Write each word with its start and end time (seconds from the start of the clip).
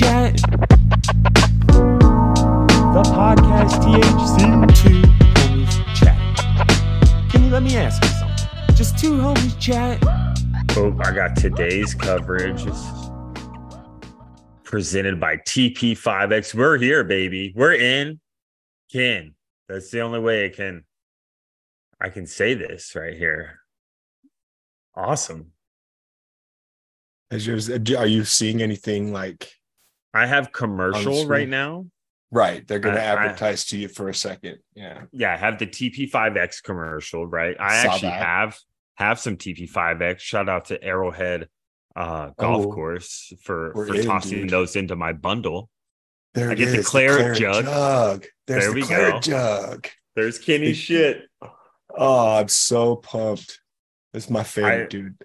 chat. 0.00 0.34
The 2.94 3.02
podcast 3.12 3.76
THC. 3.84 4.40
Two 4.74 5.02
homies 5.34 5.94
chat. 5.94 7.30
Can 7.30 7.44
you 7.44 7.50
let 7.50 7.62
me 7.62 7.76
ask 7.76 8.02
you 8.02 8.08
something? 8.08 8.76
Just 8.76 8.98
two 8.98 9.18
homies 9.18 9.60
chat. 9.60 10.02
Oh, 10.78 10.98
I 11.04 11.12
got 11.12 11.36
today's 11.36 11.94
coverage. 11.94 12.64
It's 12.66 12.82
presented 14.64 15.20
by 15.20 15.36
TP5X. 15.36 16.54
We're 16.54 16.78
here, 16.78 17.04
baby. 17.04 17.52
We're 17.54 17.74
in. 17.74 18.20
Ken. 18.90 19.34
That's 19.68 19.90
the 19.90 20.00
only 20.00 20.20
way 20.20 20.46
I 20.46 20.48
can 20.48 20.84
I 22.00 22.08
can 22.08 22.26
say 22.26 22.54
this 22.54 22.96
right 22.96 23.18
here. 23.18 23.60
Awesome. 24.94 25.52
Is 27.30 27.46
yours, 27.46 27.68
are 27.70 28.06
you 28.06 28.24
seeing 28.24 28.62
anything 28.62 29.12
like 29.12 29.59
I 30.12 30.26
have 30.26 30.52
commercial 30.52 31.26
right 31.26 31.48
now. 31.48 31.86
right? 32.32 32.66
They're 32.66 32.78
going 32.78 32.94
to 32.96 33.02
I- 33.02 33.06
I- 33.06 33.24
advertise 33.26 33.64
to 33.66 33.78
you 33.78 33.88
for 33.88 34.08
a 34.08 34.14
second. 34.14 34.58
Yeah. 34.74 35.02
Yeah, 35.12 35.32
I 35.32 35.36
have 35.36 35.58
the 35.58 35.66
TP5X 35.66 36.62
commercial, 36.62 37.26
right? 37.26 37.56
I 37.58 37.82
Saw 37.84 37.92
actually 37.92 38.08
that. 38.10 38.22
have 38.26 38.58
have 38.96 39.18
some 39.20 39.36
TP5X. 39.36 40.20
Shout 40.20 40.48
out 40.48 40.66
to 40.66 40.82
Arrowhead 40.82 41.48
uh 41.96 42.30
golf 42.38 42.66
Oh, 42.66 42.72
course 42.72 43.32
for 43.42 43.72
for 43.74 43.94
in, 43.94 44.04
tossing 44.06 44.42
dude. 44.42 44.50
those 44.50 44.76
into 44.76 44.94
my 44.94 45.12
bundle. 45.12 45.68
There 46.34 46.50
I 46.50 46.54
get 46.54 46.66
the 46.66 46.78
is, 46.78 46.88
claret 46.88 47.36
jug. 47.36 47.64
There's 48.46 48.64
There 48.64 48.68
the 48.68 48.74
we 48.74 48.82
claret 48.82 49.14
go. 49.14 49.20
jug. 49.20 49.88
There's 50.14 50.38
Kenny 50.38 50.72
shit. 50.72 51.22
Oh, 51.92 52.36
I'm 52.36 52.46
so 52.48 52.94
pumped. 52.96 53.58
Is 54.14 54.30
my 54.30 54.44
favorite, 54.44 54.84
I- 54.84 54.86
dude. 54.86 55.16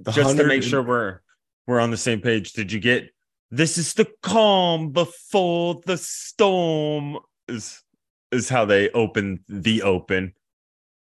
The 0.00 0.12
just 0.12 0.30
to 0.30 0.36
100 0.36 0.48
make 0.48 0.62
sure 0.62 0.82
we're 0.82 1.20
we're 1.66 1.80
on 1.80 1.90
the 1.90 1.96
same 1.98 2.20
page 2.20 2.52
did 2.52 2.72
you 2.72 2.80
get 2.80 3.13
this 3.56 3.78
is 3.78 3.94
the 3.94 4.06
calm 4.22 4.90
before 4.90 5.80
the 5.86 5.96
storm 5.96 7.18
is 7.48 7.82
is 8.32 8.48
how 8.48 8.64
they 8.64 8.90
open 8.90 9.44
the 9.48 9.82
open 9.82 10.34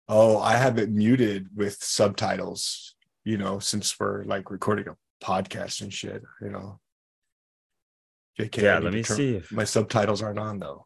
Oh, 0.10 0.40
I 0.40 0.56
have 0.56 0.78
it 0.78 0.90
muted 0.90 1.50
with 1.54 1.84
subtitles, 1.84 2.96
you 3.26 3.38
know, 3.38 3.60
since 3.60 4.00
we're 4.00 4.24
like 4.24 4.50
recording 4.50 4.88
a 4.88 4.96
podcast 5.22 5.82
and 5.82 5.94
shit, 5.94 6.24
you 6.42 6.50
know. 6.50 6.80
JK, 8.40 8.62
yeah 8.62 8.80
let 8.80 8.94
me 8.94 9.04
turn- 9.04 9.18
see 9.18 9.36
if 9.36 9.52
My 9.52 9.66
subtitles 9.66 10.22
aren't 10.22 10.40
on 10.40 10.60
though. 10.60 10.86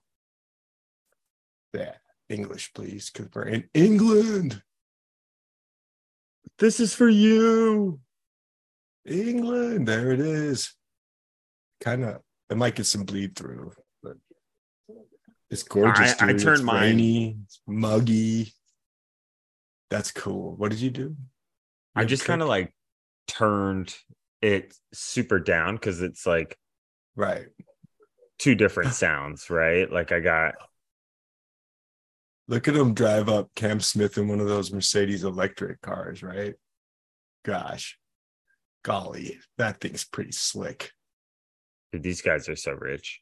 Yeah, 1.73 1.93
English, 2.29 2.73
please, 2.73 3.11
because 3.11 3.29
we're 3.35 3.43
in 3.43 3.69
England. 3.73 4.63
this 6.57 6.79
is 6.79 6.95
for 6.95 7.09
you 7.09 7.99
England, 9.05 9.87
there 9.87 10.11
it 10.11 10.19
is. 10.19 10.73
Kind 11.81 12.03
of, 12.05 12.21
it 12.49 12.57
might 12.57 12.75
get 12.75 12.85
some 12.85 13.03
bleed 13.03 13.35
through, 13.35 13.73
but 14.01 14.17
it's 15.49 15.63
gorgeous. 15.63 16.21
I- 16.21 16.25
I 16.29 16.33
turned 16.33 16.41
it's 16.41 16.61
mine- 16.61 16.81
rainy, 16.81 17.37
it's 17.43 17.61
muggy. 17.67 18.53
That's 19.89 20.11
cool. 20.11 20.55
What 20.55 20.71
did 20.71 20.79
you 20.79 20.91
do? 20.91 21.15
i 21.93 22.05
just 22.05 22.23
kind 22.23 22.41
of 22.41 22.47
like 22.47 22.73
turned 23.27 23.93
it 24.41 24.73
super 24.93 25.39
down 25.39 25.75
because 25.75 26.01
it's 26.01 26.25
like 26.25 26.57
right. 27.17 27.47
two 28.39 28.55
different 28.55 28.93
sounds 28.93 29.49
right 29.49 29.91
like 29.91 30.13
i 30.13 30.21
got 30.21 30.55
Look 32.47 32.67
at 32.67 32.75
him 32.75 32.93
drive 32.93 33.29
up 33.29 33.49
Cam 33.55 33.79
Smith 33.79 34.17
in 34.17 34.27
one 34.27 34.41
of 34.41 34.47
those 34.47 34.73
Mercedes 34.73 35.23
electric 35.23 35.79
cars, 35.79 36.21
right? 36.21 36.55
Gosh, 37.45 37.97
golly, 38.83 39.39
that 39.57 39.79
thing's 39.79 40.03
pretty 40.03 40.33
slick. 40.33 40.91
These 41.93 42.21
guys 42.21 42.47
are 42.49 42.55
so 42.55 42.71
rich 42.73 43.21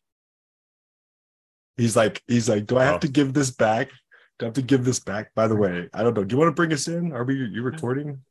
He's 1.78 1.96
like, 1.96 2.22
he's 2.28 2.50
like, 2.50 2.66
do 2.66 2.78
I 2.78 2.84
have 2.84 2.96
Oh. 2.96 3.00
to 3.00 3.08
give 3.08 3.34
this 3.34 3.52
back? 3.52 3.90
Do 4.38 4.46
I 4.46 4.48
have 4.48 4.54
to 4.56 4.62
give 4.62 4.84
this 4.84 5.00
back? 5.00 5.34
By 5.34 5.48
the 5.48 5.56
way, 5.56 5.88
I 5.94 6.04
don't 6.04 6.14
know. 6.14 6.26
Do 6.26 6.34
you 6.34 6.38
want 6.38 6.50
to 6.50 6.54
bring 6.54 6.74
us 6.74 6.90
in? 6.90 7.14
Are 7.14 7.24
we 7.24 7.36
you 7.36 7.62
recording? 7.62 8.22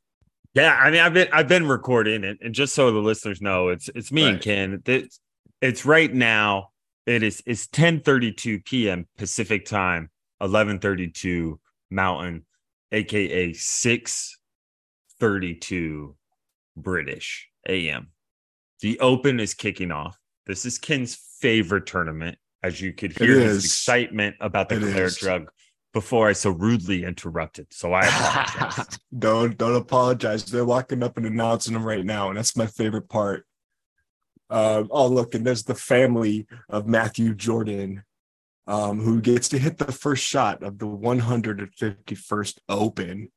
Yeah, 0.53 0.75
I 0.75 0.91
mean, 0.91 1.00
I've 1.00 1.15
been 1.15 1.28
I've 1.32 1.48
been 1.48 1.66
recording 1.66 2.25
it, 2.25 2.37
and 2.43 2.54
just 2.54 2.75
so 2.75 2.91
the 2.93 2.98
listeners 2.98 3.41
know, 3.41 3.69
it's 3.69 3.88
it's 3.94 4.12
me 4.12 4.28
and 4.28 4.38
Ken. 4.41 4.82
It's 4.84 5.19
it's 5.62 5.87
right 5.87 6.12
now. 6.12 6.72
It 7.06 7.22
is 7.22 7.43
it's 7.47 7.66
ten 7.69 8.00
thirty 8.00 8.32
two 8.32 8.60
p.m. 8.60 9.06
Pacific 9.16 9.65
time, 9.65 10.10
eleven 10.43 10.78
thirty 10.78 11.09
two 11.10 11.59
Mountain, 11.91 12.44
aka 12.93 13.54
six 13.54 14.38
thirty 15.19 15.54
two 15.54 16.16
British 16.77 17.48
a.m. 17.66 18.09
The 18.81 19.00
Open 19.00 19.41
is 19.41 19.54
kicking 19.54 19.91
off. 19.91 20.19
This 20.48 20.64
is 20.64 20.78
Ken's 20.78 21.14
favorite 21.41 21.86
tournament, 21.86 22.38
as 22.62 22.81
you 22.81 22.92
could 22.94 23.16
hear 23.16 23.38
his 23.38 23.56
is. 23.56 23.64
excitement 23.66 24.36
about 24.41 24.70
the 24.70 24.76
It 24.76 24.81
Claire 24.92 25.04
is. 25.04 25.19
drug 25.19 25.50
before 25.92 26.28
I 26.28 26.32
so 26.32 26.50
rudely 26.50 27.04
interrupted. 27.04 27.66
So 27.70 27.92
I 27.92 28.00
apologize. 28.06 28.98
don't 29.16 29.59
don't 29.59 29.76
apologize. 29.76 30.44
They're 30.47 30.64
locking 30.64 31.03
up 31.03 31.19
and 31.19 31.26
announcing 31.26 31.75
them 31.75 31.84
right 31.84 32.04
now, 32.04 32.28
and 32.31 32.38
that's 32.38 32.56
my 32.56 32.66
favorite 32.66 33.09
part. 33.10 33.44
Um, 34.50 34.88
oh 34.91 35.06
look, 35.09 35.34
and 35.34 35.47
there's 35.47 35.64
the 35.64 35.75
family 35.75 36.47
of 36.70 36.86
Matthew 36.86 37.34
Jordan, 37.34 38.04
um, 38.66 39.00
who 39.00 39.20
gets 39.20 39.50
to 39.50 39.59
hit 39.59 39.76
the 39.76 39.92
first 39.92 40.25
shot 40.25 40.62
of 40.62 40.78
the 40.78 40.86
151st 40.86 42.59
Open. 42.70 43.30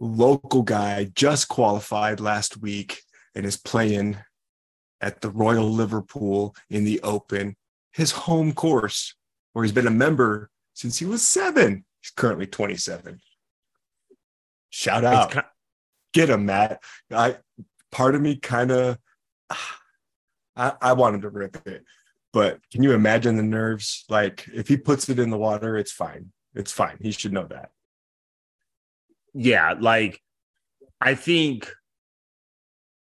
Local 0.00 0.62
guy 0.62 1.10
just 1.14 1.48
qualified 1.48 2.18
last 2.20 2.56
week 2.56 3.02
and 3.34 3.44
is 3.44 3.56
playing 3.58 4.16
at 5.02 5.20
the 5.20 5.28
Royal 5.30 5.68
Liverpool 5.68 6.54
in 6.70 6.84
the 6.84 7.00
Open, 7.02 7.56
his 7.92 8.12
home 8.12 8.52
course, 8.54 9.14
where 9.52 9.64
he's 9.64 9.72
been 9.72 9.86
a 9.86 9.90
member 9.90 10.48
since 10.72 10.98
he 10.98 11.04
was 11.04 11.26
seven. 11.26 11.84
He's 12.00 12.10
currently 12.10 12.46
27. 12.46 13.20
Shout 14.70 15.04
out. 15.04 15.26
It's 15.26 15.34
ki- 15.34 15.48
Get 16.14 16.30
him, 16.30 16.46
Matt. 16.46 16.82
I 17.10 17.36
part 17.90 18.14
of 18.14 18.22
me 18.22 18.36
kind 18.36 18.70
of 18.70 18.98
I, 20.56 20.72
I 20.80 20.92
wanted 20.94 21.22
to 21.22 21.30
rip 21.30 21.66
it, 21.66 21.84
but 22.32 22.60
can 22.70 22.82
you 22.82 22.92
imagine 22.92 23.36
the 23.36 23.42
nerves? 23.42 24.04
Like 24.08 24.46
if 24.54 24.68
he 24.68 24.76
puts 24.76 25.08
it 25.08 25.18
in 25.18 25.30
the 25.30 25.38
water, 25.38 25.76
it's 25.76 25.92
fine. 25.92 26.32
It's 26.54 26.72
fine. 26.72 26.98
He 27.00 27.10
should 27.12 27.32
know 27.32 27.46
that. 27.46 27.70
yeah 29.34 29.74
like 29.80 30.20
i 31.00 31.14
think 31.14 31.72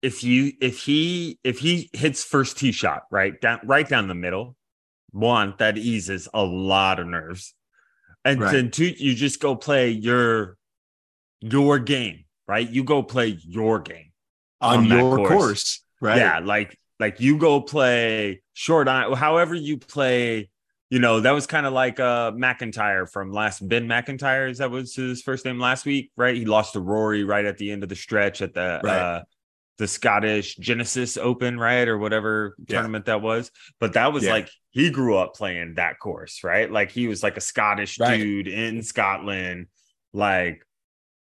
if 0.02 0.22
you 0.22 0.52
if 0.60 0.80
he 0.80 1.38
if 1.44 1.58
he 1.58 1.90
hits 1.92 2.22
first 2.24 2.58
tee 2.58 2.72
shot 2.72 3.02
right 3.10 3.40
down 3.40 3.60
right 3.64 3.88
down 3.88 4.08
the 4.08 4.14
middle 4.14 4.56
one 5.10 5.54
that 5.58 5.76
eases 5.78 6.28
a 6.34 6.42
lot 6.44 7.00
of 7.00 7.06
nerves 7.06 7.54
and 8.24 8.40
Right. 8.40 8.52
then 8.52 8.70
two 8.70 8.86
you 8.86 9.14
just 9.14 9.40
go 9.40 9.56
play 9.56 9.90
your 9.90 10.56
your 11.40 11.78
game 11.78 12.24
right 12.46 12.68
you 12.68 12.84
go 12.84 13.02
play 13.02 13.38
your 13.42 13.80
game 13.80 14.12
On, 14.60 14.78
On 14.80 14.84
your 14.84 15.16
course. 15.16 15.28
course, 15.28 15.84
right? 16.00 16.18
yeah 16.18 16.38
like 16.40 16.76
like 17.00 17.20
you 17.20 17.38
go 17.38 17.60
play 17.60 18.42
short 18.54 18.88
on 18.88 19.14
however 19.16 19.54
you 19.54 19.78
play 19.78 20.48
you 20.90 20.98
know 20.98 21.20
that 21.20 21.30
was 21.32 21.46
kind 21.46 21.66
of 21.66 21.72
like 21.72 22.00
uh 22.00 22.32
mcintyre 22.32 23.08
from 23.10 23.32
last 23.32 23.66
ben 23.68 23.86
mcintyre 23.86 24.50
is 24.50 24.58
that 24.58 24.70
was 24.70 24.94
his 24.94 25.22
first 25.22 25.44
name 25.44 25.58
last 25.60 25.84
week 25.86 26.10
right 26.16 26.36
he 26.36 26.44
lost 26.44 26.72
to 26.74 26.80
rory 26.80 27.24
right 27.24 27.44
at 27.44 27.56
the 27.58 27.70
end 27.70 27.82
of 27.82 27.88
the 27.88 27.96
stretch 27.96 28.42
at 28.42 28.54
the 28.54 28.80
Right. 28.82 28.96
uh 28.96 29.22
the 29.78 29.86
scottish 29.88 30.56
genesis 30.56 31.16
open 31.16 31.58
right 31.58 31.88
or 31.88 31.96
whatever 31.98 32.54
Yeah. 32.58 32.74
tournament 32.76 33.06
that 33.06 33.22
was 33.22 33.50
but 33.80 33.94
that 33.94 34.12
was 34.12 34.24
Yeah. 34.24 34.32
like 34.32 34.50
he 34.70 34.90
grew 34.90 35.16
up 35.16 35.34
playing 35.34 35.74
that 35.76 35.98
course 35.98 36.42
right 36.44 36.70
like 36.70 36.90
he 36.90 37.08
was 37.08 37.22
like 37.22 37.36
a 37.36 37.40
scottish 37.40 37.98
Right. 37.98 38.18
dude 38.18 38.48
in 38.48 38.82
scotland 38.82 39.66
like 40.12 40.62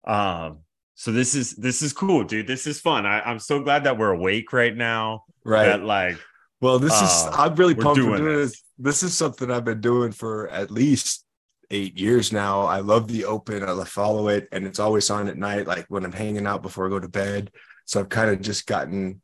um 0.08 0.60
so 0.96 1.12
this 1.12 1.36
is 1.36 1.56
this 1.56 1.82
is 1.82 1.94
cool 1.94 2.24
dude 2.24 2.48
this 2.48 2.66
is 2.68 2.80
fun 2.80 3.06
I, 3.06 3.22
i'm 3.22 3.40
so 3.40 3.62
glad 3.62 3.84
that 3.84 3.98
we're 3.98 4.12
awake 4.14 4.52
right 4.54 4.76
now 4.76 5.24
Right. 5.46 5.66
that 5.66 5.84
like 5.84 6.18
Well, 6.62 6.78
this 6.80 6.92
Uh, 6.94 7.06
is 7.06 7.38
I'm 7.40 7.56
really 7.56 7.74
pumped 7.76 8.00
for 8.00 8.04
doing 8.04 8.18
doing 8.18 8.36
this. 8.38 8.52
this. 8.52 8.64
This 8.78 9.04
is 9.04 9.18
something 9.18 9.50
I've 9.50 9.64
been 9.64 9.80
doing 9.80 10.12
for 10.12 10.50
at 10.50 10.70
least 10.70 11.24
eight 11.72 11.98
years 11.98 12.34
now. 12.34 12.64
I 12.64 12.80
love 12.82 13.08
the 13.08 13.24
open. 13.24 13.64
I 13.64 13.84
follow 13.86 14.28
it, 14.28 14.50
and 14.52 14.66
it's 14.68 14.78
always 14.80 15.10
on 15.10 15.30
at 15.30 15.38
night, 15.38 15.68
like 15.68 15.86
when 15.88 16.04
I'm 16.04 16.12
hanging 16.12 16.46
out 16.46 16.62
before 16.62 16.86
I 16.86 16.90
go 16.90 17.00
to 17.00 17.08
bed. 17.08 17.52
So 17.90 18.00
I've 18.00 18.10
kind 18.10 18.30
of 18.30 18.40
just 18.40 18.68
gotten 18.68 19.22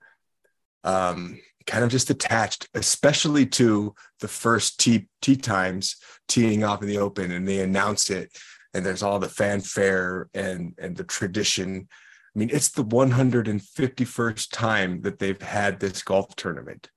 um 0.84 1.40
kind 1.68 1.84
of 1.84 1.92
just 1.92 2.10
attached, 2.10 2.68
especially 2.74 3.46
to 3.46 3.94
the 4.22 4.28
first 4.28 4.80
tee 4.80 5.08
tee 5.22 5.36
times 5.36 5.98
teeing 6.28 6.64
off 6.64 6.82
in 6.82 6.88
the 6.88 6.98
open 6.98 7.32
and 7.32 7.48
they 7.48 7.60
announce 7.60 8.10
it 8.10 8.36
and 8.74 8.84
there's 8.84 9.04
all 9.04 9.20
the 9.20 9.30
fanfare 9.30 10.30
and 10.34 10.74
and 10.80 10.98
the 10.98 11.04
tradition. 11.04 11.88
I 12.36 12.40
mean, 12.40 12.50
it's 12.52 12.70
the 12.70 12.84
151st 12.84 14.52
time 14.52 15.02
that 15.02 15.20
they've 15.20 15.42
had 15.42 15.80
this 15.80 16.02
golf 16.02 16.36
tournament. 16.36 16.90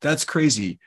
That's 0.00 0.24
crazy. 0.24 0.78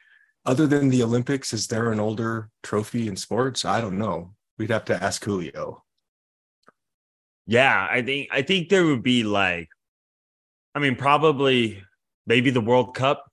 Other 0.45 0.67
than 0.67 0.87
the 0.87 1.03
Olympics, 1.03 1.51
is 1.51 1.67
there 1.67 1.91
an 1.91 1.99
older 1.99 2.49
trophy 2.63 3.09
in 3.09 3.17
sports? 3.17 3.65
I 3.65 3.81
don't 3.81 3.97
know. 3.97 4.35
We'd 4.57 4.71
have 4.71 4.85
to 4.85 5.03
ask 5.03 5.21
Julio. 5.21 5.83
Yeah, 7.45 7.87
I 7.91 8.01
think 8.03 8.29
I 8.31 8.41
think 8.41 8.69
there 8.69 8.85
would 8.85 9.03
be 9.03 9.23
like, 9.23 9.67
I 10.79 10.81
mean, 10.81 10.95
probably 10.95 11.83
maybe 12.25 12.51
the 12.51 12.61
World 12.61 12.95
Cup. 12.95 13.29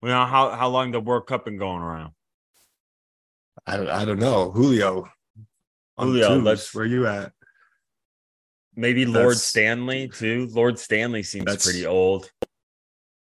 You 0.00 0.10
know 0.10 0.24
how 0.26 0.50
how 0.50 0.68
long 0.68 0.92
the 0.92 1.00
World 1.00 1.26
Cup 1.26 1.44
been 1.44 1.56
going 1.56 1.82
around? 1.82 2.12
I 3.66 3.76
don't, 3.76 3.88
I 3.88 4.04
don't 4.04 4.20
know. 4.20 4.52
Julio. 4.52 5.10
Julio, 5.98 6.36
let's- 6.38 6.72
where 6.72 6.84
you 6.84 7.08
at? 7.08 7.32
Maybe 8.76 9.06
Lord 9.06 9.30
That's- 9.30 9.42
Stanley 9.42 10.06
too. 10.06 10.46
Lord 10.52 10.78
Stanley 10.78 11.24
seems 11.24 11.64
pretty 11.64 11.84
old. 11.84 12.30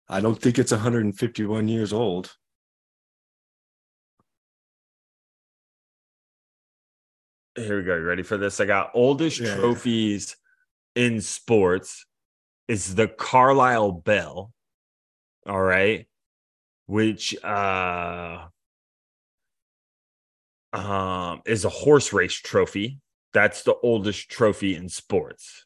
I 0.08 0.20
don't 0.20 0.40
think 0.42 0.58
it's 0.58 0.72
151 0.72 1.68
years 1.68 1.92
old. 1.92 2.34
Here 7.54 7.78
we 7.78 7.84
go. 7.84 7.94
You 7.94 8.02
ready 8.02 8.24
for 8.24 8.36
this? 8.36 8.58
I 8.58 8.64
got 8.64 8.90
oldest 8.94 9.38
Yeah. 9.38 9.54
trophies 9.54 10.34
in 10.96 11.20
sports 11.20 12.04
is 12.68 12.94
the 12.94 13.08
Carlisle 13.08 13.92
Bell. 13.92 14.52
All 15.46 15.60
right. 15.60 16.06
Which 16.86 17.34
uh 17.42 18.46
um 20.72 21.42
is 21.46 21.64
a 21.64 21.70
horse 21.70 22.12
race 22.12 22.34
trophy. 22.34 23.00
That's 23.32 23.62
the 23.62 23.74
oldest 23.82 24.30
trophy 24.30 24.76
in 24.76 24.88
sports. 24.88 25.64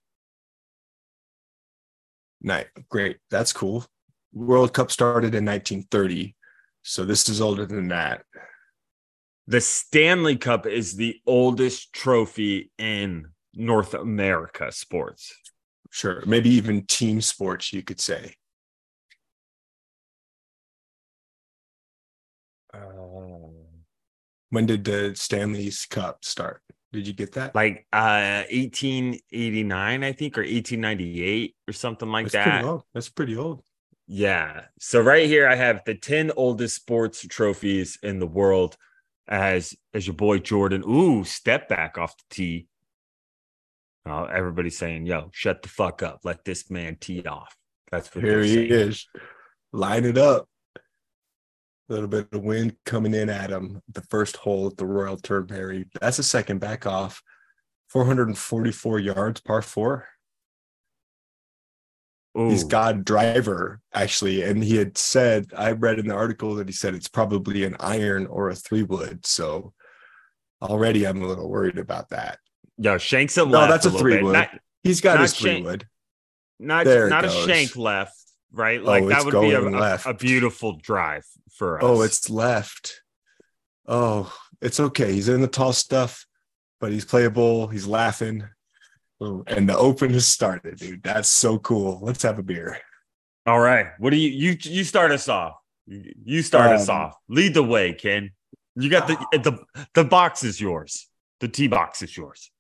Nice. 2.41 2.67
Great. 2.89 3.19
That's 3.31 3.53
cool. 3.53 3.85
World 4.33 4.73
Cup 4.73 4.91
started 4.91 5.35
in 5.35 5.45
1930. 5.45 6.35
So 6.83 7.05
this 7.05 7.29
is 7.29 7.41
older 7.41 7.67
than 7.67 7.89
that. 7.89 8.25
The 9.47 9.61
Stanley 9.61 10.37
Cup 10.37 10.67
is 10.67 10.97
the 10.97 11.21
oldest 11.27 11.93
trophy 11.93 12.71
in 12.79 13.29
North 13.55 13.95
America 13.95 14.73
sports. 14.73 15.35
Sure. 15.95 16.23
Maybe 16.25 16.49
even 16.49 16.87
team 16.87 17.21
sports, 17.21 17.71
you 17.73 17.83
could 17.83 18.01
say. 18.01 18.35
When 24.51 24.67
did 24.67 24.85
the 24.85 25.13
Stanley's 25.15 25.87
Cup 25.87 26.25
start? 26.25 26.63
Did 26.93 27.07
you 27.07 27.15
get 27.15 27.33
that? 27.33 27.55
like 27.55 27.87
uh 27.95 28.45
1889 28.53 30.05
i 30.05 30.13
think 30.13 30.37
or 30.37 30.43
1898 30.43 31.55
or 31.67 31.73
something 31.73 32.11
like 32.11 32.27
That's 32.27 32.35
that 32.35 32.51
pretty 32.51 32.67
old. 32.69 32.83
That's 32.93 33.09
pretty 33.09 33.35
old. 33.37 33.63
yeah 34.07 34.67
so 34.79 35.01
right 35.01 35.27
here 35.27 35.49
i 35.49 35.55
have 35.55 35.81
the 35.87 35.95
10 35.95 36.33
oldest 36.37 36.77
sports 36.77 37.27
trophies 37.27 37.99
in 38.03 38.19
the 38.19 38.27
world 38.27 38.77
as 39.27 39.75
as 39.95 40.07
your 40.07 40.17
boy 40.17 40.37
jordan 40.39 40.85
ooh 40.87 41.25
step 41.25 41.67
back 41.67 41.97
off 41.97 42.15
the 42.19 42.25
tee 42.29 42.67
uh, 44.07 44.25
everybody's 44.25 44.79
saying 44.79 45.07
yo 45.07 45.31
shut 45.33 45.63
the 45.63 45.69
fuck 45.69 46.03
up 46.03 46.21
let 46.25 46.45
this 46.45 46.71
man 46.71 46.97
tee 47.01 47.23
off 47.25 47.57
that's 47.93 48.13
what 48.15 48.25
Here 48.25 48.43
he 48.43 48.55
saying. 48.55 48.73
is. 48.73 49.07
Line 49.73 50.07
it 50.07 50.19
up. 50.19 50.49
A 50.77 51.93
little 51.93 52.09
bit 52.09 52.29
of 52.33 52.43
wind 52.43 52.77
coming 52.87 53.15
in 53.15 53.29
at 53.29 53.51
him. 53.51 53.83
The 53.93 54.01
first 54.03 54.39
hole 54.39 54.69
at 54.69 54.79
the 54.79 54.87
Royal 54.87 55.19
Turnberry. 55.19 55.85
That's 56.01 56.19
a 56.19 56.23
second 56.23 56.59
back 56.59 56.87
off. 56.87 57.23
444 57.91 58.99
yards, 58.99 59.41
par 59.43 59.61
four. 59.61 60.09
He's 62.35 62.65
Ooh. 62.65 62.69
got 62.69 63.05
driver 63.05 63.81
actually, 63.93 64.43
and 64.43 64.65
he 64.65 64.77
had 64.77 64.97
said 64.97 65.53
I 65.55 65.73
read 65.73 65.99
in 65.99 66.09
the 66.09 66.15
article 66.15 66.55
that 66.55 66.67
he 66.67 66.73
said 66.73 66.95
it's 66.95 67.09
probably 67.09 67.65
an 67.65 67.77
iron 67.79 68.27
or 68.27 68.49
a 68.49 68.55
three 68.55 68.85
wood. 68.85 69.27
So 69.27 69.75
already 70.63 71.07
I'm 71.07 71.21
a 71.21 71.27
little 71.27 71.51
worried 71.51 71.79
about 71.79 72.09
that. 72.09 72.39
Yo 72.83 72.99
shanks 72.99 73.37
it 73.39 73.47
No, 73.49 73.67
that's 73.69 73.87
a 73.87 73.89
little 73.89 74.01
three 74.01 74.15
bit. 74.15 74.25
wood. 74.25 74.33
not 74.33 74.51
He's 74.83 75.01
got 75.01 75.21
his 75.21 75.35
three 75.35 75.51
Shane- 75.53 75.65
wood. 75.65 75.87
not, 76.59 76.85
There 76.85 77.09
not 77.09 77.25
a 77.25 77.31
shank 77.31 77.77
left 77.77 78.17
right 78.53 78.81
Oh, 78.81 78.85
like 78.85 79.07
that 79.09 79.25
would 79.25 79.41
be 79.41 79.53
a, 79.53 79.63
a- 79.63 80.01
a 80.07 80.15
beautiful 80.15 80.77
drive 80.77 81.25
for 81.55 81.79
us 81.79 81.85
Oh, 81.85 82.03
it's 82.03 82.29
left. 82.29 83.03
Oh, 83.87 84.33
it's 84.61 84.79
okay. 84.81 85.13
He's 85.13 85.29
in 85.29 85.41
the 85.41 85.49
tall 85.49 85.73
stuff, 85.73 86.27
but 86.81 86.93
he's 86.93 87.05
playable. 87.05 87.67
He's 87.69 87.87
laughing. 87.87 88.45
Ooh, 89.23 89.45
And 89.47 89.69
the 89.69 89.77
open 89.77 90.13
has 90.13 90.27
started, 90.27 90.77
dude. 90.79 91.03
That's 91.03 91.29
so 91.29 91.59
cool. 91.59 91.99
Let's 92.03 92.23
have 92.23 92.39
a 92.39 92.43
beer. 92.43 92.79
All 93.47 93.59
right. 93.61 93.87
What 93.99 94.11
do 94.11 94.17
you 94.17 94.29
you 94.31 94.57
you 94.63 94.85
start 94.85 95.11
us 95.11 95.29
off? 95.29 95.55
You 95.87 96.43
start 96.43 96.71
us 96.73 96.89
Um, 96.89 96.97
off. 96.97 97.17
Lead 97.29 97.55
the 97.55 97.63
way, 97.65 97.93
Ken. 97.93 98.31
You 98.77 98.89
got 98.89 99.09
the 99.09 99.17
the 99.39 99.59
the 99.95 100.05
box 100.05 100.45
is 100.45 100.61
yours. 100.61 101.09
The 101.41 101.49
tee 101.49 101.67
box 101.67 102.03
is 102.03 102.17
yours. 102.17 102.52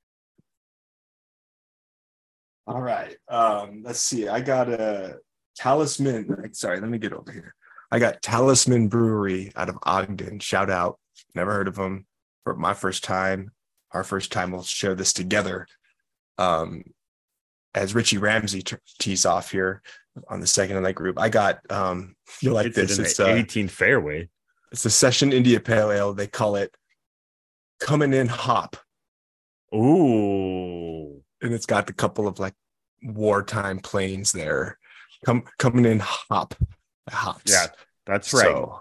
All 2.66 2.80
right. 2.80 3.16
Um, 3.28 3.82
let's 3.84 4.00
see. 4.00 4.28
I 4.28 4.40
got 4.40 4.68
a 4.68 5.18
talisman. 5.56 6.52
Sorry, 6.54 6.80
let 6.80 6.90
me 6.90 6.98
get 6.98 7.12
over 7.12 7.30
here. 7.32 7.54
I 7.90 7.98
got 7.98 8.22
Talisman 8.22 8.88
Brewery 8.88 9.52
out 9.54 9.68
of 9.68 9.76
Ogden. 9.82 10.38
Shout 10.38 10.70
out. 10.70 10.98
Never 11.34 11.52
heard 11.52 11.68
of 11.68 11.74
them. 11.74 12.06
For 12.44 12.56
my 12.56 12.72
first 12.72 13.04
time, 13.04 13.50
our 13.92 14.02
first 14.02 14.32
time, 14.32 14.50
we'll 14.50 14.62
share 14.62 14.94
this 14.94 15.12
together. 15.12 15.66
Um, 16.38 16.84
as 17.74 17.94
Richie 17.94 18.16
Ramsay 18.18 18.62
t- 18.62 18.76
tees 18.98 19.26
off 19.26 19.50
here 19.50 19.82
on 20.28 20.40
the 20.40 20.46
second 20.46 20.76
in 20.78 20.82
that 20.84 20.94
group, 20.94 21.18
I 21.18 21.28
got 21.28 21.58
um, 21.70 22.16
you'll 22.40 22.54
like 22.54 22.66
It's 22.68 22.76
this. 22.76 22.98
It's 22.98 23.20
uh, 23.20 23.26
18 23.26 23.68
fairway. 23.68 24.28
it's 24.72 24.84
a 24.86 24.90
Session 24.90 25.32
India 25.32 25.60
Pale 25.60 25.90
Ale. 25.90 26.14
They 26.14 26.26
call 26.26 26.56
it 26.56 26.74
coming 27.80 28.12
in 28.14 28.26
hop, 28.28 28.76
Ooh. 29.74 31.21
And 31.42 31.52
it's 31.52 31.66
got 31.66 31.90
a 31.90 31.92
couple 31.92 32.26
of 32.26 32.38
like 32.38 32.54
wartime 33.02 33.78
planes 33.78 34.32
there. 34.32 34.78
Come 35.24 35.44
coming 35.58 35.84
in 35.84 36.00
hop, 36.00 36.54
hops. 37.10 37.52
Yeah, 37.52 37.66
that's 38.06 38.32
right. 38.32 38.44
So, 38.44 38.80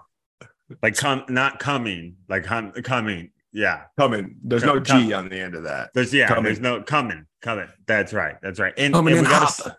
like 0.82 0.96
come 0.96 1.24
not 1.28 1.58
coming, 1.58 2.16
like 2.28 2.46
hum, 2.46 2.72
coming. 2.72 3.30
Yeah. 3.54 3.82
coming. 3.98 4.36
There's 4.42 4.64
no 4.64 4.80
G 4.80 5.12
on 5.12 5.28
the 5.28 5.38
end 5.38 5.54
of 5.54 5.64
that. 5.64 5.90
There's 5.92 6.14
yeah, 6.14 6.26
Coming. 6.28 6.44
there's 6.44 6.60
no 6.60 6.82
coming, 6.82 7.26
coming. 7.42 7.68
That's 7.86 8.14
right. 8.14 8.36
That's 8.42 8.58
right. 8.58 8.72
And, 8.78 8.96
and 8.96 9.04
we 9.04 9.12
got 9.20 9.60
a 9.60 9.76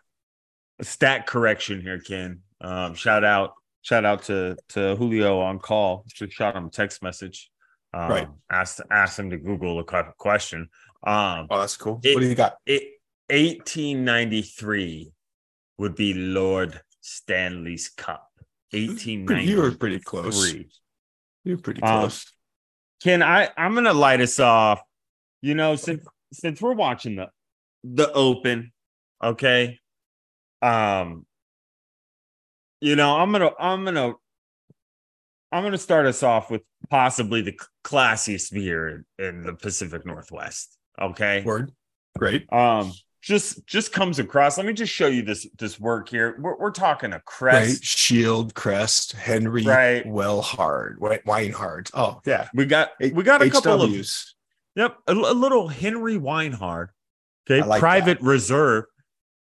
a 0.79 0.83
stat 0.83 1.27
correction 1.27 1.81
here, 1.81 1.99
Ken. 1.99 2.41
Um, 2.61 2.93
shout 2.93 3.23
out, 3.23 3.53
shout 3.81 4.05
out 4.05 4.23
to 4.23 4.57
to 4.69 4.95
Julio 4.95 5.39
on 5.39 5.59
call. 5.59 6.05
Just 6.07 6.33
shot 6.33 6.55
him 6.55 6.65
a 6.65 6.69
text 6.69 7.01
message. 7.01 7.49
Um, 7.93 8.09
Right. 8.09 8.27
Asked 8.51 8.81
asked 8.91 9.19
him 9.19 9.29
to 9.29 9.37
Google 9.37 9.79
a 9.79 9.83
question. 10.17 10.69
Um, 11.05 11.47
Oh, 11.49 11.59
that's 11.59 11.75
cool. 11.77 11.99
It- 12.03 12.15
what 12.15 12.21
do 12.21 12.27
you 12.27 12.35
got? 12.35 12.57
it 12.65 12.83
1893 13.29 15.11
would 15.77 15.95
be 15.95 16.13
Lord 16.13 16.81
Stanley's 17.01 17.89
Cup. 17.89 18.29
Pretty- 18.71 18.87
1893. 18.87 19.51
You 19.51 19.61
were 19.61 19.71
pretty 19.75 19.99
close. 19.99 20.53
You 20.53 20.65
were 21.45 21.57
pretty 21.57 21.81
Um, 21.81 22.01
close. 22.01 22.31
Ken, 23.01 23.21
I 23.21 23.49
I'm 23.57 23.73
gonna 23.75 23.93
light 23.93 24.21
us 24.21 24.39
off. 24.39 24.81
You 25.41 25.55
know, 25.55 25.75
since 25.75 26.05
since 26.31 26.61
we're 26.61 26.73
watching 26.73 27.15
the 27.17 27.29
the 27.83 28.11
Open, 28.13 28.71
okay. 29.21 29.79
Um, 30.61 31.25
you 32.79 32.95
know, 32.95 33.17
I'm 33.17 33.31
gonna 33.31 33.51
I'm 33.59 33.83
gonna 33.83 34.13
I'm 35.51 35.63
gonna 35.63 35.77
start 35.77 36.05
us 36.05 36.23
off 36.23 36.49
with 36.49 36.61
possibly 36.89 37.41
the 37.41 37.59
classiest 37.83 38.53
beer 38.53 39.05
in 39.19 39.41
the 39.43 39.53
Pacific 39.53 40.05
Northwest. 40.05 40.77
Okay. 41.01 41.41
Word. 41.43 41.71
Great. 42.17 42.51
Um, 42.53 42.93
just 43.21 43.65
just 43.65 43.93
comes 43.93 44.19
across. 44.19 44.57
Let 44.57 44.67
me 44.67 44.73
just 44.73 44.91
show 44.93 45.07
you 45.07 45.21
this 45.21 45.47
this 45.57 45.79
work 45.79 46.09
here. 46.09 46.35
We're 46.39 46.57
we're 46.57 46.71
talking 46.71 47.13
a 47.13 47.21
crest. 47.21 47.83
Shield, 47.83 48.53
Crest, 48.53 49.13
Henry, 49.13 49.63
Right. 49.63 50.05
Wellhard, 50.05 50.97
Weinhard. 51.25 51.89
Oh, 51.93 52.19
yeah. 52.25 52.49
We 52.53 52.65
got 52.65 52.91
we 52.99 53.23
got 53.23 53.41
a 53.41 53.49
couple 53.49 53.81
of 53.81 53.89
HWs. 53.89 54.31
Yep, 54.75 54.97
a, 55.07 55.13
a 55.13 55.33
little 55.33 55.67
Henry 55.67 56.17
Weinhard. 56.17 56.89
Okay, 57.49 57.65
like 57.65 57.79
private 57.79 58.19
reserve. 58.21 58.85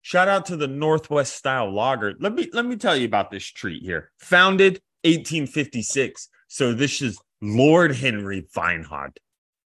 Shout 0.01 0.29
out 0.29 0.45
to 0.45 0.55
the 0.55 0.67
Northwest 0.67 1.35
style 1.35 1.69
lager. 1.69 2.13
Let 2.19 2.33
me 2.33 2.49
let 2.53 2.65
me 2.65 2.77
tell 2.77 2.95
you 2.95 3.05
about 3.05 3.31
this 3.31 3.43
treat 3.43 3.83
here. 3.83 4.11
Founded 4.19 4.79
1856. 5.03 6.29
So 6.47 6.73
this 6.73 7.01
is 7.01 7.19
Lord 7.41 7.93
Henry 7.95 8.47
Weinhard. 8.55 9.19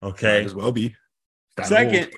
Might 0.02 0.10
Okay. 0.10 0.44
as 0.44 0.54
well 0.54 0.72
be. 0.74 0.96
Second, 1.64 2.06
old. 2.06 2.14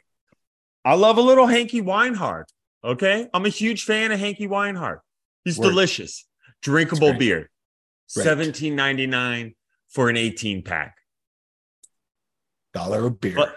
I 0.86 0.94
love 0.96 1.17
a 1.17 1.22
little 1.22 1.48
Hanky 1.48 1.82
Weinhard. 1.82 2.46
Okay. 2.84 3.27
I'm 3.34 3.46
a 3.46 3.50
huge 3.50 3.84
fan 3.84 4.12
of 4.12 4.20
Hanky 4.20 4.48
Weinhard. 4.48 5.00
He's 5.44 5.58
Word. 5.58 5.70
delicious. 5.70 6.25
Drinkable 6.62 7.10
great. 7.10 7.20
beer. 7.20 7.50
Great. 8.15 8.25
17.99 8.27 9.56
for 9.89 10.10
an 10.10 10.17
18 10.17 10.63
pack. 10.63 10.96
dollar 12.74 13.06
a 13.06 13.12
beer. 13.12 13.36
But 13.36 13.56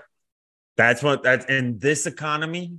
that's 0.77 1.03
what 1.03 1.23
that's 1.23 1.47
in 1.47 1.79
this 1.79 2.07
economy. 2.07 2.79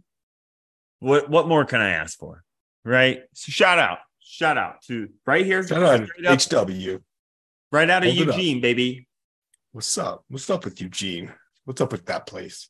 What 0.99 1.29
what 1.29 1.47
more 1.47 1.65
can 1.65 1.81
I 1.81 1.91
ask 1.91 2.17
for? 2.17 2.43
Right? 2.83 3.21
So 3.33 3.51
shout 3.51 3.79
out. 3.79 3.99
Shout 4.19 4.57
out 4.57 4.81
to 4.83 5.09
right 5.25 5.45
here. 5.45 5.65
Shout 5.67 5.83
out 5.83 6.01
up, 6.25 6.39
HW. 6.69 6.99
right 7.71 7.89
out 7.89 8.05
of 8.05 8.13
Hold. 8.13 8.27
Eugene, 8.27 8.61
baby. 8.61 9.07
What's 9.71 9.97
up? 9.97 10.23
What's 10.29 10.49
up 10.49 10.65
with 10.65 10.81
Eugene? 10.81 11.31
What's 11.65 11.81
up 11.81 11.91
with 11.91 12.05
that 12.05 12.25
place? 12.25 12.69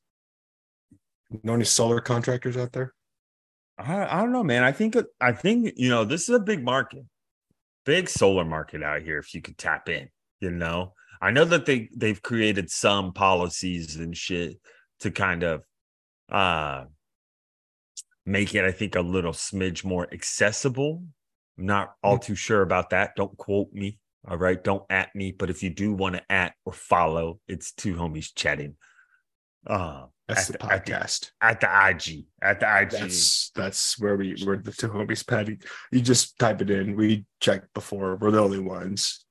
Know 1.43 1.53
any 1.53 1.63
solar 1.63 2.01
contractors 2.01 2.57
out 2.57 2.71
there? 2.73 2.93
I, 3.77 4.05
I 4.05 4.21
don't 4.21 4.31
know, 4.31 4.43
man. 4.43 4.63
I 4.63 4.71
think 4.71 4.95
I 5.19 5.31
think 5.31 5.73
you 5.77 5.89
know 5.89 6.05
this 6.05 6.29
is 6.29 6.35
a 6.35 6.39
big 6.39 6.63
market. 6.63 7.03
big 7.85 8.09
solar 8.09 8.45
market 8.45 8.83
out 8.83 9.01
here 9.01 9.17
if 9.17 9.33
you 9.33 9.41
could 9.41 9.57
tap 9.57 9.89
in, 9.89 10.09
you 10.39 10.51
know. 10.51 10.93
I 11.21 11.31
know 11.31 11.45
that 11.45 11.65
they 11.65 11.89
they've 11.95 12.21
created 12.21 12.69
some 12.69 13.13
policies 13.13 13.95
and 13.95 14.15
shit 14.15 14.59
to 14.99 15.11
kind 15.11 15.43
of 15.43 15.63
uh 16.31 16.85
make 18.25 18.53
it, 18.55 18.65
I 18.65 18.71
think, 18.71 18.95
a 18.95 19.01
little 19.01 19.33
smidge 19.33 19.83
more 19.83 20.07
accessible. 20.11 21.03
I'm 21.57 21.65
not 21.65 21.93
all 22.03 22.17
too 22.17 22.35
sure 22.35 22.61
about 22.61 22.91
that. 22.91 23.15
Don't 23.15 23.35
quote 23.37 23.71
me. 23.73 23.99
All 24.27 24.37
right. 24.37 24.63
Don't 24.63 24.83
at 24.89 25.15
me. 25.15 25.31
But 25.31 25.49
if 25.49 25.63
you 25.63 25.69
do 25.69 25.93
want 25.93 26.15
to 26.15 26.31
at 26.31 26.53
or 26.65 26.73
follow, 26.73 27.39
it's 27.47 27.71
two 27.71 27.95
homies 27.95 28.29
chatting. 28.35 28.75
Uh 29.67 30.05
That's 30.27 30.49
at 30.49 30.59
the 30.59 30.65
at 30.73 30.85
podcast. 30.85 31.31
at 31.41 31.59
the 31.61 31.67
IG. 31.89 32.25
At 32.41 32.59
the 32.59 32.81
IG. 32.81 32.89
That's 32.91 33.51
that's 33.55 33.99
where 33.99 34.15
we 34.15 34.35
we're 34.45 34.57
the 34.57 34.71
two 34.71 34.89
homies 34.89 35.25
patty. 35.25 35.59
You 35.91 36.01
just 36.01 36.37
type 36.39 36.61
it 36.61 36.69
in. 36.69 36.95
We 36.95 37.25
checked 37.39 37.73
before. 37.73 38.15
We're 38.17 38.31
the 38.31 38.39
only 38.39 38.59
ones. 38.59 39.25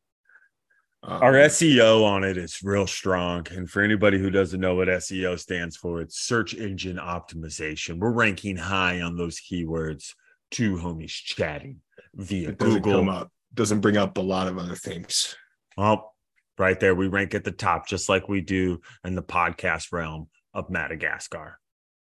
Um, 1.03 1.23
Our 1.23 1.33
SEO 1.33 2.05
on 2.05 2.25
it 2.25 2.37
is 2.37 2.61
real 2.63 2.87
strong. 2.87 3.47
And 3.51 3.71
for 3.71 3.81
anybody 3.81 4.19
who 4.19 4.29
doesn't 4.31 4.61
know 4.61 4.75
what 4.75 4.89
SEO 4.89 5.39
stands 5.39 5.75
for, 5.77 6.03
it's 6.03 6.19
search 6.21 6.53
engine 6.55 6.99
optimization. 6.99 7.99
We're 7.99 8.11
ranking 8.13 8.57
high 8.57 9.01
on 9.01 9.17
those 9.17 9.41
keywords. 9.41 10.13
Two 10.51 10.77
homies 10.77 11.13
chatting 11.13 11.79
via 12.15 12.51
it 12.51 12.59
doesn't 12.59 12.83
Google. 12.83 13.01
come 13.01 13.09
up. 13.09 13.33
Doesn't 13.55 13.81
bring 13.81 13.97
up 13.97 14.19
a 14.19 14.21
lot 14.21 14.47
of 14.47 14.59
other 14.59 14.75
things. 14.75 15.35
Well, 15.77 16.15
right 16.61 16.79
there, 16.79 16.95
we 16.95 17.09
rank 17.09 17.35
at 17.35 17.43
the 17.43 17.51
top, 17.51 17.89
just 17.89 18.09
like 18.09 18.29
we 18.29 18.41
do 18.41 18.81
in 19.05 19.17
the 19.17 19.23
podcast 19.23 19.91
realm 19.91 20.29
of 20.55 20.71
Madagascar. 20.71 21.59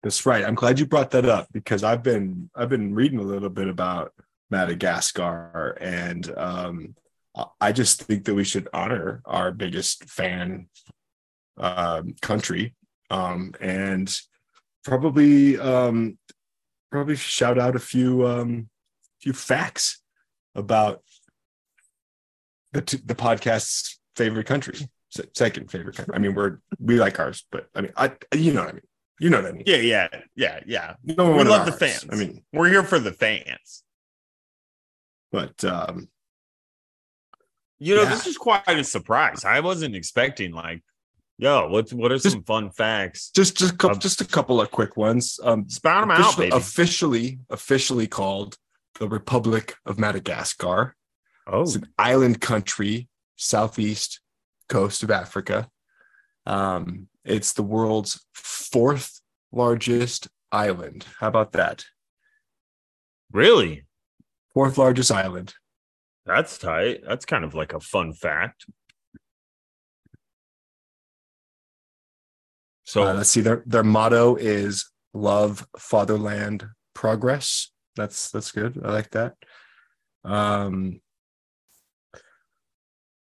That's 0.03 0.25
right. 0.25 0.43
I'm 0.43 0.55
glad 0.55 0.79
you 0.79 0.87
brought 0.87 1.11
that 1.11 1.25
up 1.25 1.47
because 1.53 1.83
I've 1.83 2.01
been 2.03 2.49
I've 2.55 2.69
been 2.69 2.95
reading 2.95 3.19
a 3.19 3.23
little 3.23 3.49
bit 3.49 3.67
about 3.67 4.13
Madagascar 4.49 5.77
and 5.79 6.29
um 6.37 6.95
I- 7.61 7.71
just 7.71 8.01
think 8.03 8.25
that 8.25 8.33
we 8.33 8.43
should 8.43 8.67
honor 8.73 9.21
our 9.25 9.51
biggest 9.51 10.09
fan 10.09 10.67
um 11.57 12.15
country 12.21 12.75
um 13.11 13.53
and 13.61 14.19
probably 14.83 15.57
um 15.59 16.17
probably 16.91 17.15
shout 17.15 17.59
out 17.59 17.75
a 17.75 17.79
few 17.79 18.27
um 18.27 18.69
few 19.21 19.33
facts 19.33 20.01
about 20.55 21.03
the 22.73 22.81
t- 22.81 23.05
the 23.05 23.15
podcast's 23.15 24.00
favorite 24.15 24.45
country 24.47 24.77
second 25.33 25.69
favorite 25.69 25.95
country. 25.97 26.13
I 26.15 26.19
mean 26.19 26.33
we're 26.35 26.59
we 26.79 26.97
like 26.99 27.19
ours 27.19 27.45
but 27.51 27.67
I 27.75 27.81
mean 27.81 27.91
I 27.97 28.11
you 28.33 28.53
know 28.53 28.61
what 28.61 28.69
I 28.69 28.73
mean 28.73 28.81
you 29.19 29.29
know 29.29 29.41
what 29.41 29.49
I 29.49 29.51
mean 29.53 29.63
Yeah, 29.65 29.75
yeah, 29.77 30.07
yeah, 30.35 30.59
yeah. 30.65 30.93
no 31.03 31.29
We 31.31 31.37
one 31.37 31.47
love 31.47 31.65
the 31.65 31.71
fans. 31.73 32.05
I 32.11 32.15
mean, 32.15 32.43
We're 32.53 32.69
here 32.69 32.83
for 32.83 32.97
the 32.99 33.11
fans. 33.11 33.83
but 35.31 35.63
um, 35.63 36.07
You 37.79 37.95
know, 37.95 38.03
Yeah. 38.03 38.09
this 38.09 38.27
is 38.27 38.37
quite 38.37 38.67
a 38.67 38.83
surprise. 38.83 39.43
I 39.45 39.59
wasn't 39.59 39.95
expecting 39.95 40.51
like, 40.53 40.81
yo, 41.37 41.67
what's 41.67 41.91
what 41.93 42.11
are 42.11 42.17
Just- 42.17 42.31
some 42.31 42.43
fun 42.43 42.71
facts? 42.71 43.31
just 43.35 43.57
just 43.57 43.73
a 43.73 43.77
couple, 43.77 43.95
Um, 43.95 43.99
just 43.99 44.21
a 44.21 44.25
couple 44.25 44.61
of 44.61 44.71
quick 44.71 44.97
ones. 44.97 45.39
Um, 45.43 45.67
Spout 45.69 46.01
them 46.01 46.11
out, 46.11 46.37
baby. 46.37 46.55
officially 46.55 47.39
officially 47.49 48.07
called 48.07 48.57
the 48.99 49.07
Republic 49.07 49.75
of 49.85 49.97
Madagascar. 49.99 50.95
oh, 51.47 51.61
It's 51.63 51.75
an 51.75 51.87
island 51.97 52.39
country, 52.41 53.07
southeast 53.35 54.19
coast 54.69 55.03
of 55.03 55.11
Africa. 55.11 55.69
Um, 56.45 57.07
it's 57.23 57.53
the 57.53 57.63
world's 57.63 58.25
fourth 58.33 59.21
largest 59.51 60.27
island. 60.51 61.05
How 61.19 61.27
about 61.27 61.51
that? 61.53 61.85
really? 63.31 63.85
Fourth 64.53 64.77
largest 64.77 65.11
island. 65.11 65.53
That's 66.25 66.57
tight. 66.57 66.99
That's 67.07 67.23
kind 67.25 67.45
of 67.45 67.53
like 67.53 67.71
a 67.71 67.79
fun 67.79 68.11
fact. 68.13 68.65
So 72.83 73.03
Uh, 73.07 73.13
let's 73.13 73.29
see. 73.29 73.41
Their 73.41 73.63
their 73.65 73.83
motto 73.83 74.35
is 74.35 74.91
"Love 75.13 75.65
Fatherland 75.77 76.67
Progress." 76.93 77.71
That's 77.95 78.29
that's 78.31 78.51
good. 78.51 78.79
I 78.83 78.91
like 78.91 79.11
that. 79.11 79.35
Um, 80.25 80.99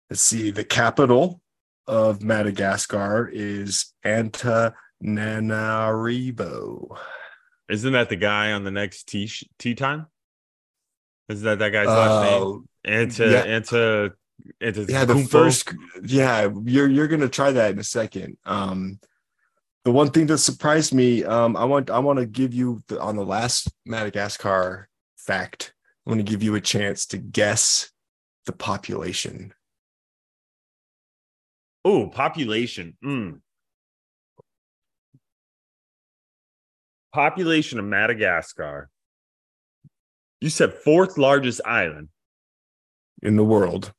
let's 0.10 0.22
see. 0.22 0.52
The 0.52 0.64
capital 0.64 1.42
of 1.88 2.22
Madagascar 2.22 3.30
is 3.32 3.94
Antananarivo. 4.06 6.98
isn't 7.70 7.94
that 7.94 8.10
the 8.10 8.16
guy 8.16 8.52
on 8.52 8.64
the 8.64 8.72
next 8.72 9.08
tee 9.08 9.28
sh- 9.28 9.46
tee 9.58 9.76
time? 9.76 10.08
Is 11.30 11.42
that 11.44 11.60
that 11.60 11.70
guy's 11.70 11.88
last 11.88 12.30
name? 12.30 12.44
Uh, 12.44 12.58
Anta 12.90 13.32
yeah. 13.32 13.46
Anta 13.46 14.12
Anta 14.62 14.90
yeah, 14.90 15.06
the 15.06 15.14
Kumpo? 15.14 15.30
first. 15.30 15.74
Yeah, 16.04 16.50
you're 16.64 16.88
you're 16.88 17.08
gonna 17.08 17.30
try 17.30 17.52
that 17.52 17.72
in 17.72 17.80
a 17.80 17.84
second. 17.84 18.38
Um, 18.46 19.00
the 19.86 19.92
one 19.92 20.12
thing 20.12 20.28
that 20.28 20.40
surprised 20.40 20.94
me, 20.94 21.24
um, 21.24 21.56
I 21.56 21.64
want 21.66 21.90
I 21.90 22.00
want 22.00 22.20
to 22.20 22.26
give 22.26 22.54
you 22.54 22.82
the, 22.88 23.00
on 23.00 23.16
the 23.16 23.26
last 23.26 23.72
Madagascar 23.86 24.90
fact. 25.18 25.74
I 26.06 26.12
want 26.12 26.20
to 26.20 26.32
give 26.32 26.44
you 26.44 26.56
a 26.56 26.62
chance 26.62 27.06
to 27.08 27.18
guess 27.18 27.92
the 28.46 28.54
population. 28.54 29.54
Oh, 31.86 32.08
population. 32.08 32.98
Mm. 33.04 33.40
Population 37.14 37.80
of 37.80 37.86
Madagascar. 37.86 38.90
You 40.42 40.50
said 40.50 40.74
fourth 40.74 41.18
largest 41.18 41.62
island. 41.66 42.10
in 43.22 43.36
the 43.36 43.44
world. 43.44 43.92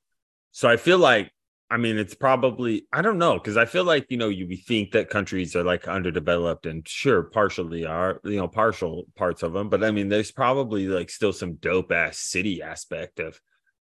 So 0.52 0.68
I 0.68 0.76
feel 0.76 0.98
like, 0.98 1.30
I 1.70 1.76
mean, 1.76 1.98
it's 1.98 2.14
probably, 2.14 2.86
I 2.92 3.02
don't 3.02 3.18
know, 3.18 3.34
because 3.34 3.56
I 3.56 3.64
feel 3.64 3.84
like, 3.84 4.06
you 4.08 4.16
know, 4.16 4.28
you 4.28 4.56
think 4.56 4.92
that 4.92 5.08
countries 5.08 5.54
are 5.54 5.62
like 5.62 5.86
underdeveloped 5.86 6.66
and 6.66 6.86
sure, 6.88 7.22
partially 7.22 7.84
are, 7.86 8.20
you 8.24 8.36
know, 8.38 8.48
partial 8.48 9.04
parts 9.16 9.42
of 9.42 9.52
them. 9.52 9.68
But 9.68 9.84
I 9.84 9.92
mean, 9.92 10.08
there's 10.08 10.32
probably 10.32 10.86
like 10.88 11.10
still 11.10 11.32
some 11.32 11.54
dope 11.54 11.92
ass 11.92 12.18
city 12.18 12.62
aspect 12.62 13.20
of 13.20 13.40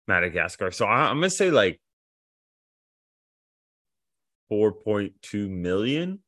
Madagascar. 0.08 0.72
So 0.72 0.86
I, 0.86 1.10
I'm 1.10 1.20
going 1.20 1.30
to 1.30 1.36
say 1.36 1.50
like 1.50 1.80
4.2 4.52 5.50
million. 5.50 6.20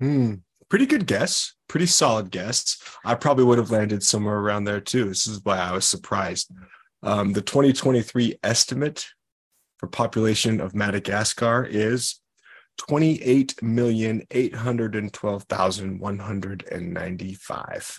Hmm. 0.00 0.34
Pretty 0.68 0.86
good 0.86 1.06
guess. 1.06 1.54
Pretty 1.68 1.86
solid 1.86 2.30
guess. 2.30 2.78
I 3.04 3.14
probably 3.14 3.44
would 3.44 3.58
have 3.58 3.70
landed 3.70 4.02
somewhere 4.02 4.38
around 4.38 4.64
there 4.64 4.80
too. 4.80 5.04
This 5.06 5.26
is 5.26 5.40
why 5.44 5.58
I 5.58 5.72
was 5.72 5.84
surprised. 5.84 6.50
Um, 7.02 7.32
the 7.34 7.42
2023 7.42 8.38
estimate 8.42 9.06
for 9.78 9.86
population 9.88 10.60
of 10.60 10.74
Madagascar 10.74 11.64
is 11.68 12.20
28,812,195. 16.40 17.98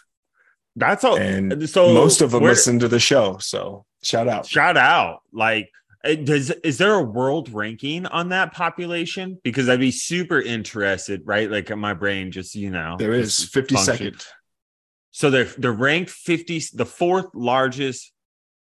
That's 0.76 1.04
all. 1.04 1.18
And 1.18 1.70
so 1.70 1.94
Most 1.94 2.22
of 2.22 2.32
them 2.32 2.42
where- 2.42 2.52
listen 2.52 2.80
to 2.80 2.88
the 2.88 3.00
show. 3.00 3.38
So 3.40 3.86
shout 4.04 4.28
out. 4.28 4.48
shout 4.48 4.78
out 4.78 5.20
like 5.32 5.70
does 6.04 6.50
is 6.50 6.78
there 6.78 6.94
a 6.96 7.02
world 7.02 7.50
ranking 7.54 8.06
on 8.06 8.30
that 8.30 8.54
population? 8.54 9.40
Because 9.44 9.70
i'd 9.70 9.80
be 9.80 9.92
super 9.92 10.42
interested 10.42 11.22
right? 11.26 11.50
Like 11.50 11.70
in 11.70 11.80
my 11.80 11.94
brain 11.94 12.32
just 12.32 12.56
you 12.56 12.70
know 12.72 12.98
There 13.00 13.14
is 13.14 13.32
52nd. 13.54 13.86
function. 13.86 14.16
so 15.12 15.30
they're 15.30 15.46
they're 15.46 15.72
ranked 15.72 16.12
50 16.12 16.62
the 16.74 16.86
fourth 16.86 17.28
largest 17.34 18.12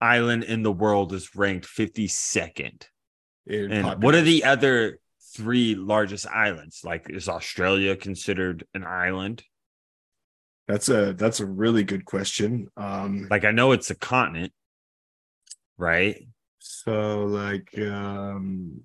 island 0.00 0.44
in 0.44 0.62
the 0.62 0.72
world 0.72 1.12
is 1.12 1.34
ranked 1.36 1.66
52nd 1.66 2.84
in 3.46 3.72
and 3.72 4.02
what 4.02 4.14
are 4.14 4.22
the 4.22 4.44
other 4.44 4.98
three 5.36 5.76
largest 5.76 6.26
islands? 6.26 6.80
Like 6.84 7.08
is 7.10 7.28
australia 7.28 7.94
considered 7.96 8.66
an 8.74 8.84
island? 8.84 9.44
That's 10.66 10.88
a 10.88 11.12
that's 11.14 11.38
a 11.40 11.46
really 11.46 11.84
good 11.84 12.04
question. 12.04 12.68
Um, 12.76 13.28
like 13.30 13.44
i 13.44 13.50
know 13.52 13.70
it's 13.72 13.90
a 13.90 13.94
continent 13.94 14.52
right 15.78 16.26
So 16.84 17.24
like 17.24 17.76
um 17.78 18.80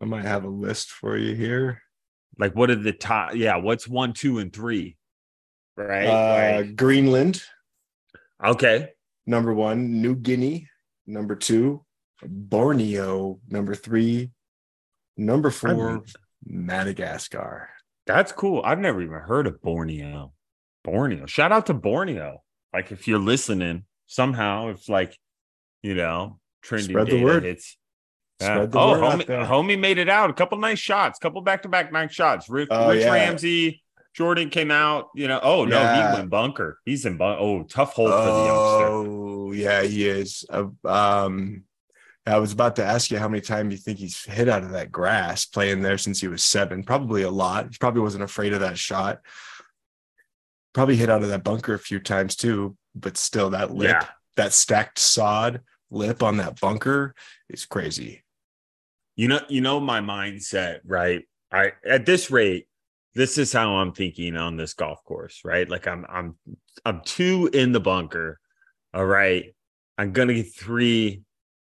I 0.00 0.04
might 0.06 0.24
have 0.24 0.44
a 0.44 0.48
list 0.48 0.90
for 0.90 1.16
you 1.16 1.34
here. 1.34 1.80
like 2.38 2.54
what 2.56 2.70
are 2.70 2.76
the 2.76 2.92
top 2.92 3.34
yeah 3.34 3.56
what's 3.56 3.86
one 3.86 4.12
two 4.14 4.38
and 4.38 4.52
three 4.52 4.96
right 5.76 6.06
Uh 6.06 6.62
Like- 6.62 6.76
Greenland, 6.76 7.42
okay 8.42 8.90
number 9.26 9.52
one, 9.54 10.00
New 10.02 10.16
Guinea, 10.16 10.68
number 11.06 11.36
two, 11.36 11.84
Borneo, 12.24 13.38
number 13.48 13.74
three, 13.74 14.30
number 15.16 15.50
four, 15.50 15.88
I'm- 15.90 16.04
Madagascar. 16.44 17.68
That's 18.06 18.32
cool. 18.32 18.62
I've 18.64 18.80
never 18.80 19.00
even 19.00 19.20
heard 19.20 19.46
of 19.46 19.62
Borneo. 19.62 20.32
Borneo. 20.82 21.26
Shout 21.26 21.52
out 21.52 21.66
to 21.66 21.74
Borneo. 21.74 22.42
Like 22.72 22.90
if 22.90 23.06
you're 23.06 23.20
listening 23.20 23.84
somehow, 24.06 24.70
if 24.70 24.88
like, 24.88 25.16
you 25.82 25.94
know, 25.94 26.40
trending 26.62 26.90
Spread 26.90 27.06
the 27.08 27.22
word. 27.22 27.44
hits. 27.44 27.76
Spread 28.40 28.72
the 28.72 28.78
oh, 28.78 28.92
word 29.00 29.00
homie, 29.26 29.46
homie 29.46 29.78
made 29.78 29.98
it 29.98 30.08
out. 30.08 30.30
A 30.30 30.32
couple 30.32 30.58
nice 30.58 30.78
shots, 30.78 31.18
couple 31.18 31.40
back 31.42 31.62
to 31.62 31.68
back 31.68 31.92
nice 31.92 32.12
shots. 32.12 32.48
Rick, 32.48 32.68
Oh, 32.70 32.90
Rich 32.90 33.02
yeah. 33.02 33.12
Ramsay, 33.12 33.82
Jordan 34.14 34.50
came 34.50 34.70
out. 34.70 35.08
You 35.14 35.28
know, 35.28 35.40
oh 35.42 35.64
no, 35.64 35.80
Yeah. 35.80 36.12
he 36.12 36.18
went 36.18 36.30
bunker. 36.30 36.78
He's 36.84 37.06
in 37.06 37.16
bunker. 37.16 37.40
Oh, 37.40 37.62
tough 37.64 37.92
hole 37.94 38.08
for 38.08 38.14
the 38.16 38.44
youngster. 38.46 38.86
Oh, 38.88 39.52
yeah, 39.52 39.82
he 39.82 40.08
is. 40.08 40.44
Uh, 40.50 40.66
um 40.84 41.64
I 42.24 42.38
was 42.38 42.52
about 42.52 42.76
to 42.76 42.84
ask 42.84 43.10
you 43.10 43.18
how 43.18 43.26
many 43.28 43.40
times 43.40 43.72
you 43.72 43.78
think 43.78 43.98
he's 43.98 44.22
hit 44.24 44.48
out 44.48 44.62
of 44.62 44.70
that 44.70 44.92
grass 44.92 45.44
playing 45.44 45.82
there 45.82 45.98
since 45.98 46.20
he 46.20 46.28
was 46.28 46.44
seven. 46.44 46.84
Probably 46.84 47.22
a 47.22 47.30
lot. 47.30 47.66
He 47.72 47.76
probably 47.80 48.00
wasn't 48.00 48.22
afraid 48.22 48.52
of 48.52 48.60
that 48.60 48.78
shot. 48.78 49.18
Probably 50.72 50.94
hit 50.96 51.10
out 51.10 51.22
of 51.22 51.28
that 51.30 51.42
bunker 51.44 51.74
a 51.74 51.78
few 51.80 51.98
times 51.98 52.36
too, 52.36 52.76
but 52.94 53.16
still 53.16 53.50
that 53.50 53.74
lip, 53.74 53.90
Yeah. 53.90 54.06
that 54.36 54.52
stacked 54.52 54.98
sod 55.00 55.62
lip 55.92 56.22
on 56.22 56.38
that 56.38 56.60
bunker 56.60 57.14
is 57.48 57.64
crazy. 57.64 58.22
You 59.16 59.28
know, 59.28 59.40
you 59.48 59.60
know 59.60 59.78
my 59.78 60.00
mindset, 60.00 60.80
right? 60.84 61.24
I 61.52 61.72
at 61.86 62.06
this 62.06 62.30
rate, 62.30 62.66
this 63.14 63.38
is 63.38 63.52
how 63.52 63.76
I'm 63.76 63.92
thinking 63.92 64.36
on 64.36 64.56
this 64.56 64.74
golf 64.74 65.04
course, 65.04 65.42
right? 65.44 65.68
Like 65.68 65.86
I'm 65.86 66.06
I'm 66.08 66.36
I'm 66.84 67.02
two 67.04 67.50
in 67.52 67.72
the 67.72 67.80
bunker. 67.80 68.40
All 68.94 69.04
right. 69.04 69.54
I'm 69.98 70.12
gonna 70.12 70.34
get 70.34 70.54
three. 70.54 71.22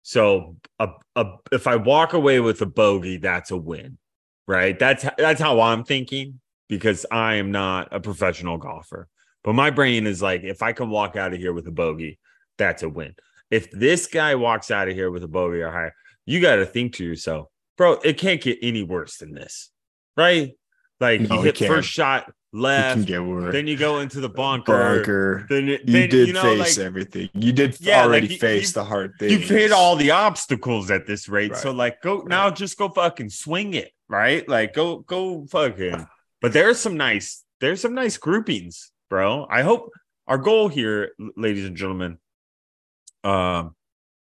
So 0.02 0.56
a, 0.78 0.88
a, 1.16 1.26
if 1.52 1.66
I 1.66 1.76
walk 1.76 2.12
away 2.12 2.40
with 2.40 2.60
a 2.62 2.66
bogey, 2.66 3.18
that's 3.18 3.50
a 3.50 3.56
win. 3.56 3.98
Right. 4.46 4.78
That's 4.78 5.04
that's 5.16 5.40
how 5.40 5.60
I'm 5.60 5.84
thinking 5.84 6.40
because 6.68 7.06
I 7.10 7.34
am 7.34 7.52
not 7.52 7.88
a 7.92 8.00
professional 8.00 8.58
golfer. 8.58 9.08
But 9.44 9.54
my 9.54 9.70
brain 9.70 10.06
is 10.06 10.20
like, 10.20 10.42
if 10.42 10.62
I 10.62 10.72
can 10.72 10.90
walk 10.90 11.16
out 11.16 11.32
of 11.32 11.38
here 11.38 11.52
with 11.52 11.66
a 11.68 11.72
bogey, 11.72 12.18
that's 12.56 12.82
a 12.82 12.88
win. 12.88 13.14
If 13.50 13.70
this 13.70 14.06
guy 14.06 14.34
walks 14.34 14.70
out 14.70 14.88
of 14.88 14.94
here 14.94 15.10
with 15.10 15.24
a 15.24 15.28
bogey 15.28 15.60
or 15.62 15.70
higher, 15.70 15.94
you 16.26 16.40
got 16.40 16.56
to 16.56 16.66
think 16.66 16.94
to 16.94 17.04
yourself, 17.04 17.48
bro, 17.76 17.92
it 18.04 18.18
can't 18.18 18.40
get 18.40 18.58
any 18.62 18.82
worse 18.82 19.16
than 19.18 19.32
this, 19.32 19.70
right? 20.16 20.52
Like 21.00 21.22
No, 21.22 21.36
you 21.36 21.42
hit 21.42 21.58
first 21.58 21.88
shot 21.88 22.30
left, 22.52 23.06
then 23.06 23.66
you 23.66 23.76
go 23.76 24.00
into 24.00 24.20
the 24.20 24.28
bunker. 24.28 24.96
bunker. 24.96 25.46
Then, 25.48 25.68
it- 25.68 25.88
You 25.88 26.06
did 26.08 26.28
you 26.28 26.34
know, 26.34 26.42
face 26.42 26.76
like, 26.78 26.86
everything. 26.86 27.28
You 27.34 27.52
did 27.52 27.78
Yeah, 27.80 27.98
like, 27.98 28.06
already 28.06 28.26
you- 28.28 28.38
face 28.38 28.68
you- 28.68 28.72
the 28.74 28.84
hard 28.84 29.12
things. 29.18 29.32
You've 29.32 29.48
hit 29.48 29.70
all 29.72 29.96
the 29.96 30.10
obstacles 30.10 30.90
at 30.90 31.06
this 31.06 31.28
rate. 31.28 31.54
So 31.56 31.72
like 31.72 32.00
go 32.02 32.22
now 32.26 32.50
just 32.50 32.76
go 32.78 32.88
fucking 32.88 33.30
swing 33.30 33.74
it, 33.74 33.92
right? 34.08 34.46
Like 34.48 34.74
go 34.74 34.98
go 34.98 35.46
fucking 35.46 36.06
but 36.40 36.52
there's 36.52 36.78
some 36.78 36.96
nice 36.96 37.44
there's 37.60 37.80
some 37.80 37.94
nice 37.94 38.16
groupings, 38.16 38.92
bro. 39.10 39.46
I 39.50 39.62
hope 39.62 39.90
our 40.26 40.38
goal 40.38 40.68
here, 40.68 41.12
ladies 41.36 41.64
and 41.66 41.76
gentlemen, 41.76 42.18
um 43.24 43.74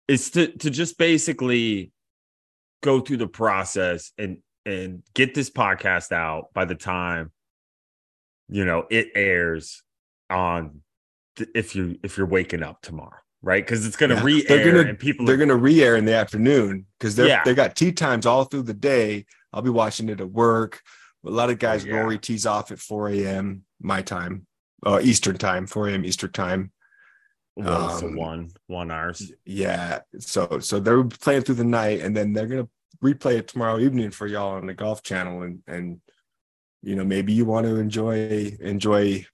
is 0.07 0.31
to 0.31 0.47
to 0.59 0.71
just 0.71 0.99
basically 0.99 1.93
go 2.83 3.01
through 3.01 3.17
the 3.19 3.27
process 3.27 4.13
and 4.19 4.39
and 4.65 5.03
get 5.15 5.35
this 5.35 5.51
podcast 5.51 6.13
out 6.13 6.47
by 6.55 6.65
the 6.65 6.75
time 6.75 7.33
you 8.49 8.65
know 8.65 8.87
it 8.91 9.09
airs 9.15 9.83
on 10.31 10.81
th- 11.37 11.51
if 11.55 11.75
you 11.75 11.99
if 12.03 12.17
you're 12.17 12.27
waking 12.27 12.63
up 12.63 12.81
tomorrow 12.83 13.17
right 13.43 13.65
because 13.65 13.85
it's 13.87 13.97
gonna 13.97 14.15
Yeah. 14.15 14.25
re-air 14.25 14.45
They're 14.57 14.73
gonna- 14.73 14.89
and 14.91 14.99
people 14.99 15.27
They're 15.27 15.37
gonna 15.37 15.57
re-air 15.57 15.97
in 15.97 16.05
the 16.05 16.15
afternoon 16.15 16.87
because 16.99 17.17
they're 17.17 17.27
Yeah. 17.29 17.43
they 17.45 17.55
got 17.55 17.77
tee 17.77 17.93
times 17.93 18.27
all 18.27 18.45
through 18.45 18.63
the 18.63 18.75
day. 18.75 19.27
I'll 19.53 19.63
be 19.63 19.71
watching 19.71 20.09
it 20.09 20.21
at 20.21 20.31
work. 20.31 20.83
A 21.27 21.31
lot 21.31 21.49
of 21.51 21.59
guys 21.59 21.85
yeah. 21.85 21.95
Rory 21.97 22.19
tees 22.19 22.47
off 22.47 22.71
at 22.73 22.79
4 22.79 23.09
a.m. 23.11 23.65
my 23.81 24.03
time, 24.03 24.47
uh, 24.85 25.01
Eastern 25.03 25.37
time, 25.39 25.67
4 25.67 25.89
a.m. 25.89 26.05
Eastern 26.05 26.33
time. 26.33 26.73
So 27.67 28.07
um, 28.07 28.17
one 28.17 28.51
one 28.67 28.91
hours 28.91 29.33
Yeah. 29.45 30.01
So 30.19 30.61
so 30.61 30.79
they're 30.81 31.05
playing 31.05 31.43
through 31.43 31.57
the 31.57 31.65
night 31.65 32.01
and 32.01 32.17
then 32.17 32.33
they're 32.33 32.47
gonna 32.47 32.69
replay 33.03 33.37
it 33.39 33.49
tomorrow 33.49 33.79
evening 33.79 34.11
for 34.11 34.27
y'all 34.27 34.55
on 34.55 34.67
the 34.67 34.75
golf 34.75 35.03
channel 35.03 35.43
and 35.43 35.63
and 35.67 36.01
you 36.83 36.95
know 36.95 37.05
maybe 37.05 37.33
you 37.33 37.45
want 37.45 37.67
to 37.67 37.77
enjoy 37.77 38.57
enjoy 38.61 39.25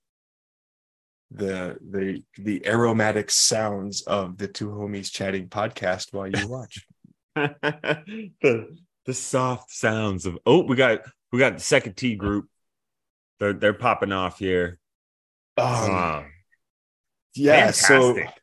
the 1.31 1.76
the 1.90 2.23
the 2.38 2.66
aromatic 2.66 3.31
sounds 3.31 4.02
of 4.02 4.38
the 4.38 4.49
two 4.49 4.69
homies 4.69 5.11
chatting 5.11 5.49
podcast 5.49 6.12
while 6.12 6.29
you 6.29 6.49
watch. 6.49 6.87
the 7.35 8.79
the 9.05 9.14
soft 9.14 9.70
sounds 9.70 10.25
of 10.25 10.38
oh 10.46 10.62
we 10.62 10.77
got 10.77 11.01
we 11.33 11.38
got 11.38 11.55
the 11.55 11.62
second 11.62 11.94
T 11.94 12.14
group 12.14 12.49
they're 13.40 13.53
they're 13.53 13.75
popping 13.75 14.12
off 14.12 14.38
here 14.38 14.79
Um, 15.57 15.66
Wow. 15.66 16.25
Yeah, 17.35 17.70
so 17.73 18.14
fantastic. 18.14 18.42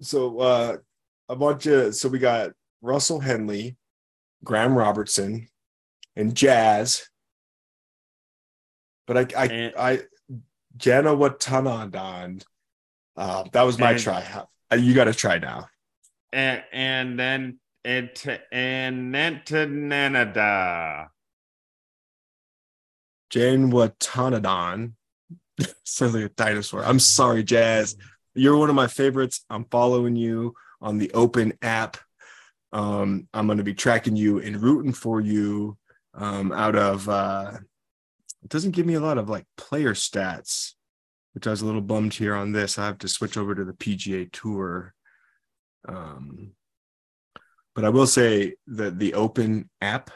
so 0.00 0.38
uh 0.40 0.76
a 1.28 1.36
bunch 1.36 1.66
of 1.66 1.94
so 1.94 2.08
we 2.08 2.18
got 2.18 2.50
Russell 2.82 3.20
Henley, 3.20 3.76
Graeme 4.44 4.76
Robertson, 4.76 5.48
and 6.14 6.34
Jazz. 6.34 7.08
But 9.06 9.16
I 9.34 9.42
I 9.42 9.46
And- 9.46 9.74
I 9.76 10.00
Jana 10.76 11.10
Watanadon. 11.16 12.44
Uh, 13.16 13.44
that 13.52 13.62
was 13.62 13.78
my 13.78 13.92
And- 13.92 14.00
try. 14.00 14.44
Uh, 14.70 14.76
You 14.76 14.94
got 14.94 15.04
to 15.04 15.14
try 15.14 15.38
now. 15.38 15.68
and 16.32 16.62
and 16.72 17.18
then 17.18 17.58
it 17.84 18.26
and 18.52 19.14
then 19.14 19.42
to 19.46 19.54
Nanada. 19.66 21.08
Jane 23.30 23.70
Watanadon. 23.70 24.95
Sounds 25.84 26.14
like 26.14 26.24
a 26.24 26.28
dinosaur. 26.30 26.84
I'm 26.84 26.98
sorry, 26.98 27.42
Jazz. 27.42 27.96
You're 28.34 28.56
one 28.56 28.68
of 28.68 28.76
my 28.76 28.86
favorites. 28.86 29.44
I'm 29.48 29.64
following 29.64 30.16
you 30.16 30.54
on 30.80 30.98
the 30.98 31.10
Open 31.12 31.54
app. 31.62 31.96
Um, 32.72 33.28
I'm 33.32 33.46
going 33.46 33.58
to 33.58 33.64
be 33.64 33.74
tracking 33.74 34.16
you 34.16 34.38
and 34.40 34.60
rooting 34.60 34.92
for 34.92 35.20
you 35.20 35.78
um, 36.14 36.52
out 36.52 36.76
of. 36.76 37.08
Uh, 37.08 37.52
it 38.42 38.50
doesn't 38.50 38.72
give 38.72 38.86
me 38.86 38.94
a 38.94 39.00
lot 39.00 39.18
of 39.18 39.28
like 39.28 39.46
player 39.56 39.94
stats, 39.94 40.72
which 41.32 41.46
I 41.46 41.50
was 41.50 41.62
a 41.62 41.66
little 41.66 41.80
bummed 41.80 42.14
here 42.14 42.34
on 42.34 42.52
this. 42.52 42.78
I 42.78 42.86
have 42.86 42.98
to 42.98 43.08
switch 43.08 43.36
over 43.36 43.54
to 43.54 43.64
the 43.64 43.72
PGA 43.72 44.30
Tour. 44.30 44.94
Um, 45.88 46.52
but 47.74 47.84
I 47.84 47.88
will 47.90 48.06
say 48.06 48.54
that 48.68 48.98
the 48.98 49.14
Open 49.14 49.70
app 49.80 50.10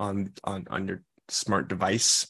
on 0.00 0.32
on 0.44 0.66
on 0.70 0.88
your 0.88 1.02
smart 1.28 1.68
device. 1.68 2.26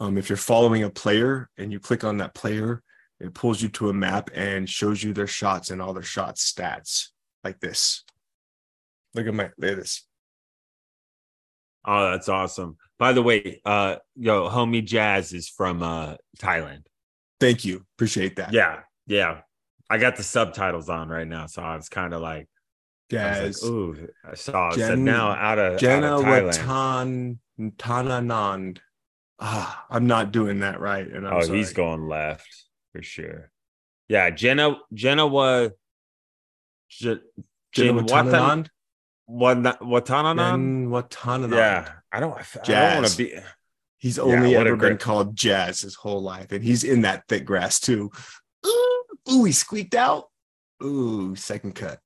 Um, 0.00 0.16
if 0.16 0.30
you're 0.30 0.38
following 0.38 0.82
a 0.82 0.90
player 0.90 1.50
and 1.58 1.70
you 1.70 1.78
click 1.78 2.04
on 2.04 2.16
that 2.16 2.34
player, 2.34 2.82
it 3.20 3.34
pulls 3.34 3.60
you 3.60 3.68
to 3.68 3.90
a 3.90 3.92
map 3.92 4.30
and 4.34 4.68
shows 4.68 5.02
you 5.02 5.12
their 5.12 5.26
shots 5.26 5.70
and 5.70 5.82
all 5.82 5.92
their 5.92 6.02
shot 6.02 6.36
stats 6.36 7.08
like 7.44 7.60
this. 7.60 8.02
Look 9.14 9.26
at 9.26 9.34
my 9.34 9.50
look 9.58 9.72
at 9.72 9.76
this. 9.76 10.06
Oh, 11.84 12.10
that's 12.10 12.30
awesome. 12.30 12.78
By 12.98 13.12
the 13.12 13.22
way, 13.22 13.60
uh 13.66 13.96
yo, 14.16 14.48
homie 14.48 14.84
Jazz 14.84 15.34
is 15.34 15.48
from 15.50 15.82
uh 15.82 16.14
Thailand. 16.38 16.84
Thank 17.38 17.66
you. 17.66 17.84
Appreciate 17.96 18.36
that. 18.36 18.54
Yeah, 18.54 18.80
yeah. 19.06 19.42
I 19.90 19.98
got 19.98 20.16
the 20.16 20.22
subtitles 20.22 20.88
on 20.88 21.08
right 21.08 21.28
now, 21.28 21.46
so 21.46 21.62
I 21.62 21.76
was 21.76 21.88
kind 21.88 22.14
of 22.14 22.22
like, 22.22 22.48
I 23.12 23.42
like, 23.46 23.64
ooh, 23.64 24.08
I 24.24 24.34
saw 24.34 24.68
it 24.68 24.74
said 24.74 24.98
now 24.98 25.32
out 25.32 25.58
of, 25.58 25.72
out 25.74 25.80
Jenna 25.80 26.18
of 26.18 26.24
Thailand. 26.24 27.38
Watan 27.58 27.72
Tananand. 27.76 28.78
Ah, 29.40 29.86
I'm 29.90 30.06
not 30.06 30.32
doing 30.32 30.60
that 30.60 30.80
right. 30.80 31.06
And 31.06 31.26
I'm 31.26 31.34
oh, 31.34 31.40
sorry. 31.40 31.58
he's 31.58 31.72
going 31.72 32.06
left 32.08 32.46
for 32.92 33.02
sure. 33.02 33.50
Yeah, 34.08 34.30
Jenna 34.30 34.76
Jenna 34.92 35.26
was 35.26 35.70
J- 36.90 37.20
Jin 37.72 37.96
Watan 37.98 38.66
Watananan. 39.28 40.28
Jen 40.48 40.88
Watananand. 40.90 41.52
Yeah, 41.54 41.88
I 42.12 42.20
don't. 42.20 42.36
I 42.36 42.44
don't 42.64 42.94
want 42.96 43.06
to 43.08 43.16
be. 43.16 43.34
He's 43.98 44.16
Yeah, 44.16 44.22
only 44.24 44.54
a 44.54 44.60
ever 44.60 44.70
been 44.70 44.78
great- 44.78 45.00
called 45.00 45.36
Jazz 45.36 45.80
his 45.82 45.94
whole 45.94 46.22
life, 46.22 46.52
and 46.52 46.64
he's 46.64 46.84
in 46.84 47.02
that 47.02 47.24
thick 47.28 47.44
grass 47.44 47.78
too. 47.80 48.10
Ooh, 48.66 49.04
ooh, 49.30 49.44
he 49.44 49.52
squeaked 49.52 49.94
out. 49.94 50.24
Ooh, 50.82 51.36
second 51.36 51.74
cut, 51.74 52.00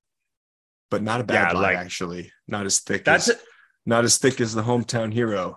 but 0.90 1.02
not 1.02 1.20
a 1.20 1.24
bad 1.24 1.52
Yeah, 1.52 1.58
lie 1.58 1.62
like- 1.68 1.76
actually. 1.78 2.32
Not 2.48 2.66
as 2.66 2.80
thick. 2.80 3.04
That's 3.04 3.28
as, 3.28 3.36
a, 3.36 3.38
not 3.86 4.04
as 4.04 4.18
thick 4.18 4.40
as 4.40 4.52
the 4.54 4.62
hometown 4.62 5.12
hero. 5.12 5.56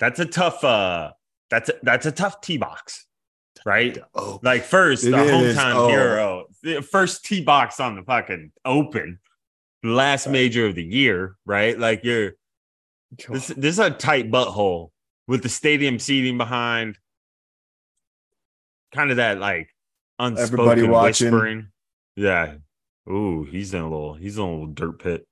That's 0.00 0.18
a 0.18 0.24
tough. 0.26 0.64
Uh, 0.64 1.12
that's 1.50 1.68
a, 1.68 1.74
that's 1.82 2.06
a 2.06 2.12
tough 2.12 2.40
tee 2.40 2.56
box, 2.56 3.06
right? 3.64 3.96
Oh, 4.14 4.40
Like 4.42 4.64
first, 4.64 5.04
the 5.04 5.10
hometown 5.10 5.74
Oh. 5.74 5.88
hero, 5.88 6.46
the 6.62 6.80
first 6.82 7.24
tee 7.24 7.42
box 7.44 7.78
on 7.80 7.94
the 7.96 8.02
fucking 8.02 8.50
open, 8.64 9.18
last 9.84 10.26
Right. 10.26 10.32
major 10.32 10.66
of 10.66 10.74
the 10.74 10.82
year, 10.84 11.36
right? 11.46 11.78
Like 11.78 12.02
you're 12.02 12.32
this. 13.28 13.48
This 13.48 13.74
is 13.74 13.78
a 13.78 13.90
tight 13.90 14.30
butthole 14.30 14.90
with 15.28 15.42
the 15.42 15.48
stadium 15.48 15.98
seating 15.98 16.38
behind. 16.38 16.98
Kind 18.92 19.10
of 19.10 19.18
that 19.18 19.38
like 19.38 19.68
unspoken 20.18 20.60
Everybody 20.60 20.82
watching. 20.88 21.30
whispering. 21.32 21.68
Yeah. 22.16 22.54
Ooh, 23.08 23.44
he's 23.44 23.72
in 23.74 23.80
a 23.82 23.88
little. 23.88 24.14
He's 24.14 24.36
in 24.36 24.42
a 24.44 24.50
little 24.50 24.66
dirt 24.68 24.98
pit. 25.02 25.26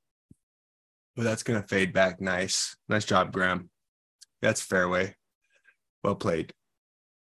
Well, 1.16 1.24
that's 1.24 1.42
gonna 1.42 1.62
fade 1.62 1.92
back. 1.92 2.20
Nice, 2.20 2.76
nice 2.88 3.04
job, 3.04 3.32
Graeme. 3.32 3.70
That's 4.42 4.60
fairway. 4.60 5.14
Well 6.04 6.14
played. 6.14 6.52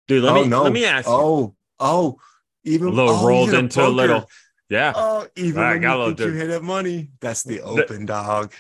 Dude, 0.09 0.23
let 0.25 0.37
oh 0.37 0.43
me 0.43 0.49
no. 0.49 0.63
let 0.65 0.73
me 0.73 0.85
ask 0.85 1.07
you. 1.07 1.13
Oh, 1.15 1.55
oh, 1.79 2.19
even 2.65 2.89
a 2.89 2.91
little 2.91 3.15
oh, 3.15 3.27
rolled 3.27 3.55
into 3.55 3.81
a 3.81 3.85
bunker. 3.85 3.95
little. 3.97 4.31
Yeah, 4.69 4.93
Oh, 4.95 5.27
even 5.35 5.61
right, 5.61 5.73
when 5.73 5.81
got 5.83 5.95
a 5.95 5.99
you 5.99 5.99
little 6.05 6.17
think 6.17 6.31
you 6.31 6.37
hit 6.37 6.51
up 6.51 6.63
money, 6.63 7.11
that's 7.21 7.43
the 7.43 7.57
The- 7.57 7.63
open 7.65 8.07
dog. 8.07 8.53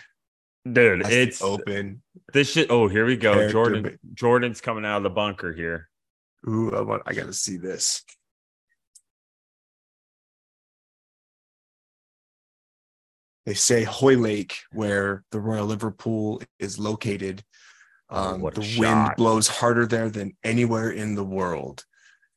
dude, 0.70 1.02
That's 1.02 1.14
it's 1.14 1.38
the 1.38 1.44
open. 1.44 2.02
this 2.32 2.50
shit. 2.50 2.68
Oh, 2.70 2.88
here 2.88 3.06
we 3.06 3.16
go. 3.16 3.32
Character 3.34 3.52
Jordan. 3.52 3.82
ba- 3.84 3.98
Jordan's 4.14 4.60
coming 4.60 4.84
out 4.84 4.96
of 4.96 5.02
the 5.04 5.10
bunker 5.10 5.52
here. 5.52 5.88
Ooh, 6.48 6.74
I 6.74 6.80
want. 6.80 7.02
I 7.06 7.12
gotta 7.14 7.32
see 7.32 7.58
this. 7.58 8.02
they 13.46 13.54
say 13.54 13.84
Hoylake, 13.84 14.58
where 14.72 15.24
the 15.32 15.40
Royal 15.40 15.66
Liverpool 15.66 16.42
is 16.58 16.78
located. 16.78 17.42
Oh, 18.10 18.34
Um, 18.34 18.44
a 18.44 18.50
the 18.50 18.76
wind 18.78 19.12
blows 19.16 19.46
harder 19.48 19.86
there 19.86 20.10
than 20.10 20.36
anywhere 20.42 20.90
in 20.90 21.14
the 21.14 21.24
world. 21.24 21.84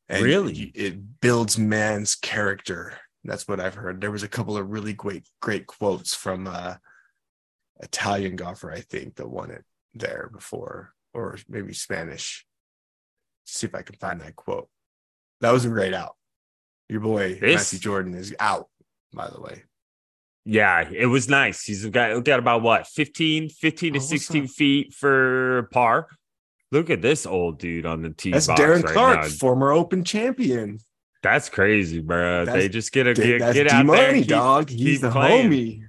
And 0.07 0.23
Really? 0.23 0.71
it 0.75 1.19
builds 1.21 1.57
man's 1.57 2.13
character. 2.15 2.99
That's 3.23 3.47
what 3.47 3.59
I've 3.59 3.75
heard. 3.75 3.99
There 4.01 4.11
was 4.11 4.21
a 4.23 4.27
couple 4.27 4.55
of 4.57 4.69
really 4.69 4.93
great, 4.93 5.27
great 5.41 5.65
quotes 5.65 6.13
from 6.13 6.47
uh 6.47 6.75
Italian 7.81 8.35
golfer, 8.35 8.71
I 8.71 8.81
think, 8.81 9.15
that 9.15 9.27
won 9.27 9.49
it 9.51 9.65
there 9.93 10.29
before, 10.31 10.93
or 11.13 11.37
maybe 11.49 11.73
Spanish. 11.73 12.45
See 13.45 13.67
if 13.67 13.75
I 13.75 13.81
can 13.81 13.95
find 13.95 14.21
that 14.21 14.35
quote. 14.35 14.69
That 15.41 15.51
was 15.51 15.65
a 15.65 15.69
great 15.69 15.93
out. 15.93 16.15
Your 16.89 17.01
boy 17.01 17.39
This- 17.39 17.55
Matthew 17.73 17.79
Jordan 17.79 18.13
is 18.13 18.35
out, 18.39 18.69
by 19.13 19.29
the 19.29 19.41
way. 19.41 19.63
Yeah, 20.45 20.89
it 20.91 21.05
was 21.05 21.29
nice. 21.29 21.63
He's 21.63 21.85
got 21.85 22.23
got 22.25 22.39
about 22.39 22.61
what 22.61 22.87
15, 22.87 23.49
15 23.49 23.93
to 23.93 23.99
Oh, 23.99 24.01
16 24.01 24.47
feet 24.47 24.93
for 24.93 25.69
par. 25.71 26.07
Look 26.71 26.89
at 26.89 27.01
this 27.01 27.25
old 27.25 27.59
dude 27.59 27.85
on 27.85 28.01
the 28.01 28.09
tee 28.09 28.31
That's 28.31 28.47
box 28.47 28.59
Darren 28.59 28.83
right 28.83 28.93
Clarke, 28.93 29.21
now. 29.21 29.27
former 29.29 29.71
Open 29.71 30.03
champion. 30.03 30.79
That's 31.21 31.47
crazy, 31.47 32.01
bro. 32.01 32.43
That's- 32.45 32.63
they 32.63 32.67
just 32.67 32.91
get 32.91 33.07
a 33.07 33.13
get, 33.13 33.39
That's 33.39 33.53
get 33.53 33.69
D 33.69 33.73
out 33.73 33.87
there. 33.87 34.09
and 34.09 34.17
keep- 34.17 34.27
dog. 34.27 34.69
He's 34.69 34.79
keep 34.79 35.01
the 35.01 35.11
playing. 35.11 35.49
homie. 35.51 35.81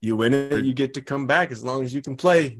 You 0.00 0.16
win 0.16 0.34
it, 0.34 0.64
you 0.64 0.72
get 0.72 0.94
to 0.94 1.02
come 1.02 1.26
back 1.26 1.52
as 1.52 1.62
long 1.62 1.84
as 1.84 1.92
you 1.94 2.00
can 2.02 2.16
play. 2.16 2.58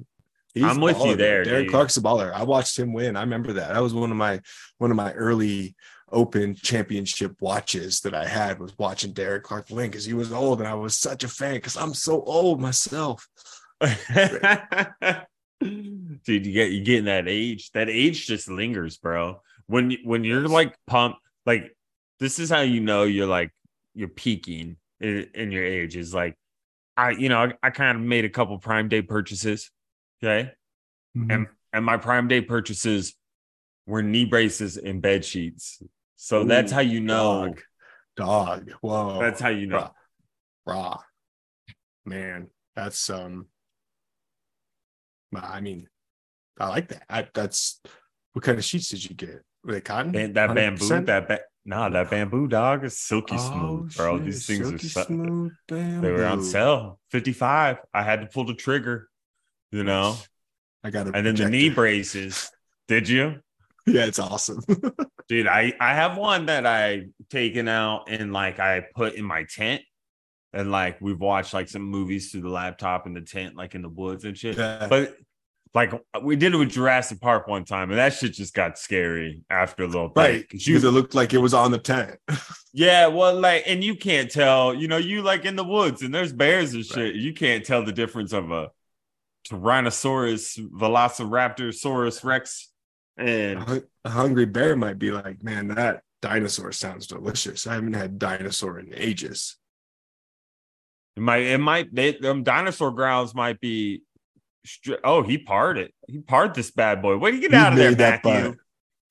He's 0.54 0.62
I'm 0.64 0.80
with 0.80 0.96
you 0.98 1.02
baller, 1.04 1.08
man. 1.08 1.18
there, 1.18 1.44
Darren 1.44 1.62
dude. 1.62 1.70
Clarke's 1.70 1.96
a 1.96 2.02
baller. 2.02 2.32
I 2.32 2.42
watched 2.42 2.78
him 2.78 2.92
win. 2.92 3.16
I 3.16 3.20
remember 3.22 3.54
that. 3.54 3.72
That 3.72 3.82
was 3.82 3.94
one 3.94 4.10
of 4.10 4.16
my 4.16 4.40
one 4.78 4.90
of 4.90 4.96
my 4.96 5.12
early 5.14 5.74
Open 6.12 6.54
Championship 6.54 7.36
watches 7.40 8.00
that 8.00 8.14
I 8.14 8.26
had 8.26 8.58
was 8.58 8.76
watching 8.78 9.12
Derek 9.12 9.44
Clarke 9.44 9.70
win 9.70 9.90
because 9.90 10.04
he 10.04 10.14
was 10.14 10.32
old 10.32 10.60
and 10.60 10.68
I 10.68 10.74
was 10.74 10.96
such 10.96 11.24
a 11.24 11.28
fan 11.28 11.54
because 11.54 11.76
I'm 11.76 11.94
so 11.94 12.22
old 12.22 12.60
myself. 12.60 13.28
Dude, 15.60 16.46
you 16.46 16.52
get 16.52 16.70
you 16.72 16.82
getting 16.82 17.04
that 17.04 17.28
age. 17.28 17.70
That 17.72 17.88
age 17.88 18.26
just 18.26 18.48
lingers, 18.48 18.96
bro. 18.98 19.40
When 19.66 19.96
when 20.04 20.24
you're 20.24 20.48
like 20.48 20.74
pumped, 20.86 21.18
like 21.46 21.76
this 22.18 22.38
is 22.38 22.50
how 22.50 22.60
you 22.60 22.80
know 22.80 23.04
you're 23.04 23.26
like 23.26 23.50
you're 23.94 24.08
peaking 24.08 24.76
in, 25.00 25.28
in 25.34 25.52
your 25.52 25.64
age. 25.64 25.96
Is 25.96 26.14
like 26.14 26.36
I, 26.96 27.10
you 27.10 27.28
know, 27.28 27.38
I, 27.38 27.52
I 27.62 27.70
kind 27.70 27.96
of 27.96 28.02
made 28.04 28.24
a 28.24 28.30
couple 28.30 28.58
prime 28.58 28.88
day 28.88 29.02
purchases. 29.02 29.70
Okay. 30.22 30.52
Mm-hmm. 31.16 31.30
And 31.30 31.46
and 31.72 31.84
my 31.84 31.96
prime 31.96 32.28
day 32.28 32.40
purchases 32.40 33.14
were 33.86 34.02
knee 34.02 34.24
braces 34.24 34.76
and 34.76 35.00
bed 35.00 35.24
sheets. 35.24 35.82
So 36.22 36.44
that's 36.44 36.70
how 36.70 36.80
you 36.80 37.00
know. 37.00 37.46
dog. 37.46 37.60
Dog. 38.14 38.72
Whoa. 38.82 39.18
That's 39.20 39.40
how 39.40 39.48
you 39.48 39.66
know. 39.66 39.76
raw. 39.78 39.90
raw. 40.66 40.98
Man, 42.04 42.48
that's 42.76 43.08
um 43.08 43.46
I 45.34 45.60
mean, 45.62 45.88
I 46.58 46.68
like 46.68 46.88
that. 46.88 47.04
I, 47.08 47.26
that's 47.32 47.80
what 48.34 48.44
kind 48.44 48.58
of 48.58 48.64
sheets 48.64 48.90
did 48.90 49.02
you 49.08 49.16
get? 49.16 49.42
Were 49.64 49.72
they 49.72 49.80
cotton? 49.80 50.14
And 50.14 50.34
that 50.34 50.54
bamboo, 50.54 50.84
100%? 50.84 51.06
that 51.06 51.26
ba- 51.26 51.40
nah, 51.64 51.88
that 51.88 52.10
bamboo 52.10 52.48
dog 52.48 52.84
is 52.84 52.98
silky 52.98 53.36
Oh, 53.36 53.38
smooth, 53.38 53.96
bro. 53.96 54.16
shit, 54.18 54.26
These 54.26 54.46
things 54.46 54.68
silky 54.68 54.86
are 55.00 55.04
smooth 55.04 55.52
they 55.68 56.10
were 56.10 56.26
on 56.26 56.42
sale 56.42 56.98
55 57.10 57.78
i 57.94 58.02
had 58.02 58.20
to 58.20 58.26
pull 58.26 58.44
the 58.44 58.54
trigger 58.54 59.08
you 59.70 59.84
know 59.84 60.16
I 60.82 60.90
got 60.90 61.06
it. 61.06 61.14
and 61.14 61.24
then 61.24 61.34
the 61.36 61.48
knee 61.48 61.70
braces 61.70 62.50
did 62.88 63.08
you 63.08 63.36
Yeah, 63.86 64.04
it's 64.04 64.18
awesome. 64.18 64.60
dude 65.30 65.46
i 65.46 65.72
i 65.80 65.94
have 65.94 66.16
one 66.18 66.46
that 66.46 66.66
i 66.66 67.04
taken 67.30 67.68
out 67.68 68.04
and 68.10 68.32
like 68.32 68.58
i 68.58 68.82
put 68.96 69.14
in 69.14 69.24
my 69.24 69.44
tent 69.44 69.80
and 70.52 70.70
like 70.72 71.00
we've 71.00 71.20
watched 71.20 71.54
like 71.54 71.68
some 71.68 71.82
movies 71.82 72.30
through 72.32 72.40
the 72.40 72.48
laptop 72.48 73.06
in 73.06 73.14
the 73.14 73.20
tent 73.20 73.54
like 73.56 73.74
in 73.76 73.80
the 73.82 73.88
woods 73.88 74.24
and 74.24 74.36
shit 74.36 74.56
Yeah. 74.58 74.88
but 74.90 75.16
like 75.72 75.92
we 76.24 76.34
did 76.34 76.52
it 76.52 76.56
with 76.56 76.70
Jurassic 76.70 77.20
Park 77.20 77.46
one 77.46 77.64
time, 77.64 77.90
and 77.90 77.98
that 78.00 78.12
shit 78.12 78.32
just 78.32 78.54
got 78.54 78.76
scary 78.76 79.44
after 79.48 79.84
a 79.84 79.86
little 79.86 80.08
bit. 80.08 80.20
right. 80.20 80.48
'Cause 80.50 80.64
Because 80.64 80.82
it 80.82 80.90
looked 80.90 81.14
like 81.14 81.32
it 81.32 81.38
was 81.38 81.54
on 81.54 81.70
the 81.70 81.78
tent. 81.78 82.16
Yeah, 82.72 83.06
well, 83.06 83.38
like, 83.38 83.62
and 83.68 83.82
you 83.84 83.94
can't 83.94 84.28
tell, 84.28 84.74
you 84.74 84.88
know, 84.88 84.96
you 84.96 85.22
like 85.22 85.44
in 85.44 85.54
the 85.54 85.62
woods 85.62 86.02
and 86.02 86.12
there's 86.12 86.32
bears 86.32 86.74
and 86.74 86.84
shit. 86.84 86.96
Right. 86.96 87.14
You 87.14 87.32
can't 87.34 87.64
tell 87.64 87.84
the 87.84 87.92
difference 87.92 88.32
of 88.32 88.50
a 88.50 88.70
Tyrannosaurus, 89.48 90.58
Velociraptor, 90.72 91.68
Saurus 91.72 92.24
Rex, 92.24 92.69
and 93.20 93.82
a 94.04 94.10
hungry 94.10 94.46
bear 94.46 94.74
might 94.76 94.98
be 94.98 95.10
like, 95.10 95.42
man, 95.42 95.68
that 95.68 96.02
dinosaur 96.22 96.72
sounds 96.72 97.06
delicious. 97.06 97.66
I 97.66 97.74
haven't 97.74 97.92
had 97.94 98.18
dinosaur 98.18 98.78
in 98.78 98.92
ages. 98.94 99.56
it 101.16 101.20
might, 101.20 101.42
it 101.42 101.58
might, 101.58 101.94
they, 101.94 102.12
them 102.12 102.42
dinosaur 102.42 102.90
grounds 102.92 103.34
might 103.34 103.60
be. 103.60 104.02
str- 104.64 104.94
Oh, 105.04 105.22
he 105.22 105.38
parred 105.38 105.78
it. 105.78 105.92
He 106.08 106.18
parred 106.20 106.54
this 106.54 106.70
bad 106.70 107.02
boy. 107.02 107.16
What 107.18 107.30
do 107.30 107.36
you 107.36 107.42
get 107.42 107.50
He 107.52 107.56
out 107.56 107.72
of 107.72 107.78
there, 107.78 107.90
made 107.90 107.98
that 107.98 108.24
Matthew? 108.24 108.50
butt. 108.50 108.58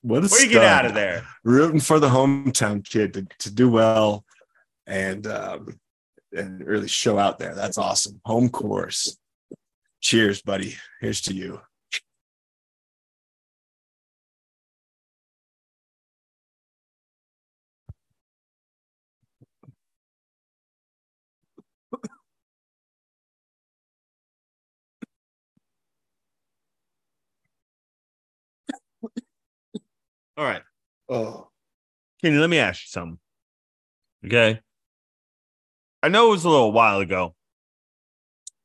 What 0.01 0.17
a 0.17 0.27
Where 0.27 0.39
do 0.39 0.45
you 0.45 0.51
stud. 0.51 0.51
get 0.51 0.63
out 0.63 0.85
of 0.85 0.93
there? 0.93 1.23
Rooting 1.43 1.79
for 1.81 1.99
the 1.99 2.09
hometown 2.09 2.83
kid 2.87 3.13
to, 3.15 3.27
to 3.39 3.51
do 3.53 3.69
well 3.69 4.23
and 4.87 5.27
um, 5.27 5.77
and 6.35 6.65
really 6.65 6.87
show 6.87 7.19
out 7.19 7.37
there. 7.37 7.53
That's 7.53 7.77
awesome. 7.77 8.21
Home 8.25 8.49
course. 8.49 9.17
Cheers, 10.01 10.41
buddy. 10.41 10.77
Here's 11.01 11.21
to 11.21 11.33
you. 11.33 11.59
All 30.39 30.45
right. 30.45 30.61
Oh, 31.09 31.49
Kenny, 32.21 32.37
let 32.37 32.49
me 32.49 32.59
ask 32.59 32.83
you 32.83 32.87
something. 32.87 33.19
Okay. 34.25 34.61
I 36.01 36.07
know 36.07 36.27
it 36.27 36.31
was 36.31 36.45
a 36.45 36.49
little 36.49 36.71
while 36.71 36.99
ago 36.99 37.35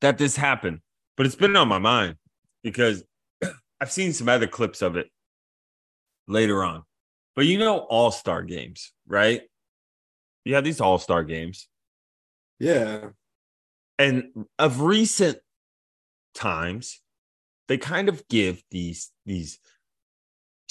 that 0.00 0.16
this 0.16 0.36
happened, 0.36 0.82
but 1.16 1.26
it's 1.26 1.34
been 1.34 1.56
on 1.56 1.66
my 1.66 1.80
mind 1.80 2.14
because 2.62 3.02
I've 3.80 3.90
seen 3.90 4.12
some 4.12 4.28
other 4.28 4.46
clips 4.46 4.82
of 4.82 4.94
it 4.94 5.08
later 6.28 6.62
on. 6.62 6.84
But 7.34 7.46
you 7.46 7.58
know, 7.58 7.78
all 7.78 8.12
star 8.12 8.44
games, 8.44 8.92
right? 9.08 9.42
You 10.44 10.54
have 10.54 10.62
these 10.62 10.80
all 10.80 10.98
star 10.98 11.24
games. 11.24 11.66
yeah. 12.60 13.08
And 13.98 14.46
of 14.60 14.80
recent 14.80 15.38
times, 16.34 17.00
they 17.66 17.78
kind 17.78 18.08
of 18.08 18.28
give 18.28 18.62
these 18.70 19.10
these 19.26 19.58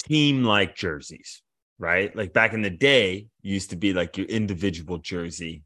team 0.06 0.44
like 0.44 0.76
jerseys, 0.76 1.42
right? 1.78 2.14
Like 2.14 2.32
back 2.32 2.52
in 2.52 2.62
the 2.62 2.70
day, 2.70 3.26
used 3.42 3.70
to 3.70 3.76
be 3.76 3.92
like 3.92 4.16
your 4.16 4.26
individual 4.26 4.98
jersey 4.98 5.62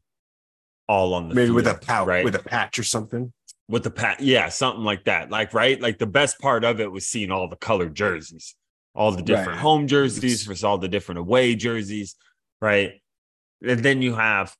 all 0.87 1.13
on 1.13 1.29
the 1.29 1.35
Maybe 1.35 1.51
with 1.51 1.67
a 1.67 1.71
field, 1.71 1.81
pout, 1.81 2.07
right? 2.07 2.23
with 2.23 2.35
a 2.35 2.39
patch 2.39 2.79
or 2.79 2.83
something. 2.83 3.31
with 3.67 3.83
the 3.83 3.91
patch, 3.91 4.19
yeah, 4.21 4.49
something 4.49 4.83
like 4.83 5.03
that. 5.05 5.29
Like 5.29 5.53
right, 5.53 5.79
like 5.79 5.99
the 5.99 6.07
best 6.07 6.39
part 6.39 6.63
of 6.63 6.79
it 6.79 6.91
was 6.91 7.07
seeing 7.07 7.31
all 7.31 7.47
the 7.47 7.55
colored 7.55 7.93
jerseys, 7.95 8.55
all 8.95 9.11
the 9.11 9.21
different 9.21 9.49
Right. 9.57 9.59
home 9.59 9.87
jerseys 9.87 10.43
versus 10.45 10.63
all 10.63 10.77
the 10.79 10.87
different 10.87 11.19
away 11.19 11.55
jerseys, 11.55 12.15
right? 12.61 12.93
And 13.61 13.83
then 13.83 14.01
you 14.01 14.15
have 14.15 14.55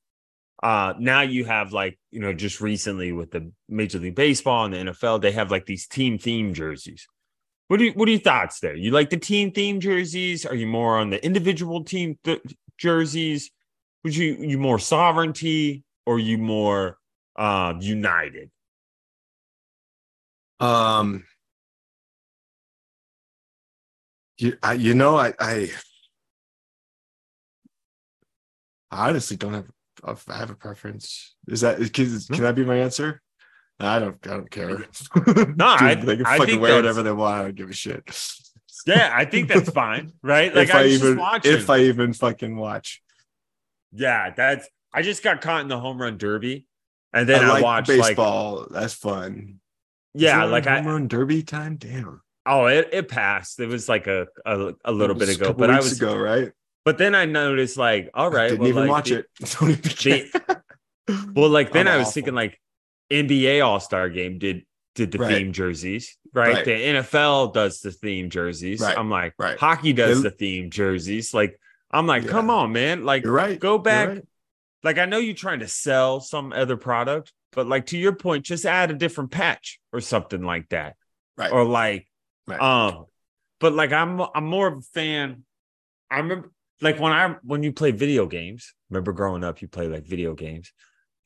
uh 0.62 0.94
now 1.00 1.22
you 1.22 1.46
have 1.46 1.72
like 1.72 1.98
you 2.12 2.20
know 2.20 2.34
just 2.34 2.60
recently 2.62 3.12
with 3.14 3.32
the 3.32 3.50
Major 3.70 3.98
League 3.98 4.16
Baseball 4.16 4.66
and 4.66 4.74
the 4.74 4.92
NFL, 4.94 5.22
they 5.22 5.32
have 5.32 5.50
like 5.52 5.66
these 5.66 5.88
team 5.88 6.18
theme 6.20 6.54
jerseys. 6.54 7.08
What 7.70 7.78
do 7.78 7.86
you 7.86 7.92
what 7.94 8.10
are 8.10 8.12
your 8.12 8.20
thoughts 8.20 8.60
there? 8.60 8.76
You 8.76 8.90
like 8.90 9.12
the 9.12 9.18
team 9.18 9.52
theme 9.52 9.80
jerseys? 9.80 10.44
Are 10.44 10.56
you 10.56 10.66
more 10.66 10.98
on 10.98 11.12
the 11.12 11.24
individual 11.24 11.84
team 11.84 12.18
th- 12.24 12.42
jerseys? 12.78 13.52
Would 14.04 14.16
you 14.16 14.38
you 14.40 14.58
more 14.58 14.80
sovereignty 14.80 15.84
or 16.06 16.18
you 16.20 16.40
more 16.40 16.98
uh 17.36 17.76
united? 17.80 18.50
Um, 20.60 21.24
you, 24.40 24.58
I, 24.64 24.74
you 24.74 24.94
know, 24.94 25.16
I, 25.18 25.34
I, 25.40 25.72
I 28.92 29.10
honestly 29.10 29.38
don't 29.38 29.54
have, 29.54 30.26
I 30.28 30.38
have 30.38 30.50
a 30.50 30.56
preference. 30.56 31.36
Is 31.48 31.62
that 31.62 31.78
can, 31.94 32.20
can 32.20 32.44
that 32.44 32.56
be 32.56 32.66
my 32.66 32.78
answer? 32.78 33.22
I 33.80 34.00
don't, 34.00 34.18
I 34.28 34.30
don't 34.32 34.52
care. 34.52 34.86
No, 35.56 35.66
I- 35.68 35.96
they 35.96 36.18
can 36.18 36.26
I 36.26 36.38
fucking 36.38 36.46
think 36.46 36.62
wear 36.62 36.76
whatever 36.76 37.02
they 37.04 37.12
want. 37.12 37.40
I 37.40 37.44
don't 37.44 37.56
give 37.56 37.70
a 37.70 37.74
shit. 37.74 38.04
Yeah, 38.86 39.12
I 39.14 39.26
think 39.26 39.48
that's 39.50 39.70
fine, 39.84 40.14
right? 40.24 40.54
Like 40.54 40.70
if 40.70 40.76
I, 40.76 40.82
I, 40.82 40.86
even, 40.86 41.00
just 41.08 41.18
watching. 41.20 41.54
if 41.54 41.70
I 41.70 41.80
even 41.80 42.14
fucking 42.14 42.56
watch, 42.56 43.02
yeah, 43.92 44.32
that's. 44.36 44.68
I 44.94 45.02
just 45.02 45.22
got 45.24 45.42
caught 45.42 45.62
in 45.62 45.68
the 45.68 45.80
home 45.80 46.02
run 46.02 46.18
derby, 46.18 46.66
and 47.14 47.28
then 47.30 47.44
I 47.44 47.48
I, 47.48 47.52
like 47.52 47.64
watched 47.64 47.90
like 47.90 48.00
baseball. 48.02 48.68
That's 48.72 48.94
fun. 48.94 49.60
yeah, 50.14 50.46
Is 50.46 50.52
like 50.52 50.66
home 50.66 50.88
I 50.88 50.90
run 50.92 51.08
derby 51.08 51.44
time. 51.44 51.76
Damn, 51.76 52.22
oh 52.46 52.66
it, 52.68 52.90
it 52.92 53.08
passed. 53.10 53.60
It 53.60 53.68
was 53.68 53.88
like 53.90 54.08
a 54.08 54.28
a, 54.46 54.74
a 54.86 54.92
little 54.92 55.16
bit 55.16 55.28
was 55.28 55.30
a 55.30 55.34
ago, 55.36 55.46
couple 55.48 55.60
but 55.60 55.70
I 55.72 55.78
was 55.78 55.98
ago, 55.98 56.18
right? 56.18 56.52
but 56.86 56.98
then 56.98 57.14
I 57.16 57.26
noticed 57.26 57.78
like 57.78 58.10
all 58.14 58.30
right, 58.32 58.46
I 58.46 58.50
Didn't 58.50 58.60
well, 58.62 58.70
even 58.70 58.82
like, 58.84 58.90
watch 58.92 59.10
the- 59.10 59.20
it. 59.20 59.26
Don't 59.60 59.70
even 59.72 59.82
the- 59.82 60.62
Well, 61.36 61.50
like 61.50 61.72
then 61.74 61.88
I'm 61.88 61.96
I 61.96 61.98
was 61.98 62.04
awful. 62.08 62.14
thinking 62.14 62.34
like 62.36 62.60
NBA 63.12 63.66
All 63.66 63.80
Star 63.80 64.10
Game 64.10 64.38
did 64.40 64.66
did 64.96 65.12
the 65.12 65.18
Right. 65.20 65.36
theme 65.36 65.54
jerseys, 65.54 66.18
right? 66.34 66.56
Right. 66.56 66.66
The 66.66 66.72
NFL 66.72 67.54
does 67.54 67.80
the 67.80 67.92
theme 67.92 68.30
jerseys. 68.30 68.82
Right. 68.82 68.98
I'm 68.98 69.10
like, 69.10 69.34
Right. 69.38 69.58
hockey 69.58 69.94
does 69.94 70.24
the 70.24 70.32
theme 70.32 70.70
jerseys. 70.70 71.34
Like, 71.34 71.58
I'm 71.92 72.06
like, 72.06 72.24
Yeah. 72.24 72.32
come 72.32 72.50
on, 72.50 72.74
man. 72.74 73.06
Like, 73.06 73.24
You're 73.24 73.32
right. 73.32 73.58
go 73.60 73.78
back. 73.78 74.18
Like, 74.84 74.98
I 74.98 75.06
know 75.06 75.18
you're 75.18 75.36
trying 75.36 75.60
to 75.60 75.68
sell 75.68 76.20
some 76.20 76.52
other 76.52 76.76
product, 76.76 77.32
but 77.54 77.68
like 77.68 77.86
to 77.88 77.98
your 77.98 78.14
point, 78.14 78.46
just 78.46 78.66
add 78.66 78.92
a 78.92 78.94
different 78.94 79.32
patch 79.32 79.80
or 79.94 80.02
something 80.02 80.42
like 80.42 80.68
that. 80.70 80.96
Right. 81.38 81.52
Or 81.52 81.64
like, 81.64 82.08
um, 82.60 83.06
but 83.60 83.74
like 83.74 83.94
I'm 83.94 84.20
I'm 84.36 84.46
more 84.46 84.68
of 84.68 84.78
a 84.80 84.82
fan. 84.82 85.44
I 86.12 86.18
remember 86.18 86.52
like 86.82 87.00
when 87.00 87.14
I 87.14 87.36
when 87.44 87.64
you 87.64 87.72
play 87.72 87.92
video 87.92 88.26
games, 88.26 88.74
remember 88.90 89.14
growing 89.14 89.44
up, 89.44 89.62
you 89.62 89.68
play 89.68 89.88
like 89.88 90.06
video 90.06 90.34
games, 90.34 90.74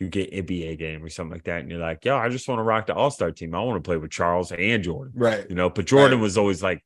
you 0.03 0.09
get 0.09 0.31
NBA 0.33 0.77
game 0.77 1.03
or 1.03 1.09
something 1.09 1.33
like 1.33 1.45
that, 1.45 1.61
and 1.61 1.71
you're 1.71 1.79
like, 1.79 2.03
yo, 2.05 2.17
I 2.17 2.29
just 2.29 2.47
want 2.47 2.59
to 2.59 2.63
rock 2.63 2.87
the 2.87 2.93
all-star 2.93 3.31
team. 3.31 3.55
I 3.55 3.61
want 3.61 3.83
to 3.83 3.87
play 3.87 3.97
with 3.97 4.11
Charles 4.11 4.51
and 4.51 4.83
Jordan. 4.83 5.13
Right. 5.15 5.45
You 5.49 5.55
know, 5.55 5.69
but 5.69 5.85
Jordan 5.85 6.19
Right. 6.19 6.23
was 6.23 6.37
always 6.37 6.61
like 6.61 6.83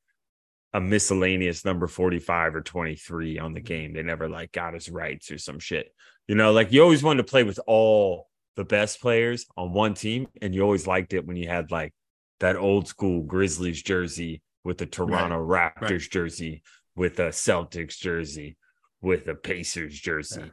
a 0.73 0.80
miscellaneous 0.80 1.65
number 1.65 1.88
45 1.88 2.56
or 2.56 2.62
23 2.62 3.39
on 3.39 3.53
the 3.53 3.62
game. 3.62 3.93
They 3.93 4.03
never 4.03 4.30
like 4.30 4.51
got 4.51 4.73
his 4.73 4.89
rights 4.89 5.32
or 5.32 5.38
some 5.38 5.60
shit. 5.60 5.93
You 6.27 6.36
know, 6.36 6.51
like 6.51 6.71
you 6.71 6.84
always 6.84 7.03
wanted 7.03 7.25
to 7.25 7.32
play 7.32 7.43
with 7.43 7.60
all 7.67 8.27
the 8.56 8.65
best 8.65 9.01
players 9.01 9.45
on 9.56 9.73
one 9.73 9.93
team, 9.93 10.27
and 10.41 10.53
you 10.53 10.62
always 10.62 10.86
liked 10.88 11.13
it 11.13 11.25
when 11.25 11.38
you 11.38 11.47
had 11.47 11.71
like 11.71 11.93
that 12.39 12.56
old 12.56 12.88
school 12.88 13.23
Grizzlies 13.23 13.82
jersey 13.82 14.41
with 14.63 14.77
the 14.77 14.86
Toronto 14.86 15.38
Raptors 15.38 16.10
jersey, 16.10 16.62
with 16.95 17.19
a 17.19 17.30
Celtics 17.30 17.97
jersey, 17.97 18.58
with 19.01 19.27
a 19.27 19.36
Pacers 19.36 19.97
jersey, 19.99 20.51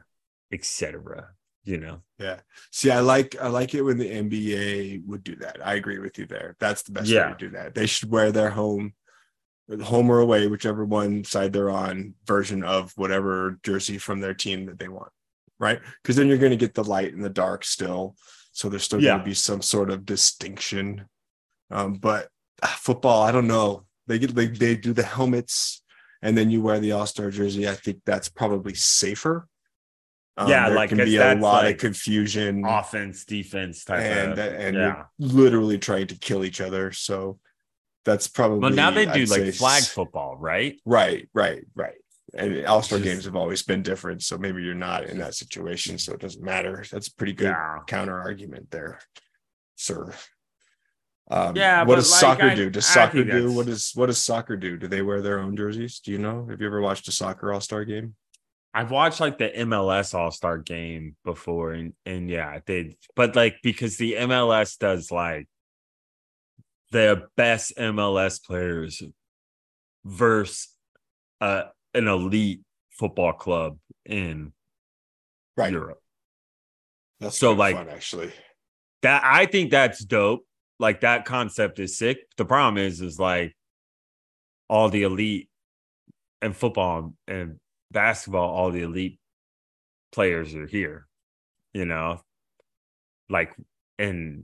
etc. 0.51 1.29
You 1.65 1.79
know, 1.79 2.01
Yeah. 2.19 2.39
See, 2.71 2.91
I 2.91 2.99
like 2.99 3.35
I 3.41 3.47
like 3.47 3.73
it 3.73 3.81
when 3.81 3.97
the 3.97 4.09
NBA 4.09 5.03
would 5.05 5.23
do 5.23 5.35
that. 5.37 5.57
I 5.65 5.73
agree 5.73 5.97
with 5.99 6.17
you 6.19 6.25
there. 6.27 6.55
That's 6.59 6.83
the 6.83 6.91
best 6.91 7.07
Yeah. 7.09 7.25
way 7.27 7.31
to 7.33 7.37
do 7.37 7.49
that. 7.51 7.73
They 7.75 7.87
should 7.87 8.09
wear 8.11 8.31
their 8.31 8.51
home 8.51 8.93
home 9.83 10.11
or 10.11 10.19
away, 10.19 10.45
whichever 10.47 10.85
one 10.85 11.23
side 11.23 11.51
they're 11.51 11.71
on, 11.71 12.13
version 12.27 12.63
of 12.63 12.91
whatever 12.97 13.59
jersey 13.63 13.97
from 13.97 14.19
their 14.19 14.35
team 14.35 14.67
that 14.67 14.77
they 14.77 14.87
want. 14.87 15.11
Right. 15.59 15.81
Because 16.03 16.15
then 16.15 16.27
you're 16.27 16.37
going 16.37 16.51
to 16.51 16.55
get 16.65 16.75
the 16.75 16.83
light 16.83 17.13
and 17.15 17.23
the 17.23 17.29
dark 17.31 17.65
still. 17.65 18.15
So 18.51 18.69
there's 18.69 18.83
still 18.83 19.01
Yeah. 19.01 19.11
going 19.13 19.19
to 19.21 19.25
be 19.25 19.33
some 19.33 19.63
sort 19.63 19.89
of 19.89 20.05
distinction. 20.05 21.09
Um, 21.71 21.95
but 21.95 22.29
ah, 22.61 22.77
football, 22.79 23.23
I 23.23 23.31
don't 23.31 23.47
know. 23.47 23.85
They 24.05 24.19
get 24.19 24.35
they, 24.35 24.47
they 24.47 24.75
do 24.77 24.93
the 24.93 25.01
helmets 25.03 25.81
and 26.21 26.37
then 26.37 26.51
you 26.51 26.61
wear 26.61 26.79
the 26.79 26.91
all-star 26.91 27.31
jersey. 27.31 27.67
I 27.67 27.73
think 27.73 28.01
that's 28.05 28.29
probably 28.29 28.75
safer. 28.75 29.47
Um, 30.37 30.49
Yeah, 30.49 30.67
there 30.67 30.75
like, 30.77 30.89
can 30.89 30.97
be 30.97 31.15
a 31.17 31.35
lot 31.35 31.63
like 31.63 31.75
of 31.75 31.81
confusion 31.81 32.65
offense, 32.65 33.23
defense 33.25 33.85
type 33.85 34.01
and 34.01 34.31
of, 34.33 34.39
and 34.39 34.75
yeah. 34.75 35.03
literally 35.17 35.77
trying 35.77 36.07
to 36.07 36.15
kill 36.19 36.43
each 36.43 36.59
other. 36.59 36.91
So 36.91 37.39
that's 38.03 38.27
probably 38.27 38.59
Well, 38.59 38.71
now 38.71 38.91
they 38.91 39.05
do 39.05 39.21
I'd 39.21 39.29
like 39.29 39.53
flag 39.53 39.83
football, 39.83 40.35
right? 40.37 40.79
Right, 40.85 41.29
right, 41.33 41.63
right. 41.73 41.95
And 42.33 42.65
All 42.65 42.81
Star 42.81 42.99
games 42.99 43.23
have 43.25 43.37
always 43.37 43.63
been 43.63 43.81
different, 43.81 44.23
so 44.23 44.37
maybe 44.37 44.61
you're 44.61 44.73
not 44.75 45.05
in 45.05 45.17
that 45.19 45.35
situation, 45.35 45.97
so 45.97 46.13
it 46.13 46.19
doesn't 46.19 46.43
matter. 46.43 46.83
That's 46.91 47.07
a 47.07 47.15
pretty 47.15 47.33
good 47.33 47.45
Yeah. 47.45 47.79
counter 47.87 48.19
argument 48.19 48.71
there, 48.71 48.99
sir. 49.77 50.13
Um, 51.31 51.55
Yeah, 51.55 51.83
what 51.83 51.95
does 51.95 52.11
like, 52.11 52.19
soccer 52.19 52.49
I- 52.49 52.55
do? 52.55 52.69
Does 52.69 52.85
I 52.89 52.93
soccer 52.93 53.23
do? 53.23 53.51
What 53.53 53.67
does 53.67 53.93
what 53.95 54.07
does 54.07 54.17
soccer 54.17 54.57
do? 54.57 54.75
Do 54.77 54.87
they 54.87 55.01
wear 55.01 55.21
their 55.21 55.39
own 55.39 55.55
jerseys? 55.55 55.99
Do 56.01 56.11
you 56.11 56.17
know? 56.19 56.45
Have 56.49 56.59
you 56.59 56.67
ever 56.67 56.81
watched 56.81 57.07
a 57.07 57.11
soccer 57.11 57.53
All 57.53 57.61
Star 57.61 57.85
game? 57.85 58.15
I've 58.75 58.91
watched 58.91 59.21
like 59.21 59.37
the 59.37 59.49
MLS 59.59 60.13
All 60.13 60.31
Star 60.31 60.57
game 60.57 61.15
before, 61.23 61.71
and 61.71 61.93
and 62.05 62.29
yeah, 62.29 62.59
they 62.65 62.97
but 63.15 63.33
like 63.33 63.55
because 63.63 63.95
the 63.95 64.13
MLS 64.13 64.77
does 64.77 65.11
like 65.11 65.47
the 66.91 67.23
best 67.37 67.77
MLS 67.77 68.43
players 68.43 69.01
versus 70.03 70.67
uh, 71.39 71.63
an 71.93 72.07
elite 72.09 72.61
football 72.91 73.31
club 73.33 73.77
in 74.05 74.51
Right. 75.57 75.71
Europe. 75.71 76.01
That's 77.21 77.37
So, 77.37 77.53
like, 77.53 77.77
fun, 77.77 77.87
actually. 77.89 78.31
That 79.01 79.21
I 79.23 79.45
think 79.45 79.71
that's 79.71 80.03
dope. 80.03 80.45
Like 80.79 81.01
that 81.01 81.23
concept 81.23 81.79
is 81.79 81.97
sick. 81.97 82.17
The 82.35 82.43
problem 82.43 82.77
is, 82.77 82.99
is 82.99 83.17
like 83.17 83.55
all 84.69 84.89
the 84.89 85.03
elite 85.03 85.47
and 86.41 86.53
football 86.55 87.13
and 87.25 87.57
basketball, 87.95 88.53
all 88.53 88.69
the 88.69 88.81
elite 88.81 89.19
players 90.11 90.53
are 90.53 90.67
here. 90.67 91.07
You 91.73 91.85
know, 91.85 92.21
like 93.29 93.55
in 93.97 94.43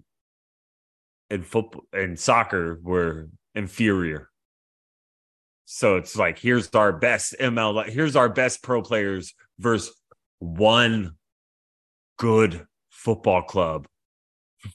in 1.29 1.43
football 1.43 1.83
and 1.93 2.17
soccer, 2.19 2.79
we're 2.81 3.27
inferior. 3.53 4.29
So 5.65 5.97
it's 5.97 6.15
like 6.15 6.39
here's 6.39 6.69
our 6.71 6.91
best 6.91 7.35
ML, 7.39 7.87
here's 7.89 8.15
our 8.15 8.29
best 8.29 8.63
pro 8.63 8.81
players 8.81 9.33
versus 9.59 9.95
one 10.39 11.13
good 12.17 12.65
football 12.89 13.43
club 13.43 13.87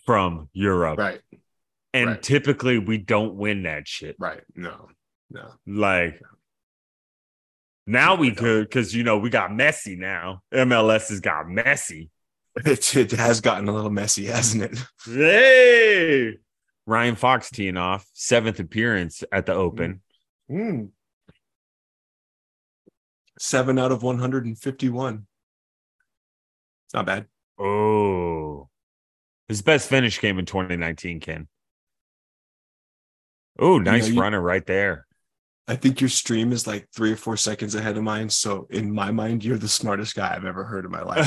from 0.04 0.48
Europe. 0.52 0.98
Right, 0.98 1.20
And 1.92 2.10
right. 2.10 2.22
typically 2.22 2.78
we 2.78 2.98
don't 2.98 3.34
win 3.34 3.64
that 3.64 3.88
shit. 3.88 4.16
right. 4.18 4.42
No, 4.54 4.88
no. 5.30 5.52
Like 5.66 6.20
No, 6.22 6.35
we 7.86 8.16
we 8.18 8.30
could 8.32 8.68
because 8.68 8.94
you 8.94 9.04
know 9.04 9.18
we 9.18 9.30
got 9.30 9.50
Messi 9.50 9.96
now. 9.96 10.42
MLS 10.52 11.08
has 11.08 11.20
got 11.20 11.46
Messi. 11.46 12.08
It, 12.64 12.96
it 12.96 13.10
has 13.12 13.42
gotten 13.42 13.68
a 13.68 13.72
little 13.72 13.90
messy, 13.90 14.24
hasn't 14.24 14.62
it? 14.62 14.78
Hey, 15.04 16.38
Ryan 16.86 17.14
Fox 17.14 17.50
teeing 17.50 17.76
off 17.76 18.06
seventh 18.14 18.58
appearance 18.60 19.22
at 19.30 19.44
the 19.44 19.52
Open. 19.52 20.00
Mm. 20.50 20.88
Seven 23.38 23.78
out 23.78 23.92
of 23.92 24.02
151. 24.02 25.26
It's 26.86 26.94
not 26.94 27.04
bad. 27.04 27.26
Oh, 27.58 28.70
his 29.48 29.60
best 29.60 29.88
finish 29.88 30.18
came 30.18 30.38
in 30.38 30.46
2019. 30.46 31.20
Ken. 31.20 31.48
Oh, 33.58 33.78
nice 33.78 34.08
you- 34.08 34.20
runner 34.20 34.40
right 34.40 34.64
there. 34.64 35.05
I 35.68 35.74
think 35.74 36.00
your 36.00 36.08
stream 36.10 36.52
is 36.52 36.66
like 36.66 36.88
three 36.94 37.10
or 37.12 37.16
four 37.16 37.36
seconds 37.36 37.74
ahead 37.74 37.96
of 37.96 38.04
mine. 38.04 38.28
So 38.30 38.66
in 38.70 38.92
my 38.94 39.10
mind, 39.10 39.44
you're 39.44 39.58
the 39.58 39.66
smartest 39.68 40.14
guy 40.14 40.32
I've 40.34 40.44
ever 40.44 40.62
heard 40.64 40.84
in 40.84 40.90
my 40.92 41.02
life. 41.02 41.26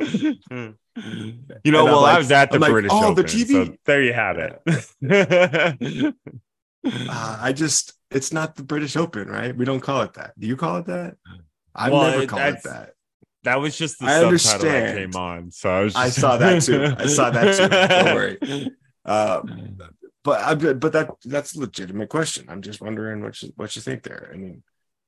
you 0.00 0.36
know, 0.56 0.74
And 0.96 1.84
well, 1.84 2.04
I'm 2.04 2.16
I 2.16 2.18
was 2.18 2.32
at 2.32 2.50
the 2.50 2.56
I'm 2.56 2.60
like, 2.62 2.70
British 2.72 2.90
"Oh, 2.92 3.14
the 3.14 3.22
Open, 3.22 3.24
TV 3.24 3.66
so 3.66 3.76
there 3.84 4.02
you 4.02 4.12
have 4.12 4.38
it. 4.38 6.14
Uh, 6.88 7.38
I 7.40 7.52
just, 7.52 7.94
it's 8.12 8.32
not 8.32 8.54
the 8.54 8.62
British 8.62 8.96
Open, 8.96 9.26
right? 9.28 9.56
We 9.56 9.64
don't 9.64 9.80
call 9.80 10.02
it 10.02 10.14
that. 10.14 10.38
Do 10.38 10.46
you 10.46 10.56
call 10.56 10.76
it 10.76 10.86
that? 10.86 11.16
I've 11.74 11.90
Well, 11.92 12.08
never 12.08 12.22
it- 12.22 12.28
called 12.28 12.42
it 12.42 12.62
that. 12.62 12.92
that 13.42 13.60
was 13.60 13.76
just 13.76 13.98
the 13.98 14.06
I 14.06 14.36
subtitle 14.36 14.70
that 14.70 14.94
came 14.96 15.16
on. 15.16 15.50
So 15.50 15.68
I 15.68 15.82
was. 15.82 15.96
I 15.96 16.08
saw 16.10 16.36
that 16.36 16.62
too. 16.62 16.94
I 16.96 17.06
saw 17.06 17.30
that 17.30 17.56
too. 17.56 17.68
Don't 18.04 18.14
worry. 18.60 18.70
Uh, 19.04 19.42
but 20.26 20.42
I, 20.42 20.54
but 20.74 20.92
that 20.92 21.10
that's 21.24 21.54
a 21.54 21.60
legitimate 21.60 22.08
question. 22.08 22.46
I'm 22.48 22.60
just 22.60 22.80
wondering 22.80 23.22
what 23.22 23.40
you 23.42 23.52
what 23.54 23.76
you 23.76 23.80
think 23.80 24.02
there. 24.02 24.28
I 24.34 24.36
mean, 24.36 24.64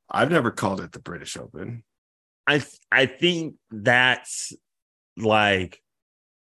I've 0.08 0.30
never 0.30 0.52
called 0.52 0.80
it 0.80 0.92
the 0.92 1.00
British 1.00 1.36
Open. 1.36 1.82
I 2.46 2.62
I 2.92 3.06
think 3.06 3.56
that's 3.70 4.52
like 5.16 5.82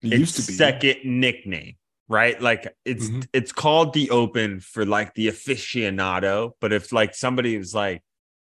It 0.00 0.14
its 0.14 0.20
used 0.20 0.36
to 0.36 0.46
be 0.46 0.56
second 0.56 0.96
nickname, 1.04 1.76
right? 2.08 2.40
Like 2.40 2.74
it's 2.86 3.08
Mhm. 3.10 3.28
it's 3.34 3.52
called 3.52 3.92
the 3.92 4.08
Open 4.10 4.60
for 4.60 4.86
like 4.86 5.12
the 5.14 5.28
aficionado, 5.28 6.52
but 6.60 6.72
if 6.72 6.92
like 6.92 7.14
somebody 7.14 7.58
was 7.58 7.74
like, 7.74 8.02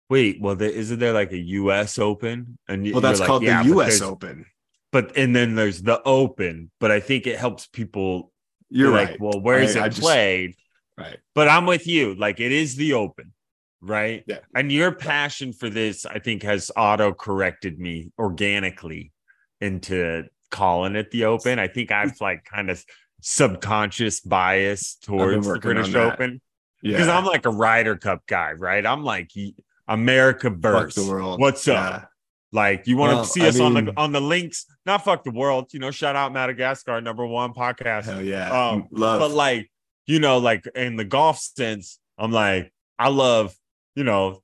wait, 0.08 0.40
well, 0.40 0.54
there, 0.54 0.70
isn't 0.70 1.00
there 1.00 1.12
like 1.12 1.32
a 1.32 1.38
U.S. 1.60 1.98
Open? 1.98 2.58
And 2.68 2.90
Well, 2.92 3.00
that's 3.00 3.18
like, 3.20 3.26
called 3.26 3.42
"Yeah, 3.42 3.62
the 3.62 3.70
U.S. 3.70 4.00
Open. 4.00 4.46
But 4.92 5.16
and 5.16 5.34
then 5.34 5.56
there's 5.56 5.82
the 5.82 6.00
Open, 6.04 6.70
but 6.78 6.90
I 6.92 7.00
think 7.00 7.26
it 7.26 7.38
helps 7.38 7.66
people. 7.66 8.31
You're 8.74 8.90
right. 8.92 9.10
like, 9.12 9.20
well, 9.20 9.40
where's 9.40 9.76
I- 9.76 9.80
it 9.80 9.82
I 9.84 9.88
just- 9.88 10.00
played? 10.00 10.54
right. 10.98 11.18
But 11.34 11.48
I'm 11.48 11.66
with 11.66 11.86
you. 11.86 12.14
Like 12.14 12.40
it 12.40 12.52
is 12.52 12.76
the 12.76 12.92
Open, 12.94 13.32
right? 13.80 14.24
Yeah. 14.26 14.38
And 14.54 14.70
your 14.72 14.92
passion 14.92 15.52
for 15.52 15.68
this, 15.70 16.04
I 16.06 16.18
think, 16.18 16.42
has 16.42 16.70
auto 16.76 17.12
corrected 17.12 17.78
me 17.78 18.12
organically 18.18 19.12
into 19.60 20.24
calling 20.50 20.96
it 20.96 21.10
the 21.10 21.24
Open. 21.24 21.58
I 21.58 21.68
think 21.68 21.90
I've 21.92 22.14
like 22.20 22.44
kind 22.44 22.70
of 22.70 22.84
subconscious 23.20 24.20
bias 24.20 24.96
towards 25.02 25.46
the 25.46 25.58
British. 25.58 25.94
Open 25.94 26.40
Yeah. 26.82 26.92
because 26.92 27.08
I'm 27.08 27.24
like 27.24 27.46
a 27.46 27.50
Ryder 27.50 27.96
Cup 27.96 28.26
guy, 28.26 28.52
right? 28.52 28.84
I'm 28.84 29.02
like 29.04 29.30
America 29.88 30.50
Fuck 30.50 30.60
verse. 30.60 30.94
the 30.94 31.06
world. 31.10 31.40
What's 31.40 31.66
up? 31.68 32.08
Like 32.52 32.86
you 32.86 32.96
want 32.98 33.12
to 33.12 33.16
Well, 33.16 33.24
see 33.24 33.42
I 33.42 33.48
us 33.48 33.58
on 33.60 33.72
the 33.74 33.92
on 33.96 34.12
the 34.12 34.20
links? 34.20 34.66
Not 34.84 35.04
fuck 35.04 35.24
the 35.24 35.30
world, 35.30 35.72
you 35.72 35.80
know. 35.80 35.90
Shout 35.90 36.16
out 36.16 36.32
Madagascar, 36.32 37.00
number 37.00 37.26
one 37.26 37.54
podcast. 37.54 38.04
Hell 38.04 38.22
yeah. 38.22 38.50
Um, 38.70 38.88
Love. 38.90 39.20
But 39.20 39.30
like, 39.30 39.70
you 40.06 40.18
know, 40.20 40.38
like 40.38 40.66
in 40.74 40.96
the 40.96 41.04
golf 41.04 41.38
sense, 41.38 41.98
I'm 42.18 42.30
like, 42.30 42.70
I 42.98 43.08
love, 43.08 43.54
you 43.94 44.04
know, 44.04 44.42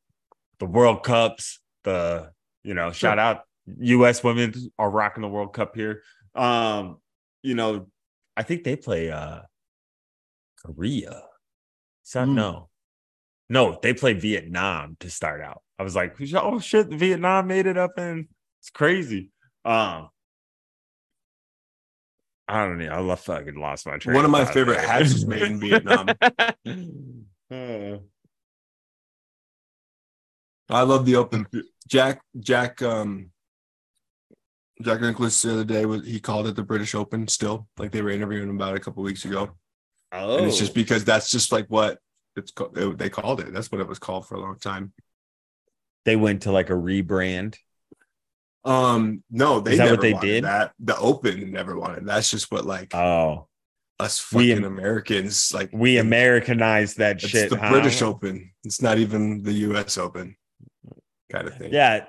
the 0.58 0.64
World 0.66 1.02
Cups, 1.04 1.60
the, 1.84 2.30
you 2.64 2.72
know, 2.74 2.92
shout 2.92 3.18
out 3.18 3.42
US 3.78 4.24
women 4.24 4.54
are 4.78 4.90
rocking 4.90 5.20
the 5.22 5.28
World 5.28 5.52
Cup 5.52 5.76
here. 5.76 6.02
Um, 6.34 6.96
you 7.42 7.54
know, 7.54 7.88
I 8.36 8.42
think 8.42 8.64
they 8.64 8.76
play 8.76 9.10
uh 9.10 9.40
Korea. 10.64 11.22
That 12.14 12.26
Hmm. 12.26 12.34
no? 12.34 12.68
No, 13.50 13.78
they 13.82 13.92
play 13.94 14.12
Vietnam 14.14 14.96
to 15.00 15.10
start 15.10 15.40
out. 15.42 15.62
I 15.78 15.82
was 15.84 15.94
like, 15.94 16.16
oh 16.34 16.58
shit, 16.58 16.88
Vietnam 16.88 17.46
made 17.46 17.66
it 17.66 17.76
up 17.78 17.92
and 17.96 18.26
it's 18.60 18.70
crazy. 18.70 19.30
Um 19.64 20.08
I 22.50 22.64
don't 22.64 22.78
know. 22.78 22.88
I 22.88 23.00
love 23.00 23.20
fucking 23.20 23.56
lost 23.56 23.86
my 23.86 23.98
train. 23.98 24.16
One 24.16 24.24
of 24.24 24.30
my 24.30 24.46
favorite 24.46 24.80
hats 24.80 25.12
is 25.14 25.26
made 25.26 25.42
in 25.42 25.60
Vietnam. 25.60 26.08
Uh, 27.50 27.96
I 30.68 30.82
love 30.82 31.06
the 31.06 31.16
open. 31.16 31.46
Jack 31.88 32.20
Jack 32.38 32.82
um 32.82 33.30
Jack 34.82 35.00
Nicklaus 35.00 35.40
the 35.40 35.52
other 35.52 35.64
day 35.64 35.86
was 35.86 36.06
he 36.06 36.20
called 36.20 36.46
it 36.46 36.56
the 36.56 36.62
British 36.62 36.94
Open 36.94 37.26
still. 37.26 37.66
Like 37.78 37.90
they 37.90 38.02
were 38.02 38.10
interviewing 38.10 38.50
him 38.50 38.56
about 38.56 38.74
it 38.74 38.82
a 38.82 38.84
couple 38.84 39.02
weeks 39.02 39.24
ago. 39.24 39.56
oh, 40.12 40.36
And 40.36 40.46
it's 40.46 40.58
just 40.58 40.74
because 40.74 41.06
that's 41.06 41.30
just 41.30 41.52
like 41.52 41.68
what 41.68 41.98
it's 42.36 42.50
called 42.50 42.74
they 42.98 43.08
called 43.08 43.40
it. 43.40 43.52
That's 43.52 43.72
what 43.72 43.80
it 43.80 43.88
was 43.88 43.98
called 43.98 44.28
for 44.28 44.34
a 44.34 44.40
long 44.40 44.58
time. 44.58 44.92
They 46.08 46.16
went 46.16 46.42
to 46.42 46.52
like 46.52 46.70
a 46.70 46.74
rebrand. 46.74 47.56
Um 48.64 49.22
no, 49.30 49.60
they 49.60 49.72
Is 49.72 49.78
that 49.78 49.84
never 49.84 49.94
what 49.96 50.00
they 50.02 50.12
did? 50.14 50.44
that. 50.44 50.72
The 50.80 50.96
open 50.98 51.52
never 51.52 51.78
wanted. 51.78 52.06
That's 52.06 52.30
just 52.30 52.50
what 52.50 52.64
like 52.64 52.94
Oh, 52.94 53.46
us 54.00 54.32
we- 54.32 54.50
fucking 54.50 54.64
Americans 54.64 55.52
like 55.54 55.70
we. 55.72 55.98
Americanized 55.98 56.98
that 56.98 57.16
It's 57.22 57.28
shit. 57.28 57.50
the 57.50 57.58
huh? 57.58 57.70
British 57.70 58.02
Open. 58.02 58.52
It's 58.64 58.82
not 58.82 58.98
even 58.98 59.42
the 59.42 59.52
US 59.68 59.96
Open 59.98 60.36
kind 61.30 61.46
of 61.46 61.56
thing. 61.56 61.72
Yeah, 61.72 62.06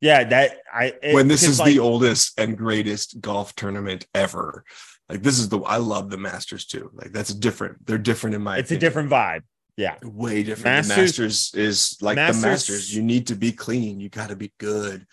yeah. 0.00 0.24
That 0.24 0.58
I 0.72 0.94
it- 1.02 1.14
when 1.14 1.26
this 1.28 1.42
is 1.42 1.58
like, 1.58 1.68
the 1.72 1.80
oldest 1.80 2.38
and 2.38 2.56
greatest 2.56 3.20
golf 3.20 3.54
tournament 3.54 4.06
ever. 4.14 4.64
Like 5.08 5.22
this 5.22 5.38
is 5.38 5.48
the 5.48 5.58
I 5.60 5.78
love 5.78 6.10
the 6.10 6.18
Masters 6.18 6.64
too. 6.66 6.90
Like 6.94 7.12
that's 7.12 7.32
different. 7.34 7.86
They're 7.86 7.98
different 7.98 8.36
in 8.36 8.42
my 8.42 8.58
it's 8.58 8.70
a 8.70 8.78
different 8.78 9.10
vibe. 9.10 9.42
Yeah, 9.78 9.96
way 10.02 10.42
different. 10.42 10.88
Masters- 10.88 11.16
the 11.16 11.22
Masters 11.22 11.54
is 11.54 11.96
like 12.00 12.16
Masters- 12.16 12.42
the 12.42 12.48
Masters. 12.48 12.94
You 12.96 13.02
need 13.02 13.28
to 13.28 13.36
be 13.36 13.52
clean. 13.52 14.00
You 14.00 14.08
got 14.08 14.30
to 14.30 14.36
be 14.36 14.52
good. 14.58 15.06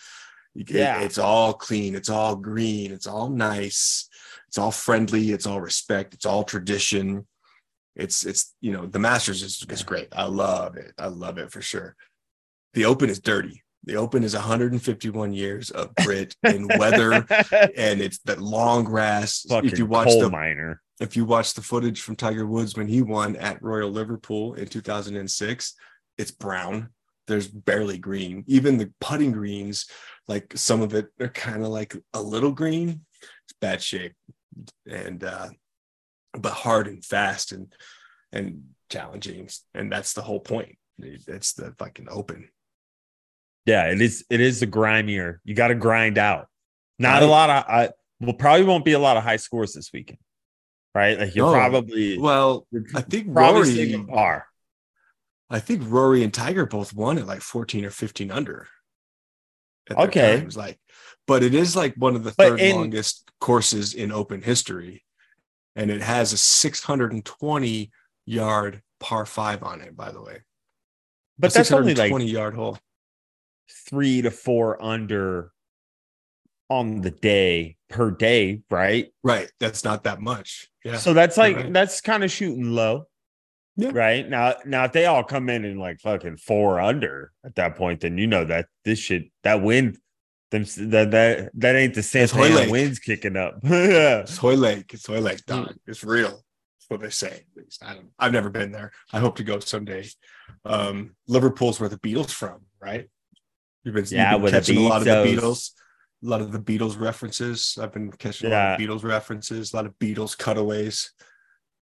Yeah. 0.55 1.01
it's 1.01 1.19
all 1.19 1.53
clean. 1.53 1.93
It's 1.93 2.09
all 2.09 2.35
green. 2.35 2.91
It's 2.91 3.05
all 3.05 3.29
nice. 3.29 4.09
It's 4.47 4.57
all 4.57 4.71
friendly. 4.71 5.31
It's 5.31 5.45
all 5.45 5.61
respect. 5.61 6.15
It's 6.15 6.25
all 6.25 6.43
tradition. 6.43 7.27
It's 7.95 8.25
it's 8.25 8.55
you 8.59 8.71
know 8.71 8.87
the 8.87 8.97
Masters 8.97 9.43
is, 9.43 9.63
is 9.69 9.83
great. 9.83 10.07
I 10.11 10.25
love 10.25 10.77
it. 10.77 10.93
I 10.97 11.07
love 11.07 11.37
it 11.37 11.51
for 11.51 11.61
sure. 11.61 11.95
The 12.73 12.85
Open 12.85 13.09
is 13.09 13.19
dirty. 13.19 13.61
The 13.83 13.97
Open 13.97 14.23
is 14.23 14.33
151 14.33 15.31
years 15.33 15.69
of 15.69 15.93
grit 16.03 16.35
and 16.41 16.67
weather, 16.79 17.13
and 17.77 18.01
it's 18.01 18.17
that 18.25 18.41
long 18.41 18.83
grass. 18.83 19.45
Fucking 19.47 19.69
if 19.69 19.77
you 19.77 19.85
watch 19.85 20.09
the 20.09 20.29
miner. 20.29 20.81
If 20.99 21.15
you 21.15 21.25
watch 21.25 21.53
the 21.53 21.61
footage 21.61 22.01
from 22.01 22.15
Tiger 22.15 22.45
Woods 22.45 22.75
when 22.75 22.87
he 22.87 23.01
won 23.01 23.35
at 23.35 23.61
Royal 23.61 23.89
Liverpool 23.89 24.53
in 24.53 24.67
2006, 24.67 25.73
it's 26.17 26.31
brown. 26.31 26.89
There's 27.27 27.47
barely 27.47 27.97
green. 27.97 28.43
Even 28.47 28.77
the 28.77 28.93
putting 29.01 29.31
greens, 29.31 29.87
like 30.27 30.53
some 30.55 30.81
of 30.81 30.93
it 30.93 31.07
are 31.19 31.27
kind 31.29 31.63
of 31.63 31.69
like 31.69 31.95
a 32.13 32.21
little 32.21 32.51
green. 32.51 33.01
It's 33.21 33.57
bad 33.59 33.81
shape. 33.81 34.13
And 34.89 35.23
uh 35.23 35.49
but 36.33 36.53
hard 36.53 36.87
and 36.87 37.03
fast 37.03 37.51
and 37.51 37.73
and 38.31 38.63
challenging. 38.89 39.49
And 39.73 39.91
that's 39.91 40.13
the 40.13 40.21
whole 40.21 40.39
point. 40.39 40.77
It's 40.99 41.53
the 41.53 41.73
fucking 41.77 42.07
open. 42.09 42.49
Yeah, 43.65 43.85
it 43.85 43.99
is. 43.99 44.23
It 44.29 44.41
is 44.41 44.59
the 44.59 44.67
grimier. 44.67 45.41
You 45.43 45.55
got 45.55 45.69
to 45.69 45.75
grind 45.75 46.17
out. 46.17 46.47
Not 46.99 47.23
a 47.23 47.25
lot 47.25 47.49
of. 47.49 47.65
I 47.67 47.89
well, 48.19 48.33
probably 48.33 48.65
won't 48.65 48.85
be 48.85 48.93
a 48.93 48.99
lot 48.99 49.17
of 49.17 49.23
high 49.23 49.35
scores 49.37 49.73
this 49.73 49.91
weekend, 49.91 50.19
right? 50.95 51.19
Like 51.19 51.35
you're 51.35 51.45
No. 51.45 51.53
probably 51.53 52.17
Well, 52.17 52.65
I 52.95 53.01
think 53.01 53.31
probably 53.33 53.93
Rory, 53.95 54.05
par. 54.07 54.47
I 55.49 55.59
think 55.59 55.83
Rory 55.85 56.23
and 56.23 56.33
Tiger 56.33 56.65
both 56.65 56.93
won 56.93 57.19
at 57.19 57.27
like 57.27 57.41
14 57.41 57.85
or 57.85 57.91
15 57.91 58.31
under. 58.31 58.67
Okay. 59.91 60.39
times, 60.39 60.57
Like, 60.57 60.79
but 61.27 61.43
it 61.43 61.53
is 61.53 61.75
like 61.75 61.93
one 61.97 62.15
of 62.15 62.23
the 62.23 62.33
But 62.35 62.47
third 62.49 62.59
in- 62.61 62.75
longest 62.75 63.29
courses 63.39 63.93
in 63.93 64.11
open 64.11 64.41
history. 64.41 65.03
And 65.75 65.91
it 65.91 66.01
has 66.01 66.31
a 66.33 66.37
620 66.37 67.91
yard 68.25 68.81
par 68.99 69.25
five 69.25 69.61
on 69.61 69.81
it, 69.81 69.95
by 69.95 70.11
the 70.11 70.21
way. 70.21 70.41
But 71.37 71.51
A 71.51 71.55
that's 71.55 71.71
only 71.71 71.93
like 71.93 72.07
620 72.09 72.25
yard 72.31 72.55
hole. 72.55 72.79
three 73.69 74.21
to 74.21 74.31
four 74.31 74.81
under 74.81 75.51
on 76.69 77.01
the 77.01 77.11
day 77.11 77.77
per 77.89 78.11
day, 78.11 78.61
right? 78.69 79.11
Right. 79.23 79.51
That's 79.59 79.83
not 79.83 80.03
that 80.05 80.21
much. 80.21 80.67
Yeah. 80.83 80.97
So 80.97 81.13
that's 81.13 81.37
like 81.37 81.55
right. 81.55 81.73
that's 81.73 82.01
kind 82.01 82.23
of 82.23 82.31
shooting 82.31 82.71
low. 82.71 83.07
Yeah. 83.77 83.91
Right. 83.93 84.27
Now 84.27 84.55
now 84.65 84.85
if 84.85 84.91
they 84.93 85.05
all 85.05 85.23
come 85.23 85.49
in 85.49 85.65
and 85.65 85.79
like 85.79 85.99
fucking 85.99 86.37
four 86.37 86.79
under 86.79 87.31
at 87.45 87.55
that 87.55 87.75
point, 87.75 88.01
then 88.01 88.17
you 88.17 88.27
know 88.27 88.45
that 88.45 88.67
this 88.83 88.99
shit 88.99 89.25
that 89.43 89.61
wind 89.61 89.97
them 90.51 90.63
that 90.63 91.11
that 91.11 91.49
that 91.55 91.75
ain't 91.75 91.93
the 91.93 92.01
That's 92.01 92.31
Santa 92.31 92.41
Ana 92.41 92.71
winds 92.71 92.99
kicking 92.99 93.35
up. 93.35 93.59
yeah. 93.63 94.19
it's 94.19 94.37
Hoylake. 94.37 94.93
It's 94.93 95.07
Hoylake, 95.07 95.41
Hmm. 95.47 95.63
dog. 95.63 95.75
It's 95.87 96.03
real. 96.03 96.29
That's 96.29 96.89
what 96.89 97.01
they 97.01 97.09
say. 97.09 97.43
At 97.57 97.63
least 97.63 97.83
I 97.83 97.93
don't 97.95 98.09
I've 98.17 98.31
never 98.31 98.49
been 98.49 98.71
there. 98.71 98.91
I 99.11 99.19
hope 99.19 99.35
to 99.37 99.43
go 99.43 99.59
someday. 99.59 100.07
Um, 100.63 101.15
Liverpool's 101.27 101.79
where 101.79 101.89
the 101.89 101.97
Beatles 101.99 102.31
from, 102.31 102.61
right? 102.79 103.07
You've 103.83 103.95
been, 103.95 104.05
Yeah, 104.09 104.33
you've 104.33 104.43
been 104.43 104.51
catching 104.51 104.77
a 104.77 104.81
lot 104.81 104.99
of 104.99 105.05
the 105.05 105.11
Beatles. 105.11 105.71
A 106.23 106.27
lot 106.27 106.41
of 106.41 106.51
the 106.51 106.59
Beatles 106.59 106.99
references. 106.99 107.77
I've 107.81 107.91
been 107.93 108.11
catching 108.11 108.51
a 108.51 108.53
lot 108.53 108.73
of 108.73 108.79
Beatles 108.79 109.03
references, 109.03 109.73
a 109.73 109.75
lot 109.75 109.85
of 109.85 109.97
Beatles 109.99 110.37
cutaways. 110.37 111.11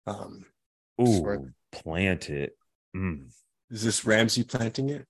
Um. 0.08 0.46
Ooh, 1.00 1.52
plant 1.72 2.30
it. 2.30 2.56
Mm. 2.96 3.32
is 3.70 3.84
this 3.84 4.06
Ramsay 4.06 4.44
planting 4.44 4.90
it? 4.90 5.06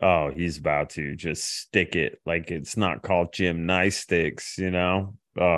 Oh, 0.00 0.30
he's 0.30 0.56
about 0.58 0.90
to 0.90 1.14
just 1.16 1.44
stick 1.44 1.94
it 1.96 2.18
like 2.24 2.50
it's 2.50 2.76
not 2.76 3.02
called 3.02 3.32
gymnastics, 3.32 4.56
you 4.56 4.70
know? 4.70 5.16
Oh, 5.38 5.56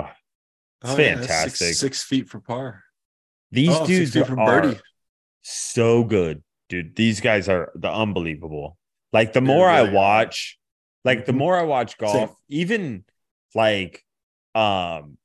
It's 0.81 0.91
Oh, 0.91 0.97
yeah, 0.97 1.15
fantastic. 1.15 1.55
Six, 1.55 1.77
six 1.79 2.03
feet 2.03 2.27
for 2.29 2.39
par. 2.41 2.83
these 3.51 3.69
Oh, 3.71 3.85
dudes 3.87 4.15
are 4.17 4.35
birdie. 4.35 4.79
so 5.43 6.03
good, 6.03 6.43
dude. 6.67 6.95
These 6.95 7.21
guys 7.21 7.47
are 7.47 7.71
the 7.75 7.89
unbelievable. 7.91 8.77
Like 9.13 9.31
the 9.33 9.41
more 9.41 9.69
I 9.69 9.79
really 9.81 9.91
are. 9.91 9.93
watch, 9.93 10.59
like 11.03 11.25
the 11.25 11.33
more 11.33 11.57
I 11.57 11.63
watch 11.63 11.97
golf, 11.97 12.13
Same. 12.13 12.29
even 12.49 13.03
like 13.55 14.03
um 14.55 15.17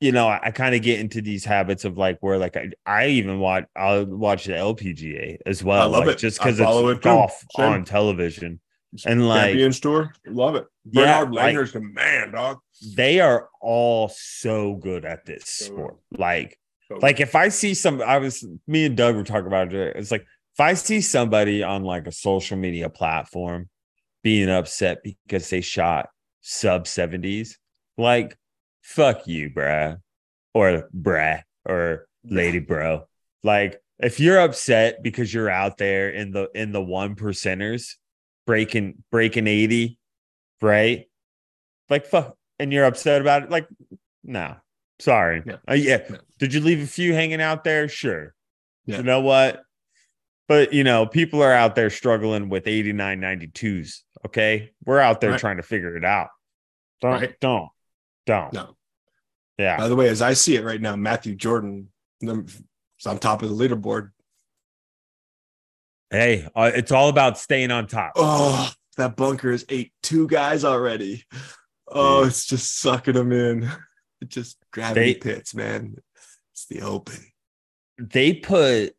you 0.00 0.12
know, 0.12 0.28
I, 0.28 0.38
I 0.44 0.50
kind 0.50 0.74
of 0.74 0.82
get 0.82 1.00
into 1.00 1.22
these 1.22 1.44
habits 1.46 1.84
of 1.86 1.96
like 1.96 2.18
where 2.20 2.36
like 2.36 2.56
I, 2.56 2.70
I 2.84 3.06
even 3.06 3.38
watch 3.38 3.64
I'll 3.76 4.04
watch 4.04 4.44
the 4.44 4.52
LPGA 4.52 5.38
as 5.46 5.64
well. 5.64 5.80
I 5.82 5.84
love 5.86 6.06
like, 6.06 6.16
it. 6.16 6.18
just 6.18 6.38
because 6.38 6.60
it's 6.60 6.68
it 6.70 7.02
golf 7.02 7.42
on 7.56 7.84
television. 7.84 8.60
And 9.06 9.26
like 9.26 9.46
Champions 9.46 9.80
Tour, 9.80 10.12
love 10.26 10.54
it. 10.56 10.66
Yeah, 10.84 11.24
Bernard 11.24 11.34
Langer's 11.34 11.72
the 11.72 11.80
man, 11.80 12.32
dog. 12.32 12.58
they 12.94 13.18
are 13.20 13.48
all 13.60 14.08
so 14.14 14.74
good 14.76 15.04
at 15.04 15.24
this 15.24 15.44
So 15.46 15.64
sport. 15.64 15.96
Like 16.16 16.58
So- 16.88 16.98
like 17.00 17.18
if 17.18 17.34
I 17.34 17.48
see 17.48 17.74
some, 17.74 18.02
I 18.02 18.18
was 18.18 18.44
me 18.68 18.84
and 18.84 18.96
Doug 18.96 19.16
were 19.16 19.24
talking 19.24 19.46
about 19.46 19.72
it. 19.72 19.96
It's 19.96 20.10
like 20.10 20.22
if 20.54 20.60
I 20.60 20.74
see 20.74 21.00
somebody 21.00 21.62
on 21.62 21.82
like 21.82 22.06
a 22.06 22.12
social 22.12 22.56
media 22.56 22.88
platform 22.88 23.68
being 24.24 24.48
upset 24.48 25.04
because 25.04 25.48
they 25.50 25.60
shot 25.60 26.08
sub 26.40 26.86
70s, 26.86 27.50
like 27.96 28.36
fuck 28.82 29.28
you, 29.28 29.50
bruh, 29.50 29.98
or 30.52 30.88
bruh, 30.92 31.42
or 31.64 32.08
lady 32.24 32.58
bro. 32.58 33.06
Like 33.44 33.80
if 34.00 34.18
you're 34.18 34.40
upset 34.40 35.02
because 35.02 35.32
you're 35.32 35.50
out 35.50 35.78
there 35.78 36.10
in 36.10 36.32
the 36.32 36.48
in 36.54 36.72
the 36.72 36.82
one 36.82 37.14
percenters 37.14 37.94
breaking 38.46 39.04
breaking 39.12 39.46
80, 39.46 39.98
right? 40.60 41.04
Like 41.90 42.06
fuck, 42.06 42.36
and 42.58 42.72
you're 42.72 42.86
upset 42.86 43.20
about 43.20 43.44
it. 43.44 43.50
Like, 43.50 43.68
no, 44.24 44.56
sorry. 44.98 45.42
Yeah. 45.46 45.56
Uh, 45.68 45.74
yeah. 45.74 45.98
Did 46.38 46.54
you 46.54 46.60
leave 46.60 46.82
a 46.82 46.86
few 46.86 47.12
hanging 47.12 47.42
out 47.42 47.62
there? 47.62 47.88
Sure. 47.88 48.34
Yeah. 48.86 48.98
You 48.98 49.02
know 49.02 49.20
what? 49.20 49.62
But 50.48 50.72
you 50.72 50.82
know, 50.82 51.06
people 51.06 51.42
are 51.42 51.52
out 51.52 51.74
there 51.74 51.90
struggling 51.90 52.48
with 52.48 52.66
89, 52.66 53.20
92s. 53.20 54.03
Okay. 54.26 54.72
We're 54.84 55.00
out 55.00 55.20
there 55.20 55.32
Right. 55.32 55.40
trying 55.40 55.56
to 55.58 55.62
figure 55.62 55.96
it 55.96 56.04
out. 56.04 56.28
Don't, 57.00 57.12
Right. 57.20 57.40
don't, 57.40 57.68
don't. 58.26 58.52
No. 58.52 58.76
Yeah. 59.58 59.76
By 59.76 59.88
the 59.88 59.96
way, 59.96 60.08
as 60.08 60.22
I 60.22 60.32
see 60.32 60.56
it 60.56 60.64
right 60.64 60.80
now, 60.80 60.96
Matthew 60.96 61.34
Jordan 61.34 61.90
is 62.22 63.06
on 63.06 63.18
top 63.18 63.42
of 63.42 63.50
the 63.50 63.54
leaderboard. 63.54 64.10
Hey, 66.10 66.48
uh, 66.54 66.70
it's 66.74 66.92
all 66.92 67.08
about 67.08 67.38
staying 67.38 67.70
on 67.70 67.86
top. 67.86 68.12
Oh, 68.16 68.70
that 68.96 69.16
bunker 69.16 69.50
has 69.50 69.64
ate 69.68 69.92
two 70.02 70.26
guys 70.28 70.64
already. 70.64 71.24
Oh, 71.88 72.22
Yeah. 72.22 72.28
it's 72.28 72.46
just 72.46 72.78
sucking 72.78 73.14
them 73.14 73.32
in. 73.32 73.70
It 74.20 74.28
just 74.28 74.58
gravity 74.72 75.14
They- 75.14 75.18
pits, 75.18 75.54
man. 75.54 75.96
It's 76.52 76.66
the 76.66 76.82
open. 76.82 77.32
They 77.98 78.32
put 78.34 78.96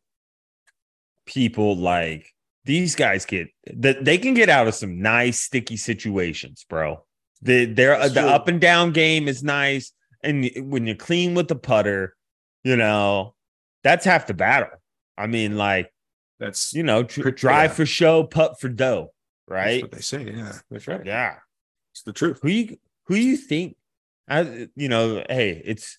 people 1.26 1.78
like 1.78 2.35
these 2.66 2.96
guys 2.96 3.26
get 3.26 3.48
that 3.78 4.04
they 4.04 4.18
can 4.18 4.34
get 4.34 4.50
out 4.50 4.68
of 4.68 4.76
some 4.76 5.02
nice 5.02 5.40
sticky 5.40 5.78
situations, 5.78 6.66
bro. 6.70 7.04
The 7.42 7.66
their 7.66 7.98
That's 7.98 8.14
the 8.14 8.22
true. 8.22 8.30
up 8.30 8.48
and 8.48 8.60
down 8.60 8.92
game 8.92 9.28
is 9.28 9.44
nice, 9.44 9.92
and 10.24 10.50
when 10.58 10.86
you're 10.88 10.96
clean 10.96 11.34
with 11.36 11.48
the 11.48 11.56
putter, 11.56 12.16
you 12.64 12.76
know, 12.76 13.36
that's 13.84 14.06
half 14.06 14.28
the 14.28 14.34
battle. 14.34 14.70
I 15.18 15.28
mean, 15.28 15.58
like, 15.58 15.92
That's 16.40 16.74
you 16.74 16.84
know, 16.84 17.04
tr- 17.04 17.22
Pretty- 17.22 17.38
drive 17.38 17.72
yeah. 17.72 17.76
for 17.76 17.86
show, 17.86 18.24
putt 18.24 18.60
for 18.60 18.68
dough, 18.70 19.14
right? 19.48 19.64
that's 19.66 19.74
right? 19.74 19.82
what 19.84 19.92
they 19.92 20.02
say. 20.02 20.38
Yeah, 20.38 20.54
that's 20.72 20.88
right. 20.88 21.06
Yeah. 21.06 21.36
It's 21.94 22.02
the 22.02 22.14
truth. 22.14 22.40
Who 22.42 22.50
you 22.50 22.78
who 23.06 23.16
you 23.16 23.38
think 23.38 23.78
I, 24.28 24.68
you 24.76 24.90
know, 24.90 25.24
hey, 25.30 25.62
it's 25.64 25.98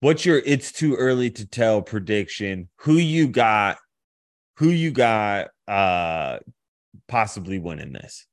what's 0.00 0.26
your 0.26 0.42
it's 0.44 0.72
too 0.72 0.96
early 0.96 1.30
to 1.30 1.46
tell 1.46 1.80
prediction. 1.80 2.68
Who 2.80 2.94
you 2.94 3.28
got 3.28 3.78
who 4.58 4.68
you 4.68 4.90
got 4.90 5.48
uh 5.66 6.38
possibly 7.06 7.58
winning 7.58 7.92
this? 7.92 8.26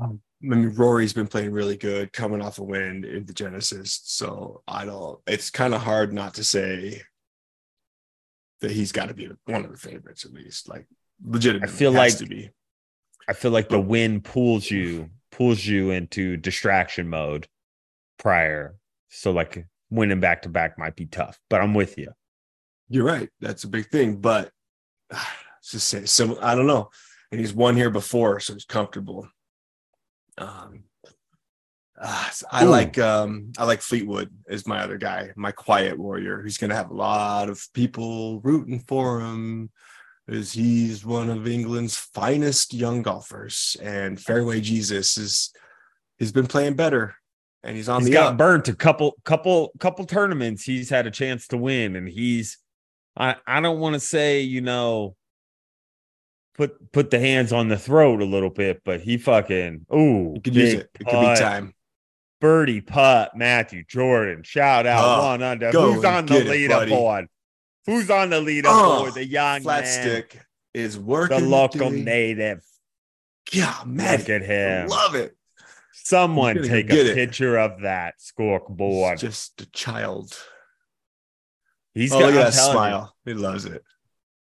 I 0.00 0.08
mean, 0.40 0.70
Rory's 0.74 1.12
been 1.12 1.28
playing 1.28 1.52
really 1.52 1.76
good, 1.76 2.12
coming 2.12 2.42
off 2.42 2.58
a 2.58 2.64
win 2.64 3.04
in 3.04 3.24
the 3.26 3.32
Genesis. 3.32 4.00
So 4.04 4.62
I 4.66 4.84
don't. 4.84 5.18
It's 5.26 5.50
kind 5.50 5.74
of 5.74 5.82
hard 5.82 6.12
not 6.12 6.34
to 6.34 6.44
say 6.44 7.02
that 8.60 8.70
he's 8.70 8.92
got 8.92 9.08
to 9.08 9.14
be 9.14 9.28
one 9.44 9.64
of 9.64 9.70
the 9.70 9.78
favorites 9.78 10.24
at 10.24 10.32
least. 10.32 10.68
Like 10.68 10.86
legitimately, 11.24 11.68
I 11.72 11.76
feel 11.76 11.92
like- 11.92 12.16
to 12.18 12.26
be. 12.26 12.50
I 13.28 13.34
feel 13.34 13.52
like 13.52 13.68
the 13.68 13.80
win 13.80 14.20
pulls 14.20 14.68
you 14.68 15.10
pulls 15.30 15.64
you 15.64 15.92
into 15.92 16.36
distraction 16.36 17.08
mode 17.08 17.46
prior. 18.18 18.74
So 19.10 19.30
like 19.30 19.64
winning 19.90 20.18
back 20.20 20.42
to 20.42 20.48
back 20.48 20.76
might 20.76 20.96
be 20.96 21.06
tough, 21.06 21.38
but 21.48 21.60
I'm 21.60 21.72
with 21.72 21.98
you. 21.98 22.10
You're 22.88 23.04
right. 23.06 23.28
That's 23.40 23.62
a 23.62 23.68
big 23.68 23.90
thing, 23.90 24.16
but 24.16 24.50
just 25.64 25.88
say 25.88 26.04
some. 26.04 26.36
I 26.40 26.54
don't 26.54 26.66
know. 26.66 26.90
And 27.30 27.40
he's 27.40 27.54
won 27.54 27.76
here 27.76 27.90
before, 27.90 28.40
so 28.40 28.52
he's 28.52 28.64
comfortable. 28.64 29.28
Um, 30.38 30.84
ah, 32.00 32.32
I 32.50 32.64
Ooh. 32.64 32.68
like 32.68 32.98
um 32.98 33.52
I 33.58 33.64
like 33.64 33.80
Fleetwood 33.80 34.30
is 34.48 34.66
my 34.66 34.80
other 34.80 34.98
guy, 34.98 35.30
my 35.36 35.52
quiet 35.52 35.98
warrior. 35.98 36.42
He's 36.42 36.58
gonna 36.58 36.74
have 36.74 36.90
a 36.90 36.94
lot 36.94 37.48
of 37.48 37.66
people 37.74 38.40
rooting 38.40 38.80
for 38.80 39.20
him. 39.20 39.70
As 40.28 40.52
he's 40.52 41.04
one 41.04 41.30
of 41.30 41.48
England's 41.48 41.96
finest 41.96 42.72
young 42.72 43.02
golfers, 43.02 43.76
and 43.82 44.20
Fairway 44.20 44.60
Jesus 44.60 45.16
is 45.16 45.52
he's 46.16 46.30
been 46.32 46.46
playing 46.46 46.74
better, 46.74 47.16
and 47.64 47.76
he's 47.76 47.88
on 47.88 48.02
He's 48.02 48.08
the 48.08 48.14
got 48.14 48.32
up. 48.32 48.38
burnt 48.38 48.68
a 48.68 48.74
couple 48.74 49.16
couple 49.24 49.72
couple 49.80 50.04
tournaments 50.06 50.64
he's 50.64 50.90
had 50.90 51.06
a 51.06 51.10
chance 51.10 51.48
to 51.48 51.56
win 51.56 51.96
and 51.96 52.08
he's 52.08 52.58
I 53.16 53.36
I 53.46 53.60
don't 53.60 53.78
want 53.80 53.94
to 53.94 54.00
say, 54.00 54.40
you 54.40 54.60
know, 54.60 55.16
put 56.54 56.92
put 56.92 57.10
the 57.10 57.18
hands 57.18 57.52
on 57.52 57.68
the 57.68 57.78
throat 57.78 58.20
a 58.22 58.24
little 58.26 58.50
bit, 58.50 58.82
but 58.84 59.00
he 59.00 59.18
fucking 59.18 59.86
ooh, 59.94 60.32
You 60.34 60.40
could 60.42 60.54
use 60.54 60.74
it. 60.74 60.90
It 61.00 61.04
could 61.04 61.06
be 61.06 61.12
putt, 61.12 61.38
time. 61.38 61.74
Birdie 62.40 62.80
putt, 62.80 63.36
Matthew 63.36 63.84
Jordan. 63.84 64.42
Shout 64.42 64.86
out 64.86 65.04
Oh, 65.04 65.26
one 65.28 65.42
under. 65.42 65.70
Who's 65.70 66.04
on 66.04 66.26
the 66.26 66.38
it, 66.38 66.70
leaderboard? 66.70 67.26
Who's 67.86 68.10
on 68.10 68.30
the 68.30 68.40
leaderboard? 68.40 68.64
Oh, 68.66 69.10
the 69.10 69.24
young 69.24 69.62
Flat 69.62 69.84
man, 69.84 69.92
stick 70.02 70.40
is 70.74 70.98
working. 70.98 71.38
the 71.40 71.46
local 71.46 71.90
today. 71.90 72.02
native. 72.02 72.62
Yeah, 73.52 73.74
man. 73.84 74.18
Look 74.20 74.28
at 74.30 74.42
him. 74.42 74.88
Love 74.88 75.14
it. 75.14 75.36
Someone 75.92 76.62
take 76.62 76.90
a 76.90 77.10
it. 77.10 77.14
picture 77.14 77.58
of 77.58 77.82
that 77.82 78.14
scoreboard. 78.20 79.20
He's 79.20 79.30
just 79.30 79.60
a 79.60 79.66
child. 79.70 80.36
He's 81.94 82.12
oh, 82.12 82.20
got 82.20 82.26
look 82.26 82.34
I'm 82.34 82.40
that 82.44 82.52
telling 82.52 82.68
you. 82.68 82.72
smile. 82.72 83.16
He 83.24 83.34
loves 83.34 83.64
it. 83.64 83.82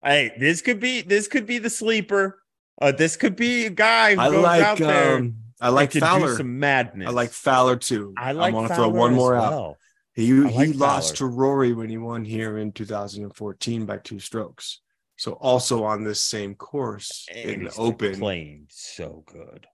Hey, 0.05 0.32
this 0.38 0.62
could 0.62 0.80
be 0.80 1.03
this 1.03 1.28
could 1.28 1.47
be 1.47 1.59
the 1.59 1.70
sleeper. 1.70 2.43
Uh, 2.80 2.93
this 2.93 3.16
could 3.16 3.36
be 3.36 3.66
a 3.66 3.70
guy 3.70 4.14
who 4.14 4.20
I 4.20 4.30
goes 4.30 4.45
out 4.45 4.47
like 4.47 4.78
there 4.78 5.16
um 5.18 5.36
I 5.62 5.68
like 5.68 5.93
Fowler. 5.93 6.36
some 6.36 6.59
madness. 6.59 7.09
I 7.09 7.12
like 7.12 7.30
Fowler 7.30 7.76
too. 7.76 8.14
I 8.18 8.32
like. 8.32 8.53
I 8.53 8.55
want 8.55 8.68
to 8.68 8.74
throw 8.74 8.88
one 8.88 9.14
more 9.14 9.36
out. 9.36 9.76
He 10.12 10.32
like 10.32 10.53
he 10.53 10.72
lost 10.72 11.16
to 11.18 11.26
Rory 11.26 11.72
when 11.72 11.88
he 11.88 11.99
won 11.99 12.24
here 12.24 12.59
in 12.59 12.72
2014 12.72 13.86
by 13.86 13.99
two 13.99 14.18
strokes. 14.18 14.80
So 15.16 15.32
also 15.34 15.84
on 15.84 16.03
this 16.03 16.20
same 16.20 16.57
course 16.57 17.26
And 17.32 17.51
in 17.51 17.64
the 17.64 17.74
Open, 17.76 18.18
playing 18.18 18.66
so 18.70 19.22
good. 19.26 19.66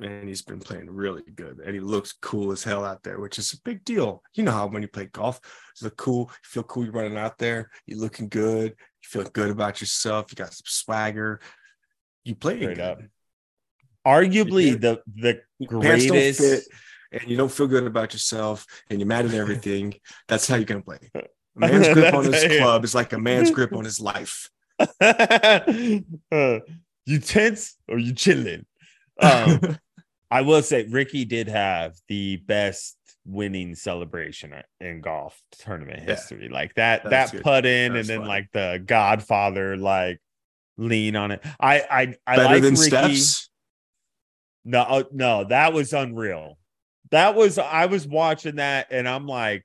And 0.00 0.28
he's 0.28 0.42
been 0.42 0.58
playing 0.60 0.90
really 0.90 1.22
good, 1.34 1.60
and 1.64 1.74
he 1.74 1.80
looks 1.80 2.12
cool 2.20 2.52
as 2.52 2.62
hell 2.64 2.84
out 2.84 3.02
there, 3.02 3.18
which 3.20 3.38
is 3.38 3.52
a 3.52 3.60
big 3.64 3.84
deal. 3.84 4.22
You 4.34 4.42
know 4.44 4.52
how 4.52 4.66
when 4.66 4.82
you 4.82 4.88
play 4.88 5.06
golf, 5.06 5.40
you 5.80 5.86
look 5.86 5.96
cool, 5.96 6.30
you 6.30 6.34
feel 6.44 6.62
cool, 6.64 6.84
you're 6.84 6.92
running 6.92 7.16
out 7.18 7.38
there, 7.38 7.70
you're 7.86 7.98
looking 7.98 8.28
good, 8.28 8.70
you 8.70 9.08
feel 9.08 9.24
good 9.24 9.50
about 9.50 9.80
yourself, 9.80 10.26
you 10.30 10.36
got 10.36 10.52
some 10.52 10.64
swagger, 10.66 11.40
you 12.24 12.34
play 12.34 12.58
good. 12.58 12.80
up. 12.80 13.00
Arguably 14.06 14.80
the 14.80 15.00
the 15.14 15.40
Your 15.58 15.80
pants 15.80 16.04
don't 16.06 16.12
greatest. 16.14 16.40
fit, 16.40 16.64
and 17.12 17.30
you 17.30 17.36
don't 17.36 17.50
feel 17.50 17.66
good 17.66 17.84
about 17.84 18.12
yourself, 18.12 18.66
and 18.88 19.00
you're 19.00 19.08
mad 19.08 19.24
at 19.26 19.34
everything. 19.34 19.94
That's 20.28 20.46
how 20.46 20.56
you're 20.56 20.64
gonna 20.64 20.82
play. 20.82 20.98
A 21.14 21.20
man's 21.56 21.88
grip 21.88 22.14
on 22.20 22.24
his 22.24 22.42
it. 22.42 22.60
club 22.60 22.84
is 22.84 22.94
like 22.94 23.12
a 23.12 23.18
man's 23.18 23.50
grip 23.50 23.72
on 23.76 23.84
his 23.84 23.98
life. 24.00 24.48
Uh, 25.00 25.60
you 27.06 27.18
tense 27.20 27.76
or 27.88 27.98
you 27.98 28.12
chilling? 28.14 28.66
Um, 29.18 29.78
I 30.30 30.42
will 30.42 30.62
say 30.62 30.86
Rickie 30.86 31.24
did 31.24 31.48
have 31.48 31.94
the 32.08 32.36
best 32.36 32.96
winning 33.24 33.74
celebration 33.74 34.54
in 34.80 35.00
golf 35.00 35.40
tournament 35.58 36.00
Yeah. 36.00 36.14
history. 36.14 36.48
Like 36.48 36.74
that 36.74 37.04
That's 37.08 37.30
that 37.30 37.36
good. 37.38 37.44
put 37.44 37.66
in 37.66 37.92
That's 37.94 38.08
and 38.08 38.20
then 38.22 38.28
like 38.28 38.50
the 38.52 38.82
Godfather 38.84 39.76
like 39.76 40.20
lean 40.76 41.16
on 41.16 41.30
it. 41.32 41.44
I 41.60 41.80
I 41.80 42.14
I 42.26 42.36
Better 42.36 42.54
like 42.54 42.62
than 42.62 42.74
Rickie. 42.74 42.86
Steph's. 42.88 43.50
No, 44.64 44.80
uh, 44.80 45.04
no, 45.12 45.44
that 45.44 45.72
was 45.72 45.92
unreal. 45.92 46.58
That 47.10 47.34
was 47.36 47.56
I 47.58 47.86
was 47.86 48.06
watching 48.06 48.56
that 48.56 48.88
and 48.90 49.08
I'm 49.08 49.26
like, 49.26 49.64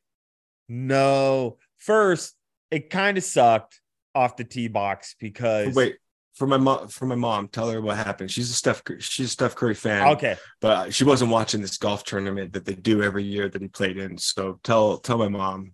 no. 0.70 1.58
First, 1.80 2.36
it 2.70 2.92
kind 2.92 3.18
of 3.18 3.24
sucked 3.24 3.82
off 4.14 4.38
the 4.38 4.44
tee 4.44 4.68
box 4.68 5.16
because 5.20 5.74
Wait 5.74 5.96
for 6.42 6.48
my 6.48 6.58
mom. 6.58 6.88
For 6.88 7.06
my 7.06 7.14
mom, 7.14 7.50
tell 7.50 7.70
her 7.70 7.80
what 7.82 7.98
happened. 7.98 8.32
She's 8.32 8.50
a 8.50 8.54
Steph. 8.54 8.82
She's 8.98 9.28
a 9.28 9.30
Steph 9.30 9.54
Curry 9.54 9.76
fan. 9.76 10.08
okay, 10.14 10.38
but 10.60 10.92
she 10.92 11.04
wasn't 11.04 11.30
watching 11.30 11.62
this 11.62 11.78
golf 11.78 12.04
tournament 12.04 12.54
that 12.54 12.66
they 12.66 12.74
do 12.74 13.04
every 13.04 13.24
year 13.24 13.48
that 13.48 13.62
he 13.62 13.68
played 13.68 13.98
in. 13.98 14.18
So 14.18 14.60
tell 14.64 14.98
tell 14.98 15.20
my 15.20 15.28
mom. 15.28 15.74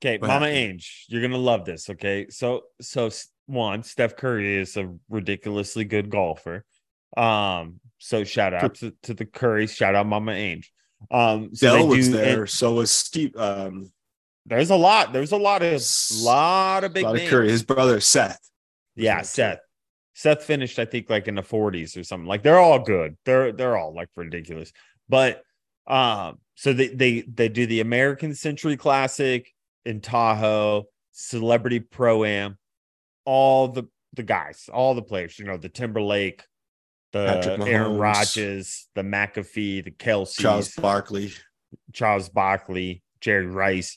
okay, 0.00 0.16
Mama 0.18 0.32
happened? 0.32 0.52
Ange, 0.56 1.06
you're 1.08 1.22
gonna 1.22 1.38
love 1.38 1.64
this. 1.64 1.90
Okay, 1.90 2.28
so 2.30 2.62
so 2.80 3.10
one, 3.46 3.82
Steph 3.82 4.14
Curry 4.14 4.58
is 4.58 4.76
a 4.76 4.94
ridiculously 5.08 5.84
good 5.84 6.08
golfer. 6.08 6.64
Um, 7.16 7.80
so 7.98 8.22
shout 8.22 8.54
out 8.54 8.76
to, 8.76 8.94
to 9.02 9.14
the 9.14 9.26
Currys, 9.26 9.74
shout 9.74 9.96
out 9.96 10.06
Mama 10.06 10.30
Ange. 10.30 10.72
Um, 11.10 11.52
so 11.52 11.66
Dell 11.74 11.88
they 11.88 11.96
was 11.96 12.06
do- 12.06 12.12
there. 12.16 12.40
and 12.42 12.48
So 12.48 12.74
was 12.74 12.92
Steve. 12.92 13.34
Um, 13.36 13.90
there's 14.46 14.70
a 14.70 14.76
lot, 14.76 15.12
there's 15.12 15.32
a 15.32 15.36
lot 15.36 15.62
of 15.62 15.82
lot 16.20 16.84
of 16.84 16.92
a 16.92 16.94
big 16.94 17.04
lot 17.04 17.16
of. 17.16 17.28
Curry. 17.28 17.50
His 17.50 17.64
brother 17.64 17.98
Seth. 17.98 18.38
Yeah. 18.94 19.22
Seth. 19.22 19.58
Seth 20.20 20.44
finished, 20.44 20.78
I 20.78 20.84
think, 20.84 21.08
like 21.08 21.28
in 21.28 21.34
the 21.34 21.42
40s 21.42 21.96
or 21.96 22.04
something. 22.04 22.26
Like 22.26 22.42
they're 22.42 22.58
all 22.58 22.78
good. 22.78 23.16
They're 23.24 23.52
they're 23.52 23.78
all 23.78 23.94
like 23.94 24.08
ridiculous. 24.16 24.70
But 25.08 25.42
um, 25.86 26.40
so 26.56 26.74
they 26.74 26.88
they 26.88 27.22
they 27.22 27.48
do 27.48 27.64
the 27.64 27.80
American 27.80 28.34
Century 28.34 28.76
Classic 28.76 29.50
in 29.86 30.02
Tahoe, 30.02 30.84
Celebrity 31.12 31.80
Pro 31.80 32.24
Am, 32.24 32.58
all 33.24 33.68
the 33.68 33.84
the 34.12 34.22
guys, 34.22 34.68
all 34.70 34.94
the 34.94 35.00
players, 35.00 35.38
you 35.38 35.46
know, 35.46 35.56
the 35.56 35.70
Timberlake, 35.70 36.42
the 37.12 37.56
Aaron. 37.66 37.96
Rodgers, 37.96 38.88
the 38.94 39.02
McAfee, 39.02 39.84
the 39.84 39.90
Kelce, 39.90 40.38
Charles 40.38 40.74
Barkley, 40.74 41.32
Charles. 41.94 42.28
Barkley, 42.28 43.02
Jerry 43.22 43.46
Rice. 43.46 43.96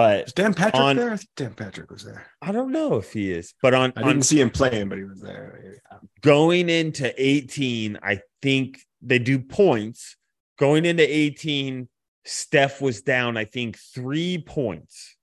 But 0.00 0.24
Was 0.24 0.32
Dan 0.32 0.54
Patrick 0.54 0.82
On- 0.82 0.96
there? 0.96 1.10
I 1.12 1.16
think 1.16 1.28
Dan 1.36 1.52
Patrick 1.52 1.90
was 1.90 2.04
there. 2.04 2.26
I 2.40 2.52
don't 2.52 2.72
know 2.72 2.96
if 2.96 3.12
he 3.12 3.30
is. 3.30 3.52
But 3.60 3.74
on, 3.74 3.92
I 3.96 4.02
didn't 4.02 4.22
see 4.22 4.40
him 4.40 4.48
playing, 4.48 4.88
but 4.88 4.96
he 4.96 5.04
was 5.04 5.20
there. 5.20 5.82
going 6.22 6.70
into 6.70 7.12
18, 7.22 7.98
I 8.02 8.20
think 8.40 8.78
they 9.02 9.18
do 9.18 9.38
points. 9.38 10.16
Going 10.58 10.86
into 10.86 11.02
18, 11.02 11.86
Steph 12.24 12.80
was 12.80 13.02
down, 13.02 13.36
I 13.36 13.44
think, 13.44 13.76
three 13.76 14.38
points 14.38 15.16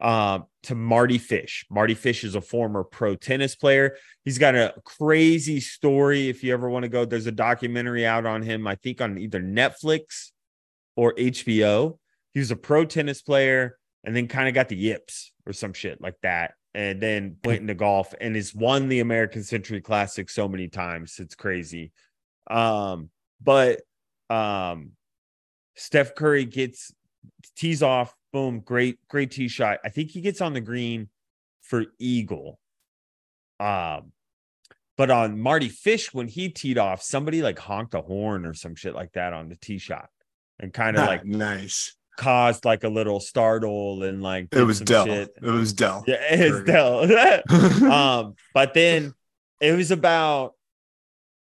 uh, 0.00 0.40
to 0.64 0.76
Mardy 0.76 1.18
Fish. 1.18 1.66
Mardy 1.68 1.94
Fish 1.94 2.22
is 2.22 2.36
a 2.36 2.40
former 2.40 2.84
pro 2.84 3.16
tennis 3.16 3.56
player. 3.56 3.96
He's 4.24 4.38
got 4.38 4.54
a 4.54 4.74
crazy 4.84 5.58
story. 5.58 6.28
If 6.28 6.44
you 6.44 6.52
ever 6.52 6.70
want 6.70 6.84
to 6.84 6.88
go, 6.88 7.04
there's 7.04 7.26
a 7.26 7.32
documentary 7.32 8.06
out 8.06 8.24
on 8.24 8.42
him, 8.42 8.68
I 8.68 8.76
think 8.76 9.00
on 9.00 9.18
either 9.18 9.40
Netflix 9.40 10.30
or 10.94 11.12
HBO. 11.14 11.98
He 12.34 12.40
was 12.40 12.50
a 12.50 12.56
pro 12.56 12.84
tennis 12.84 13.22
player 13.22 13.78
and 14.04 14.14
then 14.14 14.28
kind 14.28 14.48
of 14.48 14.54
got 14.54 14.68
the 14.68 14.76
yips 14.76 15.32
or 15.46 15.52
some 15.52 15.72
shit 15.72 16.00
like 16.00 16.16
that. 16.22 16.54
And 16.74 17.00
then 17.00 17.36
went 17.44 17.60
into 17.60 17.74
golf 17.74 18.14
and 18.20 18.34
has 18.34 18.52
won 18.52 18.88
the 18.88 18.98
American 18.98 19.44
Century 19.44 19.80
Classic 19.80 20.28
so 20.28 20.48
many 20.48 20.68
times. 20.68 21.16
It's 21.20 21.36
crazy. 21.36 21.92
Um, 22.50 23.10
but 23.40 23.80
um 24.28 24.92
Steph 25.76 26.14
Curry 26.14 26.44
gets 26.44 26.92
tees 27.56 27.82
off, 27.82 28.14
boom, 28.32 28.60
great, 28.60 28.98
great 29.08 29.30
tee 29.30 29.48
shot. 29.48 29.78
I 29.84 29.88
think 29.88 30.10
he 30.10 30.20
gets 30.20 30.40
on 30.40 30.52
the 30.52 30.60
green 30.60 31.08
for 31.62 31.84
eagle. 31.98 32.58
Um, 33.60 34.12
but 34.96 35.10
on 35.10 35.40
Mardy 35.40 35.68
Fish, 35.68 36.14
when 36.14 36.28
he 36.28 36.48
teed 36.48 36.78
off, 36.78 37.02
somebody 37.02 37.42
like 37.42 37.58
honked 37.58 37.94
a 37.94 38.00
horn 38.00 38.46
or 38.46 38.54
some 38.54 38.76
shit 38.76 38.94
like 38.94 39.12
that 39.12 39.32
on 39.32 39.48
the 39.48 39.56
tee 39.56 39.78
shot 39.78 40.08
and 40.60 40.72
kind 40.72 40.96
of 40.96 41.06
like 41.06 41.24
nice. 41.24 41.96
Caused 42.16 42.64
like 42.64 42.84
a 42.84 42.88
little 42.88 43.20
startle 43.20 44.02
and 44.02 44.22
like 44.22 44.48
It 44.52 44.62
was 44.62 44.80
Dell. 44.80 45.06
shit. 45.06 45.30
It 45.42 45.50
was 45.50 45.72
Dell. 45.72 46.04
Yeah, 46.06 46.16
it's 46.20 46.64
Dell. 46.64 47.92
um, 47.92 48.34
but 48.52 48.74
then 48.74 49.14
it 49.60 49.72
was 49.72 49.90
about 49.90 50.54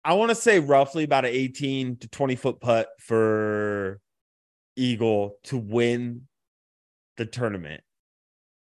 I 0.05 0.15
want 0.15 0.29
to 0.31 0.35
say 0.35 0.61
roughly 0.61 1.05
about 1.05 1.25
an 1.25 1.31
18 1.33 1.97
to 1.99 2.09
20 2.09 2.37
foot 2.37 2.61
putt 2.61 2.89
for 3.01 4.01
Eagle 4.77 5.37
to 5.45 5.57
win 5.57 6.29
the 7.17 7.25
tournament. 7.25 7.83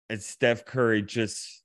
And 0.09 0.21
Steph 0.21 0.65
Curry 0.65 1.01
just 1.01 1.63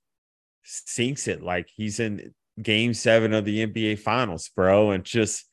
sinks 0.63 1.27
it 1.27 1.43
like 1.43 1.67
he's 1.73 1.99
in 1.99 2.33
game 2.61 2.93
seven 2.93 3.33
of 3.33 3.43
the 3.43 3.67
NBA 3.67 3.99
finals, 3.99 4.49
bro, 4.55 4.91
and 4.91 5.03
just 5.03 5.45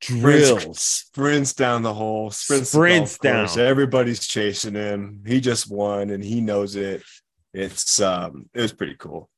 drills. 0.00 0.80
sprints 0.80 1.52
down 1.54 1.82
the 1.82 1.94
hole, 1.94 2.30
sprints, 2.30 2.70
Sprints 2.70 3.18
the 3.18 3.28
golf 3.28 3.36
course. 3.40 3.54
down. 3.56 3.66
Everybody's 3.66 4.26
chasing 4.26 4.74
him. 4.74 5.22
He 5.26 5.40
just 5.40 5.70
won 5.70 6.10
and 6.10 6.22
he 6.22 6.40
knows 6.40 6.76
it. 6.76 7.02
It's 7.52 8.00
um, 8.00 8.48
it 8.54 8.60
was 8.60 8.72
pretty 8.72 8.94
cool. 8.96 9.28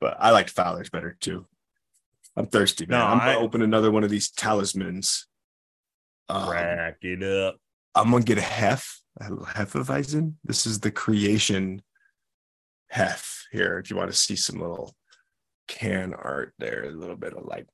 But 0.00 0.16
I 0.20 0.30
liked 0.30 0.50
Fowler's 0.50 0.90
better 0.90 1.16
too. 1.18 1.46
I'm 2.36 2.46
thirsty, 2.46 2.86
man. 2.86 2.98
No, 2.98 3.06
I'm 3.06 3.18
gonna 3.18 3.30
I- 3.32 3.36
open 3.36 3.62
another 3.62 3.90
one 3.90 4.04
of 4.04 4.10
these 4.10 4.30
talismans. 4.30 5.26
Um, 6.28 6.50
Rack 6.50 6.98
it 7.02 7.22
up. 7.22 7.56
I'm 7.94 8.10
gonna 8.10 8.24
get 8.24 8.38
a 8.38 8.42
hef, 8.42 9.00
a 9.20 9.24
hefeweizen. 9.30 10.34
This 10.44 10.66
is 10.66 10.80
the 10.80 10.90
creation 10.90 11.82
hef 12.88 13.44
here. 13.52 13.78
If 13.78 13.90
you 13.90 13.96
want 13.96 14.10
to 14.10 14.16
see 14.16 14.36
some 14.36 14.60
little 14.60 14.94
can 15.68 16.12
art 16.14 16.52
there, 16.58 16.84
a 16.84 16.90
little 16.90 17.16
bit 17.16 17.34
of 17.34 17.44
like 17.46 17.66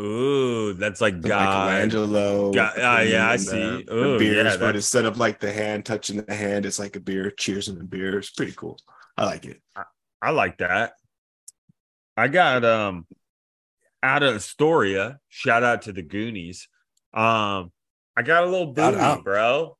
Ooh, 0.00 0.72
that's 0.74 1.00
like 1.00 1.20
God. 1.20 1.66
Michelangelo. 1.66 2.52
God- 2.52 2.74
ah, 2.78 3.00
yeah, 3.00 3.28
I 3.28 3.36
see. 3.36 3.62
uh, 3.62 3.78
the 3.86 3.94
Ooh, 3.94 4.18
beers, 4.18 4.54
yeah, 4.54 4.56
but 4.58 4.74
instead 4.74 5.04
of 5.04 5.18
like 5.18 5.38
the 5.38 5.52
hand 5.52 5.84
touching 5.84 6.22
the 6.22 6.34
hand, 6.34 6.66
it's 6.66 6.78
like 6.78 6.96
a 6.96 7.00
beer. 7.00 7.30
Cheers 7.30 7.68
and 7.68 7.78
the 7.78 7.84
beer. 7.84 8.18
It's 8.18 8.30
pretty 8.30 8.52
cool. 8.52 8.78
I 9.16 9.26
like 9.26 9.44
it. 9.44 9.60
I 10.20 10.30
like 10.30 10.58
that. 10.58 10.94
I 12.16 12.28
got 12.28 12.64
um 12.64 13.06
out 14.02 14.22
of 14.22 14.36
Astoria. 14.36 15.18
Shout 15.28 15.62
out 15.62 15.82
to 15.82 15.92
the 15.92 16.02
Goonies. 16.02 16.68
Um, 17.14 17.70
I 18.16 18.22
got 18.22 18.44
a 18.44 18.46
little 18.46 18.72
booty, 18.72 19.22
bro. 19.22 19.76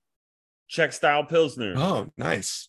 Czech 0.69 0.93
style 0.93 1.25
pilsner. 1.25 1.75
Oh, 1.77 2.09
nice. 2.17 2.69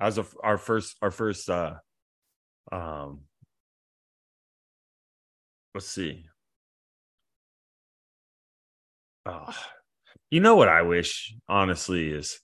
That 0.00 0.06
was 0.06 0.18
a, 0.18 0.26
our 0.42 0.58
first 0.58 0.96
our 1.02 1.10
first 1.10 1.48
uh 1.50 1.74
um 2.70 3.20
let's 5.74 5.88
see. 5.88 6.26
Oh, 9.26 9.54
you 10.30 10.40
know 10.40 10.56
what 10.56 10.68
I 10.68 10.82
wish, 10.82 11.34
honestly, 11.48 12.10
is 12.10 12.40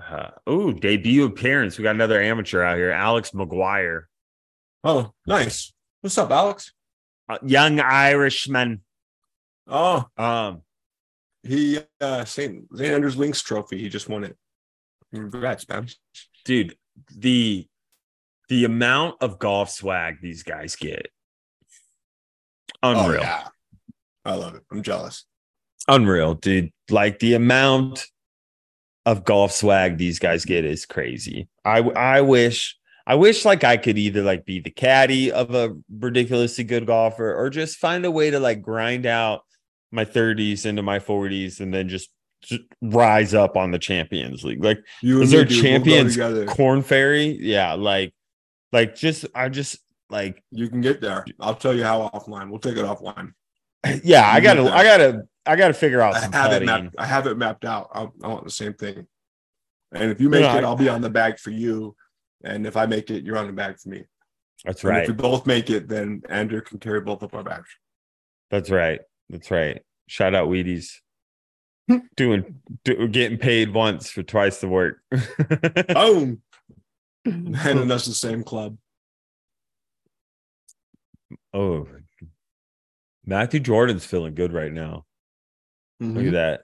uh 0.00 0.30
oh 0.46 0.72
debut 0.72 1.24
appearance. 1.24 1.78
We 1.78 1.84
got 1.84 1.94
another 1.94 2.20
amateur 2.20 2.62
out 2.62 2.76
here, 2.76 2.90
Alex 2.90 3.32
Maguire, 3.34 4.08
Oh, 4.82 5.12
nice. 5.26 5.72
What's 6.00 6.16
up, 6.18 6.30
Alex? 6.30 6.72
uh, 7.28 7.38
young 7.44 7.80
Irishman. 7.80 8.80
Oh, 9.66 10.04
Um, 10.16 10.62
he 11.42 11.78
uh. 12.00 12.24
St. 12.24 12.64
Andrews 12.80 13.16
Links 13.16 13.40
trophy. 13.42 13.78
He 13.78 13.88
just 13.88 14.08
won 14.08 14.24
it. 14.24 14.36
Congrats, 15.12 15.68
man. 15.68 15.88
dude, 16.44 16.76
the 17.14 17.66
the 18.48 18.64
amount 18.64 19.16
of 19.20 19.38
golf 19.38 19.70
swag 19.70 20.16
these 20.20 20.42
guys 20.42 20.76
get. 20.76 21.08
Oh, 22.82 23.04
unreal. 23.04 23.20
Oh, 23.20 23.24
yeah. 23.24 23.48
I 24.24 24.34
love 24.34 24.54
it. 24.54 24.62
I'm 24.70 24.82
jealous. 24.82 25.24
unreal, 25.88 26.34
dude. 26.34 26.70
Like 26.90 27.18
the 27.18 27.34
amount 27.34 28.06
of 29.06 29.24
golf 29.24 29.52
swag 29.52 29.98
these 29.98 30.18
guys 30.18 30.44
get 30.44 30.64
is 30.64 30.86
crazy. 30.86 31.48
I 31.64 31.78
I 31.78 32.20
wish 32.20 32.76
I 33.06 33.14
wish 33.16 33.44
like 33.44 33.64
I 33.64 33.76
could 33.76 33.98
either 33.98 34.22
like 34.22 34.44
be 34.44 34.60
the 34.60 34.70
caddy 34.70 35.32
of 35.32 35.54
a 35.54 35.76
ridiculously 35.90 36.64
good 36.64 36.86
golfer 36.86 37.34
or 37.34 37.50
just 37.50 37.78
find 37.78 38.04
a 38.04 38.10
way 38.10 38.30
to 38.30 38.38
like 38.38 38.62
grind 38.62 39.06
out 39.06 39.42
my 39.90 40.04
30s 40.04 40.66
into 40.66 40.82
my 40.82 41.00
40s 41.00 41.58
and 41.60 41.74
then 41.74 41.88
just, 41.88 42.04
just 42.06 42.12
rise 42.82 43.34
up 43.34 43.56
on 43.56 43.70
the 43.70 43.78
Champions 43.78 44.44
League. 44.44 44.62
Like 44.64 44.78
You 45.02 45.20
Is 45.22 45.30
me, 45.30 45.36
there 45.36 45.44
dude, 45.44 45.54
we'll 45.56 45.62
champions. 45.62 46.50
Korn 46.52 46.82
Ferry, 46.82 47.36
yeah, 47.40 47.74
like 47.74 48.12
like 48.72 48.94
just 48.94 49.26
I 49.34 49.48
just 49.48 49.78
like 50.08 50.42
You 50.50 50.68
can 50.68 50.80
get 50.80 51.00
there. 51.00 51.24
I'll 51.38 51.54
tell 51.54 51.74
you 51.74 51.84
how 51.84 52.08
offline. 52.14 52.50
We'll 52.50 52.58
take 52.58 52.76
it 52.76 52.84
offline. 52.84 53.32
yeah, 54.04 54.28
I 54.28 54.40
gotta 54.40 54.62
I 54.72 54.84
gotta 54.84 55.22
I 55.46 55.56
gotta 55.56 55.74
figure 55.74 56.00
out 56.00 56.14
I 56.14 56.20
have 56.36 56.52
it 56.52 56.64
mapped. 56.66 56.94
I 56.98 57.06
have 57.06 57.26
it 57.26 57.36
mapped 57.38 57.64
out. 57.64 57.88
I, 57.94 58.02
I 58.22 58.28
want 58.28 58.44
the 58.44 58.50
same 58.50 58.74
thing. 58.74 59.06
And 59.92 60.10
if 60.10 60.20
you 60.20 60.28
make 60.28 60.42
no, 60.42 60.56
it, 60.56 60.64
I- 60.64 60.66
I'll 60.66 60.76
be 60.76 60.88
on 60.88 61.00
the 61.00 61.10
bag 61.10 61.38
for 61.38 61.50
you. 61.50 61.96
And 62.44 62.66
if 62.66 62.76
I 62.76 62.86
make 62.86 63.10
it, 63.10 63.24
you're 63.24 63.36
on 63.36 63.46
the 63.48 63.52
bag 63.52 63.78
for 63.78 63.90
me. 63.90 64.04
That's 64.64 64.82
And 64.82 64.90
right. 64.90 65.02
if 65.02 65.08
we 65.08 65.14
both 65.14 65.46
make 65.46 65.68
it, 65.70 65.88
then 65.88 66.22
Andrew 66.28 66.60
can 66.60 66.78
carry 66.78 67.00
both 67.00 67.22
of 67.22 67.34
our 67.34 67.42
bags. 67.42 67.68
That's 68.50 68.70
right. 68.70 69.00
That's 69.28 69.50
right. 69.50 69.82
Shout 70.06 70.34
out 70.34 70.48
Wheaties. 70.48 70.90
Doing 72.16 72.60
do, 72.84 73.08
getting 73.08 73.38
paid 73.38 73.72
once 73.74 74.10
for 74.10 74.22
twice 74.22 74.60
the 74.60 74.68
work. 74.68 74.98
Boom. 75.88 76.40
and 77.24 77.90
that's 77.90 78.06
the 78.06 78.14
same 78.14 78.42
club. 78.44 78.76
oh, 81.52 81.86
Matthew 83.26 83.60
Jordan's 83.60 84.04
feeling 84.04 84.34
good 84.34 84.52
right 84.52 84.72
now. 84.72 85.04
Look 86.00 86.24
Mhm. 86.24 86.26
at 86.28 86.32
that. 86.32 86.60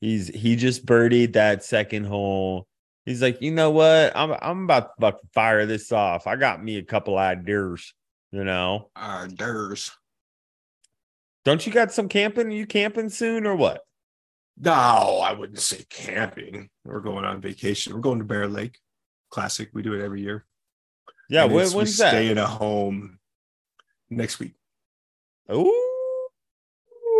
He's 0.00 0.28
he 0.28 0.56
just 0.56 0.86
birdied 0.86 1.34
that 1.34 1.62
second 1.62 2.04
hole. 2.04 2.66
He's 3.04 3.20
like, 3.20 3.42
you 3.42 3.50
know 3.50 3.70
what? 3.70 4.12
I'm 4.16 4.32
I'm 4.40 4.64
about 4.64 4.96
to 4.96 5.00
fucking 5.00 5.28
fire 5.34 5.66
this 5.66 5.92
off. 5.92 6.26
I 6.26 6.36
got 6.36 6.62
me 6.62 6.76
a 6.78 6.82
couple 6.82 7.18
ideas. 7.18 7.92
You 8.32 8.44
know, 8.44 8.90
there's. 9.28 9.90
don't 11.44 11.66
you 11.66 11.72
got 11.72 11.92
some 11.92 12.08
camping? 12.08 12.50
you 12.52 12.64
camping 12.66 13.08
soon 13.10 13.44
or 13.46 13.56
what? 13.56 13.82
No, 14.62 14.72
I 14.72 15.32
wouldn't 15.32 15.58
say 15.58 15.84
camping. 15.88 16.68
We're 16.84 17.00
going 17.00 17.24
on 17.24 17.40
vacation. 17.40 17.94
We're 17.94 18.00
going 18.00 18.18
to 18.18 18.24
Bear 18.24 18.46
Lake. 18.46 18.76
Classic. 19.30 19.70
We 19.72 19.82
do 19.82 19.94
it 19.94 20.04
every 20.04 20.20
year. 20.22 20.44
Yeah, 21.30 21.44
And 21.44 21.54
when, 21.54 21.68
when's 21.70 21.96
that? 21.98 22.10
Stay 22.10 22.28
in 22.30 22.36
a 22.38 22.46
home 22.46 23.18
next 24.10 24.38
week. 24.38 24.54
Oh, 25.48 26.28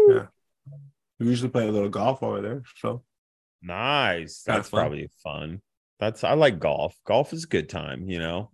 Yeah. 0.08 0.26
We 1.18 1.26
usually 1.28 1.50
play 1.50 1.68
a 1.68 1.72
little 1.72 1.88
golf 1.88 2.22
over 2.22 2.40
there. 2.40 2.62
So 2.78 3.04
nice. 3.62 4.42
That's 4.42 4.68
fun. 4.68 4.80
probably 4.80 5.10
fun. 5.22 5.60
That's 5.98 6.24
I 6.24 6.32
like 6.34 6.58
golf. 6.58 6.96
Golf 7.06 7.32
is 7.32 7.44
a 7.44 7.48
good 7.48 7.68
time. 7.68 8.08
You 8.08 8.18
know, 8.18 8.50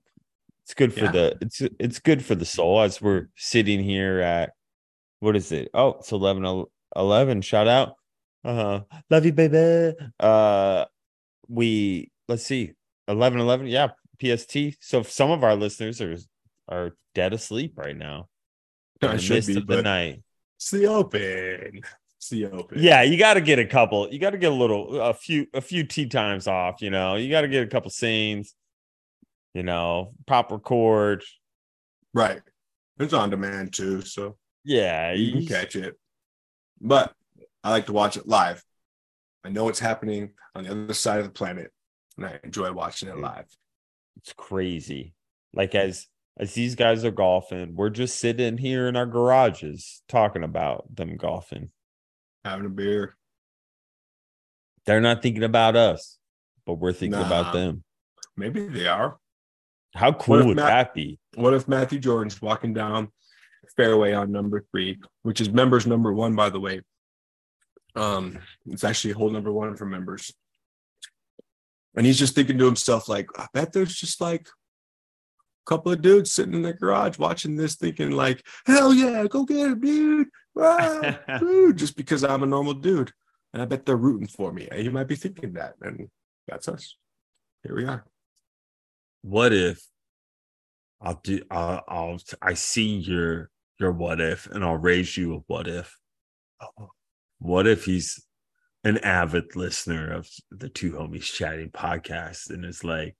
it's 0.64 0.74
good 0.74 0.92
for 0.92 1.04
Yeah. 1.04 1.12
the 1.12 1.38
it's 1.40 1.62
it's 1.78 1.98
good 2.00 2.24
for 2.24 2.34
the 2.34 2.44
soul. 2.44 2.80
As 2.80 3.00
we're 3.00 3.28
sitting 3.36 3.82
here 3.82 4.20
at 4.20 4.52
what 5.20 5.36
is 5.36 5.52
it? 5.52 5.68
Oh, 5.74 5.90
it's 6.00 6.12
11 6.12 6.64
11. 6.96 7.40
Shout 7.42 7.68
out. 7.68 7.94
Uh, 8.46 8.54
huh. 8.54 8.98
love 9.10 9.24
you, 9.26 9.32
baby. 9.32 9.94
Uh, 10.20 10.84
we 11.48 12.10
let's 12.28 12.44
see, 12.44 12.72
11 13.08 13.40
11. 13.40 13.66
Yeah, 13.66 13.88
PST. 14.20 14.56
So 14.80 15.02
some 15.02 15.30
of 15.30 15.42
our 15.44 15.56
listeners 15.56 16.00
are 16.00 16.16
are 16.68 16.96
dead 17.14 17.32
asleep 17.32 17.74
right 17.76 17.96
now. 17.96 18.28
in 19.02 19.08
I 19.08 19.12
the 19.16 19.18
should 19.22 19.34
midst 19.34 19.48
be, 19.48 19.56
of 19.58 19.66
the 19.66 19.82
night. 19.82 20.22
it's 20.56 20.70
the 20.70 20.86
open. 20.86 21.80
It's 22.18 22.28
the 22.30 22.46
open. 22.46 22.78
Yeah, 22.82 23.02
you 23.02 23.18
got 23.18 23.34
to 23.34 23.40
get 23.40 23.58
a 23.58 23.64
couple. 23.66 24.08
You 24.12 24.18
got 24.18 24.30
to 24.30 24.38
get 24.38 24.50
a 24.50 24.54
little, 24.54 25.00
a 25.00 25.12
few, 25.14 25.46
a 25.54 25.60
few 25.60 25.84
tea 25.84 26.06
times 26.06 26.46
off. 26.48 26.82
You 26.82 26.90
know, 26.90 27.14
you 27.16 27.30
got 27.30 27.42
to 27.42 27.48
get 27.48 27.62
a 27.62 27.66
couple 27.68 27.90
scenes. 27.90 28.54
You 29.54 29.62
know, 29.62 30.12
pop 30.26 30.50
record. 30.50 31.22
Right. 32.14 32.40
It's 32.98 33.12
on 33.12 33.30
demand 33.30 33.72
too, 33.74 34.02
so 34.02 34.36
Yeah, 34.64 35.12
you 35.12 35.32
can 35.32 35.42
you- 35.42 35.48
catch 35.48 35.76
it. 35.76 35.96
But 36.80 37.12
I 37.66 37.70
like 37.70 37.86
to 37.86 37.92
watch 37.92 38.16
it 38.16 38.28
live. 38.28 38.62
I 39.44 39.48
know 39.48 39.68
it's 39.68 39.80
happening 39.80 40.30
on 40.54 40.62
the 40.62 40.70
other 40.70 40.94
side 40.94 41.18
of 41.18 41.24
the 41.24 41.32
planet, 41.32 41.72
and 42.16 42.24
I 42.24 42.38
enjoy 42.44 42.70
watching 42.70 43.08
it 43.08 43.18
live. 43.18 43.46
it's 44.16 44.32
crazy. 44.34 45.14
Like 45.52 45.74
as 45.74 46.06
as 46.38 46.54
these 46.54 46.76
guys 46.76 47.04
are 47.04 47.10
golfing, 47.10 47.74
we're 47.74 47.90
just 47.90 48.20
sitting 48.20 48.56
here 48.56 48.86
in 48.86 48.94
our 48.94 49.04
garages 49.06 50.02
talking 50.08 50.44
about 50.44 50.84
them 50.94 51.16
golfing. 51.16 51.70
Having 52.44 52.66
a 52.66 52.68
beer. 52.68 53.16
They're 54.84 55.00
not 55.00 55.20
thinking 55.20 55.42
about 55.42 55.74
us, 55.74 56.18
but 56.66 56.74
we're 56.74 56.92
thinking 56.92 57.18
Nah. 57.18 57.26
about 57.26 57.52
them. 57.52 57.82
Maybe 58.36 58.68
they 58.68 58.86
are. 58.86 59.18
How 59.96 60.12
cool 60.12 60.46
would 60.46 60.56
Matt- 60.56 60.66
that 60.68 60.94
be? 60.94 61.18
What 61.34 61.52
if 61.52 61.66
Matthew 61.66 61.98
Jordan's 61.98 62.40
walking 62.40 62.74
down 62.74 63.08
fairway 63.76 64.12
on 64.12 64.30
number 64.30 64.64
three, 64.70 65.00
which 65.22 65.40
is 65.40 65.50
members 65.50 65.84
number 65.84 66.12
one, 66.12 66.36
by 66.36 66.48
the 66.50 66.60
way? 66.60 66.82
Um, 67.96 68.38
it's 68.66 68.84
actually 68.84 69.14
hole 69.14 69.30
number 69.30 69.52
one 69.52 69.74
for 69.76 69.86
members. 69.86 70.32
And 71.96 72.04
he's 72.04 72.18
just 72.18 72.34
thinking 72.34 72.58
to 72.58 72.66
himself, 72.66 73.08
like, 73.08 73.28
I 73.38 73.46
bet 73.54 73.72
there's 73.72 73.94
just 73.94 74.20
like 74.20 74.42
a 74.48 75.70
couple 75.70 75.92
of 75.92 76.02
dudes 76.02 76.30
sitting 76.32 76.54
in 76.54 76.62
the 76.62 76.74
garage 76.74 77.18
watching 77.18 77.56
this, 77.56 77.76
thinking 77.76 78.10
like, 78.10 78.46
"Hell 78.66 78.92
yeah, 78.92 79.24
go 79.28 79.44
get 79.44 79.70
him, 79.70 79.80
dude!" 79.80 80.28
Ah, 80.58 81.18
woo," 81.40 81.72
just 81.74 81.96
because 81.96 82.22
I'm 82.22 82.42
a 82.42 82.46
normal 82.46 82.74
dude, 82.74 83.12
and 83.52 83.62
I 83.62 83.64
bet 83.64 83.86
they're 83.86 83.96
rooting 83.96 84.28
for 84.28 84.52
me. 84.52 84.68
And 84.70 84.84
you 84.84 84.90
might 84.90 85.08
be 85.08 85.16
thinking 85.16 85.54
that, 85.54 85.74
and 85.80 86.10
that's 86.46 86.68
us. 86.68 86.96
Here 87.62 87.74
we 87.74 87.84
are. 87.86 88.04
what 89.22 89.52
if 89.52 89.82
I'll 91.00 91.20
do 91.22 91.42
I'll, 91.50 91.82
I'll 91.88 92.18
I 92.40 92.54
see 92.54 92.96
your 92.96 93.50
your 93.78 93.92
what 93.92 94.20
if 94.20 94.46
and 94.46 94.64
I'll 94.64 94.76
raise 94.76 95.16
you 95.16 95.34
a 95.34 95.38
what 95.46 95.68
if. 95.68 95.96
What 97.38 97.66
if 97.66 97.84
he's 97.84 98.22
an 98.84 98.98
avid 98.98 99.56
listener 99.56 100.12
of 100.12 100.28
the 100.50 100.68
two 100.68 100.92
homies 100.92 101.24
chatting 101.24 101.70
podcast 101.70 102.50
and 102.50 102.64
is 102.64 102.84
like 102.84 103.16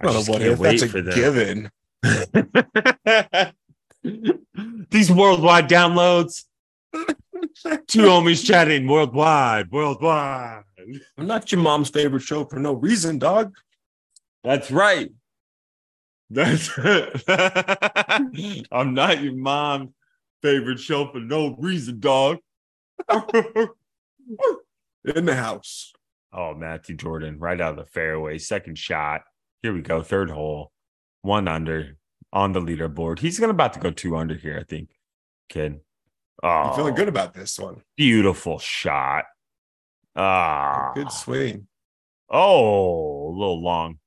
I 0.00 0.06
Well, 0.06 0.14
just 0.14 0.28
what 0.28 0.40
can't 0.40 0.52
if 0.52 0.58
wait 0.58 0.80
that's 0.80 0.90
for 0.92 0.98
a 0.98 1.02
them. 1.02 1.14
given? 1.14 1.70
These 4.90 5.10
worldwide 5.10 5.68
downloads. 5.68 6.44
Two 7.86 8.02
homies 8.02 8.44
chatting 8.44 8.86
worldwide, 8.86 9.70
worldwide. 9.70 10.62
I'm 11.18 11.26
not 11.26 11.50
your 11.50 11.60
mom's 11.60 11.90
favorite 11.90 12.22
show 12.22 12.44
for 12.44 12.58
no 12.58 12.74
reason, 12.74 13.18
dog. 13.18 13.54
That's 14.44 14.70
right. 14.70 15.10
That's 16.30 16.76
right. 16.78 17.22
I'm 18.72 18.94
not 18.94 19.22
your 19.22 19.34
mom's 19.34 19.90
favorite 20.42 20.78
show 20.80 21.10
for 21.10 21.20
no 21.20 21.56
reason, 21.58 22.00
dog. 22.00 22.38
In 25.14 25.24
the 25.24 25.34
house. 25.36 25.92
oh, 26.32 26.54
Matthew 26.54 26.96
Jordan, 26.96 27.38
right 27.38 27.60
out 27.60 27.78
of 27.78 27.84
the 27.84 27.90
fairway, 27.90 28.38
second 28.38 28.76
shot. 28.78 29.22
Here 29.62 29.72
we 29.72 29.82
go, 29.82 30.02
third 30.02 30.30
hole, 30.30 30.72
one 31.22 31.48
under 31.48 31.96
on 32.32 32.52
the 32.52 32.60
leaderboard. 32.60 33.20
He's 33.20 33.38
gonna 33.38 33.52
about 33.52 33.72
to 33.74 33.80
go 33.80 33.90
two 33.90 34.16
under 34.16 34.34
here, 34.34 34.58
I 34.60 34.64
think. 34.64 34.90
Kid. 35.48 35.80
Oh, 36.42 36.48
I'm 36.48 36.76
feeling 36.76 36.94
good 36.94 37.08
about 37.08 37.32
this 37.34 37.58
one. 37.58 37.82
Beautiful 37.96 38.58
shot. 38.58 39.24
Ah, 40.14 40.92
Good 40.94 41.10
swing. 41.12 41.66
Oh, 42.28 43.28
a 43.28 43.32
little 43.32 43.62
long. 43.62 43.98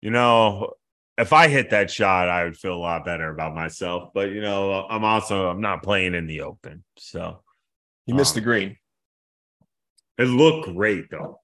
You 0.00 0.10
know, 0.10 0.72
if 1.18 1.32
I 1.32 1.48
hit 1.48 1.70
that 1.70 1.90
shot, 1.90 2.28
I 2.28 2.44
would 2.44 2.56
feel 2.56 2.74
a 2.74 2.76
lot 2.76 3.04
better 3.04 3.30
about 3.30 3.54
myself. 3.54 4.10
But 4.14 4.30
you 4.30 4.40
know, 4.40 4.86
I'm 4.88 5.04
also 5.04 5.48
I'm 5.48 5.60
not 5.60 5.82
playing 5.82 6.14
in 6.14 6.26
the 6.26 6.42
open, 6.42 6.84
so 6.96 7.42
He 8.06 8.12
missed 8.12 8.34
Um, 8.36 8.40
the 8.40 8.44
green. 8.44 8.76
it 10.18 10.24
looked 10.24 10.72
great 10.74 11.10
though. 11.10 11.40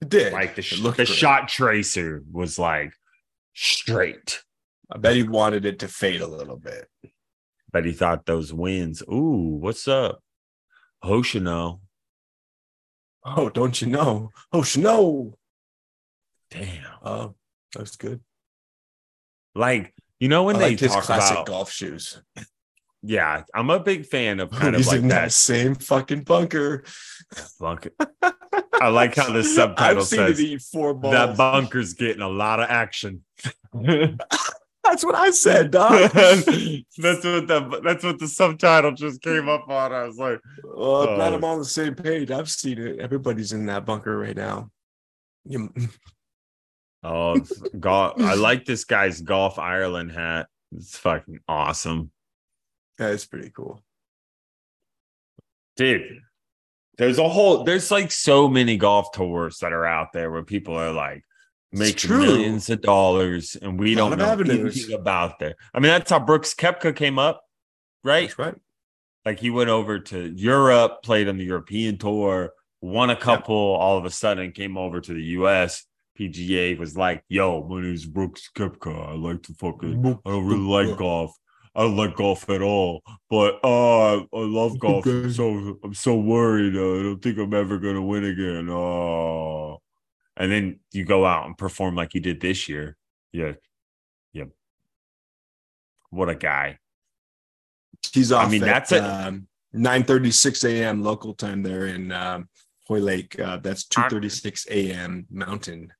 It 0.00 0.08
did. 0.08 0.32
Like 0.32 0.54
the 0.54 0.62
sh- 0.62 0.80
the 0.80 0.92
great. 0.92 1.08
shot 1.08 1.48
tracer 1.48 2.22
was 2.30 2.58
like 2.58 2.92
straight. 3.54 4.42
I 4.92 4.98
bet 4.98 5.14
he 5.16 5.22
wanted 5.22 5.64
it 5.66 5.80
to 5.80 5.88
fade 5.88 6.20
a 6.20 6.26
little 6.26 6.56
bit. 6.56 6.88
But 7.72 7.84
he 7.84 7.92
thought 7.92 8.26
those 8.26 8.52
wins. 8.52 9.02
Ooh, 9.02 9.58
what's 9.60 9.86
up, 9.86 10.20
Hoshino? 11.04 11.80
Oh, 13.24 13.50
don't 13.50 13.80
you 13.80 13.86
know? 13.88 14.30
Oh, 14.52 14.64
no. 14.76 15.36
Damn, 16.50 16.84
Oh, 17.04 17.34
that's 17.74 17.94
good. 17.96 18.20
Like 19.54 19.94
you 20.18 20.28
know 20.28 20.44
when 20.44 20.56
I 20.56 20.58
they 20.60 20.68
liked 20.70 20.80
his 20.80 20.92
talk 20.92 21.04
classic 21.04 21.32
about. 21.36 21.46
golf 21.46 21.70
shoes. 21.70 22.20
Yeah, 23.02 23.44
I'm 23.54 23.70
a 23.70 23.80
big 23.80 24.04
fan 24.06 24.40
of 24.40 24.50
kind 24.50 24.76
He's 24.76 24.86
of 24.88 24.92
like 24.92 25.02
in 25.02 25.08
that 25.08 25.22
that. 25.24 25.32
same 25.32 25.74
fucking 25.74 26.22
bunker. 26.24 26.84
bunker. 27.58 27.90
I 28.74 28.88
like 28.88 29.14
how 29.16 29.32
the 29.32 29.42
subtitle 29.56 30.04
says 30.04 30.36
that 30.38 31.34
bunker's 31.36 31.94
getting 31.94 32.22
a 32.22 32.28
lot 32.28 32.60
of 32.60 32.68
action. 32.68 33.24
That's 34.82 35.04
what 35.04 35.14
I 35.14 35.30
said, 35.30 35.70
dog. 35.70 36.10
that's 36.10 36.46
what 36.46 37.46
the 37.46 37.80
that's 37.84 38.02
what 38.02 38.18
the 38.18 38.26
subtitle 38.26 38.92
just 38.92 39.20
came 39.22 39.46
up 39.48 39.68
on. 39.68 39.92
I 39.92 40.04
was 40.04 40.16
like, 40.16 40.40
well, 40.64 41.02
I'm 41.08 41.14
glad 41.16 41.32
Oh. 41.32 41.36
I'm 41.36 41.44
on 41.44 41.58
the 41.58 41.64
same 41.66 41.94
page. 41.94 42.30
I've 42.30 42.50
seen 42.50 42.78
it. 42.78 42.98
Everybody's 42.98 43.52
in 43.52 43.66
that 43.66 43.84
bunker 43.84 44.18
right 44.18 44.34
now. 44.36 44.70
You- 45.44 45.72
oh, 47.02 47.40
golf. 47.78 48.20
I 48.20 48.34
like 48.34 48.64
this 48.64 48.84
guy's 48.84 49.20
golf 49.20 49.58
Ireland 49.58 50.12
hat. 50.12 50.48
It's 50.72 50.96
fucking 50.96 51.40
awesome, 51.48 52.10
That's 52.98 53.26
pretty 53.26 53.50
cool. 53.50 53.82
dude. 55.76 56.20
There's 56.98 57.18
a 57.18 57.28
whole. 57.28 57.64
There's 57.64 57.90
like 57.90 58.10
so 58.12 58.46
many 58.46 58.76
golf 58.76 59.12
tours 59.12 59.58
that 59.58 59.72
are 59.72 59.86
out 59.86 60.12
there 60.12 60.30
where 60.30 60.42
people 60.42 60.74
are 60.74 60.92
like 60.92 61.24
making 61.72 62.10
millions 62.10 62.68
of 62.68 62.82
dollars, 62.82 63.56
and 63.60 63.80
we 63.80 63.94
don't 63.94 64.18
know 64.18 64.24
avenues. 64.26 64.76
anything 64.76 64.94
about 64.94 65.38
there. 65.38 65.54
I 65.72 65.80
mean, 65.80 65.90
that's 65.90 66.10
how 66.10 66.18
Brooks 66.18 66.54
Koepka 66.54 66.94
came 66.94 67.18
up, 67.18 67.42
right? 68.04 68.28
That's 68.28 68.38
right. 68.38 68.54
like 69.24 69.40
he 69.40 69.48
went 69.48 69.70
over 69.70 69.98
to 69.98 70.30
Europe, 70.36 71.02
played 71.02 71.26
on 71.28 71.38
the 71.38 71.44
European 71.44 71.96
tour, 71.96 72.52
won 72.82 73.08
a 73.08 73.16
couple, 73.16 73.56
all 73.56 73.96
of 73.96 74.04
a 74.04 74.10
sudden 74.10 74.52
came 74.52 74.76
over 74.76 75.00
to 75.00 75.14
the 75.14 75.22
US. 75.38 75.84
PGA 76.20 76.78
was 76.78 76.96
like, 76.96 77.24
yo, 77.28 77.66
my 77.66 77.80
name's 77.80 78.04
Brooks 78.04 78.50
Koepka. 78.54 79.08
I 79.08 79.14
like 79.14 79.42
to 79.44 79.54
fucking 79.54 80.20
I 80.26 80.30
don't 80.30 80.46
really 80.46 80.86
like 80.86 80.98
golf. 80.98 81.34
I 81.74 81.82
don't 81.82 81.96
like 81.96 82.16
golf 82.16 82.50
at 82.50 82.60
all. 82.60 83.02
But 83.30 83.60
uh 83.64 84.16
I 84.18 84.26
love 84.32 84.78
golf. 84.80 85.06
Okay. 85.06 85.32
so 85.32 85.78
I'm 85.82 85.94
so 85.94 86.16
worried. 86.16 86.76
Uh, 86.76 87.00
I 87.00 87.02
don't 87.04 87.22
think 87.22 87.38
I'm 87.38 87.54
ever 87.54 87.78
gonna 87.78 88.02
win 88.02 88.24
again. 88.24 88.68
Oh 88.68 89.78
and 90.36 90.50
then 90.50 90.80
you 90.92 91.04
go 91.04 91.26
out 91.26 91.46
and 91.46 91.56
perform 91.56 91.94
like 91.94 92.14
you 92.14 92.20
did 92.20 92.40
this 92.40 92.68
year. 92.68 92.96
Yeah. 93.32 93.52
Yeah. 94.32 94.44
What 96.10 96.28
a 96.28 96.34
guy. 96.34 96.78
He's 98.12 98.32
off. 98.32 98.46
I 98.46 98.50
mean, 98.50 98.62
at, 98.62 98.66
that's 98.66 98.92
it. 98.92 99.02
Um, 99.02 99.46
9:36 99.74 100.64
a.m. 100.64 101.02
local 101.02 101.34
time 101.34 101.62
there 101.62 101.86
in 101.86 102.10
um, 102.10 102.48
Hoylake. 102.88 103.38
Uh, 103.38 103.58
that's 103.58 103.84
2:36 103.84 104.66
a.m. 104.68 105.26
Mountain. 105.30 105.92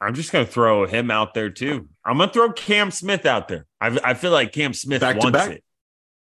I'm 0.00 0.14
just 0.14 0.30
gonna 0.32 0.46
throw 0.46 0.86
him 0.86 1.10
out 1.10 1.34
there 1.34 1.50
too. 1.50 1.88
I'm 2.04 2.18
gonna 2.18 2.32
throw 2.32 2.52
Cam 2.52 2.90
Smith 2.90 3.26
out 3.26 3.48
there. 3.48 3.66
I 3.80 3.98
I 4.04 4.14
feel 4.14 4.30
like 4.30 4.52
Cam 4.52 4.72
Smith 4.72 5.00
Back 5.00 5.16
to 5.16 5.20
wants 5.20 5.38
back? 5.38 5.50
it. 5.56 5.64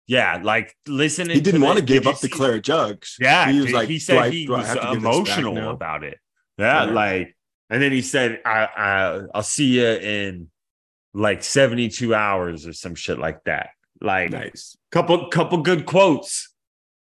Yeah, 0.06 0.40
like 0.42 0.76
listening. 0.86 1.36
He 1.36 1.40
didn't 1.40 1.60
to 1.60 1.66
want 1.66 1.78
to 1.78 1.84
give 1.84 2.06
up 2.06 2.18
the 2.20 2.28
claret 2.28 2.64
jugs. 2.64 3.16
Yeah, 3.20 3.50
he 3.50 3.58
was 3.58 3.66
dude, 3.66 3.74
like, 3.74 3.88
he 3.88 3.94
"Do 3.94 4.00
said 4.00 4.16
I- 4.18 4.30
he 4.30 4.48
was 4.48 4.66
to 4.72 4.92
emotional 4.92 5.70
about 5.70 6.04
it. 6.04 6.18
Yeah, 6.58 6.84
Yeah. 6.86 6.90
like, 6.92 7.36
and 7.70 7.80
then 7.82 7.92
he 7.92 8.02
said, 8.02 8.40
I, 8.44 8.68
"I 8.76 9.20
I'll 9.34 9.42
see 9.42 9.78
you 9.80 9.86
in 9.86 10.50
like 11.14 11.42
72 11.42 12.14
hours 12.14 12.66
or 12.66 12.72
some 12.74 12.94
shit 12.94 13.18
like 13.18 13.44
that." 13.44 13.70
Like, 14.02 14.32
Nice. 14.32 14.76
couple 14.90 15.28
couple 15.28 15.58
good 15.58 15.86
quotes 15.86 16.52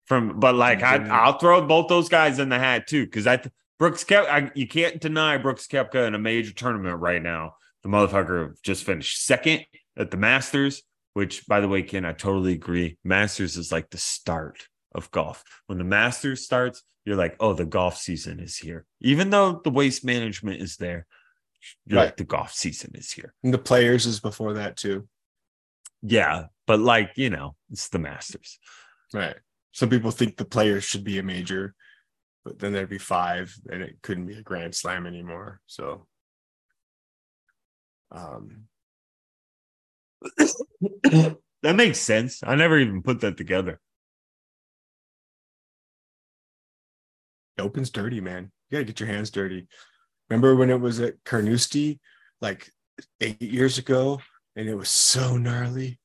from 0.08 0.40
but 0.40 0.56
like 0.56 0.82
I, 0.82 1.08
I'll 1.08 1.38
throw 1.38 1.62
both 1.66 1.88
those 1.88 2.10
guys 2.10 2.40
in 2.40 2.50
the 2.50 2.58
hat 2.60 2.88
too 2.88 3.06
because 3.06 3.28
I 3.28 3.38
th- 3.38 3.54
Brooks 3.80 4.04
Kep 4.04 4.26
I, 4.30 4.52
you 4.56 4.68
can't 4.68 5.00
deny 5.00 5.38
Brooks 5.38 5.68
Koepka 5.68 6.06
in 6.06 6.14
a 6.14 6.20
major 6.20 6.54
tournament 6.54 7.00
right 7.00 7.22
now. 7.22 7.56
The 7.84 7.90
motherfucker 7.90 8.62
just 8.62 8.84
finished 8.84 9.26
second 9.26 9.66
at 9.98 10.12
the 10.12 10.18
Masters, 10.18 10.84
which 11.14 11.48
by 11.48 11.62
the 11.62 11.68
way, 11.70 11.82
Ken, 11.82 12.04
I 12.06 12.12
totally 12.12 12.54
agree. 12.54 12.98
Masters 13.06 13.56
is 13.56 13.72
like 13.72 13.90
the 13.90 13.98
start 13.98 14.68
of 14.94 15.10
golf. 15.12 15.44
When 15.68 15.78
the 15.78 15.86
Masters 15.86 16.44
starts, 16.44 16.84
you're 17.06 17.16
like, 17.16 17.38
oh, 17.40 17.54
the 17.54 17.66
golf 17.66 17.98
season 17.98 18.40
is 18.42 18.58
here. 18.58 18.86
Even 19.00 19.30
though 19.30 19.62
the 19.64 19.70
waste 19.72 20.04
management 20.04 20.62
is 20.62 20.76
there, 20.76 21.08
you're 21.86 21.98
Right. 22.00 22.06
like 22.06 22.18
the 22.18 22.24
golf 22.26 22.52
season 22.54 22.92
is 22.96 23.12
here. 23.12 23.34
And 23.44 23.54
the 23.54 23.58
players 23.58 24.06
is 24.06 24.20
before 24.20 24.54
that 24.54 24.76
too. 24.78 25.08
Yeah, 26.02 26.46
but 26.68 26.80
like 26.80 27.12
you 27.16 27.30
know, 27.30 27.56
it's 27.72 27.90
the 27.90 28.00
Masters. 28.00 28.60
Right. 29.14 29.36
Some 29.72 29.90
people 29.90 30.12
think 30.12 30.36
the 30.38 30.46
players 30.46 30.84
should 30.84 31.04
be 31.04 31.20
a 31.20 31.24
major, 31.24 31.76
but 32.50 32.58
then 32.58 32.74
there'd 32.74 32.90
be 32.90 32.98
five, 32.98 33.56
and 33.72 33.84
it 33.84 34.02
couldn't 34.02 34.26
be 34.26 34.34
a 34.34 34.42
grand 34.42 34.74
slam 34.74 35.06
anymore. 35.06 35.62
So, 35.68 36.08
um, 38.12 38.64
that 40.38 41.76
makes 41.76 42.00
sense. 42.00 42.42
I 42.44 42.56
never 42.56 42.80
even 42.80 43.04
put 43.04 43.22
that 43.22 43.38
together. 43.38 43.80
the 47.60 47.66
open's 47.66 47.90
dirty, 47.90 48.22
man. 48.22 48.52
You 48.70 48.78
gotta 48.78 48.86
get 48.86 49.00
your 49.00 49.10
hands 49.10 49.30
dirty. 49.30 49.68
Remember 50.30 50.56
when 50.56 50.70
it 50.70 50.80
was 50.80 51.00
at 51.00 51.24
Carnoustie 51.26 52.00
like 52.42 52.72
eight 53.22 53.42
years 53.42 53.78
ago, 53.78 54.22
and 54.56 54.68
it 54.68 54.76
was 54.76 54.90
so 54.90 55.38
gnarly. 55.38 56.00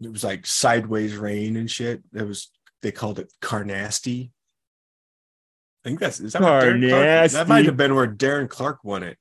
It 0.00 0.10
was 0.10 0.24
like 0.24 0.46
sideways 0.46 1.16
rain 1.16 1.56
and 1.56 1.70
shit. 1.70 2.02
It 2.12 2.26
was 2.26 2.50
they 2.82 2.90
called 2.92 3.18
it 3.18 3.32
Carnasty. 3.40 4.32
I 5.84 5.88
think 5.88 6.00
that's 6.00 6.20
is 6.20 6.34
that 6.34 6.40
Clarke, 6.42 6.80
that 7.32 7.48
might 7.48 7.64
have 7.64 7.76
been 7.76 7.94
where 7.94 8.06
Darren 8.06 8.48
Clarke 8.48 8.84
won 8.84 9.02
it. 9.02 9.16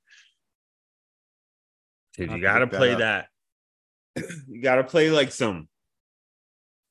Dude, 2.15 2.31
you 2.31 2.41
gotta 2.41 2.61
look 2.61 2.71
that 2.71 2.77
play 2.77 2.95
that. 2.95 3.27
you 4.47 4.61
gotta 4.61 4.83
play 4.83 5.09
like 5.09 5.31
some 5.31 5.69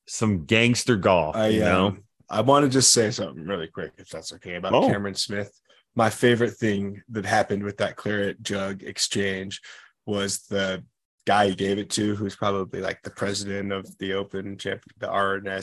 some 0.07 0.45
gangster 0.45 0.95
golf, 0.95 1.35
I 1.35 1.47
you 1.49 1.59
know. 1.59 1.87
um, 1.87 2.03
I 2.29 2.41
want 2.41 2.63
to 2.63 2.69
just 2.69 2.91
say 2.93 3.11
something 3.11 3.45
really 3.45 3.67
quick, 3.67 3.91
if 3.97 4.09
that's 4.09 4.33
okay, 4.33 4.55
about 4.55 4.73
Oh. 4.73 4.87
Cameron 4.87 5.15
Smith. 5.15 5.51
My 5.95 6.09
favorite 6.09 6.51
thing 6.53 7.01
that 7.09 7.25
happened 7.25 7.63
with 7.63 7.77
that 7.77 7.95
claret 7.95 8.41
jug 8.41 8.81
exchange 8.83 9.61
was 10.05 10.39
the 10.47 10.83
guy 11.27 11.49
he 11.49 11.55
gave 11.55 11.77
it 11.77 11.89
to, 11.91 12.15
who's 12.15 12.35
probably 12.35 12.81
like 12.81 13.01
the 13.03 13.09
president 13.11 13.71
of 13.71 13.85
the 13.99 14.13
Open 14.13 14.57
champ, 14.57 14.81
the 14.97 15.09
R&A 15.09 15.61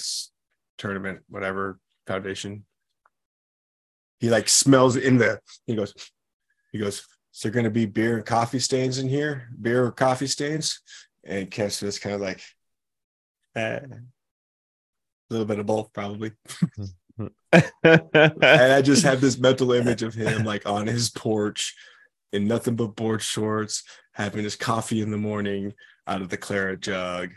tournament, 0.78 1.20
whatever 1.28 1.78
foundation. 2.07 2.65
He 4.18 4.30
like 4.30 4.48
smells 4.48 4.96
in 4.96 5.18
the. 5.18 5.40
He 5.66 5.74
goes. 5.74 5.94
He 6.72 6.78
goes. 6.78 7.06
Is 7.34 7.42
there 7.42 7.52
going 7.52 7.64
to 7.64 7.70
be 7.70 7.84
beer 7.84 8.16
and 8.16 8.24
coffee 8.24 8.58
stains 8.58 8.98
in 8.98 9.10
here? 9.10 9.50
Beer 9.60 9.84
or 9.84 9.92
coffee 9.92 10.26
stains? 10.26 10.80
And 11.22 11.50
Kev's 11.50 11.80
just 11.80 12.00
kind 12.00 12.14
of 12.14 12.22
like, 12.22 12.40
eh. 13.56 13.80
a 13.80 14.00
little 15.28 15.44
bit 15.44 15.58
of 15.58 15.66
both, 15.66 15.92
probably. 15.92 16.32
and 17.52 18.42
I 18.42 18.80
just 18.82 19.04
have 19.04 19.20
this 19.20 19.38
mental 19.38 19.72
image 19.72 20.02
of 20.02 20.14
him 20.14 20.44
like 20.44 20.66
on 20.66 20.86
his 20.86 21.10
porch 21.10 21.74
in 22.32 22.46
nothing 22.48 22.76
but 22.76 22.96
board 22.96 23.22
shorts, 23.22 23.82
having 24.12 24.44
his 24.44 24.56
coffee 24.56 25.00
in 25.00 25.10
the 25.10 25.18
morning 25.18 25.74
out 26.06 26.22
of 26.22 26.28
the 26.28 26.36
claret 26.36 26.80
jug, 26.80 27.30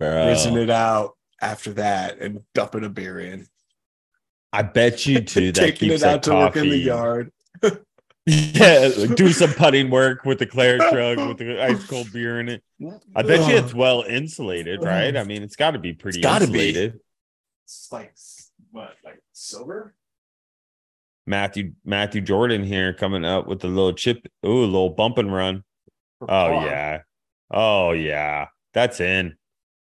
rinsing 0.00 0.56
it 0.56 0.70
out 0.70 1.16
after 1.40 1.72
that, 1.74 2.18
and 2.18 2.40
dumping 2.54 2.84
a 2.84 2.88
beer 2.88 3.20
in, 3.20 3.46
I 4.52 4.62
bet 4.62 5.06
you 5.06 5.20
too 5.24 5.52
that 5.52 5.60
taking 5.60 5.90
keeps 5.90 6.02
it 6.02 6.08
out 6.08 6.22
to 6.24 6.34
work 6.34 6.56
in 6.56 6.68
the 6.68 6.76
yard. 6.78 7.32
Yeah, 8.26 8.90
like, 8.96 9.16
do 9.16 9.28
some 9.32 9.50
putting 9.54 9.90
work 9.90 10.24
with 10.24 10.38
the 10.38 10.46
claret 10.46 10.80
jug 10.92 11.26
with 11.26 11.38
the 11.38 11.60
ice 11.60 11.84
cold 11.86 12.12
beer 12.12 12.38
in 12.38 12.48
it. 12.50 12.62
I 13.16 13.22
bet 13.22 13.48
you 13.50 13.56
it's 13.56 13.74
well 13.74 14.02
insulated, 14.02 14.84
right? 14.84 15.16
I 15.16 15.24
mean, 15.24 15.42
it's 15.42 15.56
got 15.56 15.72
to 15.72 15.78
be 15.78 15.94
pretty 15.94 16.18
It's 16.20 16.26
gotta 16.26 16.46
be. 16.46 16.68
insulated. 16.68 17.00
It's 17.64 17.88
like 17.90 18.14
what, 18.70 18.94
like 19.04 19.20
silver? 19.32 19.94
Matthew 21.26 21.72
Matthew 21.84 22.20
Jordan 22.20 22.62
here 22.62 22.92
coming 22.92 23.24
up 23.24 23.46
with 23.48 23.64
a 23.64 23.68
little 23.68 23.94
chip. 23.94 24.26
Ooh, 24.44 24.64
a 24.64 24.66
little 24.66 24.90
bump 24.90 25.18
and 25.18 25.32
run. 25.32 25.64
Oh 26.20 26.50
yeah. 26.64 27.00
Oh 27.50 27.92
yeah. 27.92 28.48
That's 28.74 29.00
in. 29.00 29.36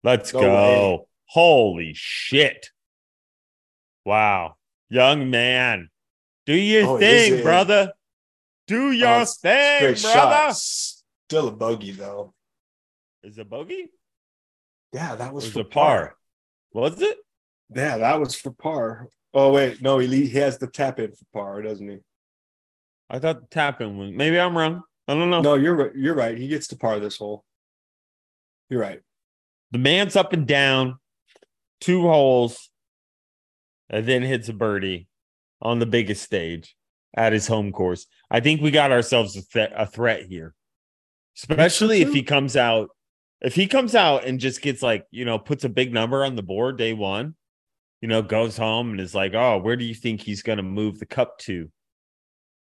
Let's 0.04 0.32
No 0.32 0.40
go. 0.40 0.52
way. 0.96 1.04
Holy 1.26 1.92
shit. 1.94 2.68
Wow. 4.04 4.54
Young 4.90 5.30
man. 5.30 5.88
Do 6.46 6.54
your 6.54 6.86
Oh, 6.86 6.98
thing, 6.98 7.42
brother. 7.42 7.92
Do 8.66 8.90
your 8.92 9.22
it's 9.22 9.38
thing, 9.38 9.80
Great 9.80 10.02
brother. 10.02 10.52
shot. 10.52 10.56
Still 10.56 11.48
a 11.48 11.52
bogey 11.52 11.92
though. 11.92 12.34
Is 13.22 13.38
it 13.38 13.48
bogey? 13.48 13.90
Yeah, 14.92 15.14
that 15.16 15.34
was 15.34 15.44
is 15.46 15.52
for 15.52 15.64
par? 15.64 15.98
par. 16.00 16.16
Was 16.72 17.00
it? 17.02 17.18
Yeah, 17.74 17.98
that 17.98 18.18
was 18.20 18.34
for 18.34 18.50
par. 18.50 19.08
Oh 19.34 19.52
wait, 19.52 19.82
no, 19.82 19.98
he 19.98 20.06
he 20.26 20.38
has 20.38 20.58
the 20.58 20.66
tap 20.66 20.98
in 21.00 21.12
for 21.12 21.24
par, 21.32 21.62
doesn't 21.62 21.86
he? 21.88 21.98
I 23.10 23.18
thought 23.18 23.40
the 23.40 23.46
tap 23.48 23.80
in 23.80 23.98
was 23.98 24.10
maybe 24.10 24.38
I'm 24.40 24.56
wrong. 24.56 24.82
I 25.06 25.14
don't 25.14 25.30
know. 25.30 25.40
No, 25.42 25.54
you're 25.54 25.74
right. 25.74 25.94
You're 25.94 26.14
right. 26.14 26.36
He 26.36 26.48
gets 26.48 26.68
to 26.68 26.76
par 26.76 26.98
this 27.00 27.16
hole. 27.18 27.44
You're 28.70 28.80
right. 28.80 29.00
The 29.70 29.78
man's 29.78 30.16
up 30.16 30.32
and 30.32 30.46
down, 30.46 30.98
two 31.80 32.02
holes, 32.02 32.70
and 33.90 34.06
then 34.06 34.22
hits 34.22 34.48
a 34.48 34.52
birdie 34.52 35.08
on 35.60 35.78
the 35.78 35.86
biggest 35.86 36.22
stage 36.22 36.76
at 37.16 37.32
his 37.32 37.46
home 37.46 37.72
course. 37.72 38.06
I 38.30 38.40
think 38.40 38.60
we 38.60 38.70
got 38.70 38.92
ourselves 38.92 39.36
a, 39.36 39.42
th- 39.42 39.72
a 39.74 39.86
threat 39.86 40.26
here, 40.26 40.54
especially 41.36 42.02
if 42.02 42.12
he 42.12 42.22
comes 42.22 42.56
out. 42.56 42.90
If 43.40 43.54
he 43.54 43.68
comes 43.68 43.94
out 43.94 44.24
and 44.24 44.40
just 44.40 44.62
gets 44.62 44.82
like, 44.82 45.06
you 45.12 45.24
know, 45.24 45.38
puts 45.38 45.62
a 45.62 45.68
big 45.68 45.92
number 45.92 46.24
on 46.24 46.34
the 46.34 46.42
board 46.42 46.76
day 46.76 46.92
one, 46.92 47.36
you 48.00 48.08
know, 48.08 48.20
goes 48.20 48.56
home 48.56 48.90
and 48.90 49.00
is 49.00 49.14
like, 49.14 49.34
oh, 49.34 49.58
where 49.58 49.76
do 49.76 49.84
you 49.84 49.94
think 49.94 50.20
he's 50.20 50.42
going 50.42 50.56
to 50.56 50.62
move 50.64 50.98
the 50.98 51.06
cup 51.06 51.38
to? 51.38 51.70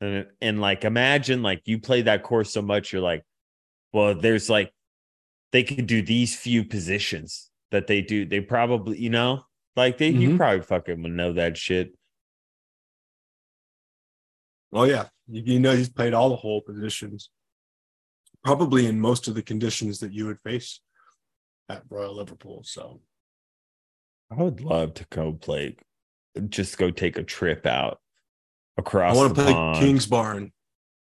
And, 0.02 0.28
and 0.42 0.60
like, 0.60 0.84
imagine 0.84 1.42
like 1.42 1.62
you 1.64 1.80
play 1.80 2.02
that 2.02 2.24
course 2.24 2.52
so 2.52 2.62
much, 2.62 2.92
you're 2.92 3.02
like, 3.02 3.24
well, 3.94 4.16
there's 4.16 4.50
like, 4.50 4.74
they 5.52 5.64
could 5.64 5.88
do 5.88 6.02
these 6.02 6.36
few 6.36 6.64
positions 6.64 7.50
that 7.72 7.88
they 7.88 8.02
do. 8.02 8.26
They 8.26 8.42
probably, 8.42 9.00
you 9.00 9.10
know, 9.10 9.44
like 9.76 9.98
they, 9.98 10.10
you 10.10 10.32
Mhm. 10.32 10.38
probably 10.38 10.62
fucking 10.62 11.02
would 11.04 11.12
know 11.12 11.34
that 11.34 11.58
shit. 11.58 11.94
Oh 14.72 14.84
yeah, 14.84 15.08
you, 15.28 15.42
you 15.54 15.60
know 15.60 15.76
he's 15.76 15.90
played 15.90 16.14
all 16.14 16.30
the 16.30 16.36
whole 16.36 16.62
positions, 16.62 17.30
probably 18.44 18.86
in 18.86 19.00
most 19.00 19.28
of 19.28 19.36
the 19.36 19.42
conditions 19.42 20.00
that 20.00 20.14
you 20.14 20.26
would 20.28 20.40
face 20.44 20.80
at 21.70 21.84
Royal 21.90 22.16
Liverpool. 22.16 22.62
So 22.64 23.02
I 24.32 24.36
would 24.42 24.62
love 24.62 24.94
to 24.96 25.06
go 25.10 25.34
play, 25.34 25.78
just 26.50 26.78
go 26.78 26.92
take 26.92 27.18
a 27.18 27.24
trip 27.24 27.66
out 27.66 28.00
across 28.78 29.16
I 29.16 29.18
want 29.18 29.36
to 29.36 29.42
play 29.44 29.54
pond 29.54 29.80
King's 29.80 30.06
Barn. 30.06 30.52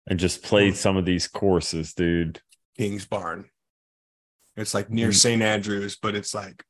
and 0.08 0.18
just 0.20 0.44
play 0.44 0.72
some 0.72 0.96
of 0.96 1.06
these 1.06 1.28
courses, 1.28 1.94
dude. 1.94 2.42
King's 2.78 3.06
Barn. 3.06 3.50
It's 4.56 4.74
like 4.74 4.90
near 4.90 5.10
Mm. 5.10 5.16
St 5.16 5.42
Andrews, 5.42 5.98
but 6.02 6.16
it's 6.16 6.34
like 6.34 6.64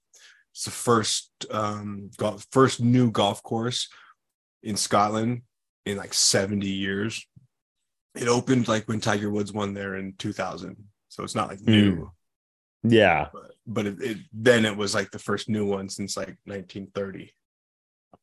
it's 0.57 0.65
the 0.65 0.71
first 0.71 1.29
um 1.51 2.09
golf, 2.17 2.47
first 2.51 2.81
new 2.81 3.11
golf 3.11 3.43
course 3.43 3.89
in 4.63 4.75
Scotland 4.75 5.43
in 5.85 5.97
like 5.97 6.15
70 6.15 6.67
years. 6.67 7.27
It 8.15 8.27
opened 8.27 8.67
like 8.67 8.87
when 8.87 8.99
Tiger 8.99 9.29
Woods 9.29 9.53
won 9.53 9.75
there 9.75 9.97
in 9.97 10.15
2000. 10.17 10.75
So 11.09 11.23
it's 11.23 11.35
not 11.35 11.49
like 11.49 11.61
new, 11.61 12.11
Yeah, 12.81 13.27
but, 13.31 13.51
but 13.67 13.85
it, 13.85 14.01
it 14.01 14.17
then 14.33 14.65
it 14.65 14.75
was 14.75 14.95
like 14.95 15.11
the 15.11 15.19
first 15.19 15.47
new 15.47 15.63
one 15.67 15.89
since 15.89 16.17
like 16.17 16.37
1930. 16.45 17.35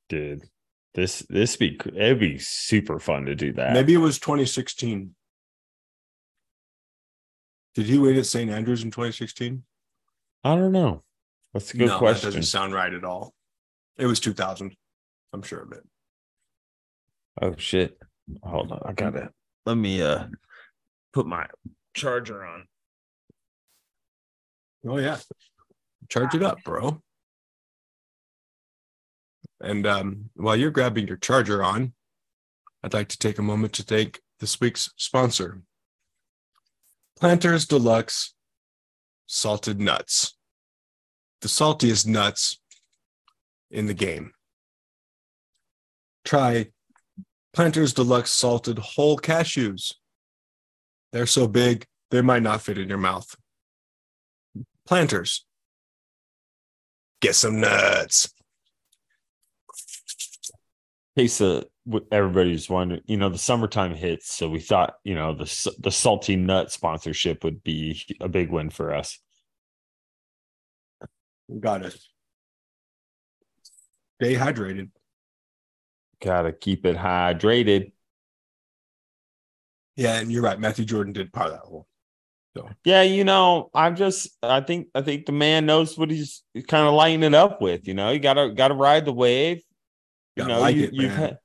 dude. 0.08 0.42
This 0.94 1.20
this 1.30 1.54
be 1.54 1.78
it'd 1.86 2.18
be 2.18 2.38
super 2.38 2.98
fun 2.98 3.26
to 3.26 3.36
do 3.36 3.52
that. 3.52 3.74
Maybe 3.74 3.94
it 3.94 3.98
was 3.98 4.18
2016. 4.18 5.14
Did 7.76 7.86
he 7.86 7.96
win 7.96 8.16
at 8.16 8.26
St 8.26 8.50
Andrews 8.50 8.82
in 8.82 8.90
2016? 8.90 9.62
I 10.42 10.56
don't 10.56 10.72
know. 10.72 11.04
That's 11.54 11.72
a 11.72 11.76
good 11.76 11.86
no, 11.86 12.00
that 12.00 12.20
doesn't 12.20 12.42
sound 12.42 12.74
right 12.74 12.92
at 12.92 13.04
all. 13.04 13.32
It 13.96 14.06
was 14.06 14.20
2000. 14.20 14.76
I'm 15.32 15.42
sure 15.42 15.60
of 15.60 15.72
it. 15.72 15.84
Oh 17.40 17.54
shit. 17.56 17.96
Hold 18.42 18.72
on. 18.72 18.82
I 18.84 18.92
gotta 18.92 19.30
let 19.64 19.76
me 19.76 20.02
uh 20.02 20.26
put 21.12 21.26
my 21.26 21.46
charger 21.94 22.44
on. 22.44 22.66
Oh 24.86 24.98
yeah. 24.98 25.18
Charge 26.08 26.34
it 26.34 26.42
up, 26.42 26.58
bro. 26.64 27.00
And 29.60 29.86
um, 29.86 30.30
while 30.34 30.56
you're 30.56 30.70
grabbing 30.70 31.06
your 31.06 31.16
charger 31.16 31.64
on, 31.64 31.94
I'd 32.82 32.92
like 32.92 33.08
to 33.08 33.18
take 33.18 33.38
a 33.38 33.42
moment 33.42 33.72
to 33.74 33.82
thank 33.82 34.20
this 34.40 34.60
week's 34.60 34.90
sponsor, 34.96 35.62
Planters 37.18 37.66
Deluxe 37.66 38.34
Salted 39.26 39.80
Nuts. 39.80 40.33
The 41.44 41.50
saltiest 41.50 42.06
nuts 42.06 42.58
in 43.70 43.84
the 43.84 43.92
game. 43.92 44.32
Try 46.24 46.68
Planters 47.52 47.92
Deluxe 47.92 48.32
Salted 48.32 48.78
Whole 48.78 49.18
Cashews. 49.18 49.92
They're 51.12 51.26
so 51.26 51.46
big, 51.46 51.84
they 52.10 52.22
might 52.22 52.42
not 52.42 52.62
fit 52.62 52.78
in 52.78 52.88
your 52.88 52.96
mouth. 52.96 53.36
Planters. 54.86 55.44
Get 57.20 57.34
some 57.34 57.60
nuts. 57.60 58.32
of 61.42 61.64
what 61.84 62.04
everybody's 62.10 62.70
wondering, 62.70 63.02
you 63.04 63.18
know, 63.18 63.28
the 63.28 63.36
summertime 63.36 63.94
hits, 63.94 64.32
so 64.32 64.48
we 64.48 64.60
thought, 64.60 64.94
you 65.04 65.14
know, 65.14 65.34
the 65.34 65.74
the 65.78 65.90
salty 65.90 66.36
nut 66.36 66.72
sponsorship 66.72 67.44
would 67.44 67.62
be 67.62 68.02
a 68.22 68.30
big 68.30 68.50
win 68.50 68.70
for 68.70 68.94
us. 68.94 69.18
Got 71.60 71.84
it. 71.84 71.96
Stay 74.20 74.34
hydrated. 74.34 74.90
Gotta 76.20 76.52
keep 76.52 76.86
it 76.86 76.96
hydrated. 76.96 77.92
Yeah, 79.96 80.18
and 80.18 80.32
you're 80.32 80.42
right. 80.42 80.58
Matthew 80.58 80.84
Jordan 80.84 81.12
did 81.12 81.32
part 81.32 81.48
of 81.48 81.52
that 81.54 81.60
hole. 81.62 81.86
Yeah, 82.84 83.02
you 83.02 83.24
know, 83.24 83.70
I'm 83.74 83.96
just 83.96 84.28
I 84.42 84.60
think 84.60 84.88
I 84.94 85.02
think 85.02 85.26
the 85.26 85.32
man 85.32 85.66
knows 85.66 85.98
what 85.98 86.10
he's 86.10 86.44
kind 86.68 86.86
of 86.86 86.94
lighting 86.94 87.24
it 87.24 87.34
up 87.34 87.60
with. 87.60 87.86
You 87.88 87.94
know, 87.94 88.10
you 88.10 88.20
gotta 88.20 88.50
gotta 88.54 88.74
ride 88.74 89.04
the 89.04 89.12
wave. 89.12 89.62
You 90.36 90.42
Gotta 90.44 90.54
know, 90.54 90.60
like 90.60 90.76
you, 90.76 90.84
it, 90.84 90.94
you've 90.94 91.12
had 91.12 91.38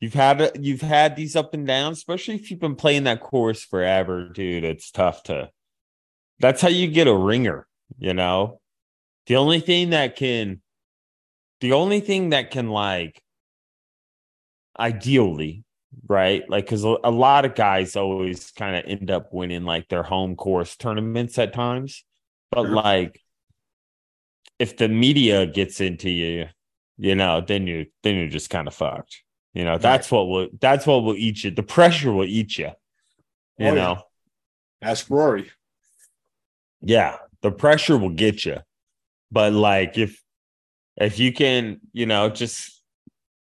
you've 0.00 0.14
had 0.14 0.40
a- 0.40 0.52
you've 0.60 0.82
had 0.82 1.16
these 1.16 1.34
up 1.34 1.54
and 1.54 1.66
downs, 1.66 1.98
especially 1.98 2.34
if 2.34 2.50
you've 2.50 2.60
been 2.60 2.76
playing 2.76 3.04
that 3.04 3.20
course 3.20 3.64
forever, 3.64 4.28
dude. 4.28 4.64
It's 4.64 4.90
tough 4.90 5.22
to. 5.24 5.50
That's 6.40 6.60
how 6.62 6.68
you 6.68 6.88
get 6.88 7.06
a 7.06 7.16
ringer. 7.16 7.66
You 7.98 8.14
know, 8.14 8.59
the 9.26 9.36
only 9.36 9.60
thing 9.60 9.90
that 9.90 10.16
can, 10.16 10.60
the 11.60 11.72
only 11.72 12.00
thing 12.00 12.30
that 12.30 12.50
can 12.50 12.68
like, 12.68 13.22
ideally, 14.78 15.64
right? 16.08 16.48
Like, 16.48 16.64
because 16.64 16.84
a 16.84 16.96
a 17.04 17.10
lot 17.10 17.44
of 17.44 17.54
guys 17.54 17.96
always 17.96 18.50
kind 18.52 18.76
of 18.76 18.84
end 18.86 19.10
up 19.10 19.32
winning 19.32 19.64
like 19.64 19.88
their 19.88 20.02
home 20.02 20.36
course 20.36 20.76
tournaments 20.76 21.38
at 21.38 21.52
times, 21.52 22.04
but 22.50 22.64
Sure. 22.64 22.74
like, 22.74 23.20
if 24.58 24.76
the 24.76 24.88
media 24.88 25.46
gets 25.46 25.80
into 25.80 26.10
you, 26.10 26.46
you 26.98 27.14
know, 27.14 27.40
then 27.40 27.66
you 27.66 27.86
then 28.02 28.16
you're 28.16 28.28
just 28.28 28.50
kind 28.50 28.68
of 28.68 28.74
fucked. 28.74 29.22
You 29.54 29.64
know, 29.64 29.78
that's 29.78 30.10
what 30.10 30.28
will 30.28 30.48
that's 30.60 30.86
what 30.86 31.02
will 31.02 31.16
eat 31.16 31.44
you. 31.44 31.50
The 31.50 31.62
pressure 31.62 32.12
will 32.12 32.24
eat 32.26 32.56
you. 32.58 32.70
You 33.58 33.66
Oh, 33.66 33.74
yeah. 33.74 33.74
know, 33.74 34.02
Ask 34.82 35.10
Rory. 35.10 35.50
Yeah, 36.82 37.16
the 37.42 37.50
pressure 37.50 37.98
will 37.98 38.10
get 38.14 38.44
you. 38.44 38.58
But 39.32 39.52
like 39.52 39.98
if 39.98 40.20
if 40.96 41.18
you 41.18 41.32
can, 41.32 41.80
you 41.92 42.06
know, 42.06 42.28
just 42.28 42.82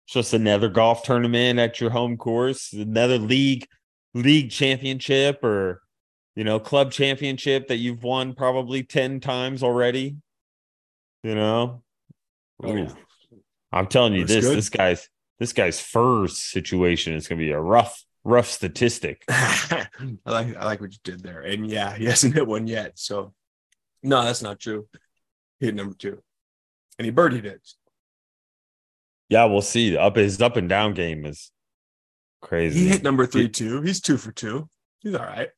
just 0.07 0.33
another 0.33 0.69
golf 0.69 1.03
tournament 1.03 1.59
at 1.59 1.79
your 1.79 1.89
home 1.89 2.17
course, 2.17 2.73
another 2.73 3.17
league 3.17 3.67
league 4.13 4.51
championship 4.51 5.43
or 5.43 5.81
you 6.35 6.45
know, 6.45 6.57
club 6.57 6.91
championship 6.91 7.67
that 7.67 7.77
you've 7.77 8.01
won 8.01 8.33
probably 8.33 8.81
10 8.81 9.19
times 9.19 9.61
already. 9.61 10.15
You 11.21 11.35
know? 11.35 11.83
Oh, 12.63 12.77
Ooh. 12.77 12.87
I'm 13.73 13.87
telling 13.87 14.13
you 14.13 14.21
Looks 14.21 14.31
this 14.31 14.45
good. 14.45 14.57
this 14.57 14.69
guy's 14.69 15.09
this 15.39 15.53
guy's 15.53 15.81
furs 15.81 16.37
situation 16.37 17.13
is 17.13 17.27
going 17.27 17.39
to 17.39 17.45
be 17.45 17.51
a 17.51 17.59
rough 17.59 18.03
rough 18.23 18.47
statistic. 18.47 19.23
I 19.29 19.87
like 20.25 20.55
I 20.55 20.63
like 20.65 20.79
what 20.79 20.93
you 20.93 20.99
did 21.03 21.23
there. 21.23 21.41
And 21.41 21.69
yeah, 21.69 21.95
he 21.95 22.05
hasn't 22.05 22.35
hit 22.35 22.47
one 22.47 22.67
yet. 22.67 22.93
So 22.95 23.33
no, 24.01 24.23
that's 24.23 24.41
not 24.41 24.59
true. 24.59 24.87
Hit 25.59 25.75
number 25.75 25.95
two. 25.95 26.21
And 26.97 27.05
he 27.05 27.11
birdied 27.11 27.45
it. 27.45 27.61
Yeah, 29.29 29.45
we'll 29.45 29.61
see. 29.61 29.95
Up 29.97 30.15
his 30.15 30.41
up 30.41 30.55
and 30.57 30.67
down 30.67 30.93
game 30.93 31.25
is 31.25 31.51
crazy. 32.41 32.79
He 32.79 32.87
hit 32.89 33.03
number 33.03 33.25
three 33.25 33.49
too. 33.49 33.81
He's 33.81 34.01
two 34.01 34.17
for 34.17 34.31
two. 34.31 34.69
He's 34.99 35.13
all 35.15 35.25
right. 35.25 35.49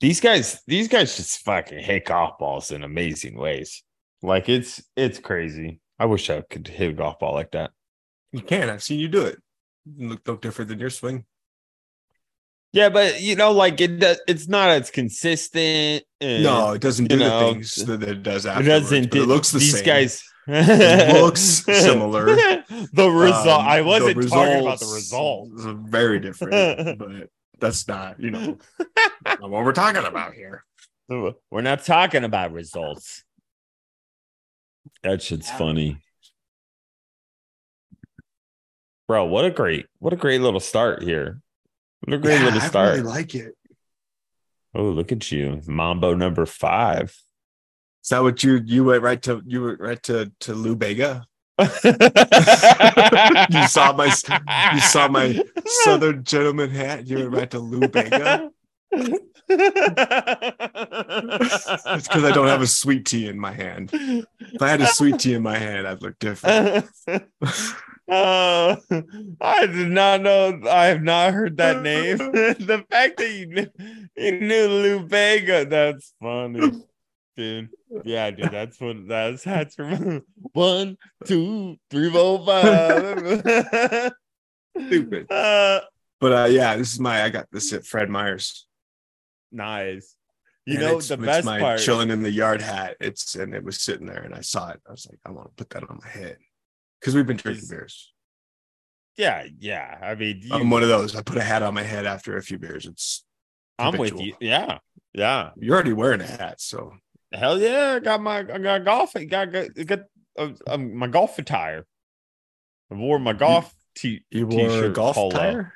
these 0.00 0.20
guys 0.20 0.60
these 0.66 0.88
guys 0.88 1.16
just 1.16 1.38
fucking 1.44 1.78
hit 1.78 2.04
golf 2.04 2.36
balls 2.38 2.70
in 2.70 2.82
amazing 2.82 3.38
ways 3.38 3.82
like 4.22 4.48
it's 4.50 4.82
it's 4.96 5.18
crazy 5.18 5.80
i 5.98 6.04
wish 6.04 6.28
i 6.28 6.42
could 6.42 6.68
hit 6.68 6.90
a 6.90 6.92
golf 6.92 7.18
ball 7.18 7.32
like 7.32 7.50
that 7.52 7.70
You 8.32 8.42
can. 8.42 8.68
I've 8.68 8.82
seen 8.82 8.98
you 9.00 9.08
do 9.08 9.22
it. 9.24 9.38
You 9.86 10.10
look 10.10 10.26
no 10.26 10.36
different 10.36 10.68
than 10.68 10.78
your 10.78 10.90
swing. 10.90 11.24
Yeah 12.72 12.88
but 12.88 13.20
you 13.20 13.36
know 13.36 13.52
like 13.52 13.80
it 13.80 13.98
does 14.00 14.20
it's 14.28 14.48
not 14.48 14.68
as 14.70 14.90
consistent 14.90 16.04
and 16.20 16.42
no, 16.42 16.72
it 16.72 16.80
doesn't 16.80 17.06
do 17.06 17.16
you 17.16 17.24
the 17.24 17.38
things 17.38 17.74
that 17.76 18.02
it 18.02 18.22
does 18.22 18.44
it 18.46 18.62
doesn't 18.62 19.10
but 19.10 19.18
it 19.18 19.26
looks 19.26 19.50
the 19.50 19.60
same. 19.60 19.66
these 19.66 19.74
same. 19.76 19.84
guys 19.84 20.24
It 20.48 21.22
looks 21.22 21.40
similar. 21.40 22.26
the 22.26 23.10
result 23.10 23.60
Um, 23.62 23.68
i 23.68 23.80
wasn't 23.80 24.28
talking 24.28 24.60
about 24.60 24.80
the 24.80 24.86
result 24.94 25.50
is 25.56 25.64
Very 25.64 26.20
different, 26.20 26.98
but 26.98 27.30
that's 27.58 27.88
not, 27.88 28.20
you 28.20 28.30
know, 28.30 28.58
not 29.24 29.40
what 29.40 29.64
we're 29.64 29.72
talking 29.72 30.04
about 30.04 30.34
here. 30.34 30.64
we're 31.08 31.62
not 31.62 31.84
talking 31.84 32.22
about 32.24 32.52
results 32.52 33.24
that 35.02 35.22
shit's 35.22 35.50
funny 35.50 35.98
bro 39.08 39.24
what 39.24 39.44
a 39.44 39.50
great 39.50 39.86
what 39.98 40.12
a 40.12 40.16
great 40.16 40.40
little 40.40 40.60
start 40.60 41.02
here 41.02 41.40
what 42.06 42.14
a 42.14 42.18
great 42.18 42.38
Yeah, 42.38 42.44
little 42.46 42.60
I 42.60 42.68
start 42.68 42.90
really 42.92 43.02
like 43.02 43.34
it. 43.34 43.54
Oh, 44.74 44.84
look 44.90 45.12
at 45.12 45.30
you, 45.30 45.60
Mambo 45.66 46.14
number 46.14 46.46
five. 46.46 47.14
Is 48.02 48.08
that 48.10 48.22
what 48.22 48.42
you 48.44 48.60
you 48.64 48.84
went 48.84 49.02
right 49.02 49.20
to 49.22 49.42
you 49.46 49.64
went 49.64 49.80
right 49.80 50.02
to 50.04 50.30
to 50.40 50.54
Lou 50.54 50.76
Bega? 50.76 51.26
you 51.58 51.66
saw 53.68 53.92
my- 53.94 54.12
You 54.74 54.80
saw 54.80 55.08
my 55.08 55.42
Southern 55.84 56.22
gentleman 56.24 56.70
hat. 56.70 57.06
You 57.06 57.18
went 57.18 57.32
right 57.32 57.50
to 57.50 57.58
Lou 57.58 57.88
Bega. 57.88 58.50
It's 58.92 59.18
because 62.08 62.24
I 62.24 62.32
don't 62.32 62.48
have 62.48 62.62
a 62.62 62.66
sweet 62.66 63.06
tea 63.06 63.28
in 63.28 63.38
my 63.40 63.52
hand. 63.52 63.90
If 63.92 64.60
I 64.62 64.68
had 64.68 64.80
a 64.82 64.86
sweet 64.86 65.18
tea 65.20 65.34
in 65.34 65.42
my 65.42 65.56
hand, 65.58 65.86
I'd 65.86 66.02
look 66.02 66.18
different. 66.18 66.86
Uh, 68.08 68.76
I 69.40 69.66
did 69.66 69.90
not 69.90 70.22
know. 70.22 70.60
I 70.70 70.86
have 70.86 71.02
not 71.02 71.32
heard 71.34 71.56
that 71.56 71.82
name. 71.82 72.16
the 72.18 72.84
fact 72.90 73.16
that 73.18 73.30
you 73.32 73.46
knew, 73.46 73.66
you 74.16 74.40
knew 74.40 74.68
Lou 74.68 75.00
Bega, 75.06 75.64
that's 75.64 76.14
funny, 76.22 76.70
dude. 77.36 77.68
Yeah, 78.04 78.30
dude, 78.30 78.50
that's 78.52 78.80
what 78.80 79.08
that's 79.08 79.42
that's 79.44 79.74
from 79.74 80.22
one, 80.52 80.96
two, 81.24 81.76
three, 81.90 82.10
four, 82.10 82.44
five. 82.46 84.12
Stupid. 84.86 85.30
Uh, 85.30 85.80
But 86.20 86.32
uh, 86.32 86.48
yeah, 86.50 86.76
this 86.76 86.92
is 86.92 87.00
my. 87.00 87.22
I 87.22 87.28
got 87.30 87.46
this 87.50 87.72
at 87.72 87.84
Fred 87.84 88.08
Meyer's. 88.08 88.66
nice. 89.52 90.14
You 90.64 90.74
And 90.74 90.82
know 90.82 90.88
it's- 90.98 91.08
the 91.08 91.14
it's 91.14 91.24
best 91.24 91.44
my 91.46 91.60
part. 91.60 91.80
chilling 91.80 92.10
in 92.10 92.22
the 92.22 92.30
yard 92.30 92.60
hat. 92.60 92.96
It's 93.00 93.34
and 93.36 93.54
it 93.54 93.62
was 93.62 93.80
sitting 93.82 94.06
there, 94.06 94.22
and 94.22 94.34
I 94.34 94.40
saw 94.40 94.70
it. 94.70 94.80
I 94.86 94.90
was 94.90 95.06
like, 95.08 95.18
I 95.24 95.30
want 95.30 95.48
to 95.48 95.54
put 95.54 95.70
that 95.70 95.88
on 95.88 96.00
my 96.02 96.08
head 96.08 96.38
because 97.00 97.14
we've 97.14 97.26
been 97.26 97.36
drinking 97.36 97.68
beers. 97.68 98.12
Yeah, 99.16 99.46
yeah. 99.58 99.98
I 100.02 100.14
mean, 100.14 100.40
you, 100.42 100.52
I'm 100.52 100.70
one 100.70 100.82
of 100.82 100.88
those. 100.88 101.16
I 101.16 101.22
put 101.22 101.38
a 101.38 101.42
hat 101.42 101.62
on 101.62 101.74
my 101.74 101.82
head 101.82 102.06
after 102.06 102.36
a 102.36 102.42
few 102.42 102.58
beers. 102.58 102.86
It's 102.86 103.24
I'm 103.78 103.96
with 103.96 104.20
you. 104.20 104.34
Yeah, 104.40 104.78
yeah. 105.14 105.50
you're 105.56 105.74
already 105.74 105.92
wearing 105.92 106.20
a 106.20 106.26
hat, 106.26 106.60
so 106.60 106.92
Hell 107.32 107.60
yeah! 107.60 107.94
I 107.96 107.98
got 107.98 108.22
my 108.22 108.38
I 108.38 108.58
got 108.58 108.84
golf. 108.84 109.16
I 109.16 109.24
got 109.24 109.52
got, 109.52 109.74
got 109.86 110.00
uh, 110.38 110.50
um, 110.66 110.96
my 110.96 111.06
golf 111.06 111.38
attire. 111.38 111.84
I 112.90 112.94
wore 112.94 113.18
my 113.18 113.32
golf 113.32 113.74
t 113.94 114.22
you 114.30 114.46
wore 114.46 114.68
T-shirt 114.68 114.94
golf 114.94 115.16
polo. 115.16 115.30
tire. 115.30 115.74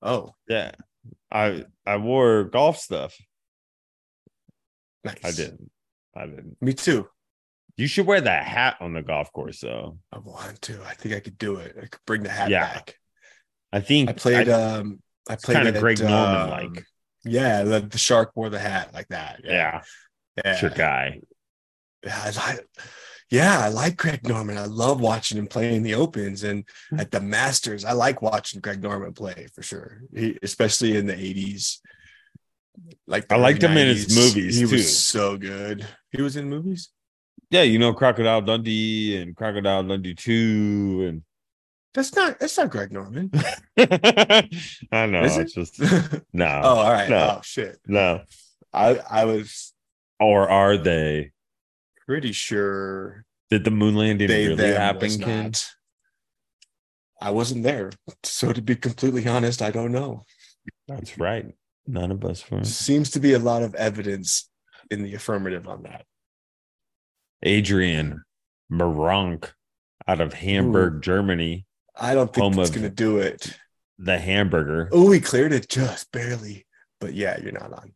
Oh, 0.00 0.34
Yeah, 0.48 0.72
I 1.32 1.64
I 1.84 1.96
wore 1.96 2.44
golf 2.44 2.78
stuff. 2.78 3.16
nice. 5.04 5.16
I 5.24 5.32
didn't. 5.32 5.70
I 6.16 6.26
didn't. 6.26 6.56
Me 6.60 6.74
too. 6.74 7.08
You 7.76 7.86
should 7.88 8.06
wear 8.06 8.20
that 8.20 8.44
hat 8.44 8.76
on 8.80 8.92
the 8.92 9.02
golf 9.02 9.32
course, 9.32 9.60
though. 9.60 9.98
I 10.12 10.18
want 10.18 10.62
to. 10.62 10.80
I 10.84 10.94
think 10.94 11.14
I 11.14 11.20
could 11.20 11.38
do 11.38 11.56
it. 11.56 11.74
I 11.76 11.86
could 11.86 12.00
bring 12.06 12.22
the 12.22 12.30
hat 12.30 12.50
Yeah. 12.50 12.60
back. 12.72 12.96
I 13.72 13.80
think 13.80 14.10
I 14.10 14.12
played. 14.12 14.48
I- 14.48 14.76
um, 14.78 15.02
I 15.28 15.36
played 15.36 15.56
kinda 15.56 15.74
at, 15.74 15.80
Greg 15.80 15.98
Norman 16.00 16.40
um, 16.42 16.50
like. 16.50 16.84
Yeah, 17.24 17.62
the, 17.62 17.80
the 17.80 17.98
shark 17.98 18.32
wore 18.36 18.50
the 18.50 18.58
hat 18.58 18.92
like 18.92 19.08
that. 19.08 19.40
yeah, 19.42 19.82
yeah. 20.36 20.52
it's 20.52 20.60
your 20.62 20.70
guy. 20.70 21.20
Yeah, 22.04 22.20
I 22.22 22.30
like, 22.30 22.66
yeah, 23.30 23.58
I 23.60 23.68
like 23.68 23.96
Greg 23.96 24.28
Norman. 24.28 24.58
I 24.58 24.66
love 24.66 25.00
watching 25.00 25.38
him 25.38 25.46
play 25.46 25.74
in 25.74 25.82
the 25.82 25.94
opens 25.94 26.44
and 26.44 26.64
Hmm. 26.90 27.00
at 27.00 27.10
the 27.10 27.20
Masters. 27.22 27.84
I 27.86 27.92
like 27.92 28.20
watching 28.20 28.60
Greg 28.60 28.82
Norman 28.82 29.14
play 29.14 29.46
for 29.54 29.62
sure, 29.62 30.02
he, 30.14 30.38
especially 30.42 30.96
in 30.98 31.06
the 31.06 31.14
'80s. 31.14 31.78
Like 33.06 33.28
the 33.28 33.36
I 33.36 33.38
liked 33.38 33.62
him 33.62 33.76
in 33.78 33.86
his 33.88 34.14
movies, 34.14 34.56
He 34.58 34.66
too. 34.66 34.72
was 34.72 34.98
so 35.02 35.36
good. 35.38 35.86
He 36.10 36.20
was 36.20 36.36
in 36.36 36.48
movies. 36.50 36.90
Yeah, 37.54 37.62
you 37.62 37.78
know 37.78 37.94
Crocodile 37.94 38.42
Dundee 38.42 39.16
and 39.16 39.36
Crocodile 39.36 39.84
Dundee 39.84 40.16
Two, 40.16 41.04
and 41.08 41.22
That's 41.94 42.12
not. 42.16 42.40
That's 42.40 42.58
not 42.58 42.68
Greg 42.68 42.90
Norman. 42.90 43.30
I 43.78 45.06
know 45.06 45.22
Is 45.22 45.36
it's 45.36 45.56
it? 45.56 45.60
just 45.76 45.80
oh, 46.12 46.20
no, 46.32 46.46
all 46.48 46.90
right. 46.92 47.08
no. 47.08 47.36
Oh 47.38 47.42
shit. 47.44 47.78
no. 47.86 48.22
I 48.72 48.98
I 49.08 49.24
was 49.24 49.72
Or 50.18 50.48
are 50.50 50.76
they? 50.76 51.30
pretty 52.08 52.32
sure 52.32 53.24
Did 53.50 53.62
the 53.62 53.70
moon 53.70 53.94
landing 53.94 54.26
they 54.26 54.48
really 54.48 54.72
happen, 54.72 55.16
Ken? 55.20 55.52
I 57.20 57.30
wasn't 57.30 57.62
there, 57.62 57.92
so 58.24 58.52
to 58.52 58.62
be 58.62 58.74
completely 58.74 59.28
honest, 59.28 59.62
I 59.62 59.70
don't 59.70 59.92
know. 59.92 60.24
That's 60.88 61.16
right. 61.18 61.54
None 61.86 62.10
of 62.10 62.24
us 62.24 62.50
were. 62.50 62.64
Seems 62.64 63.10
to 63.12 63.20
be 63.20 63.34
a 63.34 63.38
lot 63.38 63.62
of 63.62 63.76
evidence 63.76 64.50
in 64.90 65.04
the 65.04 65.14
affirmative 65.14 65.68
on 65.68 65.84
that. 65.84 66.04
Adrian 67.44 68.22
Meronk 68.72 69.50
out 70.08 70.20
of 70.20 70.32
Hamburg, 70.32 71.02
Germany. 71.02 71.66
I 71.96 72.14
don't 72.14 72.32
think 72.32 72.56
it's 72.56 72.70
going 72.70 72.82
to 72.82 72.90
do 72.90 73.18
it. 73.18 73.56
The 73.98 74.18
hamburger. 74.18 74.88
Oh, 74.90 75.12
he 75.12 75.20
cleared 75.20 75.52
it 75.52 75.68
just 75.68 76.10
barely. 76.10 76.66
But 77.00 77.14
yeah, 77.14 77.38
you're 77.40 77.52
not 77.52 77.72
on. 77.72 77.92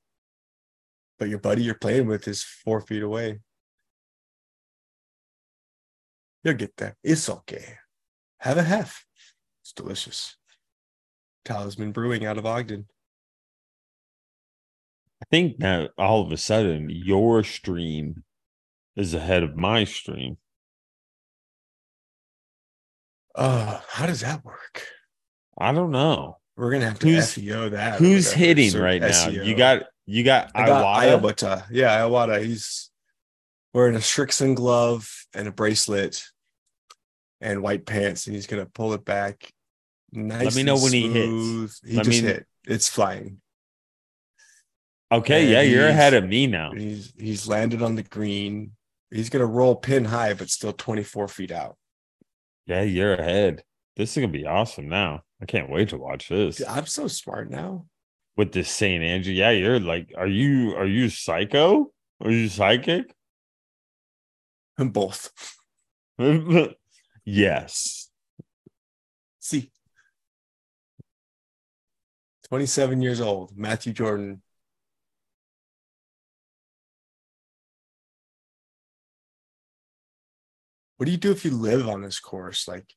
But 1.18 1.28
your 1.28 1.40
buddy 1.40 1.62
you're 1.62 1.74
playing 1.74 2.06
with 2.06 2.28
is 2.28 2.44
four 2.44 2.80
feet 2.80 3.02
away. 3.02 3.40
You'll 6.44 6.54
get 6.54 6.76
there. 6.76 6.96
It's 7.02 7.28
okay. 7.28 7.78
Have 8.38 8.58
a 8.58 8.62
half. 8.62 9.04
It's 9.62 9.72
delicious. 9.72 10.36
Talisman 11.44 11.92
Brewing 11.92 12.24
out 12.24 12.38
of 12.38 12.46
Ogden. 12.46 12.86
I 15.20 15.26
think 15.30 15.58
now 15.58 15.88
all 15.98 16.24
of 16.24 16.30
a 16.30 16.36
sudden 16.36 16.88
your 16.90 17.42
stream 17.42 18.22
is 18.98 19.14
ahead 19.14 19.42
of 19.42 19.56
my 19.56 19.84
stream. 19.84 20.36
Oh, 23.34 23.82
how 23.88 24.06
does 24.06 24.20
that 24.22 24.44
work? 24.44 24.86
I 25.56 25.72
don't 25.72 25.90
know. 25.92 26.38
We're 26.56 26.72
gonna 26.72 26.88
have 26.88 26.98
to 27.00 27.06
Who's- 27.06 27.34
SEO 27.36 27.70
that. 27.70 27.98
Who's 27.98 28.32
hitting 28.32 28.76
right 28.76 29.00
now? 29.00 29.28
You 29.28 29.54
got 29.54 29.84
you 30.06 30.24
got 30.24 30.50
I 30.54 30.66
got 30.66 31.02
Iwata. 31.22 31.66
Yeah, 31.70 32.00
Iwata. 32.00 32.42
He's 32.44 32.90
wearing 33.72 33.94
a 33.94 34.00
Srixon 34.00 34.56
glove 34.56 35.08
and 35.34 35.46
a 35.46 35.52
bracelet 35.52 36.24
and 37.40 37.62
white 37.62 37.86
pants, 37.86 38.26
and 38.26 38.34
he's 38.34 38.48
gonna 38.48 38.66
pull 38.66 38.92
it 38.94 39.04
back. 39.04 39.52
Nice. 40.10 40.44
Let 40.46 40.54
me 40.56 40.62
know 40.64 40.76
when 40.78 40.92
he 40.92 41.08
hits. 41.08 41.80
He 41.86 41.96
Let 41.96 42.06
just 42.06 42.22
me- 42.22 42.28
hit. 42.28 42.46
It's 42.66 42.88
flying. 42.88 43.40
Okay, 45.12 45.42
and 45.42 45.50
yeah, 45.50 45.60
you're 45.62 45.86
ahead 45.88 46.12
of 46.14 46.26
me 46.28 46.46
now. 46.48 46.72
He's 46.72 47.12
he's 47.16 47.46
landed 47.46 47.82
on 47.82 47.94
the 47.94 48.02
green. 48.02 48.72
He's 49.10 49.30
gonna 49.30 49.46
roll 49.46 49.74
pin 49.76 50.04
high, 50.04 50.34
but 50.34 50.50
still 50.50 50.72
24 50.72 51.28
feet 51.28 51.50
out. 51.50 51.76
Yeah, 52.66 52.82
you're 52.82 53.14
ahead. 53.14 53.62
This 53.96 54.16
is 54.16 54.20
gonna 54.20 54.32
be 54.32 54.46
awesome 54.46 54.88
now. 54.88 55.22
I 55.40 55.46
can't 55.46 55.70
wait 55.70 55.90
to 55.90 55.98
watch 55.98 56.28
this 56.28 56.56
Dude, 56.56 56.66
I'm 56.66 56.86
so 56.86 57.08
smart 57.08 57.50
now. 57.50 57.86
with 58.36 58.52
this 58.52 58.70
Saint 58.70 59.02
Andrew. 59.02 59.32
Yeah, 59.32 59.50
you're 59.50 59.80
like, 59.80 60.12
are 60.16 60.26
you 60.26 60.74
are 60.76 60.86
you 60.86 61.08
psycho? 61.08 61.92
Are 62.20 62.30
you 62.30 62.48
psychic? 62.48 63.14
I'm 64.76 64.90
Both. 64.90 65.32
yes. 67.24 68.10
See. 69.40 69.72
27 72.48 73.02
years 73.02 73.20
old, 73.20 73.56
Matthew 73.56 73.92
Jordan. 73.92 74.42
What 80.98 81.06
do 81.06 81.12
you 81.12 81.18
do 81.18 81.30
if 81.30 81.44
you 81.44 81.52
live 81.52 81.88
on 81.88 82.02
this 82.02 82.20
course? 82.20 82.68
Like, 82.68 82.92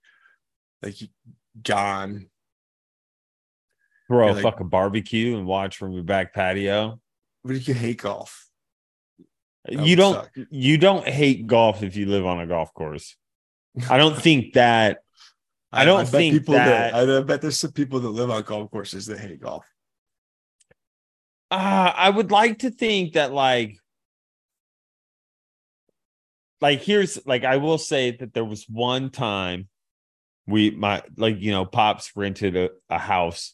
like 0.83 0.95
John, 1.61 2.27
Throw 4.07 4.25
Yeah, 4.27 4.33
a 4.33 4.35
like- 4.35 4.43
fucking 4.43 4.67
barbecue 4.67 5.37
and 5.37 5.45
watch 5.47 5.77
from 5.77 5.93
your 5.93 6.03
back 6.03 6.33
patio. 6.33 6.99
what 7.43 7.55
if 7.55 7.67
you 7.67 7.73
hate 7.73 8.01
golf? 8.01 8.47
That 9.65 9.85
you 9.85 9.95
don't 9.95 10.15
suck. 10.15 10.31
you 10.49 10.77
don't 10.77 11.07
hate 11.07 11.47
golf 11.47 11.81
if 11.83 11.95
you 11.95 12.07
live 12.07 12.25
on 12.25 12.39
a 12.41 12.47
golf 12.47 12.73
course. 12.73 13.15
I 13.89 13.97
don't 13.97 14.17
think 14.21 14.53
that 14.53 14.99
I 15.71 15.85
don't 15.85 16.03
bet 16.05 16.11
think 16.11 16.33
people 16.33 16.55
that- 16.55 16.93
I 16.93 17.21
bet 17.21 17.41
there's 17.41 17.59
some 17.59 17.71
people 17.71 17.99
that 18.01 18.09
live 18.09 18.29
on 18.31 18.41
golf 18.43 18.69
courses 18.71 19.05
that 19.05 19.19
hate 19.19 19.39
golf. 19.39 19.65
uh, 21.51 21.93
I 21.95 22.09
would 22.09 22.31
like 22.31 22.59
to 22.59 22.71
think 22.71 23.13
that 23.13 23.31
like 23.33 23.77
like 26.61 26.81
here's 26.81 27.19
like 27.25 27.43
I 27.43 27.57
will 27.57 27.77
say 27.77 28.11
that 28.17 28.33
there 28.33 28.45
was 28.45 28.65
one 28.69 29.09
time 29.09 29.67
we 30.47 30.71
my 30.71 31.03
like 31.17 31.39
you 31.39 31.51
know 31.51 31.65
pops 31.65 32.11
rented 32.15 32.55
a, 32.55 32.69
a 32.89 32.97
house 32.97 33.53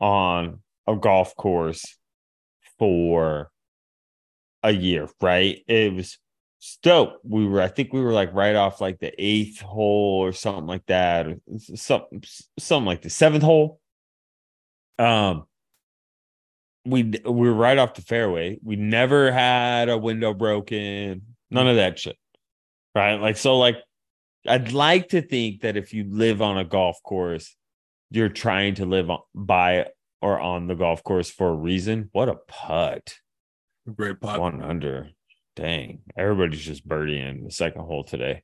on 0.00 0.60
a 0.86 0.96
golf 0.96 1.34
course 1.36 1.96
for 2.78 3.50
a 4.62 4.72
year, 4.72 5.08
right? 5.20 5.58
It 5.68 5.94
was 5.94 6.18
dope. 6.82 7.20
We 7.22 7.46
were, 7.46 7.60
I 7.60 7.68
think 7.68 7.92
we 7.92 8.00
were 8.00 8.12
like 8.12 8.32
right 8.34 8.56
off 8.56 8.80
like 8.80 8.98
the 8.98 9.12
eighth 9.18 9.60
hole 9.60 10.20
or 10.20 10.32
something 10.32 10.66
like 10.66 10.86
that, 10.86 11.26
or 11.26 11.36
something, 11.74 12.22
something 12.58 12.86
like 12.86 13.02
the 13.02 13.10
seventh 13.10 13.44
hole. 13.44 13.80
Um, 14.98 15.44
we 16.84 17.02
we 17.02 17.48
were 17.48 17.54
right 17.54 17.78
off 17.78 17.94
the 17.94 18.02
fairway. 18.02 18.58
We 18.62 18.76
never 18.76 19.30
had 19.30 19.88
a 19.88 19.98
window 19.98 20.34
broken, 20.34 21.22
none 21.50 21.68
of 21.68 21.76
that 21.76 21.98
shit, 21.98 22.16
right? 22.94 23.16
Like 23.16 23.36
so, 23.36 23.58
like 23.58 23.76
I'd 24.46 24.72
like 24.72 25.08
to 25.08 25.22
think 25.22 25.62
that 25.62 25.76
if 25.76 25.92
you 25.94 26.04
live 26.08 26.42
on 26.42 26.58
a 26.58 26.64
golf 26.64 27.02
course, 27.02 27.56
you're 28.10 28.28
trying 28.28 28.74
to 28.76 28.86
live 28.86 29.10
on, 29.10 29.20
by 29.34 29.86
or 30.20 30.38
on 30.40 30.66
the 30.66 30.74
golf 30.74 31.02
course 31.02 31.30
for 31.30 31.48
a 31.48 31.54
reason. 31.54 32.08
What 32.12 32.28
a 32.28 32.36
putt! 32.48 33.18
Great 33.94 34.20
putt. 34.20 34.40
One 34.40 34.62
under. 34.62 35.08
Dang, 35.56 36.00
everybody's 36.16 36.64
just 36.64 36.86
birdieing 36.88 37.44
the 37.44 37.50
second 37.50 37.82
hole 37.82 38.04
today. 38.04 38.42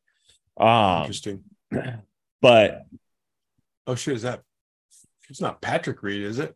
Um, 0.57 1.01
Interesting. 1.01 1.44
but 2.42 2.82
Oh 3.86 3.94
shit, 3.94 4.14
is 4.14 4.22
that? 4.22 4.42
It's 5.28 5.40
not 5.40 5.61
Patrick 5.61 6.03
Reed, 6.03 6.22
is 6.22 6.38
it? 6.38 6.55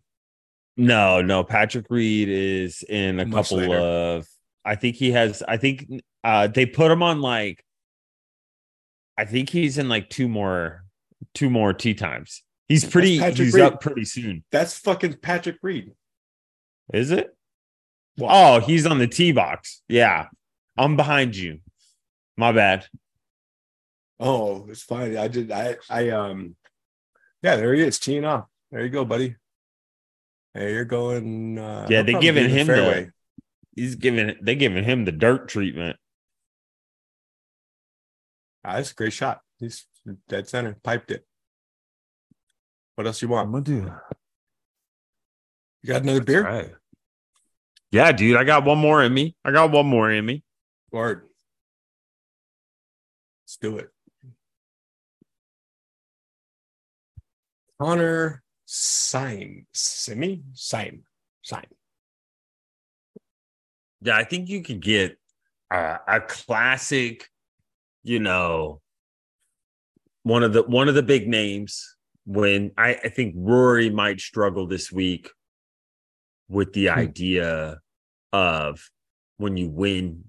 no, 0.76 1.22
no, 1.22 1.44
Patrick 1.44 1.86
Reed 1.90 2.28
is 2.28 2.82
in 2.88 3.20
a 3.20 3.24
Much 3.26 3.50
couple 3.50 3.58
later. 3.58 3.78
of. 3.78 4.26
I 4.64 4.74
think 4.76 4.96
he 4.96 5.10
has. 5.12 5.42
I 5.46 5.56
think 5.56 5.86
uh 6.22 6.46
they 6.48 6.66
put 6.66 6.90
him 6.90 7.02
on 7.02 7.20
like. 7.20 7.64
I 9.16 9.24
think 9.24 9.50
he's 9.50 9.78
in 9.78 9.88
like 9.88 10.10
two 10.10 10.28
more, 10.28 10.84
two 11.34 11.50
more 11.50 11.72
tee 11.72 11.94
times. 11.94 12.42
He's 12.68 12.84
pretty. 12.84 13.18
He's 13.18 13.54
Reed. 13.54 13.62
up 13.62 13.80
pretty 13.80 14.04
soon. 14.04 14.42
That's 14.50 14.78
fucking 14.78 15.18
Patrick 15.22 15.58
Reed. 15.62 15.92
Is 16.92 17.10
it? 17.10 17.34
Wow. 18.16 18.56
Oh, 18.56 18.60
he's 18.60 18.86
on 18.86 18.98
the 18.98 19.06
tee 19.06 19.32
box. 19.32 19.82
Yeah, 19.88 20.26
I'm 20.76 20.96
behind 20.96 21.36
you. 21.36 21.60
My 22.36 22.52
bad. 22.52 22.86
Oh, 24.18 24.66
it's 24.68 24.82
fine. 24.82 25.16
I 25.16 25.28
did. 25.28 25.52
I. 25.52 25.76
I. 25.90 26.10
Um. 26.10 26.56
Yeah, 27.42 27.56
there 27.56 27.74
he 27.74 27.82
is, 27.82 27.98
teeing 27.98 28.24
off. 28.24 28.46
There 28.72 28.82
you 28.82 28.88
go, 28.88 29.04
buddy. 29.04 29.36
Hey, 30.54 30.72
you're 30.72 30.84
going. 30.84 31.58
Uh, 31.58 31.86
Yeah, 31.90 32.02
they're 32.02 32.20
giving 32.20 32.48
him 32.48 32.66
the-. 32.66 33.10
He's 33.76 33.96
giving. 33.96 34.36
They're 34.40 34.54
giving 34.54 34.84
him 34.84 35.04
the 35.04 35.12
dirt 35.12 35.48
treatment. 35.48 35.96
Ah, 38.64 38.76
that's 38.76 38.92
a 38.92 38.94
great 38.94 39.12
shot. 39.12 39.40
He's 39.58 39.86
dead 40.28 40.48
center, 40.48 40.76
piped 40.82 41.10
it. 41.10 41.26
What 42.94 43.06
else 43.06 43.20
you 43.20 43.28
want? 43.28 43.46
I'm 43.46 43.52
gonna 43.52 43.64
do. 43.64 43.92
You 45.82 45.88
got 45.88 46.02
another 46.02 46.22
beer? 46.22 46.44
Right. 46.44 46.70
Yeah, 47.90 48.10
dude. 48.12 48.36
I 48.36 48.44
got 48.44 48.64
one 48.64 48.78
more 48.78 49.02
in 49.02 49.12
me. 49.12 49.36
I 49.44 49.50
got 49.50 49.70
one 49.70 49.86
more 49.86 50.10
in 50.10 50.24
me. 50.24 50.42
Word. 50.90 51.28
Let's 53.44 53.56
do 53.58 53.78
it. 53.78 53.90
Connor 57.80 58.42
Syme. 58.64 59.66
Simi? 59.72 60.42
Syme. 60.54 61.02
Syme. 61.42 61.64
Yeah, 64.00 64.16
I 64.16 64.24
think 64.24 64.48
you 64.48 64.62
could 64.62 64.80
get 64.80 65.18
uh, 65.70 65.98
a 66.06 66.20
classic, 66.20 67.28
you 68.04 68.20
know, 68.20 68.80
one 70.22 70.42
of 70.42 70.52
the 70.52 70.62
one 70.62 70.88
of 70.88 70.94
the 70.94 71.02
big 71.02 71.26
names. 71.28 71.96
When 72.26 72.70
I, 72.78 72.94
I 73.04 73.08
think 73.10 73.34
Rory 73.36 73.90
might 73.90 74.18
struggle 74.20 74.66
this 74.66 74.90
week 74.90 75.30
with 76.48 76.72
the 76.72 76.86
Hmm. 76.86 76.98
idea 77.00 77.80
of 78.32 78.80
when 79.36 79.56
you 79.58 79.68
win, 79.68 80.24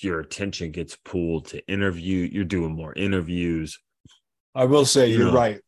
your 0.00 0.20
attention 0.20 0.70
gets 0.70 0.96
pulled 1.04 1.46
to 1.48 1.66
interview. 1.66 2.28
You're 2.32 2.44
doing 2.44 2.72
more 2.74 2.94
interviews. 2.94 3.78
I 4.54 4.64
will 4.64 4.86
say 4.86 5.10
You 5.10 5.18
you're 5.18 5.26
know. 5.26 5.34
right. 5.34 5.60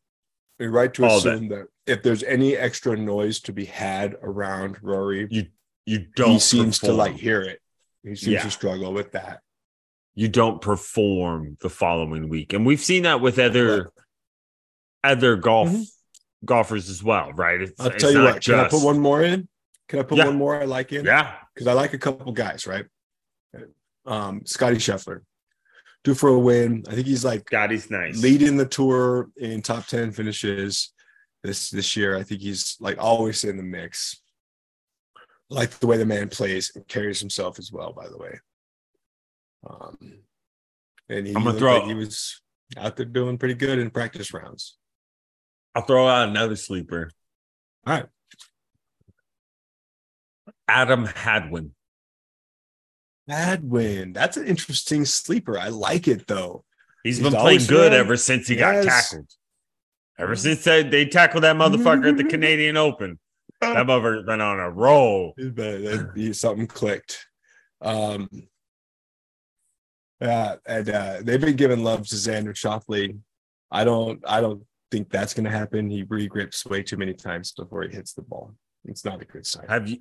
You're 0.59 0.71
right 0.71 0.93
to 0.95 1.05
All 1.05 1.21
that. 1.21 1.35
assume 1.35 1.49
that. 1.49 1.67
if 1.87 2.03
there's 2.03 2.23
any 2.23 2.57
extra 2.57 2.97
noise 2.97 3.41
to 3.41 3.53
be 3.53 3.67
had 3.67 4.15
around 4.23 4.79
Rory, 4.83 5.29
You 5.31 5.47
you 5.85 6.07
don't. 6.17 6.31
he 6.33 6.39
seems 6.39 6.79
to 6.81 6.93
like 6.95 7.17
hear 7.17 7.43
it. 7.43 7.61
He 8.03 8.15
seems 8.15 8.33
Yeah. 8.33 8.43
to 8.45 8.51
struggle 8.51 8.95
with 8.95 9.13
that. 9.13 9.43
You 10.17 10.27
don't 10.29 10.61
perform 10.61 11.57
the 11.61 11.69
following 11.71 12.29
week. 12.29 12.53
And 12.53 12.67
we've 12.67 12.81
seen 12.81 13.05
that 13.05 13.21
with 13.21 13.39
other 13.39 13.91
other 15.05 15.37
golf 15.37 15.69
Mhm. 15.69 15.85
golfers 16.45 16.89
as 16.91 17.03
well, 17.05 17.33
right? 17.35 17.61
It's, 17.61 17.79
I'll 17.81 17.89
it's 17.89 18.03
tell 18.03 18.11
you 18.11 18.19
not 18.19 18.35
what. 18.35 18.43
Can 18.43 18.55
I 18.57 18.69
put 18.69 18.83
one 18.83 18.99
more 18.99 19.23
in? 19.23 19.47
Can 19.89 20.01
I 20.01 20.03
put 20.03 20.19
Yeah. 20.19 20.27
one 20.27 20.37
more 20.37 20.61
I 20.61 20.65
like 20.65 20.93
in? 20.93 21.05
Yeah. 21.05 21.37
because 21.55 21.69
I 21.69 21.73
like 21.75 21.93
a 21.95 21.99
couple 21.99 22.33
guys, 22.33 22.67
right? 22.67 22.87
Um, 24.05 24.45
Scotty 24.45 24.77
Scheffler, 24.77 25.23
due 26.05 26.15
for 26.15 26.29
a 26.31 26.39
win. 26.39 26.85
I 26.89 26.95
think 26.95 27.07
he's 27.07 27.25
like 27.25 27.49
Scotty's 27.49 27.91
nice. 27.91 28.21
leading 28.23 28.57
the 28.57 28.67
tour 28.67 29.31
in 29.37 29.63
top 29.63 29.87
10 29.87 30.13
finishes 30.13 30.93
this 31.43 31.71
this 31.71 31.97
year. 31.97 32.17
I 32.17 32.23
think 32.23 32.41
he's 32.41 32.77
like 32.81 32.99
always 32.99 33.43
in 33.45 33.57
the 33.57 33.63
mix. 33.63 34.21
Like 35.51 35.71
the 35.79 35.87
way 35.87 35.97
the 35.97 36.05
man 36.07 36.29
plays 36.29 36.73
and 36.75 36.87
carries 36.89 37.21
himself 37.21 37.59
as 37.59 37.71
well, 37.73 37.93
by 37.93 38.09
the 38.09 38.19
way. 38.19 38.39
Um, 39.69 39.99
and 41.09 41.27
he, 41.27 41.35
I'm 41.35 41.45
gonna 41.45 41.59
throw- 41.59 41.79
like 41.79 41.85
he 41.89 41.95
was 41.95 42.41
out 42.77 42.97
there 42.97 43.07
doing 43.07 43.39
pretty 43.39 43.55
good 43.55 43.79
in 43.79 43.91
practice 43.91 44.33
rounds. 44.33 44.77
I'll 45.75 45.83
throw 45.83 46.09
out 46.09 46.29
another 46.29 46.57
sleeper. 46.57 47.11
All 47.87 47.95
right. 47.95 48.07
Adam 50.69 51.05
Hadwin. 51.07 51.73
Bad 53.27 53.69
win. 53.69 54.13
That's 54.13 54.37
an 54.37 54.47
interesting 54.47 55.05
sleeper. 55.05 55.59
I 55.59 55.69
like 55.69 56.09
it 56.09 56.27
though. 56.27 56.65
He's 57.03 57.19
He's 57.19 57.25
been 57.31 57.39
playing 57.39 57.67
good 57.67 57.91
been- 57.91 58.01
ever 58.01 58.17
since 58.17 58.49
he 58.49 58.57
got 58.57 58.75
Yes. 58.85 59.11
tackled. 59.11 59.31
Ever 60.19 60.35
since 60.37 60.65
they, 60.65 60.83
they 60.83 61.05
tackled 61.07 61.45
that 61.45 61.57
motherfucker 61.57 62.09
at 62.09 62.17
the 62.17 62.25
Canadian 62.25 62.77
Open. 62.77 63.19
That 63.61 63.77
motherfucker's 63.87 64.25
been 64.27 64.41
on 64.41 64.59
a 64.59 64.71
roll. 64.71 65.35
But 65.37 65.55
that- 65.55 66.13
he- 66.17 66.33
something 66.33 66.67
clicked. 66.67 67.27
Um, 67.81 68.29
yeah, 70.21 70.57
and 70.67 70.89
uh, 70.89 71.17
they've 71.23 71.41
been 71.41 71.57
giving 71.57 71.83
love 71.85 72.07
to 72.09 72.15
Xander 72.15 72.55
Schauffele. 72.55 73.19
I 73.71 73.85
don't, 73.85 74.23
I 74.27 74.41
don't 74.41 74.63
think 74.91 75.11
that's 75.11 75.35
going 75.35 75.45
to 75.45 75.51
happen. 75.51 75.91
He 75.91 76.05
regrips 76.05 76.65
way 76.69 76.83
too 76.83 76.97
many 76.97 77.13
times 77.15 77.53
before 77.53 77.83
he 77.83 77.95
hits 77.95 78.13
the 78.15 78.23
ball. 78.23 78.55
It's 78.85 79.05
not 79.05 79.21
a 79.21 79.25
good 79.25 79.45
sign. 79.47 79.67
Have 79.69 79.89
you 79.89 79.99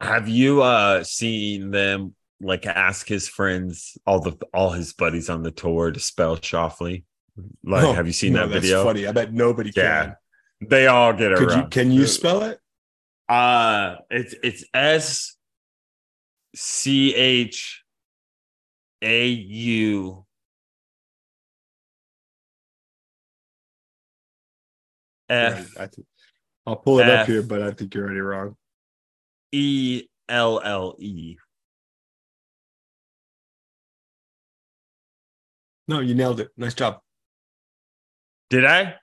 have 0.00 0.28
you 0.28 0.62
uh 0.62 1.04
seen 1.04 1.70
them 1.70 2.14
like 2.40 2.66
ask 2.66 3.06
his 3.06 3.28
friends, 3.28 3.96
all 4.06 4.20
the 4.20 4.36
all 4.52 4.70
his 4.70 4.94
buddies 4.94 5.28
on 5.28 5.42
the 5.42 5.50
tour 5.50 5.90
to 5.92 6.00
spell 6.00 6.36
Schauffele? 6.38 7.04
Like, 7.62 7.84
Oh, 7.84 7.92
have 7.92 8.06
you 8.06 8.12
seen 8.12 8.32
no, 8.32 8.40
that 8.46 8.54
that's 8.54 8.62
video? 8.64 8.84
Funny. 8.84 9.06
I 9.06 9.12
bet 9.12 9.32
nobody 9.32 9.70
Yeah. 9.76 10.04
can. 10.04 10.16
They 10.70 10.86
all 10.86 11.12
get 11.12 11.32
it 11.32 11.38
Could 11.38 11.50
you? 11.52 11.66
Can 11.68 11.90
you 11.92 12.06
spell 12.06 12.42
it? 12.44 12.58
Uh 13.28 13.96
it's 14.10 14.34
it's 14.42 14.64
S 14.74 15.36
C 16.54 17.14
H 17.14 17.81
A 19.02 19.28
U 19.28 20.24
F 25.28 25.76
I 25.78 25.88
I'll 26.66 26.76
pull 26.76 27.00
it 27.00 27.08
up 27.08 27.26
here, 27.26 27.42
but 27.42 27.62
I 27.62 27.72
think 27.72 27.94
you're 27.94 28.04
already 28.04 28.20
wrong. 28.20 28.56
E 29.50 30.04
L 30.28 30.60
L 30.62 30.94
E. 31.00 31.36
No, 35.88 35.98
you 35.98 36.14
nailed 36.14 36.38
it. 36.40 36.50
Nice 36.56 36.74
job. 36.74 37.00
Did 38.50 38.64
I? 38.64 38.94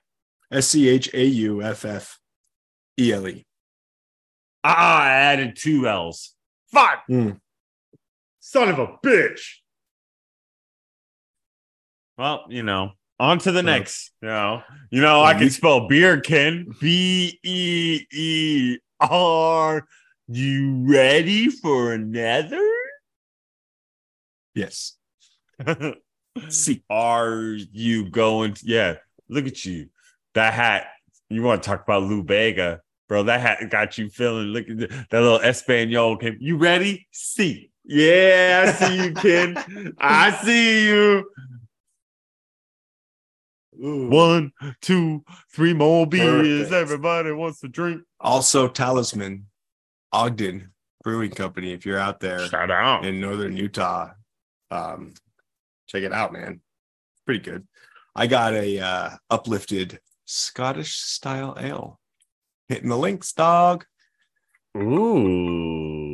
S 0.50 0.68
C 0.68 0.88
H 0.88 1.10
A 1.12 1.24
U 1.24 1.62
F 1.62 1.84
F 1.84 2.18
E 2.98 3.12
L 3.12 3.28
E. 3.28 3.44
Ah, 4.64 5.02
I 5.02 5.10
added 5.10 5.56
two 5.56 5.86
L's. 5.86 6.34
Fuck. 6.72 7.04
Hmm. 7.06 7.32
Son 8.40 8.68
of 8.68 8.78
a 8.78 8.96
bitch. 9.04 9.59
Well, 12.20 12.44
you 12.50 12.62
know, 12.62 12.90
on 13.18 13.38
to 13.38 13.50
the 13.50 13.62
next. 13.62 14.12
You 14.20 14.28
know, 14.28 14.62
you 14.90 15.00
know, 15.00 15.22
I 15.22 15.32
can 15.32 15.44
you- 15.44 15.50
spell 15.50 15.88
beer, 15.88 16.20
Ken. 16.20 16.66
B 16.78 17.40
E 17.42 18.00
E 18.12 18.76
R. 19.00 19.86
You 20.28 20.84
ready 20.86 21.48
for 21.48 21.94
another? 21.94 22.60
Yes. 24.54 24.98
See. 26.50 26.84
Are 26.90 27.56
you 27.72 28.10
going? 28.10 28.52
To, 28.52 28.66
yeah, 28.66 28.94
look 29.30 29.46
at 29.46 29.64
you. 29.64 29.88
That 30.34 30.52
hat. 30.52 30.88
You 31.30 31.42
want 31.42 31.62
to 31.62 31.68
talk 31.70 31.82
about 31.84 32.02
Lou 32.02 32.22
Bega, 32.22 32.82
bro? 33.08 33.22
That 33.22 33.40
hat 33.40 33.70
got 33.70 33.96
you 33.96 34.10
feeling. 34.10 34.48
Look 34.48 34.68
at 34.68 34.76
the- 34.76 35.06
that 35.10 35.22
little 35.22 35.40
Espanol 35.40 36.18
came. 36.18 36.36
You 36.38 36.58
ready? 36.58 37.06
See. 37.12 37.70
Yeah, 37.86 38.66
I 38.68 38.72
see 38.72 39.04
you, 39.06 39.14
Ken. 39.14 39.94
I 39.98 40.32
see 40.44 40.86
you. 40.86 41.24
One, 43.82 44.52
two, 44.82 45.24
three 45.54 45.72
more 45.72 46.06
beers. 46.06 46.68
Perfect. 46.68 46.72
Everybody 46.72 47.32
wants 47.32 47.60
to 47.60 47.68
drink. 47.68 48.02
Also, 48.20 48.68
Talisman, 48.68 49.46
Ogden 50.12 50.72
Brewing 51.02 51.30
Company. 51.30 51.72
If 51.72 51.86
you're 51.86 51.98
out 51.98 52.20
there 52.20 52.46
Shout 52.48 52.70
out. 52.70 53.06
in 53.06 53.20
northern 53.20 53.56
Utah, 53.56 54.10
um, 54.70 55.14
check 55.86 56.02
it 56.02 56.12
out, 56.12 56.32
man. 56.32 56.60
Pretty 57.24 57.40
good. 57.40 57.66
I 58.14 58.26
got 58.26 58.52
a 58.52 58.78
uh, 58.80 59.10
uplifted 59.30 59.98
Scottish 60.26 60.96
style 60.96 61.56
ale. 61.58 61.98
Hitting 62.68 62.90
the 62.90 62.98
links, 62.98 63.32
dog. 63.32 63.84
Ooh. 64.76 66.09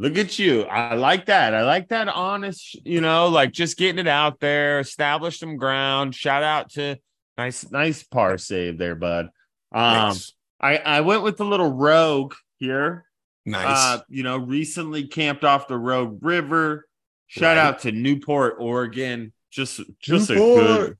Look 0.00 0.16
at 0.16 0.38
you. 0.38 0.62
I 0.62 0.94
like 0.94 1.26
that. 1.26 1.54
I 1.54 1.64
like 1.64 1.88
that 1.88 2.08
honest, 2.08 2.76
you 2.86 3.00
know, 3.00 3.28
like 3.28 3.52
just 3.52 3.76
getting 3.76 3.98
it 3.98 4.06
out 4.08 4.38
there, 4.38 4.78
establish 4.78 5.40
some 5.40 5.56
ground. 5.56 6.14
Shout 6.14 6.42
out 6.44 6.70
to 6.72 6.96
nice, 7.36 7.68
nice 7.70 8.04
par 8.04 8.38
save 8.38 8.78
there, 8.78 8.94
bud. 8.94 9.26
Um, 9.72 10.10
Thanks. 10.12 10.32
I, 10.60 10.76
I 10.78 11.00
went 11.00 11.22
with 11.22 11.36
the 11.36 11.44
little 11.44 11.72
rogue 11.72 12.34
here. 12.58 13.04
nice. 13.44 13.98
Uh, 13.98 14.02
you 14.08 14.22
know, 14.22 14.36
recently 14.38 15.06
camped 15.08 15.44
off 15.44 15.66
the 15.68 15.76
Rogue 15.78 16.18
River. 16.22 16.86
Shout 17.26 17.56
Right. 17.56 17.62
out 17.62 17.80
to 17.80 17.92
Newport, 17.92 18.56
Oregon. 18.58 19.32
Just 19.50 19.80
just 20.00 20.30
a 20.30 20.34
good 20.34 20.96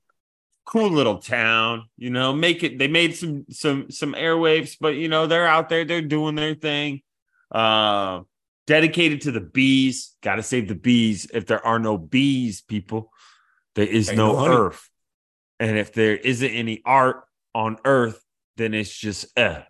cool 0.64 0.90
little 0.90 1.18
town. 1.18 1.84
You 1.96 2.10
know, 2.10 2.32
make 2.32 2.62
it 2.64 2.78
they 2.78 2.88
made 2.88 3.14
some 3.16 3.46
some 3.50 3.90
some 3.90 4.14
airwaves, 4.14 4.76
but 4.80 4.96
you 4.96 5.08
know, 5.08 5.26
they're 5.26 5.46
out 5.46 5.68
there, 5.68 5.84
they're 5.84 6.02
doing 6.02 6.34
their 6.34 6.54
thing. 6.54 7.02
Uh 7.50 8.22
dedicated 8.68 9.22
to 9.22 9.32
the 9.32 9.40
bees. 9.40 10.14
Gotta 10.22 10.42
save 10.42 10.68
the 10.68 10.74
bees. 10.76 11.28
If 11.32 11.46
there 11.46 11.64
are 11.66 11.78
no 11.78 11.96
bees, 11.96 12.60
people, 12.60 13.10
there 13.74 13.86
is 13.86 14.10
Ain't 14.10 14.18
no, 14.18 14.32
no 14.44 14.66
earth. 14.66 14.88
And 15.58 15.76
if 15.76 15.92
there 15.92 16.16
isn't 16.16 16.50
any 16.50 16.82
art 16.84 17.24
on 17.54 17.78
earth, 17.84 18.22
then 18.58 18.74
it's 18.74 18.94
just 18.96 19.36
uh. 19.36 19.62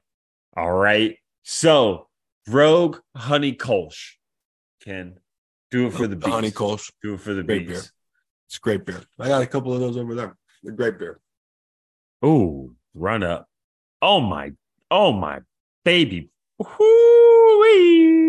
All 0.57 0.73
right. 0.73 1.17
So 1.45 2.09
Rogue 2.49 2.99
Honey 3.17 3.55
Kolsch 3.55 4.15
can 4.83 5.19
do 5.71 5.87
it 5.87 5.93
for 5.93 6.09
the 6.09 6.17
bees. 6.17 6.35
Honey 6.35 6.51
Kolsch. 6.51 6.91
Do 7.01 7.15
it 7.15 7.21
for 7.21 7.33
the 7.33 7.45
Great 7.45 7.69
bees. 7.69 7.83
beer. 7.83 7.91
It's 8.49 8.59
great 8.59 8.85
beer. 8.85 9.03
I 9.21 9.29
got 9.29 9.43
a 9.43 9.47
couple 9.47 9.73
of 9.73 9.81
those 9.81 9.97
over 9.97 10.15
there. 10.15 10.37
They're 10.63 10.75
great 10.75 10.99
beer. 10.99 11.21
Ooh, 12.25 12.75
run 12.95 13.23
up. 13.23 13.47
Oh 14.03 14.21
my, 14.21 14.53
oh 14.91 15.13
my 15.13 15.41
baby. 15.85 16.31
Whoo-wee. 16.59 18.28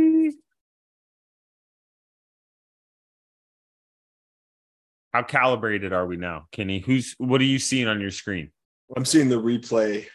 How 5.14 5.24
calibrated 5.24 5.92
are 5.92 6.06
we 6.06 6.18
now, 6.18 6.48
Kenny? 6.52 6.80
Who's 6.80 7.16
what 7.18 7.42
are 7.42 7.46
you 7.46 7.60
seeing 7.60 7.88
on 7.88 8.00
your 8.00 8.12
screen? 8.12 8.52
I'm 8.96 9.06
seeing 9.06 9.30
the 9.30 9.42
replay 9.42 10.06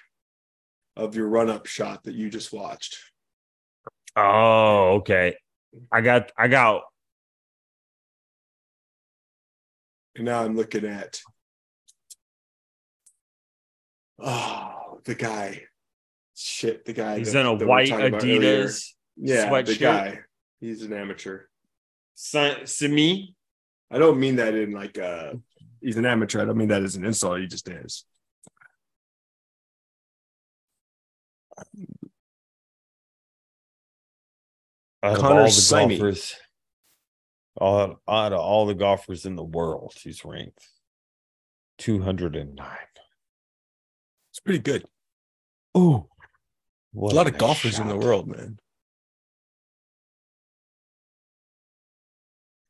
of 0.97 1.17
your 1.17 1.29
run 1.29 1.51
up 1.51 1.67
shot 1.67 2.05
that 2.05 2.15
you 2.15 2.31
just 2.31 2.53
watched. 2.53 2.97
Oh, 4.17 4.97
okay. 4.99 5.37
I 5.91 6.01
got 6.01 6.31
I 6.39 6.47
got 6.49 6.83
And 10.15 10.27
now 10.27 10.45
I'm 10.45 10.55
looking 10.55 10.85
at 10.85 11.21
oh 14.21 15.01
the 15.05 15.17
guy. 15.17 15.63
Shit, 16.37 16.85
the 16.85 16.93
guy. 16.93 17.19
he's 17.19 17.33
that- 17.33 17.41
in 17.41 17.47
a 17.47 17.51
that 17.51 17.59
we 17.59 17.65
were 17.65 17.69
white 17.71 17.89
talking 17.89 18.07
about 18.07 18.23
earlier. 18.23 18.65
Adidas 18.65 18.93
Yeah, 19.17 19.63
the 19.63 19.77
guy. 19.77 20.21
He's 20.61 20.83
an 20.83 20.93
amateur. 20.93 21.43
Sa- 22.15 22.65
Simi. 22.65 23.35
I 23.91 23.99
don't 23.99 24.19
mean 24.19 24.37
that 24.37 24.55
in 24.55 24.73
like 24.73 24.99
uh 24.99 25.35
he's 25.81 25.97
an 25.97 26.07
amateur. 26.07 26.41
I 26.41 26.45
don't 26.45 26.57
mean 26.57 26.69
that 26.69 26.83
as 26.83 26.97
an 26.97 27.05
insult. 27.05 27.41
He 27.41 27.47
just 27.47 27.69
is. 27.69 28.05
Out 35.03 35.17
of 35.17 35.19
Connor 35.19 35.41
all 35.41 35.47
the 35.47 35.51
Simey. 35.51 35.99
golfers, 35.99 36.35
all, 37.57 38.01
out 38.09 38.33
of 38.33 38.41
all 38.41 38.67
the 38.67 38.75
golfers 38.75 39.27
in 39.27 39.37
the 39.37 39.45
world, 39.45 39.93
he's 40.03 40.25
ranked 40.25 40.67
209. 41.79 42.67
It's 44.31 44.41
pretty 44.41 44.61
good. 44.61 44.85
Oh, 45.75 46.09
a 46.97 46.99
lot 46.99 47.27
of 47.27 47.37
golfers 47.37 47.79
in 47.79 47.89
the 47.89 47.97
world, 47.97 48.29
man. 48.29 48.59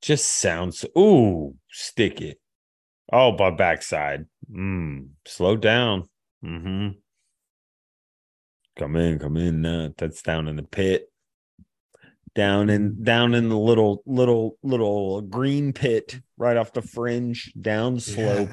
Just 0.05 0.27
sounds. 0.27 0.85
Ooh, 0.99 1.55
stick 1.71 2.21
it. 2.21 2.39
Oh, 3.11 3.33
by 3.33 3.51
backside. 3.51 4.27
Mm, 4.55 5.09
slow 5.27 5.57
down. 5.57 6.05
Mm-hmm. 6.45 6.89
Come 8.77 8.97
in, 8.97 9.19
come 9.19 9.39
in. 9.39 9.65
Uh, 9.65 9.89
that's 9.97 10.21
down 10.21 10.47
in 10.47 10.57
the 10.57 10.63
pit. 10.63 11.11
Down 12.35 12.69
in 12.69 13.03
down 13.03 13.33
in 13.35 13.49
the 13.49 13.57
little 13.57 14.03
little 14.05 14.59
little 14.63 15.23
green 15.23 15.73
pit 15.73 16.21
right 16.37 16.59
off 16.59 16.75
the 16.75 16.83
fringe 16.83 17.51
down 17.59 17.99
slope. 17.99 18.51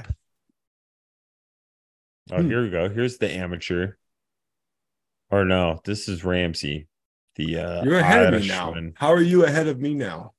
Oh, 2.32 2.41
Hmm. 2.44 2.48
here 2.49 2.64
we 2.64 2.69
go. 2.69 2.88
Here's 2.88 3.18
the 3.18 3.30
amateur. 3.30 3.95
Or 5.32 5.44
no, 5.44 5.82
this 5.84 6.07
is 6.07 6.23
Ramsay. 6.23 6.88
The 7.36 7.57
uh 7.57 7.84
You're 7.84 7.98
ahead 7.99 8.34
of 8.34 8.41
me 8.41 8.48
now. 8.48 8.68
Irishman. 8.68 8.94
How 8.95 9.11
are 9.11 9.22
you 9.22 9.44
ahead 9.44 9.68
of 9.68 9.82
me 9.82 9.95
now? 9.95 10.34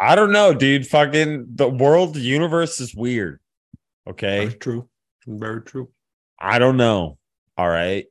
I 0.00 0.14
don't 0.14 0.32
know, 0.32 0.54
dude. 0.54 0.86
Fucking 0.86 1.46
the 1.54 1.68
world, 1.68 2.14
the 2.14 2.20
universe 2.20 2.80
is 2.80 2.94
weird. 2.94 3.38
Okay. 4.08 4.48
True. 4.48 4.88
Very 5.26 5.60
true. 5.62 5.90
I 6.38 6.58
don't 6.58 6.78
know. 6.78 7.18
All 7.58 7.68
right. 7.68 8.06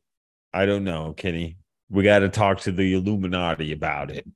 I 0.53 0.67
don't 0.67 0.83
know, 0.83 1.13
Kenny. 1.13 1.57
We 1.89 2.03
got 2.03 2.19
to 2.19 2.29
talk 2.29 2.61
to 2.61 2.71
the 2.71 2.93
Illuminati 2.93 3.71
about 3.71 4.11
it 4.11 4.27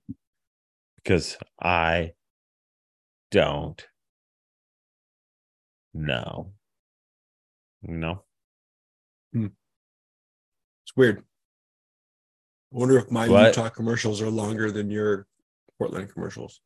because 0.95 1.37
I 1.61 2.13
don't 3.29 3.85
know. 5.93 6.53
No. 7.83 8.23
Hmm. 9.31 9.47
It's 10.85 10.95
weird. 10.95 11.19
I 11.19 11.21
wonder 12.71 12.97
if 12.97 13.11
my 13.11 13.27
What? 13.27 13.55
Utah 13.55 13.69
commercials 13.69 14.21
are 14.23 14.31
longer 14.31 14.71
than 14.71 14.89
your 14.89 15.27
Portland 15.77 16.11
commercials. 16.11 16.59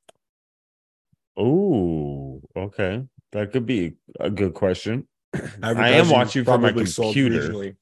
Oh, 1.38 2.42
okay. 2.56 3.04
That 3.32 3.52
could 3.52 3.66
be 3.66 3.94
a 4.20 4.30
good 4.30 4.54
question. 4.54 5.08
I 5.62 5.90
am 5.92 6.10
watching 6.10 6.44
from 6.44 6.62
my 6.62 6.72
computer. 6.72 7.74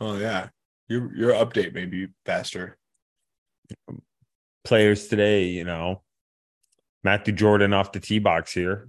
Oh 0.00 0.16
yeah, 0.16 0.48
your 0.88 1.14
your 1.14 1.32
update 1.32 1.74
may 1.74 1.84
be 1.84 2.08
faster. 2.24 2.78
Players 4.64 5.08
today, 5.08 5.44
you 5.44 5.64
know, 5.64 6.02
Matthew 7.04 7.34
Jordan 7.34 7.72
off 7.74 7.92
the 7.92 8.00
tee 8.00 8.18
box 8.18 8.52
here, 8.52 8.88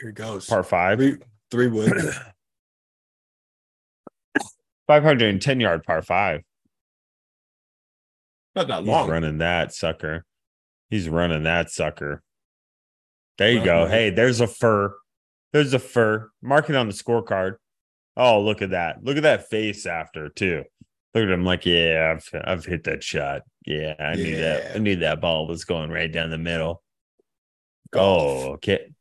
Here 0.00 0.10
it 0.10 0.14
goes. 0.14 0.46
par 0.46 0.62
five. 0.62 0.98
Three 0.98 1.16
three 1.50 1.66
wins. 1.68 2.16
510 4.86 5.60
yard 5.60 5.84
par 5.84 6.02
five. 6.02 6.42
Not 8.54 8.68
that 8.68 8.80
He's 8.80 8.88
long. 8.88 9.08
running 9.10 9.38
that 9.38 9.74
sucker. 9.74 10.24
He's 10.92 11.08
running 11.08 11.44
that 11.44 11.70
sucker. 11.70 12.22
There 13.38 13.50
you 13.50 13.64
go. 13.64 13.86
Hey, 13.86 14.10
there's 14.10 14.42
a 14.42 14.46
fur. 14.46 14.94
There's 15.50 15.72
a 15.72 15.78
fur. 15.78 16.30
Mark 16.42 16.68
it 16.68 16.76
on 16.76 16.86
the 16.86 16.92
scorecard. 16.92 17.54
Oh, 18.14 18.42
look 18.42 18.60
at 18.60 18.72
that. 18.72 19.02
Look 19.02 19.16
at 19.16 19.22
that 19.22 19.48
face 19.48 19.86
after, 19.86 20.28
too. 20.28 20.64
Look 21.14 21.24
at 21.24 21.30
him 21.30 21.46
like, 21.46 21.64
yeah, 21.64 22.14
I've 22.14 22.42
I've 22.44 22.66
hit 22.66 22.84
that 22.84 23.02
shot. 23.02 23.40
Yeah, 23.64 23.94
I 23.98 24.16
knew 24.16 24.36
that. 24.36 24.76
I 24.76 24.78
knew 24.80 24.96
that 24.96 25.22
ball 25.22 25.46
was 25.46 25.64
going 25.64 25.88
right 25.88 26.12
down 26.12 26.28
the 26.28 26.36
middle. 26.36 26.82
Golf. 27.90 28.22
Oh, 28.22 28.52
okay. 28.52 28.92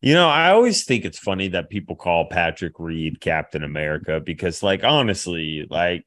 You 0.00 0.14
know, 0.14 0.28
I 0.28 0.50
always 0.50 0.84
think 0.84 1.04
it's 1.04 1.20
funny 1.20 1.46
that 1.50 1.70
people 1.70 1.94
call 1.94 2.28
Patrick 2.28 2.80
Reed 2.80 3.20
Captain 3.20 3.62
America 3.62 4.18
because, 4.18 4.64
like, 4.64 4.82
honestly, 4.82 5.64
like, 5.70 6.04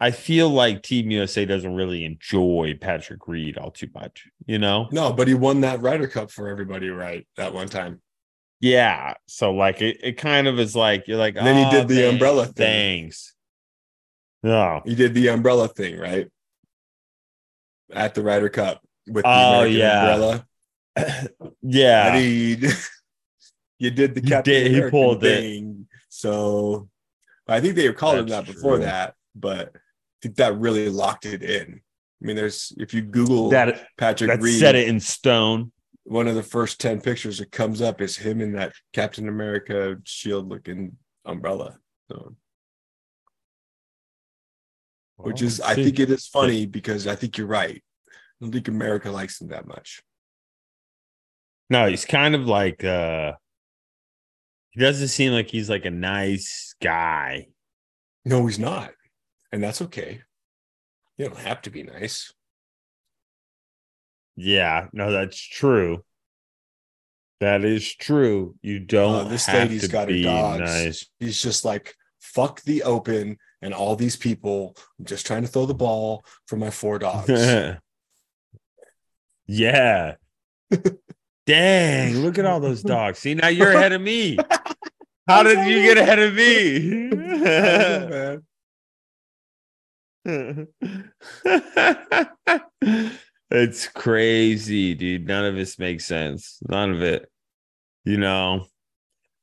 I 0.00 0.12
feel 0.12 0.48
like 0.48 0.82
Team 0.82 1.10
USA 1.10 1.44
doesn't 1.44 1.74
really 1.74 2.04
enjoy 2.04 2.78
Patrick 2.80 3.26
Reed 3.26 3.58
all 3.58 3.70
too 3.72 3.88
much, 3.94 4.28
you 4.46 4.58
know? 4.58 4.88
No, 4.92 5.12
but 5.12 5.26
he 5.26 5.34
won 5.34 5.62
that 5.62 5.80
Ryder 5.82 6.06
Cup 6.06 6.30
for 6.30 6.48
everybody, 6.48 6.88
right? 6.88 7.26
That 7.36 7.52
one 7.52 7.68
time. 7.68 8.00
Yeah. 8.60 9.14
So, 9.26 9.52
like, 9.52 9.82
it, 9.82 9.98
it 10.02 10.12
kind 10.16 10.46
of 10.46 10.58
is 10.60 10.76
like, 10.76 11.08
you're 11.08 11.16
like, 11.18 11.36
And 11.36 11.44
then 11.46 11.56
he 11.56 11.64
"Oh, 11.64 11.70
did 11.70 11.84
ah, 11.84 11.86
the 11.88 11.94
thanks, 11.96 12.12
umbrella 12.12 12.46
thing. 12.46 12.54
Thanks. 13.02 13.34
No. 14.44 14.82
He 14.84 14.94
did 14.94 15.14
the 15.14 15.28
umbrella 15.28 15.66
thing, 15.68 15.98
right? 15.98 16.28
At 17.92 18.14
the 18.14 18.22
Ryder 18.22 18.48
Cup 18.50 18.80
with 19.08 19.24
the 19.24 19.28
Oh, 19.30 19.60
American 19.64 19.76
yeah. 19.78 20.00
umbrella. 20.14 20.46
yeah. 21.62 22.18
He, 22.18 22.56
you 23.78 23.90
did 23.90 24.14
the 24.14 24.20
He 24.20 24.28
Captain 24.28 24.54
did- 24.72 24.84
he 24.84 24.90
pulled 24.90 25.24
it. 25.24 25.40
thing. 25.40 25.86
So 26.08 26.88
I 27.48 27.60
think 27.60 27.74
they 27.74 27.88
were 27.88 27.94
calling 27.94 28.20
him 28.20 28.28
that 28.28 28.46
before 28.46 28.76
true. 28.76 28.84
that, 28.84 29.14
but 29.34 29.74
think 30.22 30.36
that 30.36 30.58
really 30.58 30.88
locked 30.88 31.26
it 31.26 31.42
in. 31.42 31.80
I 32.22 32.26
mean, 32.26 32.36
there's 32.36 32.72
if 32.78 32.92
you 32.92 33.02
Google 33.02 33.50
that 33.50 33.86
Patrick 33.96 34.28
that 34.28 34.42
Reed, 34.42 34.58
set 34.58 34.74
it 34.74 34.88
in 34.88 34.98
stone. 35.00 35.70
one 36.04 36.26
of 36.26 36.34
the 36.34 36.42
first 36.42 36.80
10 36.80 37.00
pictures 37.00 37.38
that 37.38 37.52
comes 37.52 37.80
up 37.80 38.00
is 38.00 38.16
him 38.16 38.40
in 38.40 38.52
that 38.52 38.72
Captain 38.92 39.28
America 39.28 39.96
shield 40.04 40.48
looking 40.48 40.96
umbrella. 41.24 41.78
So, 42.10 42.34
which 45.16 45.42
is, 45.42 45.60
I 45.60 45.74
think 45.74 45.98
it 46.00 46.10
is 46.10 46.26
funny 46.26 46.66
because 46.66 47.06
I 47.06 47.14
think 47.14 47.38
you're 47.38 47.46
right. 47.46 47.82
I 48.08 48.12
don't 48.40 48.52
think 48.52 48.68
America 48.68 49.10
likes 49.10 49.40
him 49.40 49.48
that 49.48 49.66
much. 49.66 50.02
No, 51.70 51.86
he's 51.86 52.04
kind 52.04 52.34
of 52.34 52.46
like 52.46 52.82
uh 52.82 53.32
he 54.70 54.80
doesn't 54.80 55.08
seem 55.08 55.32
like 55.32 55.48
he's 55.50 55.68
like 55.68 55.84
a 55.84 55.90
nice 55.90 56.74
guy. 56.80 57.48
No, 58.24 58.46
he's 58.46 58.58
not. 58.58 58.90
And 59.52 59.62
that's 59.62 59.82
okay. 59.82 60.22
You 61.16 61.26
don't 61.26 61.38
have 61.38 61.62
to 61.62 61.70
be 61.70 61.82
nice. 61.82 62.32
Yeah, 64.36 64.86
no, 64.92 65.10
that's 65.10 65.36
true. 65.40 66.04
That 67.40 67.64
is 67.64 67.94
true. 67.94 68.54
You 68.62 68.80
don't 68.80 69.26
Uh, 69.26 69.28
this 69.28 69.46
have 69.46 69.68
lady's 69.68 69.82
to 69.82 69.88
got 69.88 70.08
her 70.08 70.14
be 70.14 70.22
dogs. 70.22 70.60
nice. 70.60 71.06
He's 71.18 71.40
just 71.40 71.64
like, 71.64 71.94
fuck 72.20 72.62
the 72.62 72.82
open 72.82 73.38
and 73.62 73.74
all 73.74 73.96
these 73.96 74.16
people. 74.16 74.76
I'm 74.98 75.04
just 75.06 75.26
trying 75.26 75.42
to 75.42 75.48
throw 75.48 75.66
the 75.66 75.74
ball 75.74 76.24
for 76.46 76.56
my 76.56 76.70
four 76.70 76.98
dogs. 76.98 77.28
yeah. 79.46 80.14
Dang, 81.46 82.16
look 82.18 82.38
at 82.38 82.44
all 82.44 82.60
those 82.60 82.82
dogs. 82.82 83.18
See, 83.20 83.34
now 83.34 83.48
you're 83.48 83.72
ahead 83.72 83.92
of 83.92 84.02
me. 84.02 84.36
How 85.28 85.42
did 85.42 85.66
you 85.68 85.82
get 85.82 85.96
ahead 85.98 86.18
of 86.18 86.34
me? 86.34 87.08
Know, 87.10 88.08
man. 88.08 88.42
it's 93.50 93.88
crazy, 93.88 94.94
dude. 94.94 95.26
None 95.26 95.44
of 95.46 95.54
this 95.54 95.78
makes 95.78 96.04
sense. 96.04 96.58
None 96.68 96.90
of 96.90 97.02
it. 97.02 97.30
You 98.04 98.18
know, 98.18 98.66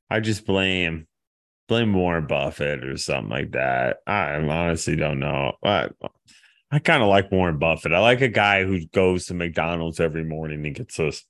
I 0.09 0.19
just 0.19 0.45
blame 0.45 1.07
blame 1.67 1.93
Warren 1.93 2.27
Buffett 2.27 2.83
or 2.83 2.97
something 2.97 3.29
like 3.29 3.51
that. 3.53 3.97
I 4.05 4.35
honestly 4.35 4.95
don't 4.95 5.19
know. 5.19 5.53
I, 5.63 5.89
I 6.71 6.77
kind 6.77 7.01
of 7.01 7.09
like 7.09 7.31
Warren 7.31 7.57
Buffett. 7.57 7.91
I 7.93 7.99
like 7.99 8.21
a 8.21 8.27
guy 8.27 8.63
who 8.63 8.85
goes 8.87 9.25
to 9.25 9.33
McDonald's 9.33 9.99
every 9.99 10.23
morning 10.23 10.63
and 10.65 10.75
gets 10.75 10.99
us 10.99 11.23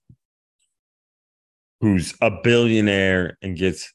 who's 1.80 2.14
a 2.22 2.32
billionaire 2.44 3.38
and 3.42 3.56
gets 3.56 3.94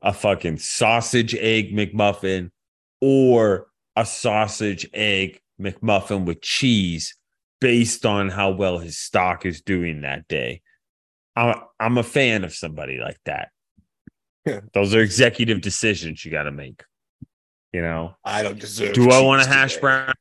a 0.00 0.12
fucking 0.12 0.58
sausage 0.58 1.34
egg 1.34 1.74
McMuffin 1.74 2.50
or 3.00 3.66
a 3.96 4.06
sausage 4.06 4.88
egg 4.92 5.40
McMuffin 5.60 6.24
with 6.24 6.40
cheese 6.42 7.14
based 7.60 8.04
on 8.04 8.28
how 8.28 8.50
well 8.50 8.78
his 8.78 8.98
stock 8.98 9.46
is 9.46 9.62
doing 9.62 10.02
that 10.02 10.26
day. 10.28 10.62
I'm, 11.36 11.54
I'm 11.78 11.98
a 11.98 12.02
fan 12.02 12.44
of 12.44 12.54
somebody 12.54 12.98
like 12.98 13.20
that. 13.24 13.48
Yeah. 14.44 14.60
Those 14.74 14.94
are 14.94 15.00
executive 15.00 15.60
decisions 15.60 16.24
you 16.24 16.30
got 16.30 16.44
to 16.44 16.50
make. 16.50 16.82
You 17.72 17.80
know, 17.80 18.14
I 18.24 18.42
don't 18.42 18.58
deserve. 18.58 18.92
do 18.92 19.10
I 19.10 19.22
want 19.22 19.40
a 19.42 19.46
hash 19.46 19.74
today. 19.74 19.80
brown? 19.80 20.14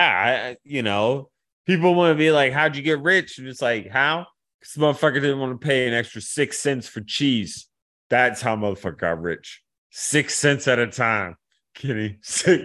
Yeah, 0.00 0.08
I, 0.08 0.56
you 0.64 0.82
know, 0.82 1.30
people 1.66 1.94
want 1.94 2.14
to 2.14 2.18
be 2.18 2.32
like, 2.32 2.52
"How'd 2.52 2.74
you 2.74 2.82
get 2.82 3.00
rich?" 3.00 3.38
And 3.38 3.46
it's 3.46 3.62
like, 3.62 3.88
"How?" 3.88 4.26
Because 4.58 4.74
motherfucker 4.74 5.20
didn't 5.20 5.38
want 5.38 5.60
to 5.60 5.64
pay 5.64 5.86
an 5.86 5.94
extra 5.94 6.20
six 6.20 6.58
cents 6.58 6.88
for 6.88 7.00
cheese. 7.00 7.68
That's 8.10 8.42
how 8.42 8.56
motherfucker 8.56 8.98
got 8.98 9.22
rich. 9.22 9.62
Six 9.90 10.34
cents 10.34 10.66
at 10.66 10.80
a 10.80 10.88
time, 10.88 11.36
Kitty. 11.74 12.18
Six, 12.22 12.64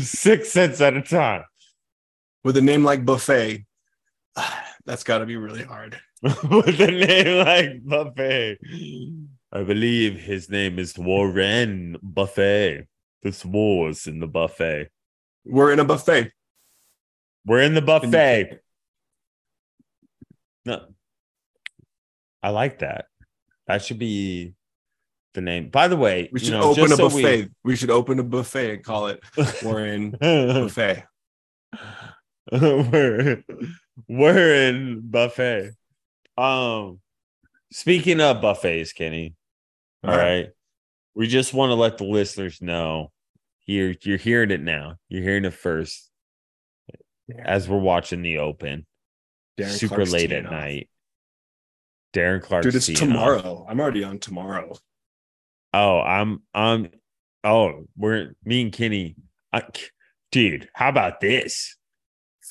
six 0.00 0.50
cents 0.50 0.80
at 0.80 0.96
a 0.96 1.02
time. 1.02 1.44
with 2.44 2.56
a 2.56 2.62
name 2.62 2.84
like 2.84 3.04
Buffet? 3.04 3.64
That's 4.86 5.04
got 5.04 5.18
to 5.18 5.26
be 5.26 5.36
really 5.36 5.64
hard. 5.64 5.98
With 6.22 6.80
a 6.80 6.90
name 6.90 7.44
like 7.44 7.84
Buffet. 7.84 8.58
I 9.52 9.62
believe 9.62 10.18
his 10.18 10.48
name 10.48 10.78
is 10.78 10.96
Warren 10.96 11.96
Buffet. 12.02 12.86
This 13.22 13.44
war's 13.44 14.06
in 14.06 14.20
the 14.20 14.26
buffet. 14.26 14.88
We're 15.44 15.72
in 15.72 15.80
a 15.80 15.84
buffet. 15.84 16.32
We're 17.44 17.62
in 17.62 17.74
the 17.74 17.82
buffet. 17.82 18.60
No. 20.64 20.86
I 22.42 22.50
like 22.50 22.80
that. 22.80 23.06
That 23.66 23.84
should 23.84 23.98
be 23.98 24.54
the 25.36 25.40
name. 25.40 25.68
By 25.68 25.86
the 25.86 25.96
way, 25.96 26.28
We 26.32 26.40
you 26.40 26.46
should 26.46 26.54
know, 26.54 26.70
open 26.70 26.84
a 26.86 26.96
so 26.96 27.08
buffet. 27.08 27.48
We... 27.62 27.76
should 27.76 27.90
open 27.90 28.18
a 28.18 28.24
buffet 28.24 28.74
and 28.74 28.84
call 28.84 29.06
it 29.06 29.20
We're 29.64 29.86
in 29.86 30.10
we- 30.12 30.18
buffet. 30.18 31.04
we're 32.50 33.44
we're 34.08 34.54
in 34.68 35.00
buffet. 35.04 35.70
Um, 36.36 37.00
speaking 37.72 38.20
of 38.20 38.40
buffets, 38.40 38.92
Kenny. 38.92 39.34
All 40.04 40.10
All 40.10 40.16
right, 40.16 40.48
we 41.14 41.26
just 41.26 41.54
want 41.54 41.70
to 41.70 41.74
let 41.74 41.98
the 41.98 42.04
listeners 42.04 42.60
know. 42.60 43.10
You're 43.66 43.94
you're 44.02 44.18
hearing 44.18 44.50
it 44.50 44.60
now. 44.60 44.96
You're 45.08 45.22
hearing 45.22 45.44
it 45.44 45.54
first 45.54 46.10
as 47.38 47.68
we're 47.68 47.78
watching 47.78 48.22
the 48.22 48.38
Open. 48.38 48.86
Darren 49.58 49.70
super 49.70 49.94
Clarke's 49.96 50.12
late 50.12 50.32
at 50.32 50.46
off. 50.46 50.52
night. 50.52 50.88
Darren 52.12 52.42
Clarke. 52.42 52.62
Dude, 52.64 52.74
it's 52.76 52.86
tomorrow. 52.86 53.66
I'm 53.68 53.80
already 53.80 54.04
on 54.04 54.18
tomorrow. 54.18 54.76
Oh, 55.72 56.00
I'm 56.00 56.42
I'm 56.54 56.88
oh, 57.44 57.86
we're 57.96 58.32
me 58.44 58.62
and 58.62 58.72
Kenny. 58.72 59.16
I, 59.52 59.62
dude, 60.32 60.68
how 60.74 60.88
about 60.88 61.20
this? 61.20 61.76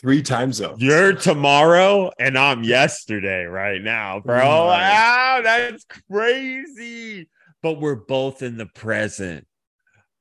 Three 0.02 0.22
time 0.22 0.52
zones. 0.52 0.82
You're 0.82 1.14
tomorrow 1.14 2.12
and 2.20 2.38
I'm 2.38 2.64
yesterday 2.64 3.46
right 3.46 3.82
now, 3.82 4.20
bro. 4.20 4.36
Right. 4.36 4.48
Wow, 4.48 5.42
that's 5.44 5.86
crazy. 6.12 7.30
But 7.64 7.80
we're 7.80 7.96
both 7.96 8.42
in 8.42 8.58
the 8.58 8.66
present. 8.68 9.48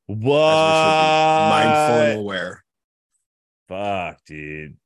What 0.06 0.18
we 0.18 0.24
should 0.24 0.30
be. 0.30 1.50
mindful 1.50 2.00
and 2.00 2.18
aware. 2.20 2.64
Fuck, 3.68 4.18
dude. 4.26 4.76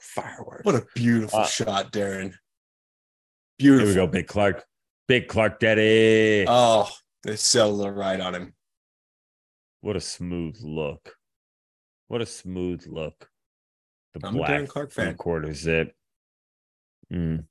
Fireworks. 0.00 0.64
What 0.64 0.74
a 0.74 0.86
beautiful 0.94 1.40
Uh, 1.40 1.46
shot, 1.46 1.92
Darren. 1.92 2.34
Beautiful. 3.58 3.86
Here 3.86 4.02
we 4.02 4.06
go, 4.06 4.10
Big 4.10 4.26
Clarke. 4.26 4.64
Big 5.06 5.28
Clarke 5.28 5.60
Daddy. 5.60 6.44
Oh, 6.48 6.88
the 7.24 7.36
cellular 7.36 7.92
ride 7.92 8.20
on 8.20 8.34
him. 8.34 8.54
What 9.80 9.96
a 9.96 10.00
smooth 10.00 10.56
look. 10.62 11.16
What 12.08 12.20
a 12.20 12.26
smooth 12.26 12.84
look. 12.86 13.28
The 14.12 14.26
I'm 14.26 14.34
a 14.34 14.38
black 14.38 14.50
Darren 14.50 14.68
Clarke 14.68 14.92
fan. 14.92 15.14
quarter 15.16 15.52
zip. 15.52 15.94
Mm. 17.12 17.44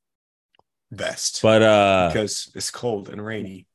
Best. 0.92 1.42
But 1.42 1.62
uh 1.64 2.10
because 2.14 2.52
it's 2.56 2.72
cold 2.72 3.10
and 3.10 3.24
rainy. 3.24 3.68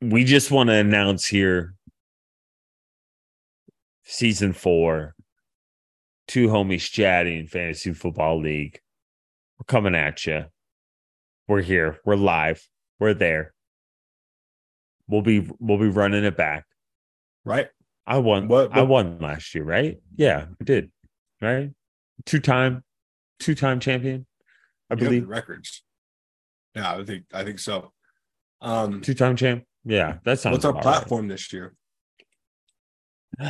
we 0.00 0.24
just 0.24 0.50
want 0.50 0.68
to 0.68 0.74
announce 0.74 1.26
here 1.26 1.74
season 4.02 4.52
four, 4.52 5.14
two 6.26 6.48
homies 6.48 6.90
chatting 6.90 7.46
fantasy 7.46 7.92
football 7.92 8.40
league. 8.40 8.80
We're 9.58 9.64
coming 9.64 9.94
at 9.94 10.26
you. 10.26 10.46
We're 11.46 11.62
here. 11.62 12.00
We're 12.04 12.16
live. 12.16 12.66
We're 12.98 13.14
there. 13.14 13.54
We'll 15.08 15.22
be 15.22 15.48
we'll 15.58 15.78
be 15.78 15.88
running 15.88 16.24
it 16.24 16.36
back. 16.36 16.64
Right? 17.44 17.68
I 18.06 18.18
won. 18.18 18.48
What- 18.48 18.72
I 18.76 18.82
won 18.82 19.18
last 19.18 19.54
year, 19.54 19.64
right? 19.64 19.98
Yeah, 20.16 20.46
I 20.60 20.64
did. 20.64 20.90
Right, 21.40 21.70
two 22.24 22.40
time, 22.40 22.84
two 23.38 23.54
time 23.54 23.80
champion. 23.80 24.26
I 24.90 24.94
You 24.94 25.00
believe 25.00 25.28
records. 25.28 25.82
Yeah, 26.74 26.94
I 26.94 27.04
think 27.04 27.24
I 27.32 27.44
think 27.44 27.58
so. 27.58 27.92
Um 28.60 29.00
two 29.00 29.14
time 29.14 29.36
champ. 29.36 29.64
Yeah, 29.84 30.18
that 30.24 30.40
sounds. 30.40 30.54
what's 30.54 30.64
our 30.64 30.70
about 30.70 30.84
right. 30.84 30.94
platform 30.96 31.28
this 31.28 31.52
year? 31.52 31.74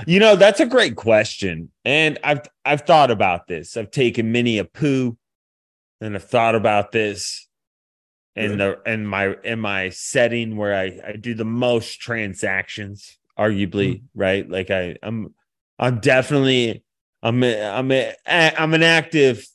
You 0.07 0.19
know, 0.19 0.35
that's 0.35 0.61
a 0.61 0.67
great 0.67 0.97
question. 0.97 1.71
And 1.85 2.19
I've 2.25 2.49
I've 2.65 2.83
thought 2.83 3.11
about 3.11 3.47
this. 3.47 3.77
I've 3.77 3.91
taken 3.91 4.33
many 4.33 4.59
a 4.59 4.65
poo 4.65 5.17
and 6.01 6.15
I've 6.15 6.25
thought 6.25 6.55
about 6.55 6.91
this. 6.91 7.44
In 8.37 8.59
the 8.59 8.81
in 8.87 9.07
my 9.07 9.37
in 9.45 9.61
my 9.61 9.91
setting 9.91 10.57
where 10.57 10.75
I 10.75 11.01
I 11.07 11.13
do 11.13 11.35
the 11.35 11.45
most 11.45 12.01
transactions, 12.01 13.19
arguably, 13.39 14.03
right? 14.15 14.49
Like 14.49 14.71
I 14.71 14.97
I'm 15.03 15.35
I'm 15.79 16.01
definitely 16.01 16.85
I'm 17.23 17.43
a, 17.43 17.63
I'm 17.63 17.91
a, 17.93 18.15
I'm 18.27 18.75
an 18.75 18.83
active 18.83 19.47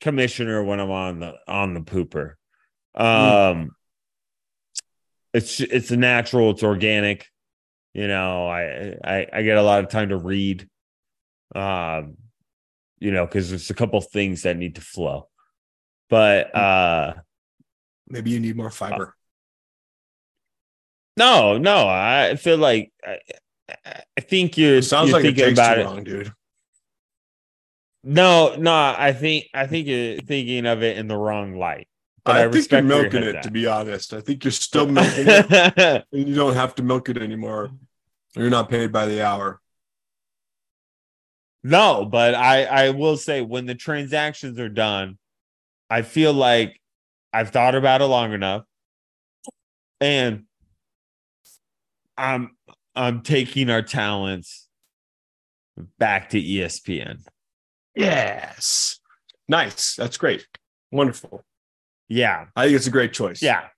commissioner 0.00 0.64
when 0.64 0.80
I'm 0.80 0.90
on 0.90 1.20
the 1.20 1.34
on 1.46 1.74
the 1.74 1.80
pooper. 1.80 2.34
Um 2.94 3.70
it's 5.34 5.60
it's 5.60 5.90
a 5.90 5.96
natural, 5.96 6.50
it's 6.50 6.62
organic. 6.62 7.26
You 7.94 8.08
know, 8.08 8.48
I 8.48 8.96
I 9.04 9.26
I 9.32 9.42
get 9.42 9.58
a 9.58 9.62
lot 9.62 9.84
of 9.84 9.90
time 9.90 10.08
to 10.08 10.16
read. 10.16 10.68
Um 11.54 12.16
you 12.98 13.10
know, 13.10 13.26
because 13.26 13.50
there's 13.50 13.70
a 13.70 13.74
couple 13.74 14.00
things 14.00 14.42
that 14.42 14.56
need 14.56 14.76
to 14.76 14.80
flow. 14.80 15.28
But 16.08 16.54
uh 16.54 17.14
Maybe 18.08 18.30
you 18.30 18.40
need 18.40 18.56
more 18.56 18.70
fiber. 18.70 19.14
no, 21.16 21.58
no, 21.58 21.86
I 21.88 22.36
feel 22.36 22.58
like 22.58 22.92
I, 23.04 23.18
I 24.16 24.20
think 24.20 24.58
you're, 24.58 24.76
it 24.76 24.84
sounds 24.84 25.10
you're 25.10 25.18
like 25.18 25.24
it 25.24 25.36
thinking 25.36 25.44
takes 25.44 25.58
about 25.58 25.76
too 25.76 26.00
it. 26.00 26.04
dude. 26.04 26.32
No, 28.04 28.56
no, 28.56 28.72
I 28.74 29.12
think 29.12 29.46
I 29.54 29.66
think 29.66 29.86
you're 29.86 30.18
thinking 30.18 30.66
of 30.66 30.82
it 30.82 30.98
in 30.98 31.06
the 31.06 31.16
wrong 31.16 31.56
light. 31.56 31.86
But 32.24 32.36
I, 32.36 32.44
I, 32.44 32.50
think 32.50 32.70
you're 32.70 32.82
milking 32.82 33.22
it, 33.22 33.42
to 33.42 33.50
be 33.50 33.66
honest. 33.66 34.12
I 34.12 34.20
think 34.20 34.44
you're 34.44 34.50
still 34.50 34.86
milking 34.88 35.26
it, 35.28 36.04
and 36.12 36.28
you 36.28 36.34
don't 36.34 36.54
have 36.54 36.74
to 36.76 36.82
milk 36.82 37.08
it 37.08 37.18
anymore. 37.18 37.70
You're 38.34 38.50
not 38.50 38.68
paid 38.68 38.92
by 38.92 39.06
the 39.06 39.24
hour. 39.24 39.60
no, 41.62 42.04
but 42.04 42.34
I 42.34 42.64
I 42.64 42.90
will 42.90 43.16
say 43.16 43.40
when 43.40 43.66
the 43.66 43.74
transactions 43.74 44.58
are 44.58 44.68
done, 44.68 45.18
I 45.88 46.02
feel 46.02 46.32
like 46.32 46.80
I've 47.32 47.50
thought 47.50 47.74
about 47.74 48.02
it 48.02 48.06
long 48.06 48.32
enough, 48.32 48.64
and 50.00 50.44
I'm 52.16 52.56
I'm 52.94 53.22
taking 53.22 53.70
our 53.70 53.82
talents 53.82 54.68
back 55.98 56.30
to 56.30 56.40
ESPN. 56.40 57.24
Yes. 57.94 59.00
Nice. 59.48 59.96
That's 59.96 60.16
great. 60.18 60.46
Wonderful. 60.90 61.42
Yeah, 62.08 62.46
I 62.54 62.64
think 62.66 62.76
it's 62.76 62.86
a 62.86 62.90
great 62.90 63.12
choice. 63.14 63.40
yeah, 63.42 63.68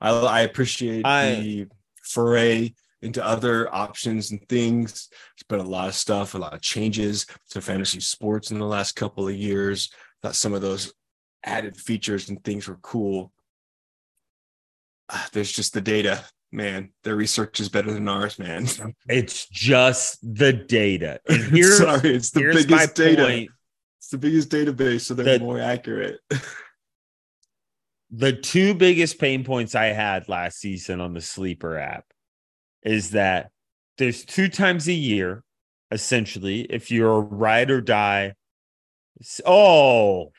I, 0.00 0.10
I 0.10 0.40
appreciate 0.40 1.06
I- 1.06 1.34
the 1.36 1.66
foray 2.02 2.72
into 3.02 3.24
other 3.24 3.72
options 3.72 4.32
and 4.32 4.40
things. 4.48 5.08
There's 5.10 5.46
been 5.48 5.64
a 5.64 5.70
lot 5.70 5.86
of 5.88 5.94
stuff, 5.94 6.34
a 6.34 6.38
lot 6.38 6.54
of 6.54 6.60
changes 6.62 7.26
to 7.50 7.60
fantasy 7.60 8.00
sports 8.00 8.50
in 8.50 8.58
the 8.58 8.64
last 8.64 8.96
couple 8.96 9.28
of 9.28 9.34
years. 9.34 9.90
That 10.22 10.34
some 10.34 10.54
of 10.54 10.62
those 10.62 10.92
added 11.46 11.76
features 11.76 12.28
and 12.28 12.42
things 12.44 12.68
were 12.68 12.78
cool. 12.82 13.32
Ah, 15.08 15.28
There's 15.32 15.52
just 15.52 15.72
the 15.72 15.80
data, 15.80 16.24
man. 16.52 16.90
Their 17.04 17.14
research 17.16 17.60
is 17.60 17.68
better 17.68 17.92
than 17.92 18.08
ours, 18.08 18.38
man. 18.38 18.66
it's 19.08 19.46
just 19.48 20.18
the 20.22 20.52
data. 20.52 21.20
And 21.28 21.42
here's 21.44 21.78
Sorry, 21.78 22.14
it's 22.16 22.30
the 22.30 22.40
biggest 22.52 22.94
data. 22.96 23.24
point. 23.24 23.50
It's 23.98 24.08
the 24.08 24.18
biggest 24.18 24.50
database, 24.50 25.02
so 25.02 25.14
they're 25.14 25.38
The- 25.38 25.44
more 25.44 25.60
accurate. 25.60 26.18
the 28.10 28.32
two 28.32 28.74
biggest 28.74 29.18
pain 29.18 29.44
points 29.44 29.74
I 29.74 29.86
had 29.86 30.28
last 30.28 30.58
season 30.58 31.00
on 31.00 31.12
the 31.14 31.20
sleeper 31.20 31.78
app 31.78 32.04
is 32.82 33.10
that 33.12 33.50
there's 33.98 34.24
two 34.24 34.48
times 34.48 34.86
a 34.88 34.92
year, 34.92 35.42
essentially, 35.90 36.60
if 36.62 36.90
you're 36.90 37.16
a 37.16 37.20
ride 37.20 37.70
or 37.70 37.80
die. 37.80 38.34
Oh, 39.44 40.32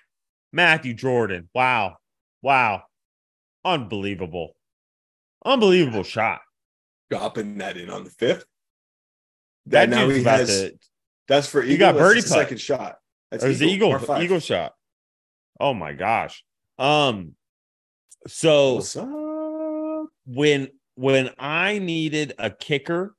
Matthew 0.52 0.94
Jordan. 0.94 1.50
Wow. 1.54 1.98
Wow. 2.42 2.84
Unbelievable. 3.66 4.56
Unbelievable 5.46 6.04
shot. 6.04 6.42
Dropping 7.10 7.58
that 7.60 7.78
in 7.78 7.90
on 7.90 8.04
the 8.04 8.10
fifth. 8.10 8.46
That 9.68 9.90
now 9.90 10.08
he 10.10 10.24
has. 10.24 10.48
to. 10.48 10.78
That's 11.28 11.48
for 11.48 11.62
He 11.62 11.78
got 11.78 11.96
birdie 11.96 12.22
putt. 12.22 12.30
second 12.30 12.62
shot. 12.62 12.96
That's 13.32 13.44
It 13.44 13.48
was 13.50 13.60
the 13.60 13.68
eagle, 13.68 14.00
eagle 14.22 14.40
shot. 14.40 14.74
Oh 15.60 15.74
my 15.74 15.94
gosh. 15.94 16.44
Um, 16.78 17.34
so 18.28 18.82
when 20.26 20.70
when 20.96 21.30
I 21.38 21.80
needed 21.80 22.34
a 22.38 22.50
kicker 22.50 23.16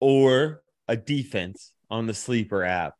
or 0.00 0.62
a 0.88 0.96
defense 0.96 1.72
on 1.90 2.06
the 2.06 2.14
sleeper 2.14 2.64
app, 2.64 2.94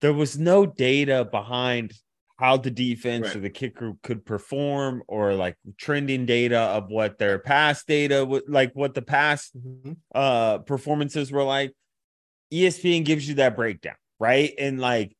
there 0.00 0.12
was 0.12 0.38
no 0.38 0.66
data 0.66 1.24
behind 1.24 1.92
how 2.38 2.56
the 2.58 2.70
defense 2.70 3.28
Right. 3.28 3.36
or 3.36 3.40
the 3.40 3.50
kicker 3.50 3.94
could 4.02 4.24
perform 4.26 5.02
or 5.08 5.34
like 5.34 5.56
trending 5.78 6.26
data 6.26 6.58
of 6.58 6.90
what 6.90 7.18
their 7.18 7.38
past 7.38 7.86
data 7.86 8.24
like 8.46 8.72
what 8.74 8.94
the 8.94 9.02
past 9.02 9.56
Mhm. 9.56 9.96
uh 10.14 10.58
performances 10.58 11.32
were 11.32 11.44
like. 11.44 11.72
ESPN 12.52 13.04
gives 13.04 13.26
you 13.28 13.36
that 13.36 13.56
breakdown, 13.56 13.96
right? 14.20 14.52
And 14.58 14.78
like 14.80 15.16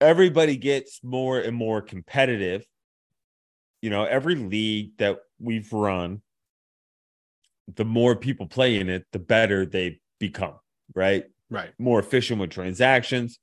everybody 0.00 0.56
gets 0.56 1.02
more 1.02 1.38
and 1.38 1.56
more 1.56 1.82
competitive. 1.82 2.64
You 3.82 3.90
know, 3.90 4.04
every 4.04 4.34
league 4.34 4.96
that 4.98 5.20
we've 5.38 5.72
run, 5.72 6.22
the 7.74 7.84
more 7.84 8.16
people 8.16 8.46
play 8.46 8.76
in 8.78 8.88
it, 8.88 9.06
the 9.12 9.18
better 9.18 9.64
they 9.66 10.00
become, 10.18 10.58
right? 10.94 11.24
Right. 11.48 11.72
More 11.78 11.98
efficient 12.00 12.40
with 12.40 12.50
transactions, 12.50 13.38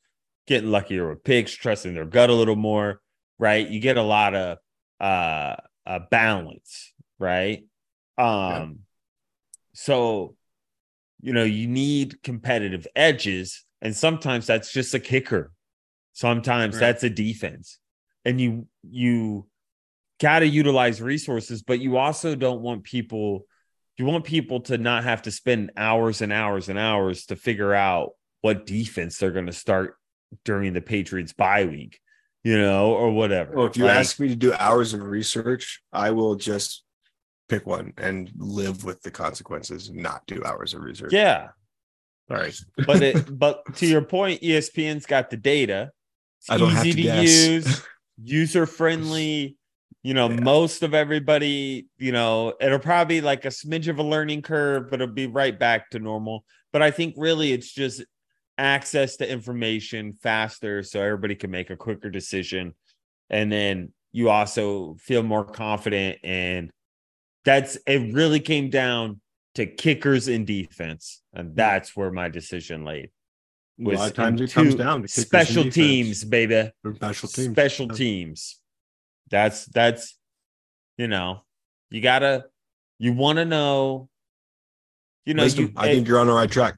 getting 0.47 0.71
luckier 0.71 1.09
with 1.09 1.23
picks, 1.23 1.53
trusting 1.53 1.93
their 1.93 2.05
gut 2.05 2.29
a 2.29 2.33
little 2.33 2.55
more, 2.55 3.01
right? 3.37 3.67
You 3.67 3.79
get 3.79 3.97
a 3.97 4.03
lot 4.03 4.33
of 4.33 4.57
uh, 4.99 5.55
uh 5.85 5.99
balance, 6.09 6.93
right? 7.19 7.63
Um 8.17 8.79
so 9.73 10.35
you 11.21 11.33
know, 11.33 11.43
you 11.43 11.67
need 11.67 12.21
competitive 12.23 12.87
edges 12.95 13.65
and 13.81 13.95
sometimes 13.95 14.47
that's 14.47 14.71
just 14.71 14.93
a 14.93 14.99
kicker. 14.99 15.51
Sometimes 16.13 16.75
Right. 16.75 16.79
that's 16.79 17.03
a 17.03 17.09
defense. 17.09 17.79
And 18.25 18.41
you 18.41 18.67
you 18.89 19.47
got 20.19 20.39
to 20.39 20.47
utilize 20.47 21.01
resources, 21.01 21.61
but 21.61 21.79
you 21.79 21.97
also 21.97 22.35
don't 22.35 22.61
want 22.61 22.83
people 22.83 23.45
you 23.97 24.05
want 24.05 24.25
people 24.25 24.61
to 24.61 24.77
not 24.77 25.03
have 25.03 25.23
to 25.23 25.31
spend 25.31 25.71
hours 25.75 26.21
and 26.21 26.31
hours 26.31 26.69
and 26.69 26.77
hours 26.77 27.25
to 27.27 27.35
figure 27.35 27.73
out 27.73 28.11
what 28.41 28.65
defense 28.65 29.17
they're 29.17 29.31
going 29.31 29.47
to 29.47 29.53
start 29.53 29.95
during 30.45 30.73
the 30.73 30.81
Patriots 30.81 31.33
bye 31.33 31.65
week, 31.65 31.99
you 32.43 32.57
know, 32.57 32.91
or 32.93 33.11
whatever. 33.11 33.55
Well, 33.55 33.65
if 33.67 33.77
you 33.77 33.85
Like, 33.85 33.97
ask 33.97 34.19
me 34.19 34.27
to 34.29 34.35
do 34.35 34.53
hours 34.53 34.93
of 34.93 35.01
research, 35.01 35.81
I 35.93 36.11
will 36.11 36.35
just 36.35 36.83
pick 37.49 37.65
one 37.65 37.93
and 37.97 38.29
live 38.37 38.83
with 38.83 39.01
the 39.03 39.11
consequences 39.11 39.87
and 39.89 39.97
not 39.97 40.25
do 40.27 40.43
hours 40.43 40.73
of 40.73 40.81
research. 40.81 41.13
yeah, 41.13 41.49
Sorry. 42.29 42.51
but 42.85 43.01
it 43.01 43.39
but 43.39 43.63
to 43.75 43.87
your 43.87 44.01
point, 44.01 44.41
ESPN's 44.41 45.05
got 45.05 45.29
the 45.29 45.37
data. 45.37 45.91
It's 46.41 46.49
I 46.49 46.57
don't 46.57 46.71
have 46.71 46.85
easy 46.85 47.03
to 47.03 47.11
to, 47.15 47.21
use, 47.23 47.83
user 48.21 48.65
friendly. 48.65 49.57
You 50.03 50.13
know, 50.13 50.29
Yeah. 50.29 50.39
most 50.41 50.83
of 50.83 50.93
everybody, 50.93 51.87
you 51.97 52.11
know, 52.11 52.53
it'll 52.61 52.79
probably 52.79 53.19
like 53.19 53.43
a 53.45 53.49
smidge 53.49 53.87
of 53.89 53.97
a 53.99 54.03
learning 54.03 54.41
curve, 54.41 54.89
but 54.89 55.01
it'll 55.01 55.13
be 55.13 55.27
right 55.27 55.57
back 55.57 55.89
to 55.89 55.99
normal. 55.99 56.45
But 56.71 56.81
I 56.81 56.91
think 56.91 57.15
really 57.17 57.51
it's 57.51 57.71
just 57.73 58.03
access 58.57 59.17
to 59.17 59.29
information 59.29 60.13
faster 60.13 60.83
so 60.83 61.01
everybody 61.01 61.35
can 61.35 61.51
make 61.51 61.69
a 61.69 61.75
quicker 61.77 62.09
decision. 62.09 62.73
And 63.29 63.51
then 63.51 63.93
you 64.11 64.29
also 64.29 64.95
feel 64.99 65.23
more 65.23 65.45
confident. 65.45 66.19
And 66.23 66.71
that's 67.45 67.77
it 67.85 68.13
really 68.13 68.39
came 68.39 68.69
down 68.69 69.21
to 69.55 69.65
kickers 69.65 70.27
and 70.27 70.45
defense. 70.45 71.21
And 71.33 71.55
that's 71.55 71.95
where 71.95 72.11
my 72.11 72.29
decision 72.29 72.83
laid. 72.83 73.11
a 73.79 73.83
lot 73.83 74.09
of 74.09 74.15
times 74.15 74.41
it 74.41 74.51
comes 74.51 74.75
down 74.75 75.01
to 75.03 75.07
special 75.07 75.69
teams, 75.69 76.23
baby. 76.23 76.71
Special 76.95 77.29
teams. 77.29 77.51
Special 77.53 77.87
teams. 77.89 78.59
That's 79.29 79.65
that's 79.65 80.17
you 80.97 81.07
know, 81.07 81.41
you 81.91 82.01
gotta 82.01 82.45
you 82.97 83.13
want 83.13 83.37
to 83.37 83.45
know. 83.45 84.09
You 85.25 85.33
know, 85.33 85.43
you, 85.43 85.71
I 85.75 85.87
it- 85.89 85.95
think 85.95 86.07
you're 86.07 86.19
on 86.19 86.27
the 86.27 86.33
right 86.33 86.49
track. 86.49 86.77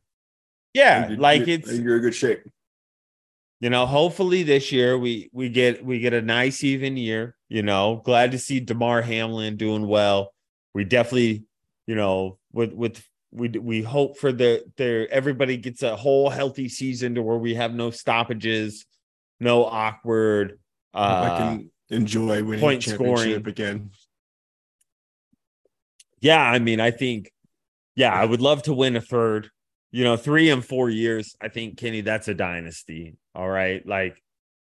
Yeah, 0.80 1.08
think 1.08 1.20
like 1.20 1.40
you're- 1.48 1.54
it's 1.54 1.72
you're 1.80 1.98
in 1.98 2.02
good 2.02 2.16
shape. 2.16 2.42
you 3.62 3.70
know, 3.70 3.86
hopefully 3.86 4.44
this 4.44 4.72
year 4.72 4.98
we 4.98 5.30
we 5.34 5.50
get 5.50 5.84
we 5.84 6.00
get 6.00 6.14
a 6.14 6.22
nice 6.22 6.64
even 6.64 6.96
year. 6.98 7.36
You 7.50 7.64
know, 7.64 8.02
glad 8.06 8.32
to 8.32 8.40
see 8.40 8.60
Damar 8.60 9.02
Hamlin 9.02 9.58
doing 9.58 9.86
well. 9.88 10.34
We 10.74 10.84
definitely, 10.86 11.44
you 11.88 11.96
know, 11.96 12.38
with 12.54 12.72
with 12.74 13.04
we 13.32 13.50
we 13.50 13.82
hope 13.82 14.18
for 14.18 14.32
the 14.32 14.64
there 14.78 15.08
everybody 15.12 15.58
gets 15.58 15.84
a 15.84 15.96
whole 15.96 16.30
healthy 16.30 16.70
season 16.70 17.16
to 17.16 17.22
where 17.22 17.38
we 17.38 17.56
have 17.56 17.74
no 17.74 17.92
stoppages, 17.92 18.86
no 19.40 19.66
awkward. 19.66 20.60
Hope 20.94 21.04
I 21.04 21.28
Uh, 21.30 21.38
can 21.38 21.72
enjoy 21.90 22.44
winning 22.44 22.60
point 22.62 22.82
championship 22.84 23.18
scoring. 23.18 23.48
again. 23.48 23.92
yeah, 26.22 26.42
I 26.42 26.60
mean, 26.60 26.80
I 26.80 26.92
think, 26.92 27.32
yeah, 27.96 28.14
I 28.14 28.26
would 28.26 28.42
love 28.42 28.64
to 28.64 28.74
win 28.74 28.96
a 28.96 29.02
third. 29.02 29.50
You 29.92 30.04
know, 30.04 30.18
three 30.18 30.50
and 30.50 30.64
four 30.64 30.90
years. 30.90 31.36
I 31.42 31.48
think 31.48 31.78
Kenny, 31.78 32.02
that's 32.02 32.28
a 32.28 32.34
dynasty. 32.34 33.16
All 33.34 33.50
right, 33.50 33.86
like 33.88 34.22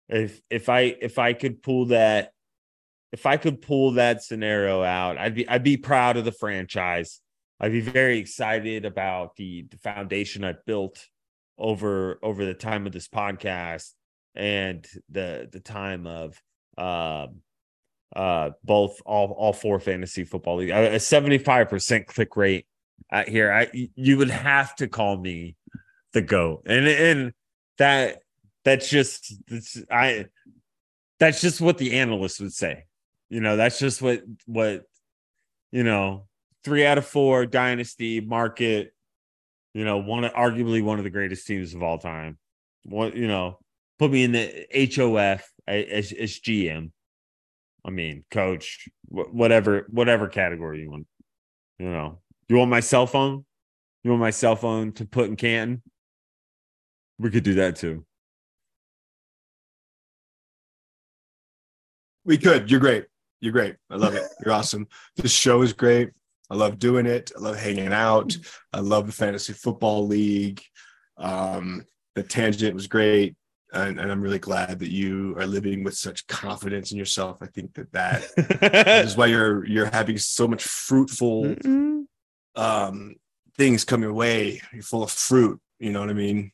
if 0.09 0.41
if 0.51 0.69
I 0.69 0.81
if 1.01 1.19
I 1.19 1.33
could 1.33 1.63
pull 1.63 1.87
that 1.87 2.33
if 3.13 3.27
I 3.27 3.37
could 3.37 3.63
pull 3.63 3.93
that 3.93 4.23
scenario 4.23 4.83
out, 4.83 5.19
I'd 5.19 5.35
be 5.35 5.49
I'd 5.49 5.63
be 5.63 5.77
proud 5.77 6.17
of 6.17 6.25
the 6.25 6.33
franchise. 6.33 7.21
I'd 7.59 7.73
be 7.73 7.81
very 7.81 8.19
excited 8.19 8.85
about 8.85 9.37
the 9.37 9.67
the 9.71 9.79
foundation 9.79 10.45
I've 10.45 10.65
built 10.65 11.07
over 11.59 12.19
over 12.23 12.45
the 12.45 12.55
time 12.55 12.87
of 12.87 12.93
this 12.93 13.09
podcast 13.09 13.93
and 14.35 14.87
the 15.09 15.49
the 15.51 15.61
time 15.61 16.07
of 16.07 16.41
um 16.77 17.41
uh 18.15 18.51
both 18.63 19.01
all 19.07 19.31
all 19.33 19.53
four 19.53 19.81
fantasy 19.81 20.25
football 20.25 20.57
league 20.57 20.71
a 20.71 20.97
75% 20.97 22.07
click 22.07 22.37
rate 22.37 22.67
here 23.27 23.53
i 23.53 23.89
you 23.95 24.17
would 24.17 24.31
have 24.31 24.75
to 24.75 24.89
call 24.89 25.17
me 25.17 25.55
the 26.13 26.23
goat 26.23 26.63
and 26.67 26.87
and 26.87 27.33
that 27.79 28.21
that's 28.65 28.89
just 28.89 29.35
that's 29.49 29.79
i 29.91 30.27
that's 31.19 31.41
just 31.41 31.61
what 31.61 31.79
the 31.79 31.99
analysts 31.99 32.41
would 32.41 32.53
say 32.53 32.85
you 33.29 33.41
know 33.41 33.57
that's 33.57 33.79
just 33.79 34.03
what 34.03 34.23
what 34.47 34.85
you 35.73 35.83
know 35.83 36.27
three 36.65 36.85
out 36.85 36.99
of 36.99 37.07
four 37.07 37.47
dynasty 37.47 38.21
market 38.21 38.93
you 39.75 39.85
know 39.85 39.99
one 39.99 40.25
arguably 40.25 40.83
one 40.83 40.99
of 40.99 41.05
the 41.05 41.11
greatest 41.11 41.47
teams 41.47 41.75
of 41.75 41.83
all 41.83 41.99
time 41.99 42.39
what 42.85 43.15
you 43.15 43.29
know 43.29 43.59
put 43.99 44.11
me 44.11 44.25
in 44.25 44.33
the 44.33 44.67
HOF 44.95 45.49
as, 45.67 46.13
as 46.13 46.39
GM. 46.41 46.91
I 47.85 47.91
mean, 47.91 48.25
coach, 48.31 48.89
whatever, 49.09 49.87
whatever 49.91 50.29
category 50.29 50.83
you 50.83 50.91
want. 50.91 51.07
You 51.79 51.91
know, 51.91 52.19
you 52.49 52.57
want 52.57 52.71
my 52.71 52.81
cell 52.81 53.07
phone? 53.07 53.45
You 54.05 54.11
want 54.11 54.21
my 54.21 54.31
cell 54.31 54.57
phone 54.57 54.93
to 54.93 55.05
put 55.05 55.29
in 55.29 55.37
Canton? 55.37 55.83
We 57.19 57.31
could 57.31 57.45
do 57.45 57.55
that 57.55 57.77
too. 57.77 58.05
We 62.25 62.39
could. 62.39 62.71
You're 62.71 62.81
great. 62.81 63.07
You're 63.41 63.53
great. 63.53 63.77
I 63.91 63.97
love 63.97 64.15
it. 64.15 64.25
You're 64.45 64.55
awesome. 64.55 64.89
This 65.17 65.33
show 65.33 65.63
is 65.63 65.73
great. 65.73 66.11
I 66.51 66.55
love 66.55 66.79
doing 66.79 67.07
it. 67.07 67.33
I 67.37 67.41
love 67.41 67.57
hanging 67.57 67.93
out. 67.93 68.37
I 68.73 68.81
love 68.81 69.07
the 69.07 69.13
fantasy 69.13 69.53
football 69.53 70.07
league. 70.07 70.63
Um, 71.17 71.85
the 72.15 72.23
tangent 72.23 72.75
was 72.75 72.87
great 72.87 73.37
and, 73.73 74.01
and, 74.01 74.11
I'm 74.11 74.21
really 74.21 74.39
glad 74.39 74.79
that 74.79 74.91
you 74.91 75.35
are 75.39 75.47
living 75.47 75.85
with 75.85 75.95
such 75.95 76.27
confidence 76.27 76.93
in 76.93 76.99
yourself. 76.99 77.39
I 77.41 77.47
think 77.47 77.75
that 77.75 77.93
that 77.93 79.03
is 79.05 79.17
why 79.17 79.27
you're 79.27 79.65
you're 79.67 79.91
having 79.93 80.19
so 80.19 80.47
much 80.47 80.63
fruitful 80.63 81.55
um, 82.57 83.17
things 83.57 83.85
come 83.85 84.03
your 84.03 84.13
way. 84.13 84.61
You're 84.73 84.83
full 84.83 85.03
of 85.03 85.11
fruit. 85.11 85.61
You 85.79 85.93
know 85.93 86.01
what 86.01 86.11
I 86.11 86.15
mean? 86.15 86.53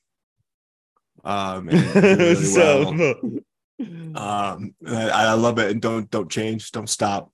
Um, 1.25 1.67
really 1.67 2.35
so, 2.45 2.93
well. 2.93 3.87
um, 4.17 4.75
I, 4.87 5.09
I, 5.11 5.33
love 5.35 5.59
it. 5.59 5.71
And 5.71 5.81
don't 5.81 6.11
don't 6.11 6.31
change. 6.31 6.73
Don't 6.73 6.91
stop. 6.91 7.31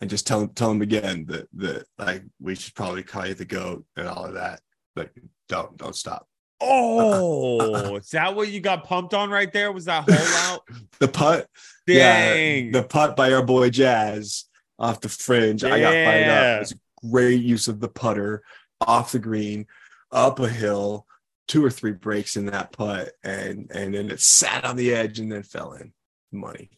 And 0.00 0.10
just 0.10 0.26
tell 0.26 0.48
tell 0.48 0.68
them 0.68 0.82
again 0.82 1.26
that 1.28 1.48
that 1.54 1.86
like 1.98 2.24
we 2.40 2.56
should 2.56 2.74
probably 2.74 3.02
call 3.02 3.26
you 3.26 3.34
the 3.34 3.44
goat 3.44 3.84
and 3.96 4.08
all 4.08 4.26
of 4.26 4.34
that. 4.34 4.60
But 4.94 5.10
don't 5.48 5.76
don't 5.76 5.96
stop. 5.96 6.26
Oh, 6.60 7.96
is 7.96 8.10
that 8.10 8.34
what 8.34 8.48
you 8.48 8.60
got 8.60 8.84
pumped 8.84 9.12
on 9.12 9.30
right 9.30 9.52
there? 9.52 9.70
Was 9.72 9.84
that 9.84 10.08
hole 10.08 10.54
out? 10.54 10.60
the 10.98 11.08
putt. 11.08 11.48
Dang. 11.86 12.66
Yeah, 12.66 12.80
the 12.80 12.86
putt 12.86 13.16
by 13.16 13.32
our 13.32 13.44
boy 13.44 13.70
Jazz 13.70 14.44
off 14.78 15.00
the 15.00 15.08
fringe. 15.08 15.62
Yeah. 15.62 15.74
I 15.74 15.80
got 15.80 15.92
fired 15.92 16.28
up. 16.28 16.62
It's 16.62 16.72
a 16.72 16.76
great 17.10 17.42
use 17.42 17.68
of 17.68 17.80
the 17.80 17.88
putter 17.88 18.42
off 18.80 19.12
the 19.12 19.18
green, 19.18 19.66
up 20.10 20.40
a 20.40 20.48
hill, 20.48 21.06
two 21.48 21.64
or 21.64 21.70
three 21.70 21.92
breaks 21.92 22.36
in 22.36 22.46
that 22.46 22.72
putt, 22.72 23.12
and 23.22 23.70
and 23.72 23.94
then 23.94 24.10
it 24.10 24.20
sat 24.20 24.64
on 24.64 24.76
the 24.76 24.92
edge 24.92 25.18
and 25.18 25.30
then 25.30 25.42
fell 25.42 25.72
in. 25.74 25.92
Money. 26.32 26.70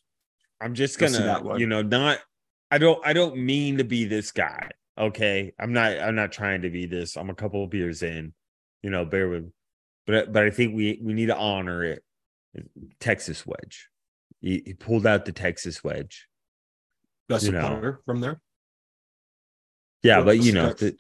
I'm 0.61 0.75
just 0.75 0.99
gonna, 0.99 1.59
you 1.59 1.67
know, 1.67 1.83
not. 1.83 2.19
I 2.71 2.79
don't. 2.79 3.05
I 3.07 3.13
don't 3.13 3.37
mean 3.37 3.79
to 3.79 3.85
be 3.85 4.05
this 4.05 4.33
guy. 4.33 4.71
Okay, 4.99 5.53
I'm 5.59 5.73
not. 5.73 5.99
I'm 5.99 6.15
not 6.15 6.33
trying 6.33 6.63
to 6.63 6.71
be 6.71 6.87
this. 6.87 7.17
I'm 7.17 7.31
a 7.31 7.35
couple 7.35 7.65
of 7.65 7.71
beers 7.71 8.03
in. 8.03 8.33
You 8.83 8.91
know, 8.91 9.05
bear 9.05 9.29
with 9.29 9.51
but 10.07 10.33
but 10.33 10.45
I 10.45 10.51
think 10.51 10.75
we 10.75 10.99
we 11.03 11.13
need 11.13 11.27
to 11.27 11.37
honor 11.37 11.85
it. 11.85 12.03
Texas 13.01 13.45
wedge. 13.45 13.89
He, 14.41 14.63
he 14.65 14.75
pulled 14.75 15.07
out 15.07 15.25
the 15.25 15.33
Texas 15.33 15.83
wedge. 15.85 16.29
That's 17.29 17.47
a 17.47 17.53
putter 17.53 18.01
from 18.07 18.21
there. 18.21 18.41
Yeah, 20.03 20.23
but 20.23 20.39
you 20.39 20.53
know, 20.53 20.73
the, 20.73 20.97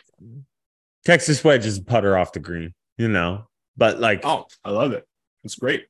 Texas 1.04 1.42
wedge 1.44 1.66
is 1.66 1.78
putter 1.78 2.16
off 2.16 2.32
the 2.32 2.40
green. 2.40 2.74
You 2.98 3.08
know, 3.08 3.46
but 3.76 4.00
like, 4.00 4.22
oh, 4.24 4.46
I 4.64 4.70
love 4.70 4.92
it. 4.92 5.06
It's 5.44 5.54
great. 5.54 5.86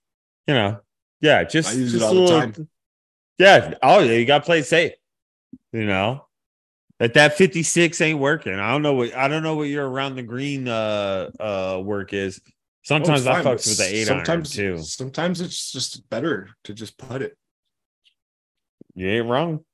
You 0.47 0.55
know, 0.55 0.81
yeah, 1.21 1.45
just 1.45 1.73
just 1.73 1.95
it 1.95 2.03
all 2.03 2.13
little, 2.13 2.41
the 2.41 2.53
time. 2.53 2.69
Yeah. 3.39 3.75
Oh, 3.83 4.01
you 4.01 4.25
got 4.27 4.39
to 4.39 4.45
play 4.45 4.63
safe. 4.63 4.93
You 5.73 5.87
know, 5.87 6.27
that 6.99 7.15
that 7.15 7.37
56 7.37 8.01
ain't 8.01 8.19
working. 8.19 8.55
I 8.55 8.71
don't 8.71 8.83
know 8.83 8.95
what 8.95 9.15
I 9.15 9.29
don't 9.29 9.43
know 9.43 9.57
what 9.57 9.65
your 9.65 9.89
around 9.89 10.17
the 10.17 10.23
green 10.23 10.69
uh 10.69 11.31
uh 11.39 11.81
work 11.83 12.13
is. 12.13 12.41
Sometimes 12.83 13.27
oh, 13.27 13.33
I 13.33 13.43
fucks 13.43 13.67
with 13.67 13.79
the 13.79 13.97
eight 13.97 14.07
sometimes, 14.07 14.59
iron 14.59 14.77
too. 14.77 14.83
Sometimes 14.83 15.41
it's 15.41 15.73
just 15.73 16.09
better 16.09 16.51
to 16.65 16.75
just 16.75 16.97
put 16.97 17.21
it. 17.23 17.37
You 18.95 19.09
ain't 19.09 19.27
wrong. 19.27 19.65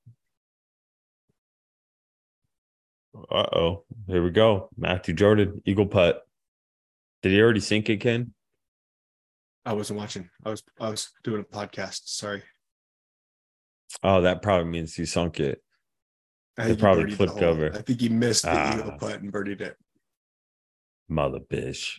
Uh 3.15 3.47
oh. 3.55 3.85
Here 4.07 4.23
we 4.23 4.31
go. 4.31 4.69
Matthew 4.77 5.15
Jordan, 5.15 5.63
Eagle 5.65 5.87
putt. 5.87 6.23
Did 7.23 7.33
he 7.33 7.41
already 7.41 7.61
sink 7.61 7.89
it, 7.91 7.99
Ken? 7.99 8.33
I 9.65 9.75
wasn't 9.75 9.99
watching. 9.99 10.29
I 10.45 10.51
was 10.51 10.63
I 10.81 10.91
was 10.91 11.11
doing 11.23 11.41
a 11.43 11.57
podcast. 11.57 12.03
Sorry. 12.07 12.43
Oh, 14.03 14.23
that 14.23 14.43
probably 14.43 14.71
means 14.71 14.95
he 14.95 15.05
sunk 15.05 15.39
it. 15.39 15.63
It 16.59 16.79
probably 16.79 17.11
flipped 17.11 17.43
over. 17.43 17.73
I 17.73 17.83
think 17.83 18.01
he 18.01 18.09
missed 18.09 18.43
the 18.43 18.53
ah. 18.53 18.75
eagle 18.75 18.93
putt 18.99 19.21
and 19.21 19.33
birdied 19.33 19.61
it. 19.61 19.77
Mother 21.09 21.39
bitch. 21.41 21.99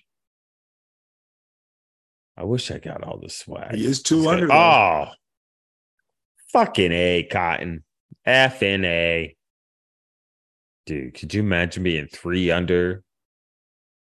I 2.36 2.44
wish 2.44 2.72
I 2.72 2.80
got 2.80 3.04
all 3.04 3.20
the 3.20 3.30
swag. 3.30 3.76
He 3.76 3.86
is 3.86 4.02
two 4.02 4.28
under. 4.28 4.52
Oh, 4.52 5.08
fucking 6.52 6.92
a 6.92 7.24
cotton. 7.24 7.84
F 8.26 8.64
and 8.64 8.86
A. 8.86 9.36
Dude, 10.86 11.14
could 11.14 11.34
you 11.34 11.42
imagine 11.42 11.84
being 11.84 12.08
three 12.08 12.52
under 12.52 13.04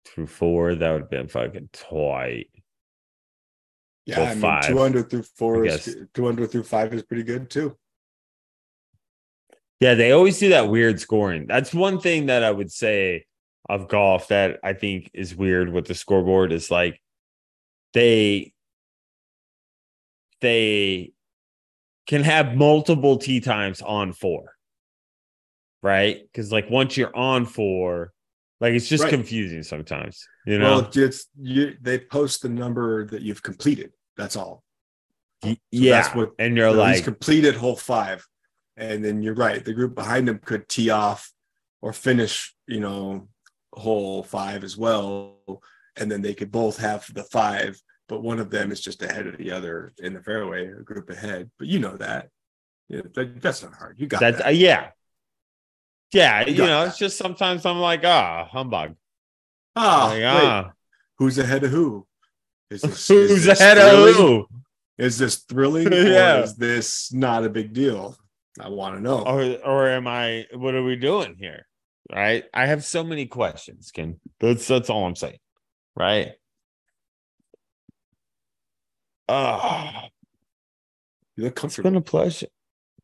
through 0.06 0.28
four? 0.28 0.76
That 0.76 0.92
would 0.92 1.02
have 1.02 1.10
been 1.10 1.28
fucking 1.28 1.70
tight. 1.74 2.50
Yeah, 4.06 4.22
I 4.22 4.30
mean, 4.30 4.42
five, 4.42 4.68
two 4.68 4.80
under 4.80 5.04
through 5.04 5.24
four 5.24 5.66
is 5.66 5.98
two 6.14 6.28
under 6.28 6.46
through 6.46 6.64
five 6.64 6.94
is 6.94 7.04
pretty 7.04 7.24
good 7.24 7.50
too. 7.50 7.78
Yeah, 9.80 9.96
they 9.96 10.12
always 10.12 10.40
do 10.40 10.50
that 10.50 10.70
weird 10.70 11.00
scoring. 11.00 11.46
That's 11.48 11.74
one 11.74 12.00
thing 12.00 12.28
that 12.28 12.44
I 12.44 12.52
would 12.52 12.72
say 12.72 13.26
of 13.70 13.88
golf 13.88 14.30
that 14.30 14.60
I 14.64 14.74
think 14.74 15.12
is 15.14 15.36
weird 15.36 15.72
with 15.72 15.88
the 15.88 15.94
scoreboard 15.94 16.52
is 16.52 16.72
like 16.72 17.02
they 17.94 18.54
they 20.42 21.12
can 22.06 22.24
have 22.24 22.56
multiple 22.56 23.18
tee 23.18 23.42
times 23.42 23.82
on 23.82 24.14
four 24.14 24.57
right 25.88 26.22
because 26.24 26.52
like 26.52 26.70
once 26.70 26.98
you're 26.98 27.16
on 27.16 27.46
four 27.46 28.12
like 28.60 28.74
it's 28.74 28.88
just 28.88 29.04
right. 29.04 29.14
confusing 29.14 29.64
sometimes 29.64 30.28
you 30.46 30.58
know 30.58 30.78
well 30.78 30.90
it's 30.94 31.28
you 31.40 31.76
they 31.82 31.98
post 31.98 32.42
the 32.42 32.50
number 32.50 33.06
that 33.06 33.22
you've 33.22 33.44
completed 33.44 33.92
that's 34.16 34.36
all 34.36 34.64
so 35.44 35.56
yeah 35.72 36.02
that's 36.02 36.16
what 36.16 36.32
and 36.40 36.58
you're 36.58 36.72
like 36.72 37.04
completed 37.04 37.56
hole 37.56 37.76
five 37.76 38.26
and 38.76 39.04
then 39.04 39.22
you're 39.22 39.36
right 39.36 39.64
the 39.66 39.74
group 39.74 39.96
behind 39.96 40.28
them 40.28 40.40
could 40.40 40.68
tee 40.68 40.90
off 40.90 41.32
or 41.82 41.94
finish 41.94 42.56
you 42.68 42.80
know 42.80 43.28
hole 43.74 44.24
five 44.24 44.64
as 44.64 44.76
well 44.76 45.62
and 45.98 46.12
then 46.12 46.22
they 46.22 46.34
could 46.34 46.52
both 46.52 46.78
have 46.78 47.12
the 47.14 47.24
five, 47.24 47.80
but 48.08 48.24
one 48.24 48.40
of 48.40 48.50
them 48.50 48.72
is 48.72 48.80
just 48.80 49.02
ahead 49.02 49.28
of 49.28 49.38
the 49.38 49.52
other 49.52 49.94
in 50.00 50.14
the 50.14 50.22
fairway, 50.22 50.68
a 50.68 50.82
group 50.82 51.10
ahead. 51.10 51.50
But 51.58 51.68
you 51.68 51.80
know 51.80 51.98
that. 51.98 52.30
Yeah, 52.88 53.02
that, 53.16 53.42
that's 53.42 53.64
not 53.64 53.74
hard. 53.74 54.00
You 54.00 54.08
got 54.08 54.22
that. 54.22 54.46
Uh, 54.46 54.50
yeah. 54.50 54.92
Yeah. 56.14 56.48
You, 56.48 56.66
know, 56.66 56.86
it's 56.86 56.98
just 56.98 57.18
sometimes 57.18 57.66
I'm 57.66 57.80
like, 57.80 58.02
ah, 58.04 58.46
oh, 58.46 58.50
humbug. 58.58 58.96
Ah, 59.76 60.10
like, 60.12 60.24
ah. 60.24 60.72
Who's 61.18 61.38
ahead 61.38 61.64
of 61.64 61.72
who? 61.72 62.06
Is 62.70 62.82
this, 62.82 63.08
Who's 63.08 63.32
is 63.32 63.46
this 63.46 63.60
ahead 63.60 63.78
thrilling? 63.78 64.10
of 64.10 64.16
who? 64.16 64.48
Is 64.98 65.18
this 65.18 65.36
thrilling 65.38 65.92
yeah. 65.92 66.42
is 66.42 66.56
this 66.56 67.14
not 67.14 67.44
a 67.44 67.50
big 67.50 67.74
deal? 67.74 68.18
I 68.60 68.70
want 68.70 68.96
to 68.96 69.02
know. 69.02 69.20
Or, 69.20 69.42
or 69.64 69.90
am 69.90 70.08
I, 70.08 70.48
what 70.54 70.74
are 70.74 70.84
we 70.84 70.96
doing 70.96 71.36
here? 71.40 71.68
Right. 72.12 72.46
I 72.54 72.66
have 72.66 72.84
so 72.84 73.04
many 73.04 73.26
questions, 73.28 73.92
Ken. 73.92 74.20
That's, 74.40 74.68
that's 74.68 74.90
all 74.90 75.06
I'm 75.06 75.16
saying 75.16 75.38
right? 75.98 76.34
Ah, 79.28 80.06
uh, 80.06 80.08
you 81.36 81.46
look 81.46 81.56
comfortable. 81.56 81.88
It's 81.88 81.94
been 81.94 81.98
a 81.98 82.02
pleasure, 82.02 82.48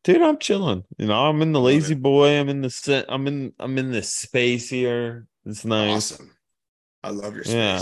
dude. 0.04 0.22
I'm 0.22 0.38
chilling. 0.38 0.84
You 0.98 1.06
know, 1.06 1.26
I'm 1.26 1.42
in 1.42 1.52
the 1.52 1.60
lazy 1.60 1.94
boy. 1.94 2.38
I'm 2.38 2.48
in 2.48 2.60
the 2.60 3.04
I'm 3.08 3.26
in. 3.26 3.52
I'm 3.58 3.76
in 3.78 3.90
this 3.90 4.14
space 4.14 4.70
here. 4.70 5.26
It's 5.44 5.64
nice. 5.64 6.12
Awesome. 6.12 6.30
I 7.02 7.10
love 7.10 7.34
your 7.34 7.44
space. 7.44 7.54
Yeah. 7.54 7.80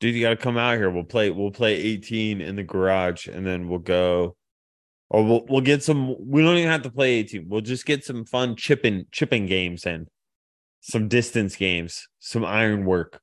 Dude, 0.00 0.14
you 0.14 0.22
got 0.22 0.30
to 0.30 0.36
come 0.36 0.56
out 0.56 0.76
here. 0.76 0.90
We'll 0.90 1.04
play. 1.04 1.30
We'll 1.30 1.50
play 1.50 1.76
18 1.76 2.40
in 2.40 2.56
the 2.56 2.62
garage, 2.62 3.26
and 3.26 3.46
then 3.46 3.68
we'll 3.68 3.78
go. 3.78 4.36
Or 5.08 5.24
we'll 5.24 5.46
we'll 5.46 5.60
get 5.60 5.82
some. 5.82 6.14
We 6.18 6.42
don't 6.42 6.56
even 6.56 6.70
have 6.70 6.82
to 6.82 6.90
play 6.90 7.14
18. 7.14 7.46
We'll 7.48 7.62
just 7.62 7.86
get 7.86 8.04
some 8.04 8.24
fun 8.24 8.56
chipping 8.56 9.06
chipping 9.10 9.46
games 9.46 9.86
and 9.86 10.08
some 10.80 11.08
distance 11.08 11.56
games, 11.56 12.08
some 12.18 12.44
iron 12.44 12.84
work, 12.84 13.20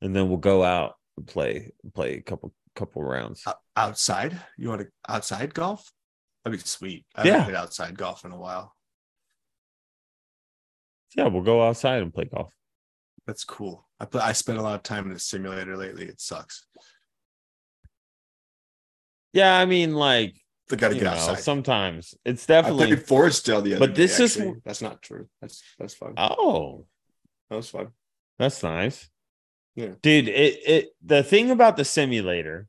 and 0.00 0.14
then 0.14 0.28
we'll 0.28 0.38
go 0.38 0.62
out 0.62 0.94
and 1.16 1.26
play 1.26 1.72
play 1.94 2.14
a 2.14 2.22
couple 2.22 2.52
couple 2.76 3.02
rounds. 3.02 3.44
Outside? 3.76 4.38
You 4.58 4.68
want 4.68 4.82
to 4.82 4.88
outside 5.08 5.54
golf? 5.54 5.90
That'd 6.44 6.58
be 6.60 6.64
sweet. 6.66 7.06
I 7.14 7.24
Yeah. 7.24 7.30
haven't 7.32 7.44
played 7.46 7.56
outside 7.56 7.96
golf 7.98 8.24
in 8.24 8.32
a 8.32 8.38
while. 8.38 8.74
Yeah, 11.16 11.28
we'll 11.28 11.42
go 11.42 11.62
outside 11.66 12.02
and 12.02 12.12
play 12.12 12.24
golf. 12.24 12.52
That's 13.26 13.44
cool. 13.44 13.88
I 14.00 14.04
play, 14.04 14.20
I 14.20 14.32
spent 14.32 14.58
a 14.58 14.62
lot 14.62 14.74
of 14.74 14.82
time 14.82 15.06
in 15.06 15.12
the 15.14 15.18
simulator 15.18 15.76
lately. 15.76 16.04
It 16.06 16.20
sucks. 16.20 16.66
Yeah, 19.32 19.56
I 19.56 19.64
mean, 19.64 19.94
like 19.94 20.34
I 20.70 20.76
got 20.76 20.88
to 20.88 20.94
get 20.94 21.04
know, 21.04 21.10
outside. 21.10 21.38
sometimes 21.40 22.14
it's 22.24 22.48
I 22.48 22.54
definitely. 22.60 22.86
played 22.88 23.06
Forestdale 23.06 23.62
the 23.62 23.74
other 23.74 23.86
But 23.86 23.94
this 23.94 24.18
day, 24.18 24.24
is- 24.24 24.40
that's 24.64 24.82
not 24.82 25.02
true. 25.02 25.28
That's 25.40 25.62
that's 25.78 25.94
fun. 25.94 26.14
oh, 26.16 26.86
that 27.50 27.56
was 27.56 27.68
fun. 27.70 27.88
That's 28.38 28.62
nice. 28.62 29.08
Yeah. 29.76 29.94
Dude, 30.02 30.28
it 30.28 30.60
it 30.66 30.88
the 31.02 31.22
thing 31.22 31.50
about 31.50 31.76
the 31.76 31.84
simulator 31.84 32.68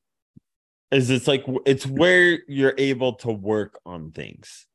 is 0.91 1.10
it's 1.10 1.28
like 1.28 1.45
it's 1.66 1.86
where 1.86 2.40
you're 2.48 2.76
able 2.78 3.14
to 3.16 3.32
work 3.32 3.80
on 3.86 4.12
things. 4.12 4.68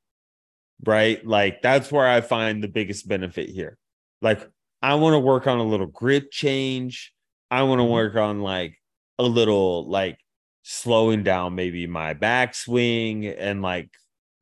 Right? 0.85 1.25
Like 1.27 1.61
that's 1.63 1.93
where 1.93 2.07
I 2.09 2.23
find 2.23 2.63
the 2.63 2.69
biggest 2.69 3.07
benefit 3.09 3.51
here. 3.51 3.77
Like 4.23 4.49
I 4.83 4.95
want 4.95 5.15
to 5.15 5.19
work 5.21 5.47
on 5.47 5.59
a 5.59 5.65
little 5.65 5.87
grip 5.87 6.31
change. 6.31 7.13
I 7.51 7.63
want 7.65 7.81
to 7.81 7.85
Mhm. 7.85 7.91
work 7.91 8.17
on 8.17 8.41
like 8.41 8.77
a 9.19 9.25
little 9.25 9.89
like 9.91 10.19
slowing 10.63 11.23
down 11.23 11.55
maybe 11.55 11.87
my 11.87 12.15
backswing 12.15 13.35
and 13.39 13.61
like 13.63 13.91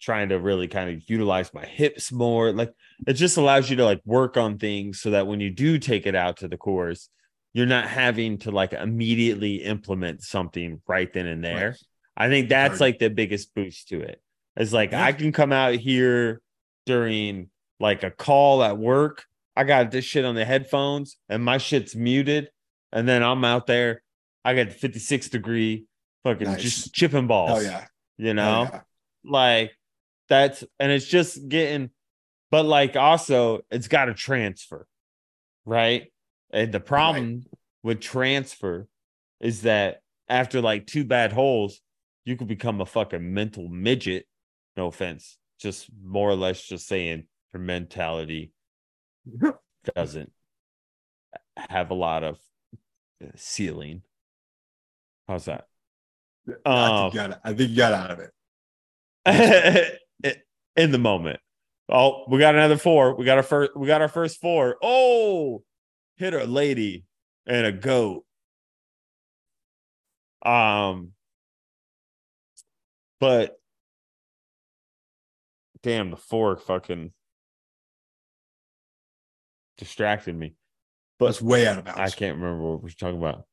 trying 0.00 0.28
to 0.28 0.36
really 0.38 0.68
kind 0.68 0.90
of 0.90 1.02
utilize 1.10 1.52
my 1.52 1.66
hips 1.66 2.12
more. 2.12 2.52
Like 2.52 2.72
it 3.06 3.14
just 3.14 3.36
allows 3.36 3.68
you 3.68 3.76
to 3.76 3.84
like 3.84 4.00
work 4.04 4.36
on 4.36 4.58
things 4.58 5.00
so 5.00 5.10
that 5.10 5.26
when 5.26 5.40
you 5.40 5.50
do 5.50 5.78
take 5.78 6.06
it 6.06 6.14
out 6.14 6.36
to 6.38 6.48
the 6.48 6.56
course, 6.56 7.08
you're 7.58 7.66
not 7.66 7.88
having 7.88 8.38
to 8.38 8.52
like 8.52 8.72
immediately 8.72 9.56
implement 9.56 10.22
something 10.22 10.80
right 10.86 11.12
then 11.12 11.26
and 11.26 11.42
there. 11.44 11.70
Right. 11.70 11.78
I 12.16 12.28
think 12.28 12.48
that's 12.48 12.78
Hard. 12.78 12.80
like 12.80 12.98
the 13.00 13.10
biggest 13.10 13.52
boost 13.52 13.88
to 13.88 14.00
it. 14.00 14.22
It's 14.56 14.72
like 14.72 14.92
Yeah. 14.92 15.04
I 15.04 15.10
can 15.12 15.32
come 15.32 15.52
out 15.52 15.74
here 15.74 16.40
during 16.86 17.50
like 17.80 18.04
a 18.04 18.12
call 18.12 18.62
at 18.62 18.78
work. 18.78 19.24
I 19.56 19.64
got 19.64 19.90
this 19.90 20.04
shit 20.04 20.24
on 20.24 20.36
the 20.36 20.44
headphones 20.44 21.16
and 21.28 21.44
my 21.44 21.58
shit's 21.58 21.96
muted. 21.96 22.48
And 22.92 23.08
then 23.08 23.24
I'm 23.24 23.44
out 23.44 23.66
there. 23.66 24.02
I 24.44 24.54
got 24.54 24.70
56 24.70 25.28
degree 25.30 25.86
fucking 26.22 26.46
Nice. 26.46 26.62
just 26.62 26.94
chipping 26.94 27.26
balls. 27.26 27.58
Oh 27.58 27.60
yeah. 27.60 27.86
You 28.18 28.34
know? 28.34 28.68
yeah. 28.72 28.80
like 29.24 29.72
that's 30.28 30.62
and 30.78 30.92
it's 30.92 31.06
just 31.06 31.48
getting 31.48 31.90
but 32.52 32.64
like 32.66 32.94
also 32.94 33.62
it's 33.68 33.88
got 33.88 34.04
to 34.04 34.14
transfer 34.14 34.86
right 35.64 36.12
and 36.50 36.72
the 36.72 36.80
problem 36.80 37.44
with 37.82 38.00
transfer 38.00 38.86
is 39.40 39.62
that 39.62 40.00
after 40.28 40.60
like 40.60 40.86
two 40.86 41.04
bad 41.04 41.32
holes 41.32 41.80
you 42.24 42.36
could 42.36 42.48
become 42.48 42.80
a 42.80 42.86
fucking 42.86 43.32
mental 43.32 43.68
midget 43.68 44.26
no 44.76 44.86
offense 44.86 45.38
just 45.60 45.88
more 46.02 46.28
or 46.28 46.36
less 46.36 46.62
just 46.62 46.86
saying 46.86 47.24
your 47.52 47.62
mentality 47.62 48.52
doesn't 49.94 50.32
have 51.56 51.90
a 51.90 51.94
lot 51.94 52.24
of 52.24 52.38
uh, 53.22 53.28
ceiling 53.36 54.02
how's 55.26 55.46
that 55.46 55.66
I 56.64 56.86
um 56.86 57.10
think, 57.10 57.14
you 57.14 57.28
got. 57.28 57.40
I 57.44 57.52
think 57.52 57.70
you 57.70 57.76
got 57.76 57.92
out 57.92 58.10
of 58.10 58.20
it. 58.20 59.98
in 60.76 60.90
the 60.92 60.98
moment. 60.98 61.40
Oh, 61.90 62.24
we 62.28 62.38
got 62.38 62.54
another 62.54 62.76
four. 62.76 63.14
We 63.14 63.24
got 63.24 63.38
our 63.38 63.42
first. 63.42 63.76
We 63.76 63.86
got 63.86 64.00
our 64.00 64.08
first 64.08 64.40
four. 64.40 64.76
Oh, 64.82 65.62
hit 66.18 66.34
a 66.34 66.44
lady 66.44 67.04
and 67.46 67.66
a 67.66 67.72
goat. 67.72 68.24
Um, 70.44 71.12
but 73.20 73.58
damn, 75.82 76.10
the 76.10 76.16
fork 76.16 76.62
fucking 76.62 77.12
distracted 79.76 80.36
me. 80.36 80.54
But 81.18 81.26
That's 81.26 81.42
way 81.42 81.66
out 81.66 81.78
of 81.78 81.84
bounds. 81.84 81.98
I 81.98 82.10
can't 82.10 82.36
remember 82.36 82.62
what 82.62 82.82
we're 82.82 82.90
talking 82.90 83.18
about. 83.18 83.44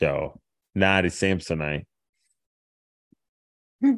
Yo, 0.00 0.40
Natty 0.74 1.08
Samsonite. 1.08 1.84
Hmm. 3.80 3.94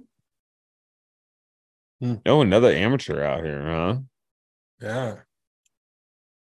Oh, 2.25 2.41
another 2.41 2.71
amateur 2.73 3.23
out 3.23 3.45
here, 3.45 3.63
huh? 3.63 3.97
Yeah. 4.81 5.17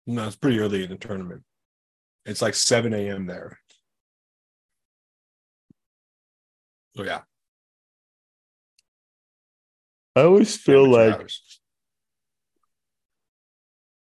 No, 0.06 0.28
it's 0.28 0.36
pretty 0.36 0.60
early 0.60 0.84
in 0.84 0.90
the 0.90 0.98
tournament. 0.98 1.44
It's 2.26 2.42
like 2.42 2.56
7 2.56 2.94
a.m. 2.94 3.26
there. 3.26 3.60
So 6.96 7.04
yeah. 7.04 7.22
I 10.16 10.22
always 10.22 10.56
feel 10.56 10.86
amateur 10.86 11.10
like 11.10 11.20
hours. 11.22 11.60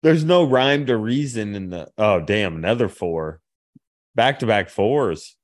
there's 0.03 0.25
no 0.25 0.45
rhyme 0.45 0.87
to 0.87 0.97
reason 0.97 1.55
in 1.55 1.71
the. 1.71 1.91
Oh, 1.97 2.21
damn, 2.21 2.57
another 2.57 2.89
four. 2.89 3.41
Back 4.15 4.41
to 4.41 4.47
back 4.47 4.71
fours. 4.71 5.37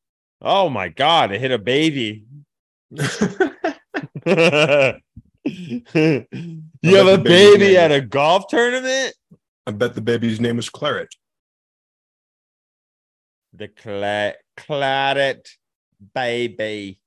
Oh 0.43 0.69
my 0.69 0.89
God, 0.89 1.33
it 1.33 1.41
hit 1.41 1.53
a 1.53 1.59
baby. 1.59 2.25
you 5.45 6.97
have 6.97 7.07
a 7.07 7.19
baby 7.19 7.77
at 7.77 7.93
a 7.93 8.01
golf 8.01 8.45
tournament? 8.49 9.15
I 9.67 9.73
bet 9.73 9.95
the 9.95 10.01
baby's 10.01 10.41
name 10.41 10.59
is 10.59 10.69
Claret. 10.71 11.15
The 13.53 13.69
cla- 13.69 14.35
claret 14.57 15.49
baby. 16.15 17.01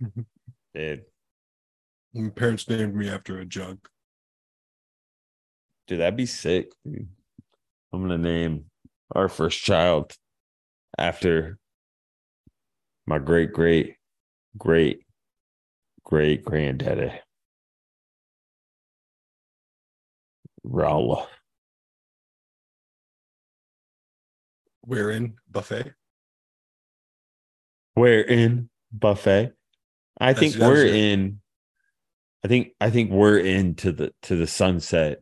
Dude, 0.74 1.02
My 2.14 2.30
parents 2.30 2.68
named 2.68 2.94
me 2.94 3.08
after 3.08 3.38
a 3.38 3.44
jug. 3.44 3.78
dude, 5.86 6.00
that'd 6.00 6.16
be 6.16 6.26
sick. 6.26 6.68
Dude. 6.84 7.08
I'm 7.92 8.02
gonna 8.02 8.18
name 8.18 8.66
our 9.14 9.28
first 9.28 9.60
child 9.62 10.14
after 10.96 11.58
my 13.06 13.18
great 13.18 13.52
great 13.52 13.96
great 14.56 15.00
great 16.04 16.44
granddaddy. 16.44 17.12
Raul. 20.64 21.26
We're 24.90 25.12
in 25.12 25.34
buffet. 25.48 25.92
We're 27.94 28.22
in 28.22 28.70
buffet. 28.90 29.52
I 30.20 30.32
think 30.34 30.56
we're 30.56 30.84
it. 30.84 30.94
in. 30.96 31.40
I 32.44 32.48
think 32.48 32.72
I 32.80 32.90
think 32.90 33.12
we're 33.12 33.38
into 33.38 33.92
the 33.92 34.12
to 34.22 34.34
the 34.34 34.48
sunset 34.48 35.18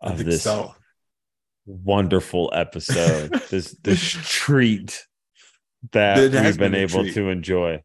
of 0.00 0.24
this 0.24 0.44
so. 0.44 0.76
wonderful 1.66 2.52
episode. 2.54 3.32
this 3.50 3.76
this 3.82 4.00
treat 4.22 5.04
that 5.90 6.18
It 6.18 6.32
we've 6.32 6.56
been, 6.56 6.70
been 6.72 6.74
able 6.76 7.00
treat. 7.02 7.14
to 7.14 7.28
enjoy. 7.28 7.82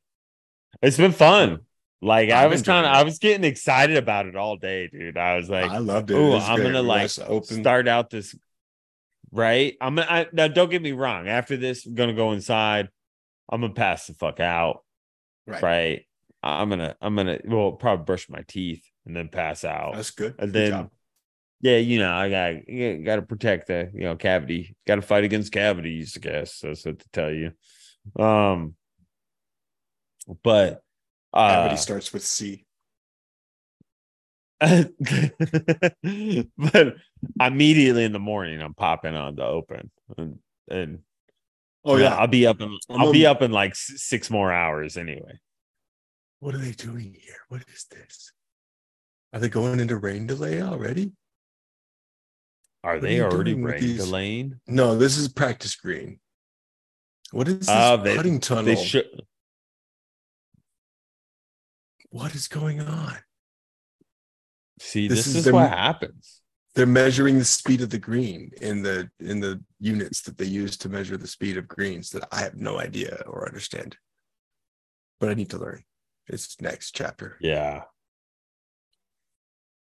It's 0.84 0.98
been 0.98 1.14
fun. 1.14 1.62
Like 2.00 2.30
I 2.30 2.44
I've 2.44 2.52
was 2.52 2.62
trying. 2.62 2.86
I 2.86 3.02
was 3.02 3.18
getting 3.18 3.44
excited 3.44 3.98
about 3.98 4.28
it 4.28 4.36
all 4.36 4.56
day, 4.56 4.88
dude. 4.88 5.18
I 5.18 5.36
was 5.38 5.50
like, 5.50 5.72
I 5.72 5.80
loved 5.80 6.12
it. 6.12 6.16
oh, 6.16 6.38
I'm 6.38 6.62
gonna 6.62 6.84
like 6.84 7.10
open. 7.28 7.62
start 7.62 7.88
out 7.88 8.12
this 8.12 8.36
right. 9.32 9.76
I'm 9.82 9.98
I, 10.00 10.28
now. 10.32 10.48
Don't 10.48 10.70
get 10.70 10.82
me 10.82 10.92
wrong. 10.92 11.28
After 11.28 11.58
this, 11.58 11.86
I'm 11.86 11.96
gonna 11.96 12.14
go 12.14 12.32
inside. 12.32 12.90
I'm 13.50 13.62
gonna 13.62 13.74
pass 13.74 14.08
the 14.08 14.14
fuck 14.14 14.40
out. 14.40 14.84
Right. 15.46 15.64
Right. 15.64 16.06
I'm 16.44 16.70
gonna 16.70 16.96
I'm 17.02 17.16
gonna 17.16 17.40
well 17.46 17.72
probably 17.74 18.06
brush 18.06 18.30
my 18.30 18.44
teeth 18.48 18.84
and 19.06 19.16
then 19.16 19.30
pass 19.30 19.64
out. 19.64 19.96
That's 19.96 20.12
good. 20.12 20.36
and 20.38 20.52
Good 20.52 20.54
then 20.54 20.72
job. 20.72 20.92
yeah, 21.62 21.78
you 21.78 22.00
know, 22.00 22.14
I 22.14 22.30
got 22.30 23.04
got 23.06 23.16
to 23.16 23.22
protect 23.24 23.68
the 23.68 23.90
you 23.94 24.02
know 24.04 24.16
cavity. 24.16 24.76
Got 24.86 24.96
to 24.96 25.02
fight 25.02 25.24
against 25.24 25.52
cavities. 25.52 26.16
I 26.16 26.20
guess 26.20 26.60
that's 26.60 26.86
what 26.86 27.00
to 27.00 27.10
tell 27.12 27.32
you. 27.32 27.52
Um, 28.22 28.76
but 30.44 30.82
uh, 31.34 31.48
Everybody 31.58 31.78
starts 31.78 32.14
with 32.14 32.24
C. 32.24 32.66
but 36.58 36.96
immediately 37.40 38.04
in 38.04 38.12
the 38.12 38.20
morning, 38.20 38.62
I'm 38.62 38.74
popping 38.74 39.16
on 39.16 39.36
the 39.36 39.46
open, 39.46 39.92
and, 40.18 40.40
and 40.70 41.00
Oh 41.86 41.96
yeah. 41.96 42.16
I'll 42.16 42.28
be 42.28 42.46
up 42.46 42.60
in 42.60 42.78
I'm 42.90 43.02
I'll 43.02 43.14
be 43.14 43.26
up 43.26 43.42
in 43.42 43.52
like 43.52 43.74
six 43.76 44.30
more 44.30 44.52
hours 44.52 44.98
anyway. 44.98 45.40
What 46.40 46.54
are 46.54 46.58
they 46.60 46.72
doing 46.74 47.16
here? 47.20 47.38
What 47.48 47.64
is 47.74 47.86
this? 47.90 48.34
Are 49.32 49.40
they 49.40 49.48
going 49.50 49.80
into 49.80 49.96
rain 49.96 50.28
delay 50.28 50.62
already? 50.62 51.14
Are 52.84 52.96
are 52.96 53.00
they 53.00 53.16
you 53.18 53.24
already 53.24 53.54
rain 53.54 53.80
these- 53.82 53.98
delaying? 54.04 54.60
No, 54.68 54.98
this 54.98 55.18
is 55.18 55.30
practice 55.30 55.76
green. 55.76 56.20
What 57.32 57.48
is 57.48 57.60
this 57.60 57.70
Uh, 57.70 57.98
they- 57.98 58.16
putting 58.18 58.40
tunnel? 58.40 58.76
Should. 58.76 59.22
what 62.10 62.36
is 62.36 62.48
going 62.48 62.82
on? 62.82 63.18
See, 64.80 65.08
This 65.08 65.26
this, 65.26 65.36
is 65.36 65.48
is, 65.48 65.54
what 65.54 65.70
happens. 65.70 66.42
They're 66.76 66.86
measuring 66.86 67.40
the 67.40 67.46
speed 67.46 67.82
of 67.82 67.90
the 67.90 67.98
green 67.98 68.52
in 68.62 68.84
the 68.84 69.10
in 69.20 69.40
the 69.40 69.64
units 69.80 70.22
that 70.22 70.38
they 70.38 70.46
use 70.46 70.78
to 70.78 70.90
measure 70.90 71.18
the 71.18 71.28
speed 71.28 71.58
of 71.58 71.68
greens 71.68 72.12
that 72.12 72.28
I 72.32 72.42
have 72.42 72.56
no 72.56 72.80
idea 72.80 73.24
or 73.26 73.48
understand. 73.48 73.98
But 75.20 75.30
I 75.30 75.34
need 75.34 75.50
to 75.50 75.58
learn. 75.58 75.84
It's 76.28 76.62
next 76.62 76.92
chapter. 76.92 77.38
Yeah. 77.42 77.84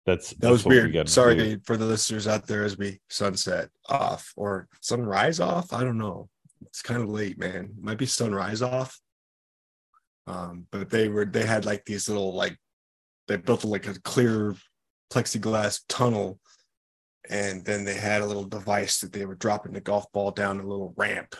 That's 0.05 0.31
That 0.31 0.51
was 0.51 0.63
that's 0.63 0.69
we 0.69 0.75
weird. 0.91 1.09
Sorry 1.09 1.35
do. 1.35 1.59
for 1.63 1.77
the 1.77 1.85
listeners 1.85 2.27
out 2.27 2.45
there 2.45 2.63
as 2.63 2.77
we 2.77 2.99
sunset 3.09 3.69
off 3.87 4.33
or 4.35 4.67
sunrise 4.81 5.39
off. 5.39 5.73
I 5.73 5.83
don't 5.83 5.97
know. 5.97 6.29
It's 6.67 6.81
kind 6.81 7.01
of 7.01 7.09
late, 7.09 7.39
man. 7.39 7.73
Might 7.81 7.97
be 7.97 8.05
sunrise 8.05 8.61
off. 8.61 8.99
Um, 10.27 10.67
but 10.71 10.89
they 10.89 11.07
were 11.07 11.25
they 11.25 11.45
had 11.45 11.65
like 11.65 11.85
these 11.85 12.07
little 12.07 12.33
like 12.33 12.57
they 13.27 13.37
built 13.37 13.63
like 13.63 13.87
a 13.87 13.99
clear 14.01 14.55
plexiglass 15.11 15.81
tunnel, 15.89 16.39
and 17.29 17.63
then 17.65 17.85
they 17.85 17.95
had 17.95 18.21
a 18.21 18.25
little 18.25 18.43
device 18.45 18.99
that 18.99 19.13
they 19.13 19.25
were 19.25 19.35
dropping 19.35 19.73
the 19.73 19.81
golf 19.81 20.11
ball 20.11 20.31
down 20.31 20.59
a 20.59 20.67
little 20.67 20.93
ramp, 20.97 21.35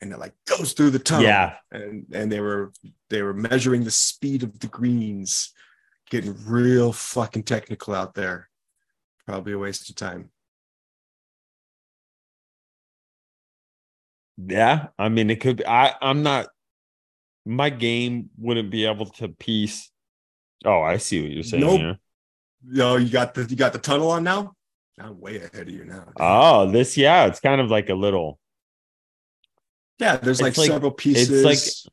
and 0.00 0.12
it 0.12 0.18
like 0.18 0.34
goes 0.46 0.72
through 0.72 0.90
the 0.90 0.98
tunnel 0.98 1.24
Yeah. 1.26 1.54
and 1.70 2.06
and 2.12 2.30
they 2.30 2.40
were 2.40 2.72
they 3.10 3.22
were 3.22 3.34
measuring 3.34 3.84
the 3.84 3.90
speed 3.90 4.42
of 4.42 4.58
the 4.60 4.66
greens 4.66 5.52
getting 6.10 6.36
real 6.44 6.92
fucking 6.92 7.44
technical 7.44 7.94
out 7.94 8.14
there 8.14 8.48
probably 9.26 9.52
a 9.54 9.58
waste 9.58 9.88
of 9.88 9.96
time 9.96 10.30
Yeah. 14.36 14.88
I 14.98 15.08
mean, 15.08 15.30
it 15.30 15.40
could 15.40 15.58
be. 15.58 15.66
I, 15.66 15.94
I'm 16.00 16.22
not, 16.22 16.48
my 17.46 17.70
game 17.70 18.30
wouldn't 18.38 18.70
be 18.70 18.84
able 18.86 19.06
to 19.06 19.28
piece. 19.28 19.90
Oh, 20.64 20.82
I 20.82 20.96
see 20.96 21.22
what 21.22 21.30
you're 21.30 21.42
saying. 21.42 21.60
Nope. 21.62 21.80
here. 21.80 21.98
Yo 22.70 22.96
you 22.96 23.08
got 23.10 23.34
the 23.34 23.44
you 23.44 23.56
got 23.56 23.72
the 23.72 23.78
tunnel 23.78 24.10
on 24.10 24.22
now 24.24 24.52
i'm 24.98 25.18
way 25.20 25.36
ahead 25.36 25.68
of 25.68 25.70
you 25.70 25.84
now 25.84 26.04
Oh, 26.18 26.70
this, 26.70 26.96
yeah, 26.96 27.26
it's 27.26 27.40
kind 27.40 27.60
of 27.60 27.70
like 27.70 27.88
a 27.90 27.94
little 27.94 28.38
yeah 29.98 30.16
there's 30.16 30.40
like, 30.42 30.56
like- 30.56 30.68
several 30.68 30.90
pieces 30.92 31.30
It's 31.30 31.44
like- 31.44 31.92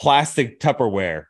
plastic 0.00 0.60
Tupperware, 0.60 1.24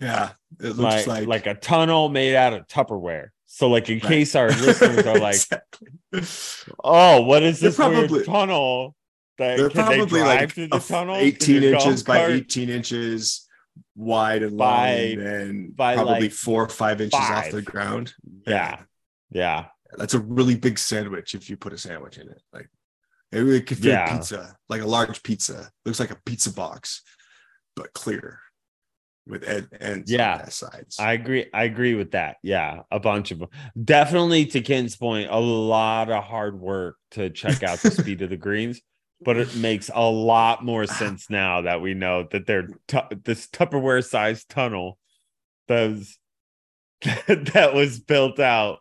yeah 0.00 0.30
it 0.60 0.76
looks 0.76 1.06
like 1.06 1.26
like 1.26 1.46
a 1.46 1.54
tunnel 1.54 2.08
made 2.08 2.34
out 2.34 2.52
of 2.52 2.66
Tupperware. 2.66 3.28
So, 3.52 3.68
like, 3.68 3.88
in 3.90 3.98
Right. 3.98 4.08
case 4.08 4.34
our 4.36 4.48
listeners 4.48 5.04
are 5.06 5.18
like, 5.18 5.34
Exactly. 5.34 5.88
oh, 6.84 7.22
what 7.22 7.42
is 7.42 7.58
this 7.60 7.76
weird 7.78 7.92
probably- 8.08 8.24
tunnel? 8.24 8.94
That, 9.38 9.56
they're 9.56 9.70
can 9.70 9.88
they 9.88 9.96
probably 9.98 10.20
like 10.20 10.54
the 10.54 10.68
tunnel? 10.86 11.16
18 11.16 11.56
in 11.56 11.64
a 11.64 11.70
golf 11.72 11.86
inches 11.86 12.02
by 12.04 12.26
18 12.26 12.68
inches 12.68 13.48
wide 13.96 14.42
and 14.42 14.56
By- 14.56 15.14
long 15.16 15.26
and 15.26 15.76
by, 15.76 15.94
probably 15.94 16.20
like, 16.22 16.32
four 16.32 16.64
or 16.64 16.68
five 16.68 17.00
inches 17.00 17.18
off 17.18 17.50
the 17.50 17.62
ground 17.62 18.12
Yeah. 18.46 18.80
Yeah. 19.30 19.66
That's 19.96 20.14
a 20.14 20.20
really 20.20 20.56
big 20.56 20.78
sandwich 20.78 21.34
if 21.34 21.50
you 21.50 21.56
put 21.56 21.72
a 21.72 21.78
sandwich 21.78 22.16
in 22.18 22.28
it. 22.28 22.40
Like 22.52 22.68
it 23.32 23.38
really 23.40 23.60
could 23.62 23.78
fit 23.78 23.86
Yeah. 23.90 24.12
a 24.14 24.16
pizza, 24.18 24.56
like 24.68 24.82
a 24.82 24.86
large 24.86 25.22
pizza. 25.22 25.70
Looks 25.84 26.00
like 26.00 26.10
a 26.12 26.18
pizza 26.24 26.52
box, 26.52 27.02
but 27.76 27.92
clear 27.92 28.40
with 29.26 29.44
ed- 29.44 29.68
ends 29.80 30.10
Yeah. 30.10 30.46
sides. 30.48 30.98
I 30.98 31.12
agree. 31.12 31.46
I 31.52 31.64
agree 31.64 31.94
with 31.94 32.12
that. 32.12 32.36
Yeah, 32.42 32.82
a 32.90 32.98
bunch 32.98 33.30
of 33.32 33.38
them. 33.40 33.48
Definitely 33.84 34.46
to 34.46 34.60
Ken's 34.60 34.96
point, 34.96 35.30
a 35.30 35.38
lot 35.38 36.10
of 36.10 36.24
hard 36.24 36.58
work 36.58 36.96
to 37.12 37.30
check 37.30 37.62
out 37.62 37.78
the 37.80 37.90
speed 37.90 38.22
of 38.22 38.30
the 38.30 38.36
greens, 38.36 38.80
but 39.22 39.36
it 39.36 39.54
makes 39.56 39.90
a 39.94 40.08
lot 40.10 40.64
more 40.64 40.86
sense 40.86 41.28
now 41.30 41.62
that 41.62 41.80
we 41.80 41.94
know 41.94 42.26
that 42.30 42.46
they're 42.46 42.68
tu- 42.88 43.16
this 43.24 43.46
Tupperware 43.48 44.04
sized 44.04 44.48
tunnel 44.48 44.98
that 45.68 45.90
was 45.90 46.18
that 47.26 47.72
was 47.74 47.98
built 48.00 48.38
out. 48.40 48.78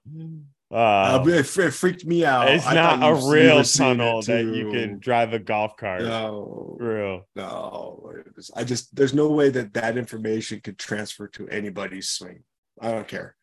Uh, 0.72 0.76
Uh, 0.76 1.24
it, 1.28 1.58
it 1.58 1.72
freaked 1.74 2.06
me 2.06 2.24
out. 2.24 2.48
it's 2.50 2.66
I 2.66 2.76
not 2.76 3.00
a 3.02 3.16
real 3.32 3.58
were 3.58 3.64
seeing 3.64 3.90
it 3.92 3.98
tunnel 3.98 4.22
that 4.22 4.44
you 4.46 4.70
can 4.72 5.00
drive 5.00 5.34
a 5.34 5.40
golf 5.40 5.76
cart 5.78 6.04
No, 6.04 6.76
through. 6.78 7.22
no. 7.36 8.12
was- 8.36 8.52
I 8.56 8.64
just 8.64 8.96
there's 8.96 9.14
no 9.16 9.30
way 9.30 9.50
that 9.50 9.74
that 9.74 9.98
information 9.98 10.62
could 10.62 10.78
transfer 10.78 11.28
to 11.30 11.48
anybody's 11.50 12.10
swing. 12.10 12.44
I 12.80 12.92
don't 12.92 13.08
care. 13.08 13.36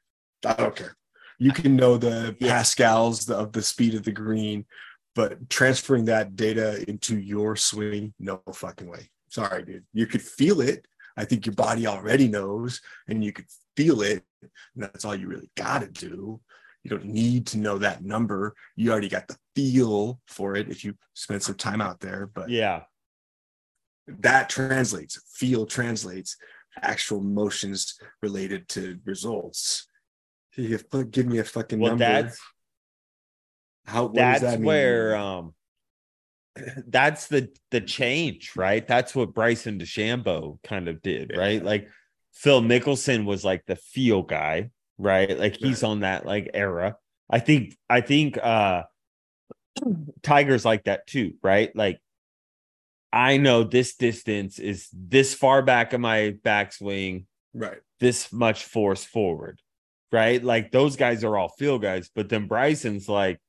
I 0.47 0.52
don't 0.55 0.77
care. 0.77 0.97
You 1.39 1.51
can 1.52 1.74
know 1.77 1.97
the 1.98 2.36
Yeah. 2.39 2.48
pascals 2.59 3.28
of 3.28 3.52
the 3.52 3.62
speed 3.62 3.94
of 3.94 4.05
the 4.05 4.12
green, 4.12 4.64
but 5.16 5.48
transferring 5.48 6.05
that 6.05 6.36
data 6.36 6.84
into 6.88 7.18
your 7.18 7.56
swing, 7.56 8.12
no 8.20 8.43
fucking 8.52 8.88
way. 8.88 9.10
Sorry, 9.30 9.64
dude. 9.64 9.84
You 9.94 10.06
could 10.06 10.22
feel 10.22 10.60
it. 10.60 10.86
I 11.16 11.24
think 11.24 11.47
your 11.47 11.55
body 11.55 11.86
already 11.86 12.28
knows, 12.28 12.82
and 13.09 13.24
you 13.24 13.32
could 13.32 13.47
feel 13.76 14.02
it. 14.02 14.22
And 14.43 14.51
that's 14.84 15.06
all 15.06 15.16
you 15.16 15.26
really 15.26 15.51
got 15.56 15.80
to 15.80 15.88
do. 15.88 16.38
You 16.84 16.90
don't 16.90 17.06
need 17.06 17.47
to 17.48 17.59
know 17.59 17.78
that 17.78 18.05
number. 18.05 18.55
You 18.76 18.93
already 18.93 19.09
got 19.09 19.26
the 19.26 19.36
feel 19.56 20.20
for 20.28 20.55
it 20.55 20.68
if 20.68 20.84
you 20.84 20.94
spend 21.14 21.43
some 21.43 21.56
time 21.56 21.80
out 21.80 21.98
there. 22.01 22.30
But 22.32 22.51
Yeah. 22.51 22.82
that 24.06 24.48
translates 24.48 25.18
feel 25.34 25.66
translates 25.66 26.36
actual 26.82 27.20
motions 27.20 27.98
related 28.22 28.68
to 28.68 29.01
results 29.05 29.88
you 30.56 30.78
give 31.10 31.26
me 31.26 31.38
a 31.38 31.44
fucking 31.44 31.78
Well, 31.78 31.97
number 31.97 32.05
that's 32.22 32.40
how 33.87 34.09
that's 34.09 34.41
that 34.43 34.61
where 34.61 35.17
um 35.17 35.55
that's 36.87 37.27
the 37.29 37.49
the 37.71 37.81
change 37.81 38.53
right? 38.57 38.87
That's 38.87 39.15
what 39.15 39.35
bryson 39.35 39.79
DeChambeau 39.79 40.63
kind 40.63 40.89
of 40.89 41.03
did 41.03 41.31
Yeah. 41.35 41.41
right? 41.41 41.65
Like 41.65 41.89
phil 42.33 42.63
mickelson 42.63 43.25
was 43.25 43.45
like 43.45 43.65
the 43.67 43.77
feel 43.77 44.23
guy 44.23 44.71
right? 44.99 45.39
Like 45.39 45.57
he's 45.57 45.83
Right. 45.83 45.91
on 45.91 46.01
that 46.01 46.25
like 46.25 46.51
era. 46.55 46.97
I 47.31 47.39
think 47.41 47.77
i 47.91 48.01
think 48.01 48.39
uh 48.43 48.85
tiger's 50.23 50.65
like 50.65 50.85
that 50.85 51.07
too 51.07 51.35
right? 51.43 51.75
Like 51.77 52.01
i 53.13 53.37
know 53.37 53.63
this 53.63 53.95
distance 53.97 54.59
is 54.59 54.89
this 54.93 55.33
far 55.35 55.63
back 55.63 55.93
of 55.93 56.01
my 56.01 56.35
backswing 56.45 57.25
right. 57.55 57.79
this 58.01 58.33
much 58.33 58.65
force 58.65 59.05
forward, 59.05 59.61
right? 60.13 60.43
Like 60.43 60.73
those 60.73 60.97
guys 60.97 61.25
are 61.25 61.37
all 61.37 61.49
field 61.49 61.83
guys, 61.83 62.11
but 62.15 62.29
then 62.29 62.47
Bryson's 62.49 63.09
like 63.09 63.41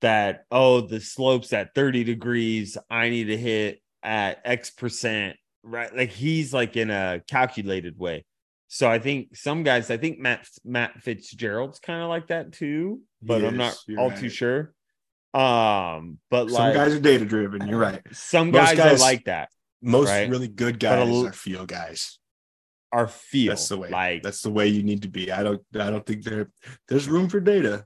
that, 0.00 0.44
oh, 0.50 0.80
the 0.80 1.00
slope's 1.00 1.52
at 1.52 1.74
30 1.74 2.04
degrees. 2.04 2.76
I 2.90 3.08
need 3.10 3.24
to 3.24 3.36
hit 3.36 3.80
at 4.02 4.40
X 4.44 4.70
percent, 4.70 5.36
right? 5.62 5.94
Like 5.94 6.10
he's 6.10 6.52
like 6.54 6.76
in 6.76 6.90
a 6.90 7.22
calculated 7.28 7.98
way. 7.98 8.24
So 8.68 8.88
I 8.88 8.98
think 9.00 9.36
some 9.36 9.62
guys, 9.64 9.90
I 9.90 9.96
think 9.96 10.18
Matt 10.20 10.46
Matt 10.64 11.02
Fitzgerald's 11.02 11.80
kind 11.80 12.02
of 12.02 12.08
like 12.08 12.28
that 12.28 12.52
too, 12.52 13.00
but 13.20 13.44
I'm 13.44 13.56
not 13.56 13.76
all 13.98 14.10
too 14.12 14.28
sure. 14.28 14.72
Um, 15.34 16.18
but 16.30 16.50
some 16.50 16.54
like 16.64 16.74
guys 16.74 16.94
are 16.94 16.98
data 17.00 17.24
driven 17.24 17.68
you're 17.68 17.78
right 17.78 18.02
some 18.10 18.50
guys, 18.50 18.76
guys- 18.76 19.00
are 19.00 19.04
like 19.04 19.24
that, 19.26 19.48
most 19.80 20.08
Right. 20.08 20.28
really 20.28 20.48
good 20.48 20.80
guys 20.80 21.08
l- 21.08 21.26
are 21.26 21.32
feel 21.32 21.66
guys 21.66 22.18
are 22.90 23.06
feel 23.06 23.50
that's 23.50 23.68
the 23.68 23.78
way 23.78 23.90
like 23.90 24.22
that's 24.24 24.42
the 24.42 24.50
way 24.50 24.66
you 24.66 24.82
need 24.82 25.02
to 25.02 25.08
be 25.08 25.30
i 25.30 25.44
don't 25.44 25.62
i 25.78 25.88
don't 25.88 26.04
think 26.04 26.24
there 26.24 26.50
there's 26.88 27.08
room 27.08 27.28
for 27.28 27.38
data 27.38 27.84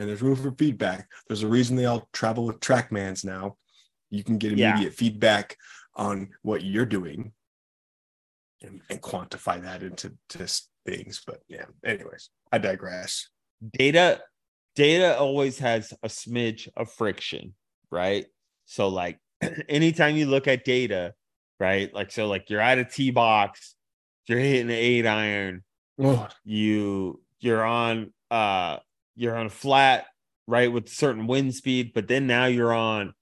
and 0.00 0.08
there's 0.08 0.22
room 0.22 0.36
for 0.36 0.52
feedback. 0.52 1.08
There's 1.28 1.42
a 1.42 1.48
reason 1.48 1.76
they 1.76 1.84
all 1.84 2.08
travel 2.12 2.46
with 2.46 2.60
trackmans 2.60 3.24
now. 3.24 3.56
You 4.08 4.24
can 4.24 4.38
get 4.38 4.56
Yeah. 4.56 4.70
immediate 4.72 4.94
feedback 4.94 5.56
on 5.94 6.30
what 6.42 6.62
you're 6.62 6.86
doing 6.86 7.32
and, 8.62 8.80
and 8.88 9.00
quantify 9.02 9.60
that 9.62 9.82
into 9.82 10.12
to 10.30 10.46
things 10.86 11.22
but 11.26 11.40
yeah 11.48 11.64
anyways 11.84 12.30
i 12.52 12.58
digress. 12.58 13.28
Data 13.72 14.22
data 14.74 15.18
always 15.18 15.58
has 15.58 15.92
a 16.02 16.08
smidge 16.08 16.68
of 16.76 16.90
friction 16.92 17.54
right? 17.90 18.26
So 18.66 18.88
like 18.88 19.18
anytime 19.68 20.16
you 20.16 20.26
look 20.26 20.46
at 20.48 20.64
data 20.64 21.12
right 21.58 21.92
like 21.92 22.10
so 22.10 22.26
like 22.28 22.48
you're 22.48 22.60
at 22.60 22.78
a 22.78 22.84
tee 22.84 23.10
box 23.10 23.74
you're 24.26 24.38
hitting 24.38 24.62
an 24.70 24.70
eight 24.70 25.06
iron 25.06 25.62
oh 25.98 26.28
you 26.44 27.20
you're 27.40 27.64
on 27.64 28.12
uh 28.30 28.78
you're 29.20 29.36
on 29.36 29.46
a 29.46 29.50
flat 29.50 30.06
right 30.46 30.72
with 30.72 30.88
certain 30.88 31.26
wind 31.26 31.54
speed 31.54 31.92
but 31.94 32.08
then 32.08 32.26
now 32.26 32.46
you're 32.46 32.72
on 32.72 33.12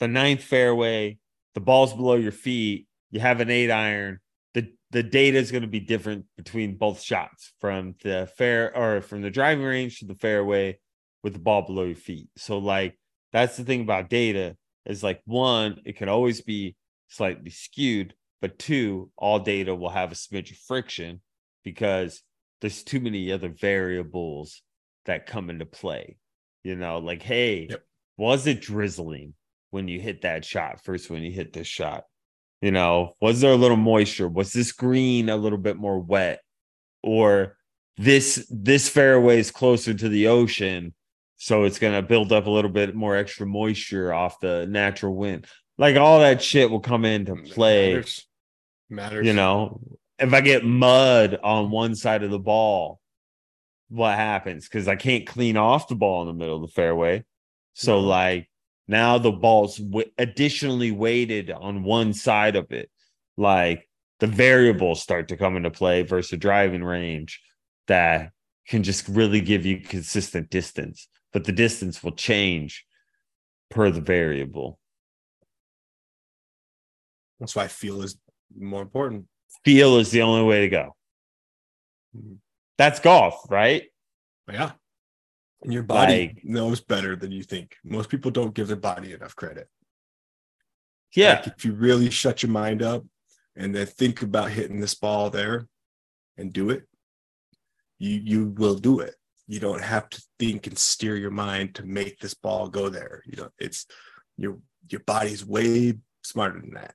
the 0.00 0.08
ninth 0.08 0.42
fairway 0.42 1.18
the 1.54 1.60
ball's 1.60 1.94
below 1.94 2.14
your 2.14 2.32
feet 2.32 2.86
you 3.10 3.20
have 3.20 3.40
an 3.40 3.50
eight 3.50 3.70
iron. 3.70 4.20
The 4.54 4.72
the 4.90 5.02
data 5.02 5.38
is 5.38 5.50
going 5.50 5.62
to 5.62 5.68
be 5.68 5.80
different 5.80 6.26
between 6.36 6.76
both 6.76 7.00
shots 7.00 7.52
from 7.60 7.94
the 8.02 8.30
fair 8.36 8.76
or 8.76 9.00
from 9.00 9.22
the 9.22 9.30
driving 9.30 9.64
range 9.64 9.98
to 9.98 10.06
the 10.06 10.14
fairway 10.14 10.78
with 11.22 11.32
the 11.32 11.38
ball 11.38 11.62
below 11.62 11.84
your 11.84 11.96
feet. 11.96 12.28
So 12.36 12.58
like 12.58 12.98
that's 13.32 13.56
the 13.56 13.64
thing 13.64 13.82
about 13.82 14.10
data 14.10 14.56
is 14.84 15.02
like 15.02 15.20
one 15.24 15.80
it 15.84 15.96
can 15.96 16.08
always 16.08 16.42
be 16.42 16.76
slightly 17.08 17.50
skewed 17.50 18.14
but 18.40 18.58
two 18.58 19.10
all 19.16 19.38
data 19.38 19.74
will 19.74 19.88
have 19.88 20.12
a 20.12 20.14
smidge 20.14 20.50
of 20.50 20.58
friction 20.58 21.20
because 21.64 22.22
there's 22.60 22.82
too 22.82 23.00
many 23.00 23.32
other 23.32 23.48
variables 23.48 24.62
that 25.06 25.26
come 25.26 25.50
into 25.50 25.66
play. 25.66 26.16
You 26.64 26.76
know, 26.76 26.98
like, 26.98 27.22
hey, 27.22 27.66
Yep. 27.70 27.82
was 28.16 28.46
it 28.46 28.60
drizzling 28.60 29.34
when 29.70 29.88
you 29.88 30.00
hit 30.00 30.22
that 30.22 30.44
shot 30.44 30.82
first 30.84 31.10
when 31.10 31.22
you 31.22 31.30
hit 31.32 31.52
this 31.52 31.66
shot? 31.66 32.04
You 32.62 32.70
know, 32.72 33.14
was 33.20 33.40
there 33.40 33.52
a 33.52 33.56
little 33.56 33.76
moisture? 33.76 34.28
Was 34.28 34.52
this 34.52 34.72
green 34.72 35.28
a 35.28 35.36
little 35.36 35.58
bit 35.58 35.76
more 35.76 35.98
wet? 35.98 36.40
Or 37.02 37.56
this 37.98 38.46
this 38.50 38.88
fairway 38.88 39.38
is 39.38 39.50
closer 39.50 39.94
to 39.94 40.08
the 40.08 40.26
ocean, 40.28 40.92
so 41.36 41.64
it's 41.64 41.78
gonna 41.78 42.02
build 42.02 42.32
up 42.32 42.46
a 42.46 42.50
little 42.50 42.70
bit 42.70 42.94
more 42.94 43.16
extra 43.16 43.46
moisture 43.46 44.12
off 44.12 44.40
the 44.40 44.66
natural 44.66 45.14
wind. 45.14 45.46
Like 45.78 45.96
all 45.96 46.20
that 46.20 46.42
shit 46.42 46.70
will 46.70 46.80
come 46.80 47.04
into 47.04 47.36
play. 47.36 47.94
Matters. 47.94 48.26
Matters. 48.90 49.26
You 49.26 49.34
know, 49.34 49.80
if 50.18 50.32
I 50.32 50.40
get 50.40 50.64
mud 50.64 51.38
on 51.42 51.70
one 51.70 51.94
side 51.94 52.22
of 52.22 52.30
the 52.30 52.38
ball, 52.38 52.98
what 53.88 54.16
happens? 54.16 54.64
Because 54.68 54.88
I 54.88 54.96
can't 54.96 55.26
clean 55.26 55.56
off 55.56 55.88
the 55.88 55.94
ball 55.94 56.22
in 56.22 56.28
the 56.28 56.34
middle 56.34 56.56
of 56.56 56.62
the 56.62 56.74
fairway. 56.74 57.24
So, 57.74 58.00
like, 58.00 58.50
now 58.88 59.18
the 59.18 59.32
ball's 59.32 59.76
w- 59.76 60.10
additionally 60.18 60.90
weighted 60.90 61.50
on 61.50 61.82
one 61.82 62.12
side 62.12 62.56
of 62.56 62.72
it. 62.72 62.90
Like, 63.36 63.88
the 64.20 64.26
variables 64.26 65.02
start 65.02 65.28
to 65.28 65.36
come 65.36 65.56
into 65.56 65.70
play 65.70 66.02
versus 66.02 66.32
a 66.32 66.36
driving 66.36 66.82
range 66.82 67.40
that 67.86 68.32
can 68.66 68.82
just 68.82 69.06
really 69.08 69.40
give 69.40 69.66
you 69.66 69.80
consistent 69.80 70.50
distance, 70.50 71.08
but 71.32 71.44
the 71.44 71.52
distance 71.52 72.02
will 72.02 72.12
change 72.12 72.84
per 73.70 73.90
the 73.90 74.00
variable. 74.00 74.78
That's 77.38 77.54
why 77.54 77.68
feel 77.68 78.02
is 78.02 78.16
more 78.58 78.82
important. 78.82 79.26
Feel 79.64 79.98
is 79.98 80.10
the 80.10 80.22
only 80.22 80.44
way 80.44 80.62
to 80.62 80.68
go. 80.68 80.96
Mhm. 82.16 82.38
That's 82.78 83.00
golf, 83.00 83.44
right? 83.50 83.84
Yeah. 84.50 84.72
And 85.62 85.72
your 85.72 85.82
body 85.82 86.28
Like- 86.34 86.44
knows 86.44 86.80
better 86.80 87.16
than 87.16 87.32
you 87.32 87.42
think. 87.42 87.76
Most 87.82 88.10
people 88.10 88.30
don't 88.30 88.54
give 88.54 88.68
their 88.68 88.76
body 88.76 89.12
enough 89.12 89.34
credit. 89.34 89.68
Yeah. 91.14 91.34
Like 91.36 91.46
if 91.46 91.64
you 91.64 91.72
really 91.72 92.10
shut 92.10 92.42
your 92.42 92.52
mind 92.52 92.82
up 92.82 93.04
and 93.56 93.74
then 93.74 93.86
think 93.86 94.22
about 94.22 94.50
hitting 94.50 94.80
this 94.80 94.94
ball 94.94 95.30
there 95.30 95.66
and 96.36 96.52
do 96.52 96.70
it, 96.70 96.84
you 97.98 98.20
you 98.22 98.46
will 98.48 98.74
do 98.76 99.00
it. 99.00 99.14
You 99.48 99.58
don't 99.60 99.82
have 99.82 100.08
to 100.10 100.22
think 100.38 100.66
and 100.66 100.76
steer 100.78 101.16
your 101.16 101.30
mind 101.30 101.76
to 101.76 101.84
make 101.86 102.18
this 102.18 102.34
ball 102.34 102.68
go 102.68 102.88
there. 102.90 103.22
You 103.24 103.36
know, 103.36 103.48
it's 103.58 103.86
your 104.36 104.58
your 104.90 105.00
body's 105.06 105.44
way 105.46 105.94
smarter 106.22 106.60
than 106.60 106.74
that. 106.74 106.94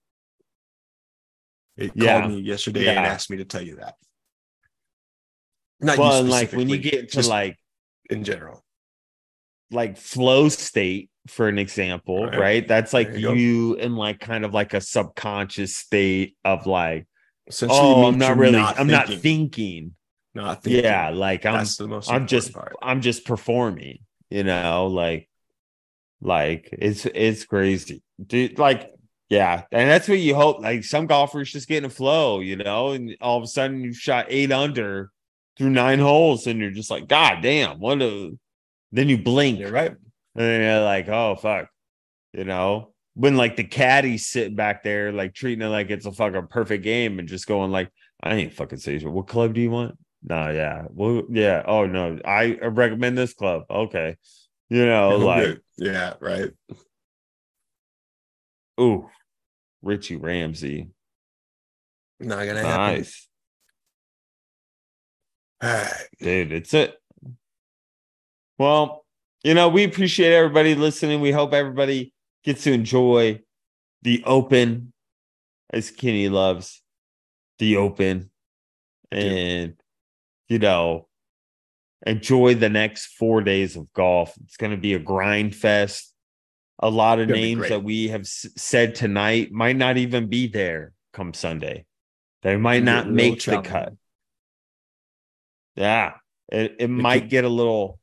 It 1.77 1.93
Yeah. 1.95 2.19
called 2.19 2.31
me 2.33 2.41
yesterday 2.41 2.87
and 2.89 2.99
asked 2.99 3.29
me 3.31 3.37
to 3.37 3.45
tell 3.45 3.61
you 3.63 3.77
that. 3.77 3.95
Not 5.81 5.97
well, 5.97 6.19
and 6.21 6.29
like 6.29 6.51
when 6.53 6.69
you 6.69 6.77
get 6.77 6.93
into 7.15 7.27
like 7.27 7.57
in 8.09 8.23
general. 8.23 8.63
like 9.71 9.97
flow 9.97 10.49
state, 10.49 11.09
for 11.27 11.47
an 11.47 11.57
example, 11.57 12.25
Right. 12.25 12.39
right? 12.39 12.67
That's 12.67 12.93
like 12.93 13.11
There 13.11 13.19
you 13.19 13.33
you, 13.33 13.75
in 13.75 13.95
like 13.95 14.19
kind 14.19 14.43
of 14.45 14.53
like 14.53 14.73
a 14.73 14.81
subconscious 14.81 15.75
state 15.77 16.35
of 16.43 16.67
like, 16.67 17.07
oh, 17.63 18.05
I'm 18.07 18.17
not 18.17 18.37
really, 18.37 18.53
not 18.53 18.79
I'm 18.79 18.87
not 18.87 19.07
thinking. 19.07 19.21
thinking. 19.21 19.95
Not 20.33 20.63
thinking. 20.63 20.83
Yeah, 20.83 21.09
like 21.09 21.45
I'm 21.45 21.53
That's 21.55 21.77
the 21.77 21.87
most 21.87 22.09
I'm 22.11 22.27
just 22.27 22.53
part. 22.53 22.75
I'm 22.81 23.01
just 23.01 23.25
performing, 23.25 23.99
you 24.29 24.43
know, 24.43 24.87
like 24.87 25.29
like 26.21 26.69
it's 26.73 27.05
it's 27.05 27.45
crazy. 27.45 28.03
Dude, 28.25 28.59
like 28.59 28.91
yeah, 29.29 29.63
and 29.71 29.89
that's 29.89 30.07
what 30.09 30.19
you 30.19 30.35
hope. 30.35 30.59
Like 30.61 30.83
some 30.83 31.07
golfers 31.07 31.51
just 31.51 31.67
get 31.67 31.77
in 31.79 31.85
a 31.85 31.89
flow, 31.89 32.41
you 32.41 32.57
know, 32.57 32.91
and 32.91 33.15
all 33.21 33.37
of 33.37 33.43
a 33.43 33.47
sudden 33.47 33.81
you 33.81 33.93
shot 33.93 34.25
eight 34.29 34.51
under 34.51 35.11
through 35.61 35.69
nine 35.69 35.99
holes, 35.99 36.47
and 36.47 36.59
you're 36.59 36.71
just 36.71 36.89
like, 36.89 37.07
God 37.07 37.43
damn, 37.43 37.79
what 37.79 38.01
a 38.01 38.31
then 38.91 39.09
you 39.09 39.19
blink 39.19 39.59
You're 39.59 39.71
right. 39.71 39.91
and 40.35 40.63
you're 40.63 40.81
like, 40.81 41.07
oh 41.07 41.35
fuck, 41.35 41.69
you 42.33 42.45
know, 42.45 42.93
when 43.13 43.37
like 43.37 43.57
the 43.57 43.63
caddy's 43.63 44.25
sitting 44.25 44.55
back 44.55 44.81
there, 44.81 45.11
like 45.11 45.35
treating 45.35 45.63
it 45.63 45.69
like 45.69 45.91
it's 45.91 46.07
a 46.07 46.11
fucking 46.11 46.47
perfect 46.47 46.83
game 46.83 47.19
and 47.19 47.27
just 47.27 47.45
going 47.45 47.69
like, 47.69 47.91
I 48.23 48.33
ain't 48.33 48.53
fucking 48.53 48.79
serious. 48.79 49.03
What 49.03 49.27
club 49.27 49.53
do 49.53 49.61
you 49.61 49.69
want? 49.69 49.99
No, 50.23 50.49
yeah, 50.49 50.85
well, 50.89 51.21
yeah. 51.29 51.61
Oh 51.63 51.85
no, 51.85 52.19
I 52.25 52.55
recommend 52.55 53.15
this 53.15 53.35
club. 53.35 53.63
Okay, 53.69 54.17
you 54.69 54.85
know, 54.87 55.17
like, 55.17 55.59
yeah, 55.77 56.15
right. 56.19 56.49
ooh, 58.79 59.07
Richie 59.83 60.15
Ramsay, 60.15 60.89
Not 62.19 62.45
gonna 62.47 62.63
happen. 62.63 62.65
nice, 62.65 62.79
All 62.79 62.95
right. 62.95 63.30
Dude. 66.19 66.51
It's 66.51 66.73
it. 66.73 66.95
Well, 68.57 69.05
you 69.43 69.53
know, 69.53 69.69
we 69.69 69.83
appreciate 69.83 70.33
everybody 70.33 70.75
listening. 70.75 71.21
We 71.21 71.31
hope 71.31 71.53
everybody 71.53 72.13
gets 72.43 72.63
to 72.63 72.71
enjoy 72.73 73.41
the 74.03 74.23
open, 74.25 74.93
as 75.71 75.91
Kenny 75.91 76.29
loves 76.29 76.81
the 77.59 77.77
open, 77.77 78.29
and 79.11 79.73
you 80.47 80.59
know, 80.59 81.07
enjoy 82.05 82.55
the 82.55 82.69
next 82.69 83.13
four 83.17 83.41
days 83.41 83.75
of 83.75 83.91
golf. 83.93 84.33
It's 84.43 84.57
going 84.57 84.71
to 84.71 84.77
be 84.77 84.93
a 84.93 84.99
grind 84.99 85.55
fest. 85.55 86.13
A 86.79 86.89
lot 86.89 87.19
of 87.19 87.29
names 87.35 87.61
that 87.69 87.83
we 87.83 88.07
have 88.07 88.21
s- 88.21 88.47
said 88.57 88.95
tonight 88.95 89.51
might 89.51 89.75
not 89.75 89.97
even 89.97 90.27
be 90.27 90.47
there 90.47 90.93
come 91.13 91.33
Sunday. 91.33 91.85
They 92.41 92.57
might 92.57 92.83
not 92.83 93.05
make 93.15 93.43
the 93.43 93.51
cut. 93.69 93.93
Yeah, 95.81 96.13
it, 96.51 96.75
it, 96.77 96.89
might 96.89 97.27
get 97.27 97.43
a 97.43 97.49
little, 97.49 97.99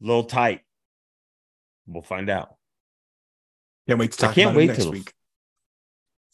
little 0.00 0.24
tight. 0.24 0.62
We'll 1.86 2.00
find 2.00 2.30
out. 2.30 2.54
Can't 3.86 4.00
wait 4.00 4.12
to 4.12 4.18
talk 4.18 4.30
I 4.30 4.34
can't 4.34 4.56
wait 4.56 4.68
next 4.68 4.86
week. 4.86 5.12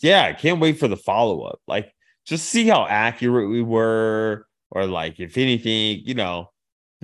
The, 0.01 0.09
yeah, 0.09 0.27
I 0.27 0.33
can't 0.33 0.61
wait 0.61 0.79
for 0.79 0.87
the 0.87 0.97
follow 0.97 1.43
up. 1.43 1.59
Like, 1.67 1.93
just 2.25 2.49
see 2.49 2.69
how 2.69 2.87
accurate 2.87 3.51
we 3.51 3.63
were, 3.63 4.47
or 4.71 4.87
like 4.87 5.19
if 5.19 5.37
anything, 5.37 6.03
you 6.05 6.15
know. 6.15 6.51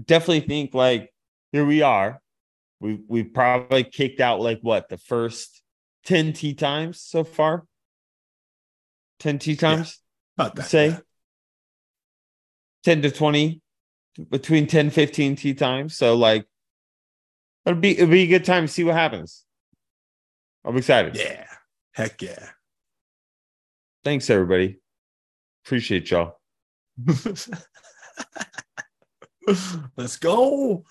Definitely 0.04 0.46
think 0.46 0.72
like 0.72 1.12
here 1.50 1.64
we 1.64 1.82
are. 1.82 2.20
We 2.78 3.00
we 3.08 3.24
probably 3.24 3.82
kicked 3.82 4.20
out 4.20 4.40
like 4.40 4.60
what 4.62 4.88
the 4.88 4.98
first 4.98 5.60
ten 6.04 6.34
tee 6.34 6.54
times 6.54 7.00
so 7.00 7.24
far. 7.24 7.64
Ten 9.18 9.40
tee 9.40 9.56
times. 9.56 10.00
Yeah, 10.38 10.44
about 10.44 10.54
that. 10.54 10.66
Say. 10.66 10.96
10 12.86 13.02
to 13.02 13.10
20, 13.10 13.60
between 14.30 14.68
10, 14.68 14.90
15 14.90 15.34
tee 15.34 15.54
times. 15.54 15.96
So, 15.96 16.14
like, 16.14 16.46
it'll 17.64 17.80
be, 17.80 17.98
it'll 17.98 18.06
be 18.06 18.22
a 18.22 18.28
good 18.28 18.44
time 18.44 18.68
to 18.68 18.72
see 18.72 18.84
what 18.84 18.94
happens. 18.94 19.44
I'm 20.64 20.76
excited. 20.76 21.16
Yeah. 21.16 21.46
Heck 21.94 22.22
yeah. 22.22 22.50
Thanks, 24.04 24.30
everybody. 24.30 24.78
Appreciate 25.64 26.12
y'all. 26.12 26.38
Let's 29.96 30.16
go. 30.18 30.84